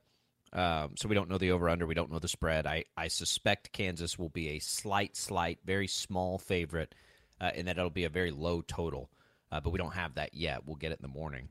um, 0.53 0.95
so 0.97 1.09
we 1.09 1.15
don't 1.15 1.29
know 1.29 1.39
the 1.39 1.51
over 1.51 1.69
under. 1.69 1.87
We 1.87 1.95
don't 1.95 2.11
know 2.11 2.19
the 2.19 2.29
spread. 2.29 2.67
I 2.67 2.85
I 2.97 3.09
suspect 3.09 3.73
Kansas 3.73 4.19
will 4.19 4.31
be 4.31 4.51
a 4.51 4.59
slight, 4.59 5.17
slight, 5.17 5.59
very 5.65 5.87
small 5.87 6.39
favorite, 6.39 6.95
uh, 7.41 7.51
and 7.55 7.69
that 7.69 7.79
it'll 7.79 7.91
be 7.91 8.05
a 8.05 8.11
very 8.11 8.31
low 8.31 8.63
total. 8.63 9.11
Uh, 9.51 9.61
but 9.61 9.71
we 9.71 9.79
don't 9.79 9.95
have 9.95 10.15
that 10.15 10.35
yet. 10.35 10.67
We'll 10.67 10.77
get 10.77 10.93
it 10.93 11.01
in 11.01 11.03
the 11.03 11.19
morning. 11.19 11.49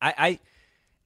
I, 0.00 0.14
I 0.18 0.38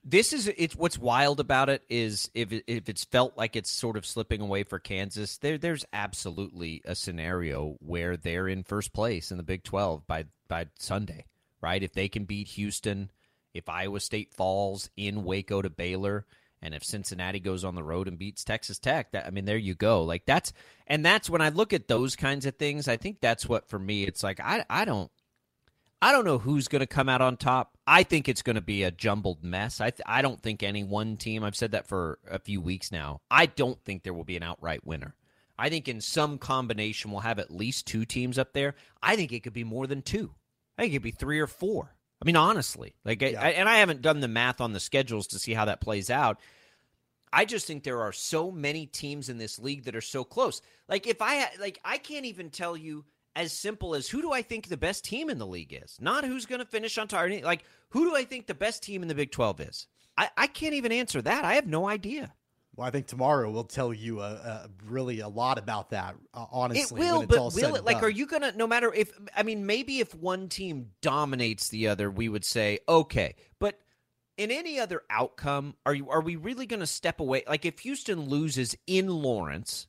this 0.08 0.32
is 0.32 0.46
it's 0.46 0.76
what's 0.76 0.98
wild 0.98 1.40
about 1.40 1.68
it 1.68 1.82
is 1.88 2.30
if 2.32 2.52
if 2.52 2.88
it's 2.88 3.04
felt 3.04 3.36
like 3.36 3.56
it's 3.56 3.70
sort 3.70 3.96
of 3.96 4.06
slipping 4.06 4.40
away 4.40 4.62
for 4.62 4.78
Kansas, 4.78 5.36
there 5.38 5.58
there's 5.58 5.84
absolutely 5.92 6.80
a 6.84 6.94
scenario 6.94 7.76
where 7.80 8.16
they're 8.16 8.46
in 8.48 8.62
first 8.62 8.92
place 8.92 9.30
in 9.30 9.36
the 9.36 9.42
Big 9.42 9.64
12 9.64 10.06
by 10.06 10.24
by 10.48 10.66
Sunday, 10.78 11.26
right? 11.60 11.82
If 11.82 11.92
they 11.92 12.08
can 12.08 12.24
beat 12.24 12.48
Houston, 12.48 13.10
if 13.52 13.68
Iowa 13.68 13.98
State 13.98 14.32
falls 14.32 14.90
in 14.96 15.24
Waco 15.24 15.60
to 15.60 15.70
Baylor, 15.70 16.24
and 16.62 16.74
if 16.74 16.82
Cincinnati 16.84 17.40
goes 17.40 17.64
on 17.64 17.74
the 17.74 17.84
road 17.84 18.08
and 18.08 18.18
beats 18.18 18.44
Texas 18.44 18.78
Tech, 18.78 19.12
that 19.12 19.26
I 19.26 19.30
mean 19.30 19.44
there 19.44 19.56
you 19.56 19.74
go. 19.74 20.02
Like 20.02 20.24
that's 20.26 20.52
and 20.86 21.04
that's 21.04 21.30
when 21.30 21.40
I 21.40 21.50
look 21.50 21.72
at 21.72 21.88
those 21.88 22.16
kinds 22.16 22.46
of 22.46 22.56
things, 22.56 22.88
I 22.88 22.96
think 22.96 23.20
that's 23.20 23.48
what 23.48 23.68
for 23.68 23.78
me 23.78 24.04
it's 24.04 24.22
like 24.22 24.40
I 24.40 24.64
I 24.70 24.84
don't 24.84 25.10
I 26.00 26.12
don't 26.12 26.24
know 26.24 26.38
who's 26.38 26.68
going 26.68 26.80
to 26.80 26.86
come 26.86 27.08
out 27.08 27.22
on 27.22 27.36
top. 27.36 27.76
I 27.86 28.02
think 28.02 28.28
it's 28.28 28.42
going 28.42 28.56
to 28.56 28.62
be 28.62 28.82
a 28.82 28.90
jumbled 28.90 29.42
mess. 29.42 29.80
I 29.80 29.92
I 30.06 30.22
don't 30.22 30.42
think 30.42 30.62
any 30.62 30.84
one 30.84 31.16
team. 31.16 31.44
I've 31.44 31.56
said 31.56 31.72
that 31.72 31.86
for 31.86 32.18
a 32.30 32.38
few 32.38 32.60
weeks 32.60 32.92
now. 32.92 33.20
I 33.30 33.46
don't 33.46 33.82
think 33.84 34.02
there 34.02 34.14
will 34.14 34.24
be 34.24 34.36
an 34.36 34.42
outright 34.42 34.86
winner. 34.86 35.14
I 35.58 35.70
think 35.70 35.88
in 35.88 36.00
some 36.00 36.38
combination 36.38 37.10
we'll 37.10 37.20
have 37.20 37.38
at 37.38 37.50
least 37.50 37.86
two 37.86 38.04
teams 38.04 38.38
up 38.38 38.52
there. 38.52 38.74
I 39.02 39.16
think 39.16 39.32
it 39.32 39.42
could 39.42 39.54
be 39.54 39.64
more 39.64 39.86
than 39.86 40.02
two. 40.02 40.34
I 40.76 40.82
think 40.82 40.92
it 40.92 40.96
could 40.96 41.02
be 41.02 41.10
three 41.12 41.40
or 41.40 41.46
four. 41.46 41.95
I 42.26 42.28
mean, 42.28 42.36
honestly, 42.36 42.96
like, 43.04 43.22
yeah. 43.22 43.40
I, 43.40 43.50
and 43.50 43.68
I 43.68 43.76
haven't 43.76 44.02
done 44.02 44.18
the 44.18 44.26
math 44.26 44.60
on 44.60 44.72
the 44.72 44.80
schedules 44.80 45.28
to 45.28 45.38
see 45.38 45.54
how 45.54 45.66
that 45.66 45.80
plays 45.80 46.10
out. 46.10 46.40
I 47.32 47.44
just 47.44 47.68
think 47.68 47.84
there 47.84 48.00
are 48.00 48.10
so 48.10 48.50
many 48.50 48.86
teams 48.86 49.28
in 49.28 49.38
this 49.38 49.60
league 49.60 49.84
that 49.84 49.94
are 49.94 50.00
so 50.00 50.24
close. 50.24 50.60
Like, 50.88 51.06
if 51.06 51.22
I 51.22 51.48
like, 51.60 51.78
I 51.84 51.98
can't 51.98 52.26
even 52.26 52.50
tell 52.50 52.76
you 52.76 53.04
as 53.36 53.52
simple 53.52 53.94
as 53.94 54.08
who 54.08 54.22
do 54.22 54.32
I 54.32 54.42
think 54.42 54.66
the 54.66 54.76
best 54.76 55.04
team 55.04 55.30
in 55.30 55.38
the 55.38 55.46
league 55.46 55.78
is? 55.80 55.98
Not 56.00 56.24
who's 56.24 56.46
going 56.46 56.58
to 56.58 56.66
finish 56.66 56.98
on 56.98 57.06
target. 57.06 57.44
Like, 57.44 57.62
who 57.90 58.10
do 58.10 58.16
I 58.16 58.24
think 58.24 58.48
the 58.48 58.54
best 58.54 58.82
team 58.82 59.02
in 59.02 59.08
the 59.08 59.14
Big 59.14 59.30
12 59.30 59.60
is? 59.60 59.86
I, 60.18 60.28
I 60.36 60.46
can't 60.48 60.74
even 60.74 60.90
answer 60.90 61.22
that. 61.22 61.44
I 61.44 61.54
have 61.54 61.68
no 61.68 61.88
idea. 61.88 62.34
Well, 62.76 62.86
I 62.86 62.90
think 62.90 63.06
tomorrow 63.06 63.50
will 63.50 63.64
tell 63.64 63.94
you 63.94 64.20
uh, 64.20 64.40
uh, 64.44 64.66
really 64.86 65.20
a 65.20 65.28
lot 65.28 65.56
about 65.58 65.90
that. 65.90 66.14
Uh, 66.34 66.44
honestly, 66.50 67.00
it 67.00 67.04
will, 67.04 67.26
but 67.26 67.54
will 67.54 67.74
it? 67.74 67.84
Like, 67.84 68.02
are 68.02 68.10
you 68.10 68.26
gonna? 68.26 68.52
No 68.52 68.66
matter 68.66 68.92
if 68.92 69.12
I 69.34 69.42
mean, 69.44 69.64
maybe 69.64 70.00
if 70.00 70.14
one 70.14 70.48
team 70.48 70.90
dominates 71.00 71.70
the 71.70 71.88
other, 71.88 72.10
we 72.10 72.28
would 72.28 72.44
say 72.44 72.80
okay. 72.86 73.34
But 73.58 73.80
in 74.36 74.50
any 74.50 74.78
other 74.78 75.02
outcome, 75.08 75.74
are 75.86 75.94
you? 75.94 76.10
Are 76.10 76.20
we 76.20 76.36
really 76.36 76.66
going 76.66 76.80
to 76.80 76.86
step 76.86 77.20
away? 77.20 77.44
Like, 77.48 77.64
if 77.64 77.78
Houston 77.80 78.28
loses 78.28 78.76
in 78.86 79.08
Lawrence, 79.08 79.86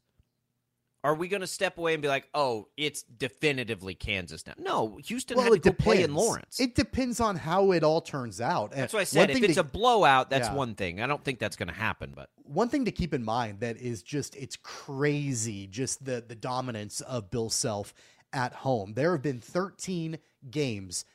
are 1.03 1.15
we 1.15 1.27
going 1.27 1.41
to 1.41 1.47
step 1.47 1.77
away 1.77 1.93
and 1.93 2.01
be 2.01 2.07
like, 2.07 2.27
oh, 2.33 2.67
it's 2.75 3.03
definitively 3.03 3.93
Kansas 3.93 4.45
now? 4.45 4.53
No, 4.57 4.97
Houston 5.05 5.37
well, 5.37 5.53
had 5.53 5.63
to 5.63 5.73
play 5.73 6.03
in 6.03 6.13
Lawrence. 6.13 6.59
It 6.59 6.75
depends 6.75 7.19
on 7.19 7.35
how 7.35 7.71
it 7.71 7.83
all 7.83 8.01
turns 8.01 8.41
out. 8.41 8.71
That's 8.71 8.93
what 8.93 9.01
I 9.01 9.05
said. 9.05 9.29
If 9.29 9.43
it's 9.43 9.53
to, 9.55 9.61
a 9.61 9.63
blowout, 9.63 10.29
that's 10.29 10.49
yeah. 10.49 10.55
one 10.55 10.75
thing. 10.75 11.01
I 11.01 11.07
don't 11.07 11.23
think 11.23 11.39
that's 11.39 11.55
going 11.55 11.69
to 11.69 11.73
happen. 11.73 12.13
But 12.15 12.29
one 12.43 12.69
thing 12.69 12.85
to 12.85 12.91
keep 12.91 13.13
in 13.13 13.23
mind 13.23 13.59
that 13.59 13.77
is 13.77 14.01
just 14.01 14.35
it's 14.35 14.55
crazy, 14.55 15.67
just 15.67 16.03
the 16.03 16.23
the 16.27 16.35
dominance 16.35 17.01
of 17.01 17.29
Bill 17.29 17.49
Self 17.49 17.93
at 18.33 18.53
home. 18.53 18.93
There 18.93 19.11
have 19.11 19.21
been 19.21 19.39
13 19.39 20.17
games 20.49 21.05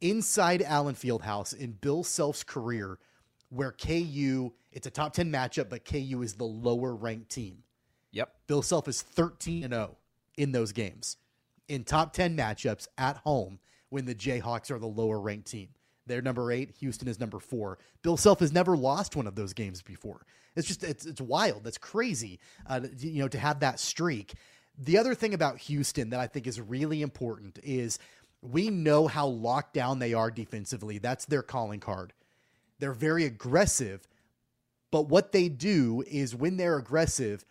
inside 0.00 0.62
Allen 0.62 0.94
Fieldhouse 0.94 1.56
in 1.56 1.72
Bill 1.72 2.02
Self's 2.02 2.44
career 2.44 2.98
where 3.48 3.72
KU 3.72 4.52
it's 4.72 4.86
a 4.86 4.90
top 4.90 5.12
10 5.12 5.32
matchup, 5.32 5.68
but 5.68 5.84
KU 5.84 6.22
is 6.22 6.34
the 6.34 6.44
lower 6.44 6.94
ranked 6.94 7.30
team. 7.30 7.64
Yep. 8.12 8.34
Bill 8.46 8.62
Self 8.62 8.88
is 8.88 9.02
13 9.02 9.64
and 9.64 9.72
0 9.72 9.96
in 10.36 10.52
those 10.52 10.72
games 10.72 11.16
in 11.68 11.84
top 11.84 12.12
10 12.12 12.36
matchups 12.36 12.88
at 12.98 13.18
home 13.18 13.58
when 13.90 14.04
the 14.04 14.14
Jayhawks 14.14 14.70
are 14.70 14.78
the 14.78 14.86
lower 14.86 15.20
ranked 15.20 15.50
team. 15.50 15.68
They're 16.06 16.20
number 16.20 16.50
eight. 16.50 16.74
Houston 16.80 17.06
is 17.06 17.20
number 17.20 17.38
four. 17.38 17.78
Bill 18.02 18.16
Self 18.16 18.40
has 18.40 18.52
never 18.52 18.76
lost 18.76 19.14
one 19.14 19.28
of 19.28 19.36
those 19.36 19.52
games 19.52 19.80
before. 19.80 20.26
It's 20.56 20.66
just 20.66 20.82
it's 20.82 21.06
it's 21.06 21.20
wild. 21.20 21.62
That's 21.62 21.78
crazy. 21.78 22.40
Uh, 22.66 22.80
you 22.98 23.22
know 23.22 23.28
to 23.28 23.38
have 23.38 23.60
that 23.60 23.78
streak. 23.78 24.34
The 24.76 24.98
other 24.98 25.14
thing 25.14 25.34
about 25.34 25.58
Houston 25.58 26.10
that 26.10 26.18
I 26.18 26.26
think 26.26 26.46
is 26.48 26.60
really 26.60 27.02
important 27.02 27.60
is 27.62 27.98
we 28.42 28.70
know 28.70 29.06
how 29.06 29.26
locked 29.26 29.74
down 29.74 30.00
they 30.00 30.14
are 30.14 30.30
defensively. 30.30 30.98
That's 30.98 31.26
their 31.26 31.42
calling 31.42 31.80
card. 31.80 32.12
They're 32.80 32.92
very 32.92 33.24
aggressive, 33.24 34.08
but 34.90 35.08
what 35.08 35.30
they 35.30 35.48
do 35.48 36.02
is 36.08 36.34
when 36.34 36.56
they're 36.56 36.78
aggressive, 36.78 37.44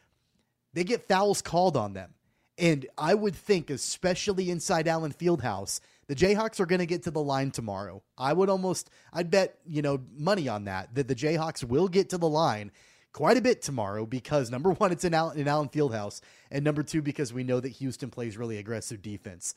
they 0.74 0.84
get 0.84 1.08
fouls 1.08 1.42
called 1.42 1.76
on 1.78 1.94
them. 1.94 2.14
And 2.58 2.86
I 2.98 3.14
would 3.14 3.36
think, 3.36 3.70
especially 3.70 4.50
inside 4.50 4.88
Allen 4.88 5.14
Fieldhouse, 5.14 5.80
the 6.08 6.16
Jayhawks 6.16 6.60
are 6.60 6.66
going 6.66 6.80
to 6.80 6.86
get 6.86 7.04
to 7.04 7.12
the 7.12 7.22
line 7.22 7.52
tomorrow. 7.52 8.04
I 8.18 8.34
would 8.34 8.50
almost, 8.50 8.90
I'd 9.14 9.32
bet, 9.32 9.60
you 9.66 9.82
know, 9.82 10.02
money 10.18 10.50
on 10.50 10.66
that, 10.66 10.94
that 10.96 11.08
the 11.08 11.16
Jayhawks 11.16 11.64
will 11.64 11.88
get 11.88 12.10
to 12.10 12.18
the 12.18 12.28
line 12.28 12.72
quite 13.14 13.38
a 13.38 13.42
bit 13.42 13.62
tomorrow 13.62 14.06
because 14.06 14.52
number 14.52 14.72
one, 14.72 14.92
it's 14.92 15.06
in 15.06 15.14
Allen, 15.14 15.38
in 15.38 15.48
Allen 15.48 15.70
Fieldhouse. 15.70 16.20
And 16.52 16.66
number 16.66 16.84
two, 16.84 17.02
because 17.02 17.32
we 17.32 17.44
know 17.44 17.60
that 17.60 17.70
Houston 17.70 18.10
plays 18.10 18.38
really 18.38 18.58
aggressive 18.58 19.02
defense. 19.02 19.56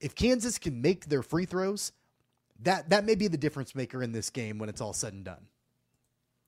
If 0.00 0.14
Kansas 0.14 0.58
can 0.58 0.82
make 0.82 1.06
their 1.06 1.22
free 1.22 1.46
throws, 1.46 1.92
that, 2.60 2.90
that 2.90 3.04
may 3.04 3.14
be 3.14 3.28
the 3.28 3.36
difference 3.36 3.74
maker 3.74 4.02
in 4.02 4.12
this 4.12 4.30
game 4.30 4.58
when 4.58 4.68
it's 4.68 4.80
all 4.80 4.92
said 4.92 5.14
and 5.14 5.24
done. 5.24 5.46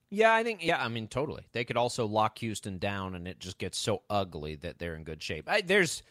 Yeah, 0.09 0.33
I 0.33 0.43
think. 0.43 0.63
Yeah, 0.63 0.83
I 0.83 0.87
mean, 0.87 1.07
totally. 1.07 1.43
They 1.51 1.63
could 1.63 1.77
also 1.77 2.05
lock 2.05 2.39
Houston 2.39 2.79
down, 2.79 3.15
and 3.15 3.27
it 3.27 3.39
just 3.39 3.59
gets 3.59 3.77
so 3.77 4.01
ugly 4.09 4.55
that 4.55 4.79
they're 4.79 4.95
in 4.95 5.03
good 5.03 5.21
shape. 5.21 5.47
I, 5.47 5.61
there's, 5.61 6.01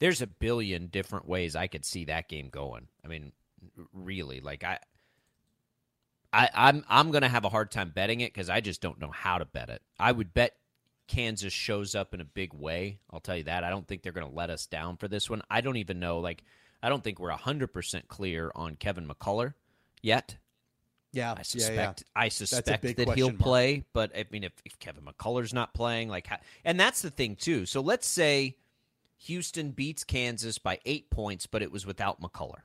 there's 0.00 0.20
a 0.20 0.26
billion 0.26 0.88
different 0.88 1.26
ways 1.26 1.56
I 1.56 1.66
could 1.66 1.84
see 1.84 2.04
that 2.06 2.28
game 2.28 2.50
going. 2.50 2.88
I 3.04 3.08
mean, 3.08 3.32
really, 3.92 4.40
like 4.40 4.64
I, 4.64 4.78
I, 6.32 6.50
I'm, 6.52 6.84
I'm 6.88 7.10
gonna 7.10 7.28
have 7.28 7.44
a 7.46 7.48
hard 7.48 7.70
time 7.70 7.90
betting 7.94 8.20
it 8.20 8.34
because 8.34 8.50
I 8.50 8.60
just 8.60 8.82
don't 8.82 9.00
know 9.00 9.10
how 9.10 9.38
to 9.38 9.46
bet 9.46 9.70
it. 9.70 9.82
I 9.98 10.12
would 10.12 10.34
bet 10.34 10.54
Kansas 11.06 11.52
shows 11.52 11.94
up 11.94 12.12
in 12.12 12.20
a 12.20 12.26
big 12.26 12.52
way. 12.52 12.98
I'll 13.10 13.20
tell 13.20 13.36
you 13.36 13.44
that. 13.44 13.64
I 13.64 13.70
don't 13.70 13.86
think 13.88 14.02
they're 14.02 14.12
gonna 14.12 14.28
let 14.30 14.50
us 14.50 14.66
down 14.66 14.98
for 14.98 15.08
this 15.08 15.30
one. 15.30 15.40
I 15.50 15.62
don't 15.62 15.78
even 15.78 15.98
know. 15.98 16.18
Like, 16.18 16.44
I 16.82 16.90
don't 16.90 17.02
think 17.02 17.18
we're 17.18 17.30
hundred 17.30 17.72
percent 17.72 18.08
clear 18.08 18.52
on 18.54 18.76
Kevin 18.76 19.08
McCullar 19.08 19.54
yet. 20.02 20.36
Yeah, 21.12 21.34
I 21.36 21.42
suspect. 21.42 21.76
Yeah, 21.76 21.82
yeah. 22.16 22.22
I 22.22 22.28
suspect 22.28 22.82
that 22.82 23.14
he'll 23.14 23.28
mark. 23.28 23.38
play, 23.38 23.84
but 23.92 24.16
I 24.16 24.26
mean, 24.30 24.44
if, 24.44 24.52
if 24.64 24.78
Kevin 24.78 25.04
McCullar's 25.04 25.54
not 25.54 25.72
playing, 25.72 26.08
like, 26.08 26.28
and 26.64 26.78
that's 26.78 27.02
the 27.02 27.10
thing 27.10 27.36
too. 27.36 27.64
So 27.66 27.80
let's 27.80 28.06
say 28.06 28.56
Houston 29.18 29.70
beats 29.70 30.04
Kansas 30.04 30.58
by 30.58 30.78
eight 30.84 31.10
points, 31.10 31.46
but 31.46 31.62
it 31.62 31.72
was 31.72 31.86
without 31.86 32.20
McCullar. 32.20 32.62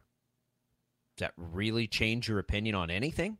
Does 1.16 1.28
that 1.28 1.34
really 1.38 1.88
change 1.88 2.28
your 2.28 2.40
opinion 2.40 2.76
on 2.76 2.90
anything? 2.90 3.38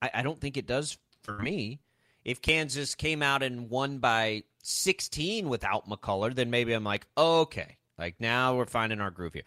I, 0.00 0.10
I 0.14 0.22
don't 0.22 0.40
think 0.40 0.56
it 0.56 0.66
does 0.66 0.96
for 1.22 1.38
me. 1.38 1.80
If 2.24 2.40
Kansas 2.40 2.94
came 2.94 3.22
out 3.22 3.42
and 3.42 3.68
won 3.68 3.98
by 3.98 4.44
16 4.62 5.48
without 5.48 5.88
McCullar, 5.88 6.34
then 6.34 6.50
maybe 6.50 6.72
I'm 6.72 6.84
like, 6.84 7.06
okay, 7.18 7.76
like 7.98 8.16
now 8.18 8.56
we're 8.56 8.66
finding 8.66 9.00
our 9.00 9.10
groove 9.10 9.34
here. 9.34 9.42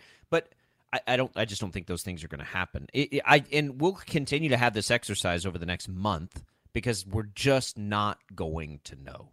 I, 0.94 1.00
I 1.08 1.18
don't. 1.18 1.32
I 1.36 1.46
just 1.46 1.62
don't 1.62 1.72
think 1.72 1.88
those 1.88 2.04
things 2.04 2.24
are 2.24 2.28
going 2.28 2.40
to 2.40 2.46
happen. 2.46 2.88
It, 2.94 3.14
it, 3.14 3.22
I 3.26 3.44
and 3.52 3.82
we'll 3.82 3.94
continue 3.94 4.50
to 4.50 4.58
have 4.58 4.74
this 4.74 4.92
exercise 4.92 5.46
over 5.46 5.58
the 5.58 5.66
next 5.66 5.90
month 5.90 6.44
because 6.74 7.06
we're 7.06 7.30
just 7.36 7.78
not 7.78 8.20
going 8.36 8.80
to 8.86 8.96
know. 8.96 9.30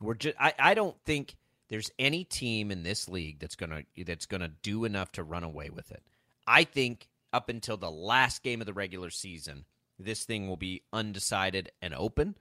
We're 0.00 0.14
just 0.14 0.36
I, 0.38 0.52
I 0.58 0.74
don't 0.74 0.96
think 1.04 1.36
there's 1.68 1.90
any 1.98 2.24
team 2.24 2.70
in 2.70 2.82
this 2.82 3.08
league 3.08 3.38
that's 3.38 3.56
gonna 3.56 3.82
that's 4.04 4.26
gonna 4.26 4.50
do 4.62 4.84
enough 4.84 5.12
to 5.12 5.22
run 5.22 5.44
away 5.44 5.70
with 5.70 5.90
it. 5.90 6.02
I 6.46 6.64
think 6.64 7.08
up 7.32 7.48
until 7.48 7.76
the 7.76 7.90
last 7.90 8.42
game 8.42 8.60
of 8.60 8.66
the 8.66 8.72
regular 8.72 9.10
season, 9.10 9.64
this 9.98 10.24
thing 10.24 10.48
will 10.48 10.56
be 10.56 10.82
undecided 10.92 11.70
and 11.80 11.94
open. 11.94 12.34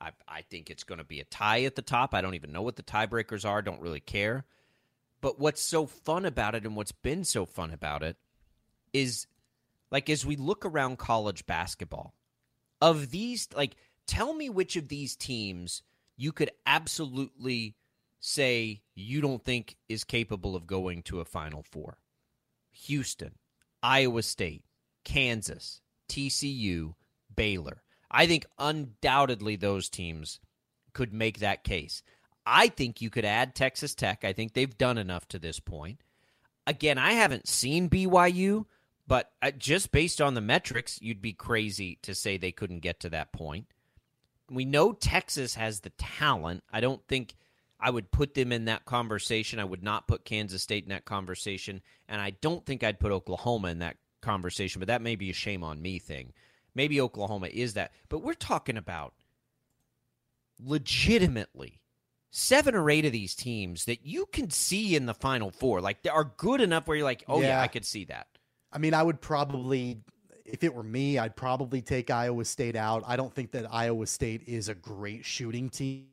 I, 0.00 0.10
I 0.28 0.42
think 0.42 0.70
it's 0.70 0.84
going 0.84 0.98
to 0.98 1.04
be 1.04 1.20
a 1.20 1.24
tie 1.24 1.64
at 1.64 1.76
the 1.76 1.82
top. 1.82 2.14
I 2.14 2.20
don't 2.20 2.34
even 2.34 2.52
know 2.52 2.62
what 2.62 2.76
the 2.76 2.82
tiebreakers 2.82 3.48
are. 3.48 3.62
Don't 3.62 3.80
really 3.80 4.00
care. 4.00 4.44
But 5.24 5.40
what's 5.40 5.62
so 5.62 5.86
fun 5.86 6.26
about 6.26 6.54
it 6.54 6.66
and 6.66 6.76
what's 6.76 6.92
been 6.92 7.24
so 7.24 7.46
fun 7.46 7.70
about 7.70 8.02
it 8.02 8.18
is 8.92 9.26
like 9.90 10.10
as 10.10 10.26
we 10.26 10.36
look 10.36 10.66
around 10.66 10.98
college 10.98 11.46
basketball, 11.46 12.12
of 12.82 13.10
these, 13.10 13.48
like, 13.56 13.76
tell 14.06 14.34
me 14.34 14.50
which 14.50 14.76
of 14.76 14.88
these 14.88 15.16
teams 15.16 15.82
you 16.18 16.30
could 16.30 16.50
absolutely 16.66 17.74
say 18.20 18.82
you 18.94 19.22
don't 19.22 19.42
think 19.42 19.78
is 19.88 20.04
capable 20.04 20.54
of 20.54 20.66
going 20.66 21.02
to 21.04 21.20
a 21.20 21.24
Final 21.24 21.62
Four. 21.62 21.96
Houston, 22.72 23.30
Iowa 23.82 24.22
State, 24.22 24.64
Kansas, 25.04 25.80
TCU, 26.06 26.96
Baylor. 27.34 27.82
I 28.10 28.26
think 28.26 28.44
undoubtedly 28.58 29.56
those 29.56 29.88
teams 29.88 30.38
could 30.92 31.14
make 31.14 31.38
that 31.38 31.64
case. 31.64 32.02
I 32.46 32.68
think 32.68 33.00
you 33.00 33.10
could 33.10 33.24
add 33.24 33.54
Texas 33.54 33.94
Tech. 33.94 34.24
I 34.24 34.32
think 34.32 34.52
they've 34.52 34.76
done 34.76 34.98
enough 34.98 35.26
to 35.28 35.38
this 35.38 35.60
point. 35.60 36.00
Again, 36.66 36.98
I 36.98 37.12
haven't 37.12 37.48
seen 37.48 37.90
BYU, 37.90 38.66
but 39.06 39.32
uh, 39.42 39.50
just 39.50 39.92
based 39.92 40.20
on 40.20 40.34
the 40.34 40.40
metrics, 40.40 40.98
you'd 41.00 41.22
be 41.22 41.32
crazy 41.32 41.98
to 42.02 42.14
say 42.14 42.36
they 42.36 42.52
couldn't 42.52 42.80
get 42.80 43.00
to 43.00 43.10
that 43.10 43.32
point. 43.32 43.66
We 44.50 44.64
know 44.64 44.92
Texas 44.92 45.54
has 45.54 45.80
the 45.80 45.90
talent. 45.90 46.64
I 46.72 46.80
don't 46.80 47.06
think 47.06 47.34
I 47.80 47.90
would 47.90 48.10
put 48.10 48.34
them 48.34 48.52
in 48.52 48.66
that 48.66 48.84
conversation. 48.84 49.58
I 49.58 49.64
would 49.64 49.82
not 49.82 50.08
put 50.08 50.24
Kansas 50.24 50.62
State 50.62 50.84
in 50.84 50.90
that 50.90 51.04
conversation. 51.04 51.82
And 52.08 52.20
I 52.20 52.30
don't 52.30 52.64
think 52.64 52.82
I'd 52.82 53.00
put 53.00 53.12
Oklahoma 53.12 53.68
in 53.68 53.80
that 53.80 53.96
conversation, 54.22 54.80
but 54.80 54.88
that 54.88 55.02
may 55.02 55.16
be 55.16 55.30
a 55.30 55.34
shame 55.34 55.62
on 55.62 55.82
me 55.82 55.98
thing. 55.98 56.32
Maybe 56.74 57.00
Oklahoma 57.00 57.48
is 57.48 57.74
that. 57.74 57.92
But 58.08 58.20
we're 58.20 58.34
talking 58.34 58.76
about 58.76 59.14
legitimately 60.58 61.80
seven 62.36 62.74
or 62.74 62.90
eight 62.90 63.04
of 63.04 63.12
these 63.12 63.32
teams 63.32 63.84
that 63.84 64.04
you 64.04 64.26
can 64.26 64.50
see 64.50 64.96
in 64.96 65.06
the 65.06 65.14
final 65.14 65.52
four. 65.52 65.80
Like 65.80 66.02
they 66.02 66.10
are 66.10 66.32
good 66.36 66.60
enough 66.60 66.88
where 66.88 66.96
you're 66.96 67.04
like, 67.04 67.22
oh 67.28 67.40
yeah, 67.40 67.46
Yeah. 67.48 67.60
I 67.62 67.68
could 67.68 67.84
see 67.84 68.06
that. 68.06 68.26
I 68.72 68.78
mean, 68.78 68.92
I 68.92 69.04
would 69.04 69.20
probably, 69.20 70.00
if 70.44 70.64
it 70.64 70.74
were 70.74 70.82
me, 70.82 71.16
I'd 71.16 71.36
probably 71.36 71.80
take 71.80 72.10
Iowa 72.10 72.44
State 72.44 72.74
out. 72.74 73.04
I 73.06 73.14
don't 73.14 73.32
think 73.32 73.52
that 73.52 73.72
Iowa 73.72 74.04
State 74.08 74.42
is 74.48 74.68
a 74.68 74.74
great 74.74 75.24
shooting 75.24 75.70
team, 75.70 76.06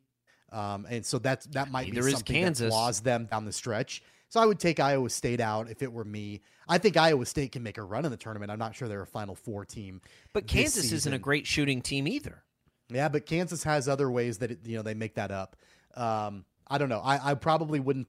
um, 0.52 0.86
and 0.88 1.04
so 1.04 1.18
that's 1.18 1.48
that 1.48 1.72
might 1.72 1.88
Neither 1.88 2.04
be 2.06 2.12
something 2.12 2.36
Kansas. 2.36 2.66
that 2.66 2.70
flaws 2.70 3.00
them 3.00 3.26
down 3.26 3.46
the 3.46 3.52
stretch. 3.52 4.04
So 4.30 4.40
I 4.40 4.46
would 4.46 4.60
take 4.60 4.80
Iowa 4.80 5.10
State 5.10 5.40
out 5.42 5.72
if 5.72 5.82
it 5.82 5.92
were 5.92 6.06
me. 6.06 6.42
I 6.70 6.78
think 6.78 6.98
Iowa 6.98 7.26
State 7.26 7.52
can 7.52 7.64
make 7.64 7.80
a 7.80 7.84
run 7.84 8.06
in 8.06 8.12
the 8.12 8.18
tournament. 8.18 8.52
I'm 8.52 8.60
not 8.60 8.76
sure 8.76 8.88
they're 8.88 9.02
a 9.02 9.08
Final 9.08 9.34
Four 9.34 9.66
team, 9.66 10.00
But 10.34 10.46
Kansas 10.46 10.92
isn't 10.92 11.14
a 11.14 11.20
great 11.20 11.48
shooting 11.48 11.82
team 11.82 12.08
either. 12.08 12.44
Yeah, 12.90 13.10
but 13.10 13.26
Kansas 13.26 13.64
has 13.64 13.88
other 13.88 14.12
ways 14.12 14.38
that 14.38 14.52
it, 14.52 14.60
you 14.66 14.78
know 14.78 14.84
they 14.84 14.94
make 14.94 15.16
that 15.16 15.32
up. 15.32 15.56
Um, 15.96 16.46
I 16.68 16.78
don't 16.78 16.90
know. 16.90 17.02
I, 17.02 17.32
I 17.32 17.34
probably 17.36 17.80
wouldn't 17.80 18.08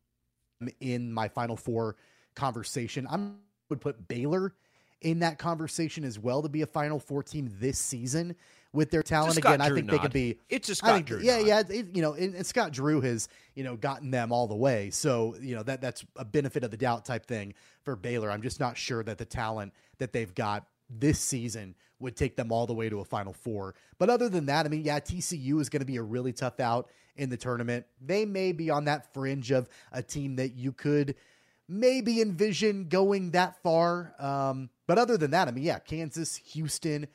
in 0.80 1.12
my 1.12 1.28
Final 1.28 1.56
Four 1.56 1.96
conversation. 2.34 3.06
I 3.09 3.18
would 3.68 3.80
put 3.80 4.09
Baylor 4.09 4.54
in 5.00 5.18
that 5.20 5.38
conversation 5.38 6.04
as 6.04 6.18
well 6.18 6.42
to 6.42 6.48
be 6.48 6.62
a 6.62 6.66
Final 6.66 6.98
Four 7.00 7.22
team 7.22 7.50
this 7.59 7.78
season 7.78 8.36
with 8.72 8.90
their 8.90 9.02
talent. 9.02 9.36
Again, 9.36 9.60
I 9.60 9.68
Drew 9.68 9.76
think 9.78 9.90
they 9.90 9.98
could 9.98 10.12
be. 10.12 10.38
It's 10.48 10.68
a 10.68 10.72
I 10.72 10.74
Scott 10.74 10.94
think- 10.94 11.06
Drew 11.06 11.20
Yeah, 11.20 11.38
nod. 11.38 11.46
yeah. 11.46 11.62
It, 11.68 11.86
you 11.94 12.02
know, 12.02 12.12
and, 12.14 12.34
and 12.34 12.46
Scott 12.46 12.72
Drew 12.72 13.00
has 13.00 13.28
you 13.54 13.64
know 13.64 13.76
gotten 13.76 14.10
them 14.10 14.32
all 14.32 14.46
the 14.46 14.54
way. 14.56 14.90
So 14.90 15.34
you 15.40 15.54
know 15.56 15.62
that 15.64 15.80
that's 15.80 16.04
a 16.16 16.24
benefit 16.24 16.62
of 16.64 16.70
the 16.70 16.76
doubt 16.76 17.04
type 17.04 17.26
thing 17.26 17.54
for 17.82 17.96
Baylor. 17.96 18.30
I'm 18.30 18.42
just 18.42 18.60
not 18.60 18.76
sure 18.76 19.02
that 19.02 19.18
the 19.18 19.24
talent 19.24 19.72
that 19.98 20.12
they've 20.12 20.32
got 20.34 20.66
this 20.98 21.19
season 21.19 21.74
would 21.98 22.16
take 22.16 22.36
them 22.36 22.51
all 22.52 22.66
the 22.66 22.74
way 22.74 22.89
to 22.89 23.01
a 23.01 23.05
Final 23.05 23.32
Four. 23.32 23.74
But 23.98 24.10
other 24.10 24.28
than 24.28 24.47
that, 24.47 24.66
I 24.66 24.69
mean, 24.69 24.82
yeah, 24.82 24.98
TCU 24.98 25.60
is 25.60 25.69
going 25.69 25.81
to 25.81 25.86
be 25.86 25.97
a 25.97 26.02
really 26.02 26.32
tough 26.32 26.60
out 26.60 26.89
in 27.16 27.31
the 27.31 27.36
tournament. 27.36 27.86
They 28.01 28.24
may 28.24 28.52
be 28.52 28.70
on 28.70 28.86
that 28.86 29.12
fringe 29.14 29.51
of 29.51 29.69
a 29.93 30.02
team 30.02 30.36
that 30.36 30.55
you 30.55 30.73
could 30.73 31.14
maybe 31.69 32.20
envision 32.20 32.89
going 32.89 33.31
that 33.31 33.62
far. 33.62 34.14
Um, 34.19 34.70
but 34.86 34.98
other 34.98 35.16
than 35.16 35.31
that, 35.31 35.48
I 35.48 35.52
mean, 35.52 35.64
yeah, 35.64 35.78
Kansas, 35.78 36.36
Houston, 36.36 37.06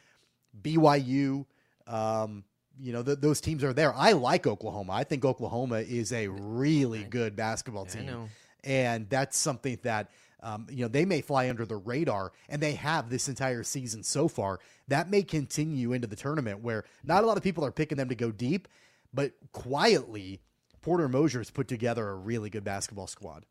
BYU, 0.61 1.45
um, 1.85 2.43
you 2.79 2.93
know, 2.93 3.03
th- 3.03 3.19
those 3.19 3.41
teams 3.41 3.63
are 3.63 3.73
there. 3.73 3.93
I 3.93 4.13
like 4.13 4.47
Oklahoma. 4.47 4.93
I 4.93 5.03
think 5.03 5.25
Oklahoma 5.25 5.79
is 5.79 6.11
a 6.11 6.27
really 6.27 7.03
good 7.03 7.35
basketball 7.35 7.85
I 7.85 7.93
team. 7.93 8.05
know. 8.05 8.29
And 8.63 9.09
that's 9.09 9.37
something 9.37 9.77
that, 9.83 10.09
um, 10.41 10.67
you 10.69 10.83
know, 10.83 10.87
they 10.87 11.05
may 11.05 11.21
fly 11.21 11.49
under 11.49 11.65
the 11.65 11.75
radar, 11.75 12.31
and 12.49 12.61
they 12.61 12.73
have 12.73 13.09
this 13.09 13.27
entire 13.27 13.63
season 13.63 14.03
so 14.03 14.27
far. 14.27 14.59
That 14.87 15.09
may 15.09 15.23
continue 15.23 15.93
into 15.93 16.07
the 16.07 16.15
tournament 16.15 16.61
where 16.61 16.85
not 17.03 17.23
a 17.23 17.27
lot 17.27 17.37
of 17.37 17.43
people 17.43 17.65
are 17.65 17.71
picking 17.71 17.97
them 17.97 18.09
to 18.09 18.15
go 18.15 18.31
deep, 18.31 18.67
but 19.13 19.33
quietly, 19.51 20.41
Porter 20.81 21.09
Moser's 21.09 21.49
put 21.49 21.67
together 21.67 22.07
a 22.07 22.15
really 22.15 22.49
good 22.49 22.63
basketball 22.63 23.07
squad. 23.07 23.45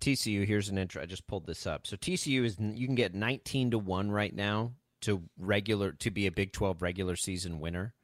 TCU, 0.00 0.46
here's 0.46 0.68
an 0.68 0.78
intro. 0.78 1.02
I 1.02 1.06
just 1.06 1.26
pulled 1.26 1.46
this 1.46 1.66
up. 1.66 1.86
So 1.86 1.96
TCU 1.96 2.44
is 2.44 2.56
you 2.58 2.86
can 2.86 2.94
get 2.94 3.14
19 3.14 3.70
to 3.72 3.78
1 3.78 4.10
right 4.10 4.34
now 4.34 4.72
to 5.02 5.22
regular 5.38 5.92
to 5.92 6.10
be 6.10 6.26
a 6.26 6.32
Big 6.32 6.52
12 6.52 6.82
regular 6.82 7.16
season 7.16 7.60
winner. 7.60 7.94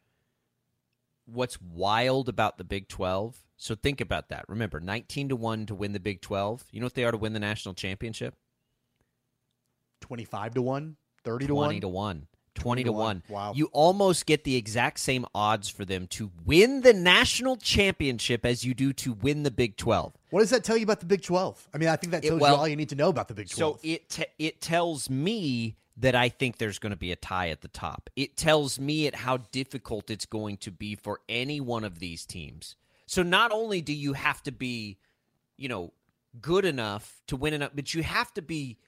What's 1.33 1.61
wild 1.61 2.29
about 2.29 2.59
the 2.59 2.65
Big 2.65 2.89
12? 2.89 3.39
So 3.57 3.75
think 3.75 4.01
about 4.01 4.29
that. 4.31 4.45
Remember, 4.49 4.81
19 4.81 5.29
to 5.31 5.37
1 5.37 5.67
to 5.67 5.75
win 5.75 5.93
the 5.93 6.01
Big 6.01 6.21
12. 6.23 6.65
You 6.73 6.81
know 6.81 6.87
what 6.87 6.95
they 6.95 7.05
are 7.05 7.11
to 7.13 7.19
win 7.19 7.35
the 7.35 7.41
national 7.41 7.75
championship? 7.75 8.35
25 10.01 10.55
to 10.55 10.63
1, 10.63 10.97
30 11.25 11.47
to 11.47 11.53
20 11.53 11.75
1. 11.77 11.81
to 11.83 11.89
1. 11.89 12.27
20 12.55 12.85
to 12.85 12.93
1. 12.93 13.23
Wow. 13.29 13.53
You 13.55 13.67
almost 13.73 14.27
get 14.27 14.45
the 14.45 14.57
exact 14.57 14.99
same 14.99 15.25
odds 15.35 15.69
for 15.69 15.85
them 15.85 16.07
to 16.09 16.31
win 16.45 16.81
the 16.83 16.93
national 16.93 17.57
championship 17.57 18.45
as 18.45 18.65
you 18.65 18.75
do 18.75 18.93
to 18.95 19.13
win 19.13 19.45
the 19.45 19.51
Big 19.51 19.77
12. 19.77 20.13
What 20.31 20.41
does 20.41 20.51
that 20.51 20.65
tell 20.65 20.77
you 20.77 20.83
about 20.85 21.01
the 21.01 21.07
Big 21.07 21.23
12? 21.23 21.69
I 21.73 21.79
mean, 21.79 21.89
I 21.89 21.97
think 21.97 22.11
that 22.11 22.25
It- 22.25 22.29
tells 22.29 22.41
well, 22.41 22.55
you 22.55 22.61
all 22.61 22.69
you 22.69 22.77
need 22.77 22.89
to 22.91 22.97
know 22.97 23.09
about 23.09 23.29
the 23.29 23.35
Big 23.35 23.49
12. 23.49 23.77
So 23.77 23.81
it 23.83 24.09
te- 24.09 24.25
it 24.39 24.61
tells 24.61 25.09
me 25.09 25.77
that 26.01 26.15
I 26.15 26.31
think 26.31 26.57
there's 26.57 26.79
going 26.79 26.91
to 26.91 26.97
be 26.97 27.13
a 27.13 27.17
tie 27.17 27.51
at 27.51 27.61
the 27.61 27.69
top. 27.69 28.09
It 28.17 28.37
tells 28.37 28.81
me 28.81 29.07
at 29.07 29.15
how 29.15 29.39
difficult 29.53 30.11
it's 30.11 30.27
going 30.27 30.57
to 30.59 30.71
be 30.71 30.95
for 30.95 31.21
any 31.29 31.61
one 31.61 31.85
of 31.85 31.99
these 31.99 32.25
teams. 32.25 32.75
So 33.07 33.23
not 33.23 33.53
only 33.53 33.83
do 33.83 33.93
you 33.93 34.15
have 34.15 34.43
to 34.45 34.53
be, 34.53 34.99
you 35.59 35.69
know, 35.69 35.93
good 36.41 36.65
enough 36.65 37.21
to 37.27 37.37
win 37.37 37.55
enough, 37.55 37.73
but 37.75 37.93
you 37.93 38.03
have 38.03 38.33
to 38.35 38.43
be 38.43 38.79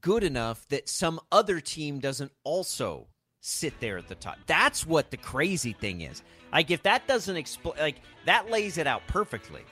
good 0.00 0.24
enough 0.24 0.66
that 0.68 0.88
some 0.88 1.20
other 1.30 1.60
team 1.60 2.00
doesn't 2.00 2.32
also 2.42 3.06
sit 3.40 3.78
there 3.78 3.96
at 3.96 4.08
the 4.08 4.14
top. 4.16 4.36
That's 4.46 4.84
what 4.84 5.10
the 5.10 5.16
crazy 5.16 5.72
thing 5.72 6.00
is. 6.00 6.22
Like 6.52 6.70
if 6.70 6.82
that 6.82 7.06
doesn't 7.06 7.36
explain, 7.36 7.76
like 7.78 8.00
that 8.26 8.50
lays 8.50 8.78
it 8.78 8.86
out 8.86 9.02
perfectly. 9.06 9.62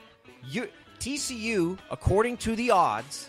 You 0.47 0.69
TCU, 0.99 1.77
according 1.91 2.37
to 2.37 2.55
the 2.55 2.71
odds, 2.71 3.27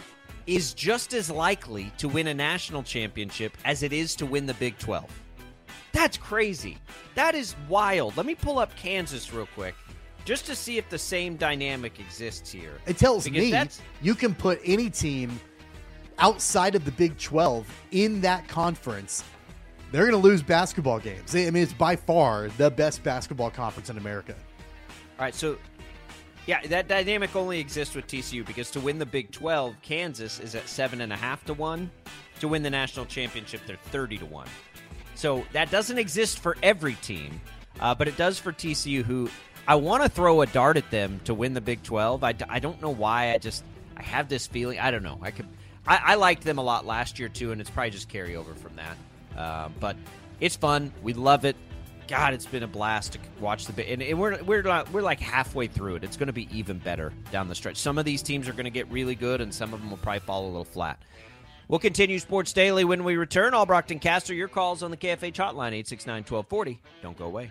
is 0.48 0.72
just 0.72 1.12
as 1.12 1.30
likely 1.30 1.92
to 1.98 2.08
win 2.08 2.26
a 2.28 2.34
national 2.34 2.82
championship 2.82 3.56
as 3.66 3.82
it 3.82 3.92
is 3.92 4.16
to 4.16 4.24
win 4.24 4.46
the 4.46 4.54
Big 4.54 4.78
12. 4.78 5.04
That's 5.92 6.16
crazy. 6.16 6.78
That 7.14 7.34
is 7.34 7.54
wild. 7.68 8.16
Let 8.16 8.24
me 8.24 8.34
pull 8.34 8.58
up 8.58 8.74
Kansas 8.74 9.32
real 9.32 9.46
quick 9.54 9.74
just 10.24 10.46
to 10.46 10.56
see 10.56 10.78
if 10.78 10.88
the 10.88 10.98
same 10.98 11.36
dynamic 11.36 12.00
exists 12.00 12.50
here. 12.50 12.78
It 12.86 12.96
tells 12.96 13.24
Because 13.24 13.44
me 13.44 13.50
that's 13.50 13.82
you 14.00 14.14
can 14.14 14.34
put 14.34 14.58
any 14.64 14.88
team 14.88 15.38
outside 16.18 16.74
of 16.74 16.86
the 16.86 16.92
Big 16.92 17.18
12 17.18 17.66
in 17.90 18.22
that 18.22 18.48
conference. 18.48 19.24
They're 19.92 20.10
going 20.10 20.20
to 20.20 20.28
lose 20.28 20.42
basketball 20.42 20.98
games. 20.98 21.34
I 21.36 21.50
mean, 21.50 21.62
it's 21.62 21.72
by 21.74 21.94
far 21.94 22.48
the 22.56 22.70
best 22.70 23.02
basketball 23.02 23.50
conference 23.50 23.90
in 23.90 23.98
America. 23.98 24.34
All 25.18 25.24
right, 25.24 25.34
so 25.34 25.58
yeah, 26.48 26.66
that 26.68 26.88
dynamic 26.88 27.36
only 27.36 27.60
exists 27.60 27.94
with 27.94 28.06
TCU 28.06 28.44
because 28.44 28.70
to 28.70 28.80
win 28.80 28.98
the 28.98 29.04
Big 29.04 29.30
12, 29.32 29.76
Kansas 29.82 30.40
is 30.40 30.54
at 30.54 30.66
seven 30.66 31.02
and 31.02 31.12
a 31.12 31.16
half 31.16 31.44
to 31.44 31.52
one. 31.52 31.90
To 32.40 32.48
win 32.48 32.62
the 32.62 32.70
national 32.70 33.04
championship, 33.04 33.60
they're 33.66 33.76
30 33.76 34.16
to 34.18 34.24
one. 34.24 34.48
So 35.14 35.44
that 35.52 35.70
doesn't 35.70 35.98
exist 35.98 36.38
for 36.38 36.56
every 36.62 36.94
team, 36.94 37.38
uh, 37.80 37.94
but 37.94 38.08
it 38.08 38.16
does 38.16 38.38
for 38.38 38.50
TCU, 38.50 39.02
who 39.02 39.28
I 39.66 39.74
want 39.74 40.02
to 40.04 40.08
throw 40.08 40.40
a 40.40 40.46
dart 40.46 40.78
at 40.78 40.90
them 40.90 41.20
to 41.24 41.34
win 41.34 41.52
the 41.52 41.60
Big 41.60 41.82
12. 41.82 42.24
I, 42.24 42.34
I 42.48 42.60
don't 42.60 42.80
know 42.80 42.94
why. 42.94 43.34
I 43.34 43.38
just 43.38 43.62
I 43.98 44.02
have 44.02 44.30
this 44.30 44.46
feeling. 44.46 44.78
I 44.78 44.90
don't 44.90 45.02
know. 45.02 45.18
I 45.20 45.32
could. 45.32 45.46
I, 45.86 46.00
I 46.02 46.14
liked 46.14 46.44
them 46.44 46.56
a 46.56 46.62
lot 46.62 46.86
last 46.86 47.18
year 47.18 47.28
too, 47.28 47.52
and 47.52 47.60
it's 47.60 47.68
probably 47.68 47.90
just 47.90 48.08
carryover 48.08 48.56
from 48.56 48.74
that. 48.76 48.96
Uh, 49.38 49.68
but 49.80 49.96
it's 50.40 50.56
fun. 50.56 50.94
We 51.02 51.12
love 51.12 51.44
it. 51.44 51.56
God, 52.08 52.32
it's 52.32 52.46
been 52.46 52.62
a 52.62 52.68
blast 52.68 53.12
to 53.12 53.18
watch 53.38 53.66
the 53.66 53.72
bit, 53.74 54.00
and, 54.00 54.18
we're 54.18 54.42
we're 54.42 54.62
not, 54.62 54.90
we're 54.92 55.02
like 55.02 55.20
halfway 55.20 55.66
through 55.66 55.96
it. 55.96 56.04
It's 56.04 56.16
going 56.16 56.28
to 56.28 56.32
be 56.32 56.48
even 56.50 56.78
better 56.78 57.12
down 57.30 57.48
the 57.48 57.54
stretch. 57.54 57.76
Some 57.76 57.98
of 57.98 58.06
these 58.06 58.22
teams 58.22 58.48
are 58.48 58.52
going 58.52 58.64
to 58.64 58.70
get 58.70 58.90
really 58.90 59.14
good, 59.14 59.42
and 59.42 59.54
some 59.54 59.74
of 59.74 59.80
them 59.80 59.90
will 59.90 59.98
probably 59.98 60.20
fall 60.20 60.46
a 60.46 60.48
little 60.48 60.64
flat. 60.64 60.98
We'll 61.68 61.78
continue 61.78 62.18
Sports 62.18 62.54
Daily 62.54 62.84
when 62.86 63.04
we 63.04 63.16
return. 63.16 63.52
All 63.52 63.66
Brockton 63.66 63.98
Caster, 63.98 64.32
your 64.32 64.48
calls 64.48 64.82
on 64.82 64.90
the 64.90 64.96
KFH 64.96 65.34
hotline 65.34 65.76
869 65.76 66.24
1240. 66.24 66.80
Don't 67.02 67.18
go 67.18 67.26
away. 67.26 67.50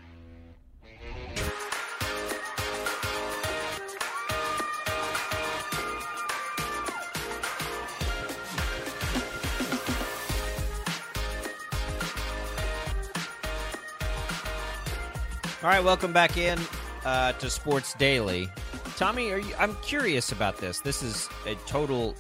All 15.64 15.70
right, 15.70 15.84
welcome 15.84 16.14
back 16.14 16.38
in 16.38 16.60
uh, 17.04 17.32
to 17.34 17.50
Sports 17.50 17.94
Daily. 17.96 18.48
Tommy, 18.96 19.32
are 19.32 19.40
you? 19.40 19.54
I'm 19.58 19.76
curious 19.78 20.32
about 20.32 20.58
this. 20.60 20.80
This 20.82 21.02
is 21.02 21.28
a 21.46 21.56
total 21.66 22.16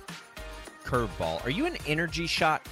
curveball. 0.84 1.43
Are 1.45 1.49
you 1.49 1.65
an 1.65 1.77
energy 1.85 2.26
shot 2.27 2.68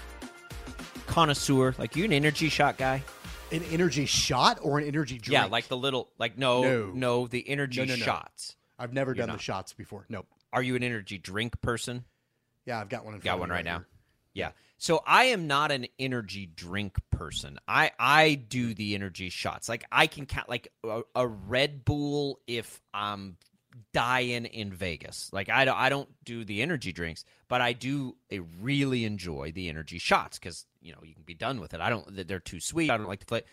connoisseur? 1.06 1.76
Like 1.78 1.96
you 1.96 2.04
an 2.06 2.14
energy 2.14 2.50
shot 2.50 2.78
guy? 2.78 3.04
An 3.52 3.64
energy 3.72 4.06
shot 4.08 4.58
or 4.62 4.80
an 4.80 4.86
energy 4.88 5.20
drink? 5.20 5.34
Yeah, 5.34 5.46
like 5.46 5.68
the 5.68 5.78
little 5.78 6.10
like 6.18 6.38
no 6.38 6.64
no, 6.64 6.92
No. 6.94 7.28
the 7.28 7.48
energy 7.48 7.82
No, 7.86 7.94
no, 7.94 7.96
shots. 7.96 8.56
I've 8.80 8.92
never 8.94 9.12
You're 9.12 9.18
done 9.18 9.28
not. 9.30 9.38
the 9.38 9.44
shots 9.44 9.72
before. 9.74 10.06
Nope. 10.10 10.26
Are 10.52 10.64
you 10.64 10.76
an 10.76 10.84
energy 10.84 11.18
drink 11.20 11.62
person? 11.62 12.06
Yeah, 12.66 12.80
I've 12.80 12.90
got 12.90 13.06
one 13.06 13.14
in 13.14 13.22
front 13.22 13.34
Got 13.36 13.40
one 13.40 13.50
me 13.50 13.56
right 13.56 13.66
now. 13.66 13.78
here. 13.78 13.88
Yeah. 14.34 14.52
So 14.78 15.02
I 15.06 15.26
am 15.26 15.48
not 15.48 15.72
an 15.72 15.88
energy 15.98 16.46
drink 16.46 16.98
person. 17.12 17.58
I 17.68 17.92
I 17.98 18.36
do 18.36 18.74
the 18.74 18.96
energy 18.96 19.30
shots. 19.30 19.70
Like 19.70 19.86
I 19.92 20.08
can 20.08 20.26
count 20.26 20.50
like 20.50 20.68
a, 20.84 21.02
a 21.16 21.28
Red 21.28 21.86
Bull 21.86 22.40
if 22.46 22.82
I'm 22.94 23.38
dying 23.94 24.46
in 24.46 24.74
Vegas. 24.74 25.30
Like 25.32 25.50
I 25.50 25.66
don't 25.66 25.78
I 25.78 25.90
don't 25.90 26.10
do 26.24 26.44
the 26.44 26.62
energy 26.62 26.92
drinks, 26.92 27.24
but 27.48 27.62
I 27.62 27.74
do 27.74 28.16
I 28.32 28.42
really 28.60 29.06
enjoy 29.06 29.52
the 29.54 29.70
energy 29.70 29.98
shots 29.98 30.40
cuz 30.40 30.66
you 30.82 30.92
know, 30.92 31.00
you 31.04 31.14
can 31.14 31.24
be 31.24 31.34
done 31.34 31.60
with 31.60 31.74
it. 31.74 31.82
I 31.82 31.90
don't 31.90 32.28
they're 32.28 32.40
too 32.40 32.60
sweet. 32.60 32.90
I 32.90 32.98
don't 32.98 33.08
like 33.08 33.22
to 33.22 33.26
play 33.26 33.44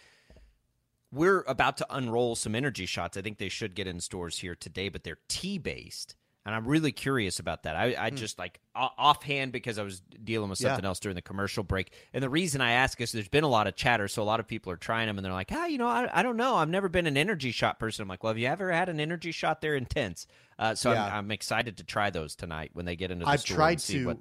we're 1.12 1.44
about 1.46 1.76
to 1.76 1.86
unroll 1.94 2.34
some 2.34 2.54
energy 2.54 2.86
shots. 2.86 3.16
I 3.16 3.22
think 3.22 3.36
they 3.38 3.50
should 3.50 3.74
get 3.74 3.86
in 3.86 4.00
stores 4.00 4.38
here 4.38 4.54
today, 4.54 4.88
but 4.88 5.04
they're 5.04 5.18
tea 5.28 5.58
based. 5.58 6.16
And 6.44 6.52
I'm 6.54 6.66
really 6.66 6.90
curious 6.90 7.38
about 7.38 7.62
that. 7.62 7.76
I, 7.76 7.94
I 7.96 8.10
just 8.10 8.36
like 8.36 8.58
offhand 8.74 9.52
because 9.52 9.78
I 9.78 9.84
was 9.84 10.00
dealing 10.24 10.50
with 10.50 10.58
Hmm. 10.58 10.64
Yeah. 10.64 10.70
something 10.70 10.84
else 10.84 10.98
during 10.98 11.14
the 11.14 11.22
commercial 11.22 11.62
break. 11.62 11.92
And 12.12 12.20
the 12.22 12.28
reason 12.28 12.60
I 12.60 12.72
ask 12.72 13.00
is 13.00 13.12
there's 13.12 13.28
been 13.28 13.44
a 13.44 13.48
lot 13.48 13.68
of 13.68 13.76
chatter, 13.76 14.08
so 14.08 14.22
a 14.22 14.24
lot 14.24 14.40
of 14.40 14.48
people 14.48 14.72
are 14.72 14.76
trying 14.76 15.06
them, 15.06 15.18
and 15.18 15.24
they're 15.24 15.32
like, 15.32 15.50
ah, 15.52 15.66
you 15.66 15.78
know, 15.78 15.86
I, 15.86 16.10
I 16.12 16.22
don't 16.24 16.36
know. 16.36 16.56
I've 16.56 16.68
never 16.68 16.88
been 16.88 17.06
an 17.06 17.16
energy 17.16 17.52
shot 17.52 17.78
person. 17.78 18.02
I'm 18.02 18.08
like, 18.08 18.24
well, 18.24 18.32
have 18.32 18.38
you 18.38 18.48
ever 18.48 18.72
had 18.72 18.88
an 18.88 18.98
energy 18.98 19.30
shot? 19.30 19.60
They're 19.60 19.76
intense. 19.76 20.26
Uh, 20.58 20.74
so 20.74 20.92
Yeah. 20.92 21.04
I'm, 21.06 21.12
I'm 21.12 21.30
excited 21.30 21.76
to 21.76 21.84
try 21.84 22.10
those 22.10 22.34
tonight 22.34 22.70
when 22.72 22.86
they 22.86 22.96
get 22.96 23.12
into 23.12 23.24
the 23.24 23.30
I've 23.30 23.44
tried 23.44 23.78
to. 23.80 24.06
what. 24.06 24.18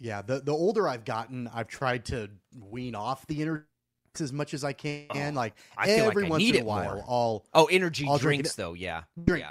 Yeah, 0.00 0.22
the 0.22 0.40
the 0.40 0.52
older 0.52 0.88
I've 0.88 1.04
gotten, 1.04 1.48
I've 1.52 1.66
tried 1.68 2.04
to 2.06 2.30
wean 2.58 2.94
off 2.94 3.26
the 3.26 3.42
energy 3.42 3.64
as 4.20 4.32
much 4.32 4.54
as 4.54 4.62
I 4.64 4.72
can. 4.72 5.34
like 5.34 5.54
Oh, 5.72 5.74
I 5.82 5.86
feel 5.86 6.06
every 6.06 6.22
like 6.22 6.28
I 6.28 6.30
once 6.30 6.44
in 6.44 6.54
a 6.54 6.58
it 6.58 6.64
while, 6.64 6.94
more. 6.94 7.04
I'll 7.08 7.46
Oh, 7.52 7.64
energy 7.66 8.06
I'll 8.08 8.16
drinks 8.18 8.52
it- 8.52 8.56
though, 8.56 8.72
yeah, 8.74 9.02
drink, 9.22 9.42
yeah. 9.44 9.50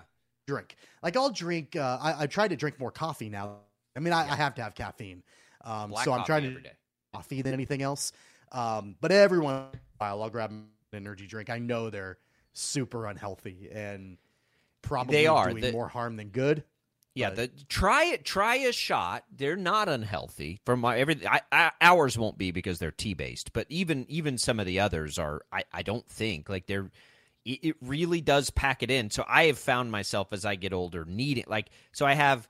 Drink. 0.49 0.75
Like 1.03 1.15
I'll 1.15 1.29
drink. 1.29 1.75
Uh, 1.75 1.97
I 2.01 2.23
I 2.23 2.27
try 2.27 2.47
to 2.47 2.55
drink 2.55 2.79
more 2.79 2.91
coffee 2.91 3.29
now. 3.29 3.57
I 3.95 3.99
mean, 3.99 4.13
I, 4.13 4.21
I 4.31 4.35
have 4.35 4.55
to 4.55 4.63
have 4.63 4.73
caffeine. 4.75 5.23
Um, 5.63 5.91
Black 5.91 6.05
so 6.05 6.13
I'm 6.13 6.25
trying 6.25 6.43
to 6.43 6.49
every 6.49 6.63
coffee 7.13 7.41
than 7.41 7.53
anything 7.53 7.81
else. 7.81 8.11
Um, 8.51 8.95
but 9.01 9.11
every 9.11 9.39
once 9.39 9.73
in 9.73 9.79
a 9.79 10.03
while, 10.03 10.23
I'll 10.23 10.29
grab 10.29 10.51
an 10.51 10.65
energy 10.93 11.27
drink. 11.27 11.49
I 11.49 11.59
know 11.59 11.89
they're 11.89 12.17
super 12.53 13.05
unhealthy 13.05 13.69
and 13.71 14.17
probably 14.81 15.13
They 15.15 15.27
are. 15.27 15.49
doing 15.49 15.61
The- 15.61 15.71
more 15.71 15.87
harm 15.87 16.15
than 16.17 16.29
good. 16.29 16.63
Yeah, 17.15 17.31
the 17.31 17.49
try 17.67 18.05
it. 18.05 18.23
Try 18.23 18.55
a 18.55 18.71
shot. 18.71 19.25
They're 19.35 19.57
not 19.57 19.89
unhealthy. 19.89 20.61
From 20.65 20.79
my 20.79 20.97
everything, 20.97 21.27
I, 21.27 21.41
I, 21.51 21.71
ours 21.81 22.17
won't 22.17 22.37
be 22.37 22.51
because 22.51 22.79
they're 22.79 22.91
tea 22.91 23.13
based. 23.13 23.51
But 23.51 23.65
even 23.69 24.05
even 24.07 24.37
some 24.37 24.59
of 24.59 24.65
the 24.65 24.79
others 24.79 25.19
are. 25.19 25.41
I, 25.51 25.63
I 25.73 25.81
don't 25.81 26.07
think 26.07 26.47
like 26.49 26.67
they're. 26.67 26.89
It, 27.53 27.75
really 27.81 28.21
does 28.21 28.49
pack 28.49 28.83
it 28.83 28.91
in. 28.91 29.09
So 29.09 29.25
I 29.27 29.45
have 29.45 29.57
found 29.57 29.91
myself 29.91 30.33
as 30.33 30.45
I 30.45 30.55
get 30.55 30.73
older 30.73 31.05
needing 31.05 31.45
like. 31.47 31.69
So 31.91 32.05
I 32.05 32.13
have 32.13 32.47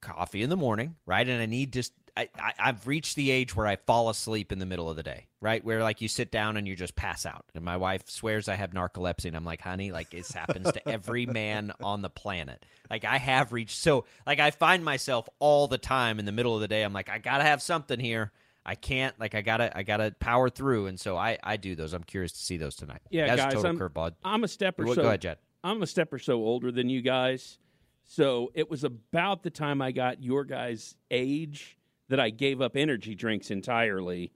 coffee 0.00 0.42
in 0.42 0.50
the 0.50 0.56
morning, 0.56 0.96
right? 1.06 1.28
And 1.28 1.40
I 1.42 1.46
need 1.46 1.72
just. 1.72 1.92
I, 2.16 2.28
I, 2.36 2.52
I've 2.58 2.84
reached 2.88 3.14
the 3.14 3.30
age 3.30 3.54
where 3.54 3.66
I 3.66 3.76
fall 3.76 4.10
asleep 4.10 4.50
in 4.50 4.58
the 4.58 4.66
middle 4.66 4.90
of 4.90 4.96
the 4.96 5.04
day, 5.04 5.28
right? 5.40 5.64
Where 5.64 5.84
like 5.84 6.00
you 6.00 6.08
sit 6.08 6.32
down 6.32 6.56
and 6.56 6.66
you 6.66 6.74
just 6.74 6.96
pass 6.96 7.24
out. 7.24 7.44
And 7.54 7.64
my 7.64 7.76
wife 7.76 8.10
swears 8.10 8.48
I 8.48 8.56
have 8.56 8.70
narcolepsy, 8.70 9.26
and 9.26 9.36
I'm 9.36 9.44
like, 9.44 9.60
honey, 9.60 9.92
like 9.92 10.10
this 10.10 10.32
happens 10.32 10.72
to 10.72 10.88
every 10.88 11.26
man 11.26 11.72
on 11.80 12.02
the 12.02 12.10
planet. 12.10 12.66
Like 12.90 13.04
I 13.04 13.18
have 13.18 13.52
reached 13.52 13.78
so 13.78 14.04
like 14.26 14.40
I 14.40 14.50
find 14.50 14.84
myself 14.84 15.28
all 15.38 15.68
the 15.68 15.78
time 15.78 16.18
in 16.18 16.24
the 16.24 16.32
middle 16.32 16.56
of 16.56 16.60
the 16.60 16.66
day. 16.66 16.82
I'm 16.82 16.92
like, 16.92 17.08
I 17.08 17.18
gotta 17.18 17.44
have 17.44 17.62
something 17.62 18.00
here. 18.00 18.32
I 18.68 18.74
can't 18.74 19.18
like 19.18 19.34
I 19.34 19.40
gotta 19.40 19.74
I 19.74 19.82
gotta 19.82 20.14
power 20.20 20.50
through, 20.50 20.88
and 20.88 21.00
so 21.00 21.16
I 21.16 21.38
I 21.42 21.56
do 21.56 21.74
those. 21.74 21.94
I'm 21.94 22.04
curious 22.04 22.32
to 22.32 22.38
see 22.38 22.58
those 22.58 22.76
tonight. 22.76 23.00
Yeah, 23.08 23.28
That's 23.28 23.40
guys, 23.40 23.54
total 23.54 23.70
I'm, 23.70 23.78
curveball. 23.78 24.12
I'm 24.22 24.44
a 24.44 24.48
step 24.48 24.78
or 24.78 24.84
Go 24.84 24.94
so. 24.94 25.02
ahead, 25.04 25.22
Jed. 25.22 25.38
I'm 25.64 25.82
a 25.82 25.86
step 25.86 26.12
or 26.12 26.18
so 26.18 26.34
older 26.34 26.70
than 26.70 26.90
you 26.90 27.00
guys, 27.00 27.58
so 28.04 28.52
it 28.54 28.70
was 28.70 28.84
about 28.84 29.42
the 29.42 29.48
time 29.48 29.80
I 29.80 29.90
got 29.90 30.22
your 30.22 30.44
guys' 30.44 30.96
age 31.10 31.78
that 32.10 32.20
I 32.20 32.28
gave 32.28 32.60
up 32.60 32.76
energy 32.76 33.14
drinks 33.14 33.50
entirely. 33.50 34.32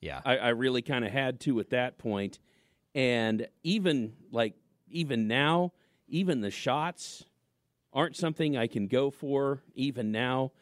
Yeah, 0.00 0.22
I, 0.24 0.38
I 0.38 0.48
really 0.48 0.80
kind 0.80 1.04
of 1.04 1.12
had 1.12 1.38
to 1.40 1.60
at 1.60 1.68
that 1.70 1.98
point, 1.98 2.38
and 2.94 3.46
even 3.62 4.14
like 4.30 4.54
even 4.88 5.28
now, 5.28 5.74
even 6.08 6.40
the 6.40 6.50
shots 6.50 7.26
aren't 7.92 8.16
something 8.16 8.56
I 8.56 8.66
can 8.66 8.86
go 8.86 9.10
for. 9.10 9.62
Even 9.74 10.10
now, 10.10 10.52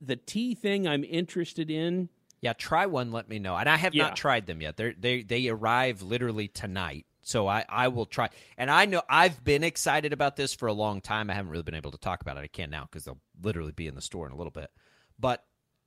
the 0.00 0.16
tea 0.16 0.56
thing 0.56 0.88
I'm 0.88 1.04
interested 1.04 1.70
in. 1.70 2.08
Yeah, 2.44 2.52
try 2.52 2.84
one. 2.84 3.10
Let 3.10 3.26
me 3.26 3.38
know. 3.38 3.56
And 3.56 3.68
I 3.70 3.76
have 3.76 3.94
Yeah. 3.94 4.04
not 4.08 4.16
tried 4.16 4.44
them 4.46 4.60
yet. 4.60 4.76
They 4.76 4.92
they 4.92 5.22
they 5.22 5.48
arrive 5.48 6.02
literally 6.02 6.46
tonight. 6.48 7.06
So 7.22 7.48
I, 7.48 7.64
I 7.70 7.88
will 7.88 8.04
try. 8.04 8.28
And 8.58 8.70
I 8.70 8.84
know 8.84 9.00
I've 9.08 9.42
been 9.42 9.64
excited 9.64 10.12
about 10.12 10.36
this 10.36 10.52
for 10.52 10.66
a 10.68 10.74
long 10.74 11.00
time. 11.00 11.30
I 11.30 11.32
haven't 11.34 11.50
really 11.50 11.62
been 11.62 11.74
able 11.74 11.92
to 11.92 11.98
talk 11.98 12.20
about 12.20 12.36
it. 12.36 12.40
I 12.40 12.48
can 12.48 12.68
now 12.68 12.82
because 12.82 13.04
they'll 13.06 13.20
literally 13.42 13.72
be 13.72 13.86
in 13.86 13.94
the 13.94 14.02
store 14.02 14.26
in 14.26 14.32
a 14.32 14.36
little 14.36 14.50
bit. 14.50 14.70
But 15.18 15.42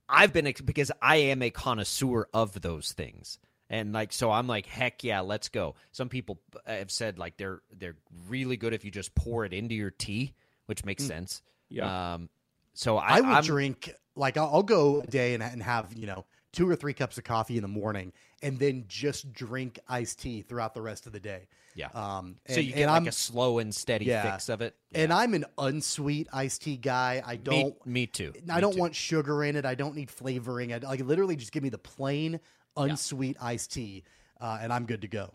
I've 0.10 0.34
been 0.34 0.48
ex- 0.48 0.62
because 0.62 0.92
I 1.00 1.18
am 1.18 1.44
a 1.44 1.52
connoisseur 1.52 2.28
of 2.34 2.60
those 2.62 2.92
things. 2.92 3.38
And 3.70 3.94
like 3.94 4.12
so 4.12 4.32
I'm 4.32 4.48
like 4.48 4.66
heck 4.66 5.04
yeah, 5.04 5.20
let's 5.20 5.50
go. 5.50 5.76
Some 5.92 6.10
people 6.10 6.40
have 6.66 6.90
said 6.90 7.20
like 7.20 7.38
they're 7.38 7.62
they're 7.72 7.98
really 8.28 8.58
good 8.58 8.74
if 8.74 8.84
you 8.84 8.90
just 8.90 9.14
pour 9.14 9.46
it 9.46 9.54
into 9.54 9.76
your 9.76 9.92
tea, 9.92 10.34
which 10.66 10.84
makes 10.86 11.04
Mm. 11.04 11.08
sense. 11.08 11.44
Yeah. 11.70 12.14
Um 12.16 12.30
so 12.74 12.98
I 12.98 13.18
I 13.18 13.22
will 13.22 13.30
I'm- 13.36 13.44
drink 13.44 13.94
like 14.16 14.38
I'll, 14.38 14.50
I'll 14.52 14.64
go 14.64 15.02
a 15.02 15.06
day 15.06 15.36
and, 15.36 15.44
and 15.44 15.62
have 15.62 15.94
you 15.96 16.08
know 16.08 16.26
two 16.58 16.68
or 16.68 16.76
three 16.76 16.94
cups 16.94 17.20
of 17.20 17.24
coffee 17.24 17.56
in 17.56 17.62
the 17.62 17.68
morning, 17.68 18.12
and 18.42 18.58
then 18.58 18.84
just 18.88 19.32
drink 19.32 19.78
iced 19.88 20.20
tea 20.20 20.42
throughout 20.42 20.74
the 20.74 20.82
rest 20.82 21.06
of 21.06 21.14
the 21.14 21.20
day. 21.20 21.48
Yeah. 21.76 21.90
Um, 21.94 22.38
so 22.48 22.56
and- 22.56 22.64
you 22.64 22.70
and 22.72 22.78
get 22.80 22.86
like 22.88 22.94
I'm- 22.96 23.08
a 23.08 23.12
slow 23.12 23.60
and 23.60 23.74
steady 23.74 24.06
Yeah. 24.06 24.32
fix 24.32 24.50
of 24.50 24.62
it. 24.62 24.76
And 24.96 25.14
I'm 25.14 25.36
an 25.36 25.46
unsweet 25.60 26.28
iced 26.34 26.64
tea 26.64 26.78
guy. 26.78 27.22
I 27.24 27.36
don't. 27.36 27.76
me 27.86 28.08
too. 28.08 28.34
I 28.50 28.56
Me 28.56 28.62
don't 28.62 28.74
too. 28.74 28.80
want 28.80 28.96
sugar 28.96 29.44
in 29.44 29.56
it. 29.56 29.66
I 29.66 29.76
don't 29.76 29.96
need 29.96 30.10
flavoring. 30.10 30.74
I 30.74 30.78
like 30.80 31.02
literally 31.02 31.36
just 31.36 31.52
give 31.52 31.62
me 31.62 31.70
the 31.70 31.78
plain 31.78 32.40
unsweet 32.76 33.38
iced 33.40 33.72
tea, 33.74 34.04
uh, 34.42 34.58
and 34.60 34.74
I'm 34.74 34.86
good 34.88 35.02
to 35.02 35.08
go. 35.08 35.34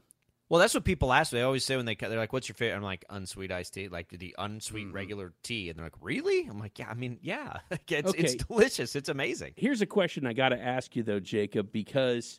Well, 0.52 0.60
that's 0.60 0.74
what 0.74 0.84
people 0.84 1.14
ask. 1.14 1.32
me. 1.32 1.38
They 1.38 1.44
always 1.44 1.64
say 1.64 1.78
when 1.78 1.86
they 1.86 1.94
they're 1.94 2.10
like, 2.18 2.34
"What's 2.34 2.46
your 2.46 2.56
favorite?" 2.56 2.76
I'm 2.76 2.82
like, 2.82 3.06
"Unsweet 3.08 3.50
iced 3.50 3.72
tea, 3.72 3.88
like 3.88 4.10
the 4.10 4.34
unsweet 4.38 4.88
Mm-hmm. 4.88 4.94
regular 4.94 5.32
tea." 5.42 5.70
And 5.70 5.78
they're 5.78 5.86
like, 5.86 5.94
"Really?" 6.02 6.46
I'm 6.46 6.58
like, 6.58 6.78
"Yeah, 6.78 6.90
I 6.90 6.92
mean, 6.94 7.18
yeah, 7.22 7.60
it's 7.88 8.12
it's 8.12 8.34
delicious. 8.44 8.94
It's 8.94 9.08
amazing." 9.08 9.54
Here's 9.56 9.80
a 9.80 9.86
question 9.86 10.26
I 10.26 10.34
got 10.34 10.50
to 10.50 10.60
ask 10.62 10.94
you 10.94 11.02
though, 11.04 11.20
Jacob, 11.20 11.72
because 11.72 12.38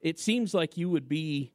it 0.00 0.18
seems 0.18 0.54
like 0.54 0.76
you 0.76 0.90
would 0.90 1.08
be 1.08 1.52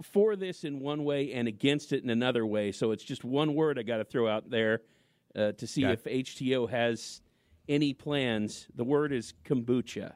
for 0.00 0.36
this 0.36 0.62
in 0.62 0.78
one 0.78 1.02
way 1.02 1.32
and 1.32 1.48
against 1.48 1.92
it 1.92 2.04
in 2.04 2.10
another 2.10 2.46
way. 2.46 2.70
So 2.70 2.92
it's 2.92 3.02
just 3.02 3.24
one 3.24 3.56
word 3.56 3.80
I 3.80 3.82
got 3.82 3.96
to 3.96 4.04
throw 4.04 4.28
out 4.28 4.48
there 4.48 4.82
uh, 5.34 5.50
to 5.58 5.66
see 5.66 5.84
Okay. 5.84 5.94
if 5.94 6.04
HTeaO 6.04 6.70
has 6.70 7.20
any 7.68 7.94
plans. 7.94 8.68
The 8.76 8.84
word 8.84 9.12
is 9.12 9.34
kombucha. 9.44 10.12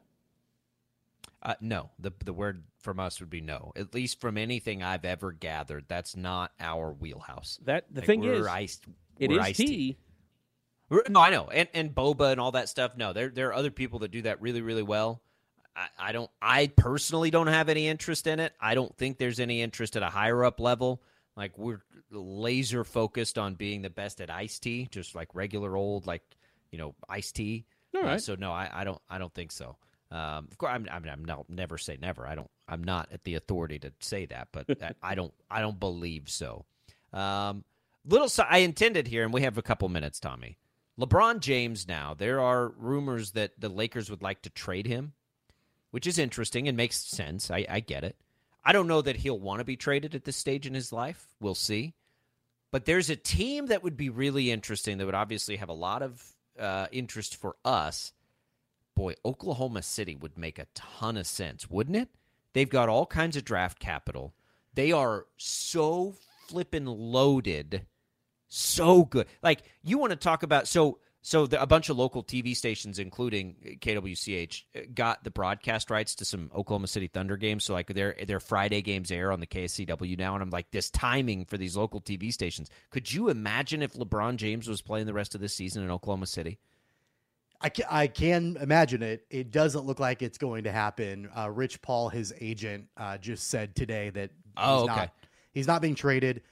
Uh, 1.43 1.55
no, 1.61 1.91
the 1.99 2.13
the 2.25 2.33
word 2.35 2.65
from 2.81 3.01
us 3.01 3.19
would 3.21 3.31
be 3.31 3.41
no. 3.41 3.73
At 3.77 3.95
least 3.95 4.21
from 4.21 4.37
anything 4.37 4.83
I've 4.83 5.05
ever 5.07 5.33
gathered, 5.33 5.87
that's 5.89 6.15
not 6.17 6.53
our 6.61 6.93
wheelhouse. 6.93 7.59
That 7.65 7.87
the 7.91 8.01
Like, 8.01 8.07
thing 8.07 8.25
is, 8.25 8.47
iced. 8.47 8.85
it 9.19 9.31
we're 9.31 9.41
is 9.41 9.47
iced 9.47 9.61
tea. 9.61 9.97
We're- 10.91 11.05
No, 11.09 11.21
I 11.21 11.31
know, 11.31 11.49
and 11.49 11.69
and 11.73 11.95
boba 11.95 12.33
and 12.33 12.41
all 12.41 12.53
that 12.53 12.69
stuff. 12.69 12.97
No, 12.97 13.13
there 13.13 13.29
there 13.31 13.49
are 13.49 13.55
other 13.55 13.71
people 13.71 14.01
that 14.01 14.11
do 14.11 14.23
that 14.23 14.41
really 14.43 14.61
really 14.61 14.83
well. 14.83 15.23
I, 15.75 15.89
I 15.99 16.13
don't. 16.13 16.31
I 16.43 16.67
personally 16.67 17.31
don't 17.31 17.47
have 17.47 17.69
any 17.69 17.87
interest 17.89 18.27
in 18.27 18.39
it. 18.41 18.53
I 18.61 18.75
don't 18.75 18.95
think 18.99 19.17
there's 19.19 19.41
any 19.41 19.63
interest 19.63 19.97
at 19.97 20.03
a 20.03 20.11
higher 20.11 20.45
up 20.45 20.61
level. 20.61 21.01
Like 21.37 21.57
we're 21.57 21.81
laser 22.11 22.85
focused 22.85 23.39
on 23.39 23.55
being 23.55 23.81
the 23.83 23.89
best 23.91 24.21
at 24.21 24.31
iced 24.31 24.63
tea, 24.65 24.89
just 24.91 25.15
like 25.15 25.35
regular 25.35 25.75
old 25.77 26.07
like 26.07 26.23
you 26.71 26.77
know 26.79 26.95
iced 27.09 27.37
tea. 27.37 27.65
All 27.95 28.05
Uh, 28.07 28.19
so 28.19 28.35
no, 28.35 28.53
I, 28.53 28.69
I 28.71 28.85
don't. 28.85 29.01
I 29.09 29.17
don't 29.19 29.33
think 29.33 29.53
so. 29.53 29.77
Um, 30.11 30.49
of 30.51 30.59
course, 30.59 30.73
I'm. 30.75 30.89
I 30.91 30.99
mean, 30.99 31.11
I'm 31.13 31.25
not, 31.25 31.49
never 31.49 31.79
say 31.79 31.97
never. 32.01 32.27
I 32.27 32.35
don't. 32.35 32.51
I'm 32.69 32.83
not 32.83 33.09
at 33.13 33.23
the 33.25 33.35
authority 33.37 33.79
to 33.81 33.93
say 34.01 34.27
that, 34.27 34.49
but 34.53 34.67
I- 34.83 34.95
I 35.11 35.15
don't. 35.15 35.33
I 35.51 35.61
don't 35.61 35.79
believe 35.79 36.29
so. 36.29 36.65
Um, 37.13 37.65
little. 38.05 38.29
si- 38.29 38.43
I 38.49 38.59
intended 38.59 39.07
here, 39.09 39.23
and 39.25 39.33
we 39.33 39.43
have 39.43 39.57
a 39.59 39.63
couple 39.63 39.89
minutes, 39.89 40.19
Tommy. 40.21 40.59
LeBron 40.99 41.41
James. 41.41 41.87
Now 41.87 42.15
there 42.15 42.41
are 42.41 42.69
rumors 42.77 43.31
that 43.33 43.53
the 43.59 43.69
Lakers 43.69 44.11
would 44.11 44.23
like 44.23 44.43
to 44.43 44.51
trade 44.51 44.87
him, 44.87 45.13
which 45.93 46.07
is 46.07 46.19
interesting 46.19 46.67
and 46.69 46.77
makes 46.77 46.97
sense. 46.97 47.51
I, 47.51 47.65
I 47.69 47.81
get 47.81 48.03
it. 48.05 48.17
I 48.65 48.73
don't 48.73 48.89
know 48.89 49.01
that 49.03 49.17
he'll 49.17 49.39
want 49.39 49.61
to 49.61 49.65
be 49.65 49.77
traded 49.77 50.15
at 50.15 50.25
this 50.25 50.37
stage 50.37 50.67
in 50.67 50.75
his 50.75 50.93
life. 50.93 51.29
We'll 51.41 51.55
see. 51.55 51.95
But 52.73 52.85
there's 52.85 53.09
a 53.11 53.17
team 53.17 53.67
that 53.67 53.83
would 53.83 53.97
be 53.97 54.11
really 54.11 54.51
interesting 54.51 54.99
that 54.99 55.07
would 55.07 55.15
obviously 55.15 55.57
have 55.57 55.71
a 55.71 55.73
lot 55.75 56.03
of 56.03 56.23
uh, 56.59 56.87
interest 56.93 57.37
for 57.37 57.57
us. 57.65 58.13
Boy, 59.01 59.15
Oklahoma 59.25 59.81
City 59.81 60.15
would 60.15 60.37
make 60.37 60.59
a 60.59 60.67
ton 60.75 61.17
of 61.17 61.27
sense, 61.27 61.71
wouldn't 61.71 61.97
it? 61.97 62.11
They've 62.53 62.69
got 62.69 62.91
all 62.91 63.07
kinds 63.07 63.35
of 63.35 63.47
draft 63.47 63.79
capital. 63.79 64.35
They 64.75 64.93
are 64.93 65.25
so 65.39 66.17
flippin' 66.49 66.85
loaded, 66.85 67.87
so 68.49 69.07
good. 69.07 69.27
Like 69.43 69.63
you 69.83 69.97
want 69.97 70.11
to 70.11 70.17
talk 70.17 70.43
about 70.43 70.69
so 70.69 70.99
so 71.23 71.47
the, 71.47 71.63
a 71.63 71.67
bunch 71.67 71.89
of 71.89 71.97
local 71.97 72.23
TV 72.23 72.55
stations, 72.55 72.99
including 72.99 73.79
KWCH, 73.81 74.95
got 74.95 75.25
the 75.25 75.31
broadcast 75.31 75.89
rights 75.89 76.15
to 76.17 76.27
some 76.27 76.51
Oklahoma 76.55 76.87
City 76.87 77.07
Thunder 77.07 77.39
games. 77.39 77.65
So 77.65 77.73
like 77.73 77.87
their 77.87 78.15
their 78.27 78.39
Friday 78.39 78.83
games 78.83 79.11
air 79.11 79.33
on 79.33 79.41
the 79.41 79.47
KSCW 79.47 80.19
now, 80.19 80.35
and 80.35 80.43
I'm 80.43 80.51
like, 80.51 80.73
this 80.73 80.91
timing 80.91 81.47
for 81.47 81.57
these 81.57 81.75
local 81.75 82.03
TV 82.03 82.31
stations. 82.35 82.69
Could 82.91 83.11
you 83.11 83.31
imagine 83.31 83.81
if 83.81 83.95
LeBron 83.95 84.37
James 84.37 84.69
was 84.69 84.83
playing 84.83 85.07
the 85.07 85.15
rest 85.15 85.35
of 85.35 85.41
this 85.41 85.55
season 85.55 85.83
in 85.83 85.91
Oklahoma 85.91 86.27
City? 86.27 86.59
I 87.61 87.69
can, 87.69 87.85
I 87.91 88.07
can 88.07 88.57
imagine 88.61 89.03
it. 89.03 89.27
It 89.31 89.51
doesn't 89.51 89.85
look 89.85 90.01
like 90.01 90.23
it's 90.23 90.39
going 90.39 90.65
to 90.65 90.73
happen. 90.73 91.29
Uh, 91.37 91.51
Rich 91.51 91.83
Paul, 91.83 92.09
his 92.09 92.33
agent, 92.41 92.87
uh, 92.97 93.19
just 93.19 93.49
said 93.49 93.75
today 93.75 94.11
that 94.11 94.31
oh, 94.57 94.83
he's 94.83 94.91
okay. 94.91 95.01
not 95.01 95.11
he's 95.53 95.67
not 95.67 95.83
being 95.83 95.95
traded. 95.95 96.43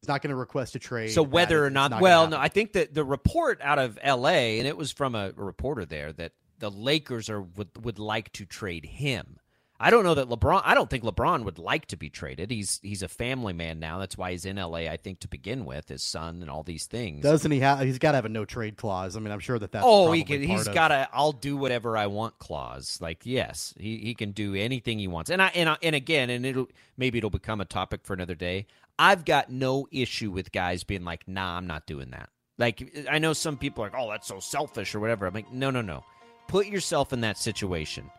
He's 0.00 0.08
not 0.08 0.22
going 0.22 0.30
to 0.30 0.36
request 0.36 0.74
a 0.74 0.78
trade. 0.78 1.10
So 1.10 1.22
whether 1.22 1.64
or 1.64 1.70
not, 1.70 1.90
not 1.90 2.00
well, 2.00 2.28
no, 2.28 2.38
I 2.38 2.48
think 2.48 2.72
that 2.74 2.94
the 2.94 3.04
report 3.04 3.60
out 3.62 3.78
of 3.78 3.98
L.A. 4.00 4.58
and 4.58 4.66
it 4.66 4.76
was 4.76 4.92
from 4.92 5.14
a, 5.14 5.32
a 5.36 5.42
reporter 5.42 5.84
there 5.84 6.12
that 6.12 6.32
the 6.58 6.70
Lakers 6.70 7.30
are 7.30 7.42
would 7.42 7.84
would 7.84 7.98
like 7.98 8.32
to 8.34 8.44
trade 8.44 8.84
him. 8.84 9.38
I 9.80 9.90
don't 9.90 10.02
know 10.02 10.14
that 10.14 10.28
LeBron. 10.28 10.62
I 10.64 10.74
don't 10.74 10.90
think 10.90 11.04
LeBron 11.04 11.44
would 11.44 11.58
like 11.58 11.86
to 11.86 11.96
be 11.96 12.10
traded. 12.10 12.50
He's 12.50 12.80
he's 12.82 13.02
a 13.02 13.08
family 13.08 13.52
man 13.52 13.78
now. 13.78 13.98
That's 13.98 14.18
why 14.18 14.32
he's 14.32 14.44
in 14.44 14.58
L.A. 14.58 14.88
I 14.88 14.96
think 14.96 15.20
to 15.20 15.28
begin 15.28 15.64
with, 15.64 15.88
his 15.88 16.02
son 16.02 16.40
and 16.42 16.50
all 16.50 16.64
these 16.64 16.86
things. 16.86 17.22
Doesn't 17.22 17.50
he 17.50 17.60
have? 17.60 17.80
He's 17.80 17.98
got 17.98 18.12
to 18.12 18.16
have 18.16 18.24
a 18.24 18.28
no 18.28 18.44
trade 18.44 18.76
clause. 18.76 19.16
I 19.16 19.20
mean, 19.20 19.32
I'm 19.32 19.38
sure 19.38 19.58
that 19.58 19.70
that's. 19.70 19.84
oh, 19.86 20.10
he 20.10 20.24
can. 20.24 20.42
He's 20.42 20.66
got 20.66 20.90
a 20.90 21.08
"I'll 21.12 21.32
do 21.32 21.56
whatever 21.56 21.96
I 21.96 22.08
want" 22.08 22.38
clause. 22.38 22.98
Like, 23.00 23.20
yes, 23.24 23.72
he, 23.78 23.98
he 23.98 24.14
can 24.14 24.32
do 24.32 24.54
anything 24.54 24.98
he 24.98 25.06
wants. 25.06 25.30
And 25.30 25.40
I 25.40 25.48
and 25.54 25.68
I, 25.68 25.76
and 25.82 25.94
again, 25.94 26.28
and 26.30 26.44
it'll 26.44 26.68
maybe 26.96 27.18
it'll 27.18 27.30
become 27.30 27.60
a 27.60 27.64
topic 27.64 28.00
for 28.02 28.14
another 28.14 28.34
day. 28.34 28.66
I've 28.98 29.24
got 29.24 29.48
no 29.48 29.86
issue 29.92 30.32
with 30.32 30.50
guys 30.50 30.82
being 30.82 31.04
like, 31.04 31.28
"Nah, 31.28 31.56
I'm 31.56 31.68
not 31.68 31.86
doing 31.86 32.10
that." 32.10 32.30
Like, 32.58 33.06
I 33.08 33.20
know 33.20 33.32
some 33.32 33.56
people 33.56 33.84
are 33.84 33.90
like, 33.90 33.96
"Oh, 33.96 34.10
that's 34.10 34.26
so 34.26 34.40
selfish" 34.40 34.92
or 34.94 34.98
whatever. 34.98 35.26
I'm 35.26 35.34
like, 35.34 35.52
no, 35.52 35.70
no, 35.70 35.82
no. 35.82 36.04
Put 36.48 36.66
yourself 36.66 37.12
in 37.12 37.20
that 37.20 37.38
situation. 37.38 38.10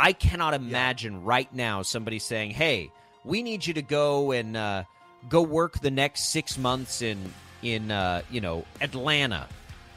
I 0.00 0.12
cannot 0.12 0.54
imagine 0.54 1.24
right 1.24 1.52
now 1.52 1.82
somebody 1.82 2.18
saying, 2.20 2.52
"Hey, 2.52 2.92
we 3.24 3.42
need 3.42 3.66
you 3.66 3.74
to 3.74 3.82
go 3.82 4.30
and 4.30 4.56
uh, 4.56 4.84
go 5.28 5.42
work 5.42 5.80
the 5.80 5.90
next 5.90 6.30
six 6.30 6.56
months 6.56 7.02
in 7.02 7.18
in 7.62 7.90
uh, 7.90 8.22
you 8.30 8.40
know 8.40 8.64
Atlanta." 8.80 9.48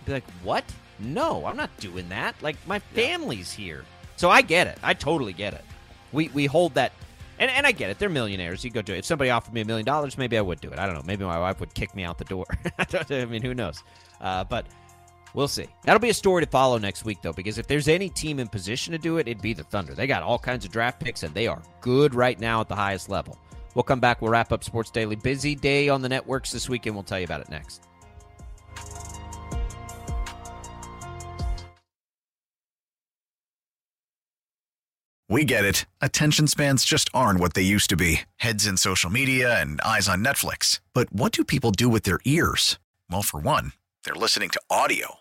Be 0.06 0.14
like, 0.14 0.24
"What? 0.44 0.66
No, 1.00 1.46
I'm 1.46 1.56
not 1.56 1.70
doing 1.80 2.10
that. 2.10 2.36
Like 2.42 2.56
my 2.68 2.80
family's 2.80 3.52
here." 3.52 3.86
So 4.18 4.30
I 4.30 4.42
get 4.42 4.66
it. 4.68 4.80
I 4.82 4.94
totally 4.96 5.34
get 5.34 5.54
it. 5.54 5.64
We 6.12 6.30
we 6.30 6.48
hold 6.48 6.74
that, 6.74 6.94
and 7.38 7.52
and 7.52 7.68
I 7.68 7.72
get 7.72 7.92
it. 7.92 8.00
They're 8.00 8.10
millionaires. 8.10 8.64
You 8.66 8.72
go 8.72 8.82
do 8.82 8.94
it. 8.94 9.00
If 9.00 9.06
somebody 9.06 9.30
offered 9.30 9.54
me 9.54 9.62
a 9.62 9.66
million 9.66 9.86
dollars, 9.86 10.18
maybe 10.18 10.36
I 10.36 10.42
would 10.42 10.62
do 10.62 10.70
it. 10.72 10.80
I 10.80 10.88
don't 10.88 10.96
know. 10.96 11.04
Maybe 11.06 11.24
my 11.26 11.40
wife 11.40 11.60
would 11.60 11.76
kick 11.76 11.96
me 11.96 12.04
out 12.04 12.18
the 12.18 12.26
door. 12.26 12.46
I 12.80 12.84
don't- 12.86 13.12
I 13.12 13.26
mean, 13.26 13.44
who 13.44 13.54
knows? 13.54 13.84
Uh, 14.20 14.44
but 14.46 14.66
We'll 15.34 15.48
see. 15.48 15.68
That'll 15.84 16.00
be 16.00 16.10
a 16.10 16.14
story 16.14 16.44
to 16.44 16.50
follow 16.50 16.78
next 16.78 17.06
week, 17.06 17.22
though, 17.22 17.34
because 17.34 17.58
if 17.58 17.68
there's 17.68 17.88
any 17.88 18.10
team 18.10 18.40
in 18.40 18.48
position 18.48 18.92
to 18.92 18.98
do 18.98 19.18
it, 19.18 19.28
it'd 19.28 19.42
be 19.42 19.54
the 19.54 19.64
Thunder. 19.64 19.94
They 19.94 20.08
got 20.08 20.24
all 20.24 20.40
kinds 20.40 20.66
of 20.66 20.72
draft 20.72 21.00
picks, 21.00 21.24
and 21.24 21.34
they 21.34 21.48
are 21.48 21.62
good 21.80 22.14
right 22.14 22.40
now 22.40 22.62
at 22.62 22.68
the 22.68 22.76
highest 22.76 23.10
level. 23.10 23.40
We'll 23.74 23.84
come 23.84 24.00
back. 24.02 24.22
We'll 24.22 24.32
wrap 24.32 24.52
up 24.52 24.64
Sports 24.64 24.92
Daily. 24.92 25.16
Busy 25.16 25.56
day 25.56 25.88
on 25.88 26.02
the 26.02 26.10
networks 26.10 26.52
this 26.52 26.68
weekend. 26.68 26.96
We'll 26.96 27.04
tell 27.04 27.20
you 27.20 27.26
about 27.26 27.42
it 27.42 27.50
next. 27.50 27.82
We 35.30 35.46
get 35.46 35.64
it. 35.64 35.86
Attention 36.02 36.48
spans 36.48 36.84
just 36.84 37.10
aren't 37.14 37.40
what 37.40 37.54
they 37.54 37.62
used 37.62 37.90
to 37.92 37.96
be 37.96 38.24
heads 38.36 38.66
in 38.66 38.76
social 38.76 39.10
media 39.10 39.62
and 39.62 39.80
eyes 39.80 40.10
on 40.10 40.22
Netflix. 40.26 40.82
But 40.94 41.14
what 41.14 41.32
do 41.32 41.46
people 41.46 41.72
do 41.72 41.88
with 41.88 42.04
their 42.04 42.20
ears? 42.26 42.78
Well, 43.10 43.22
for 43.22 43.40
one, 43.40 43.72
they're 44.04 44.14
listening 44.14 44.50
to 44.50 44.62
audio. 44.70 45.21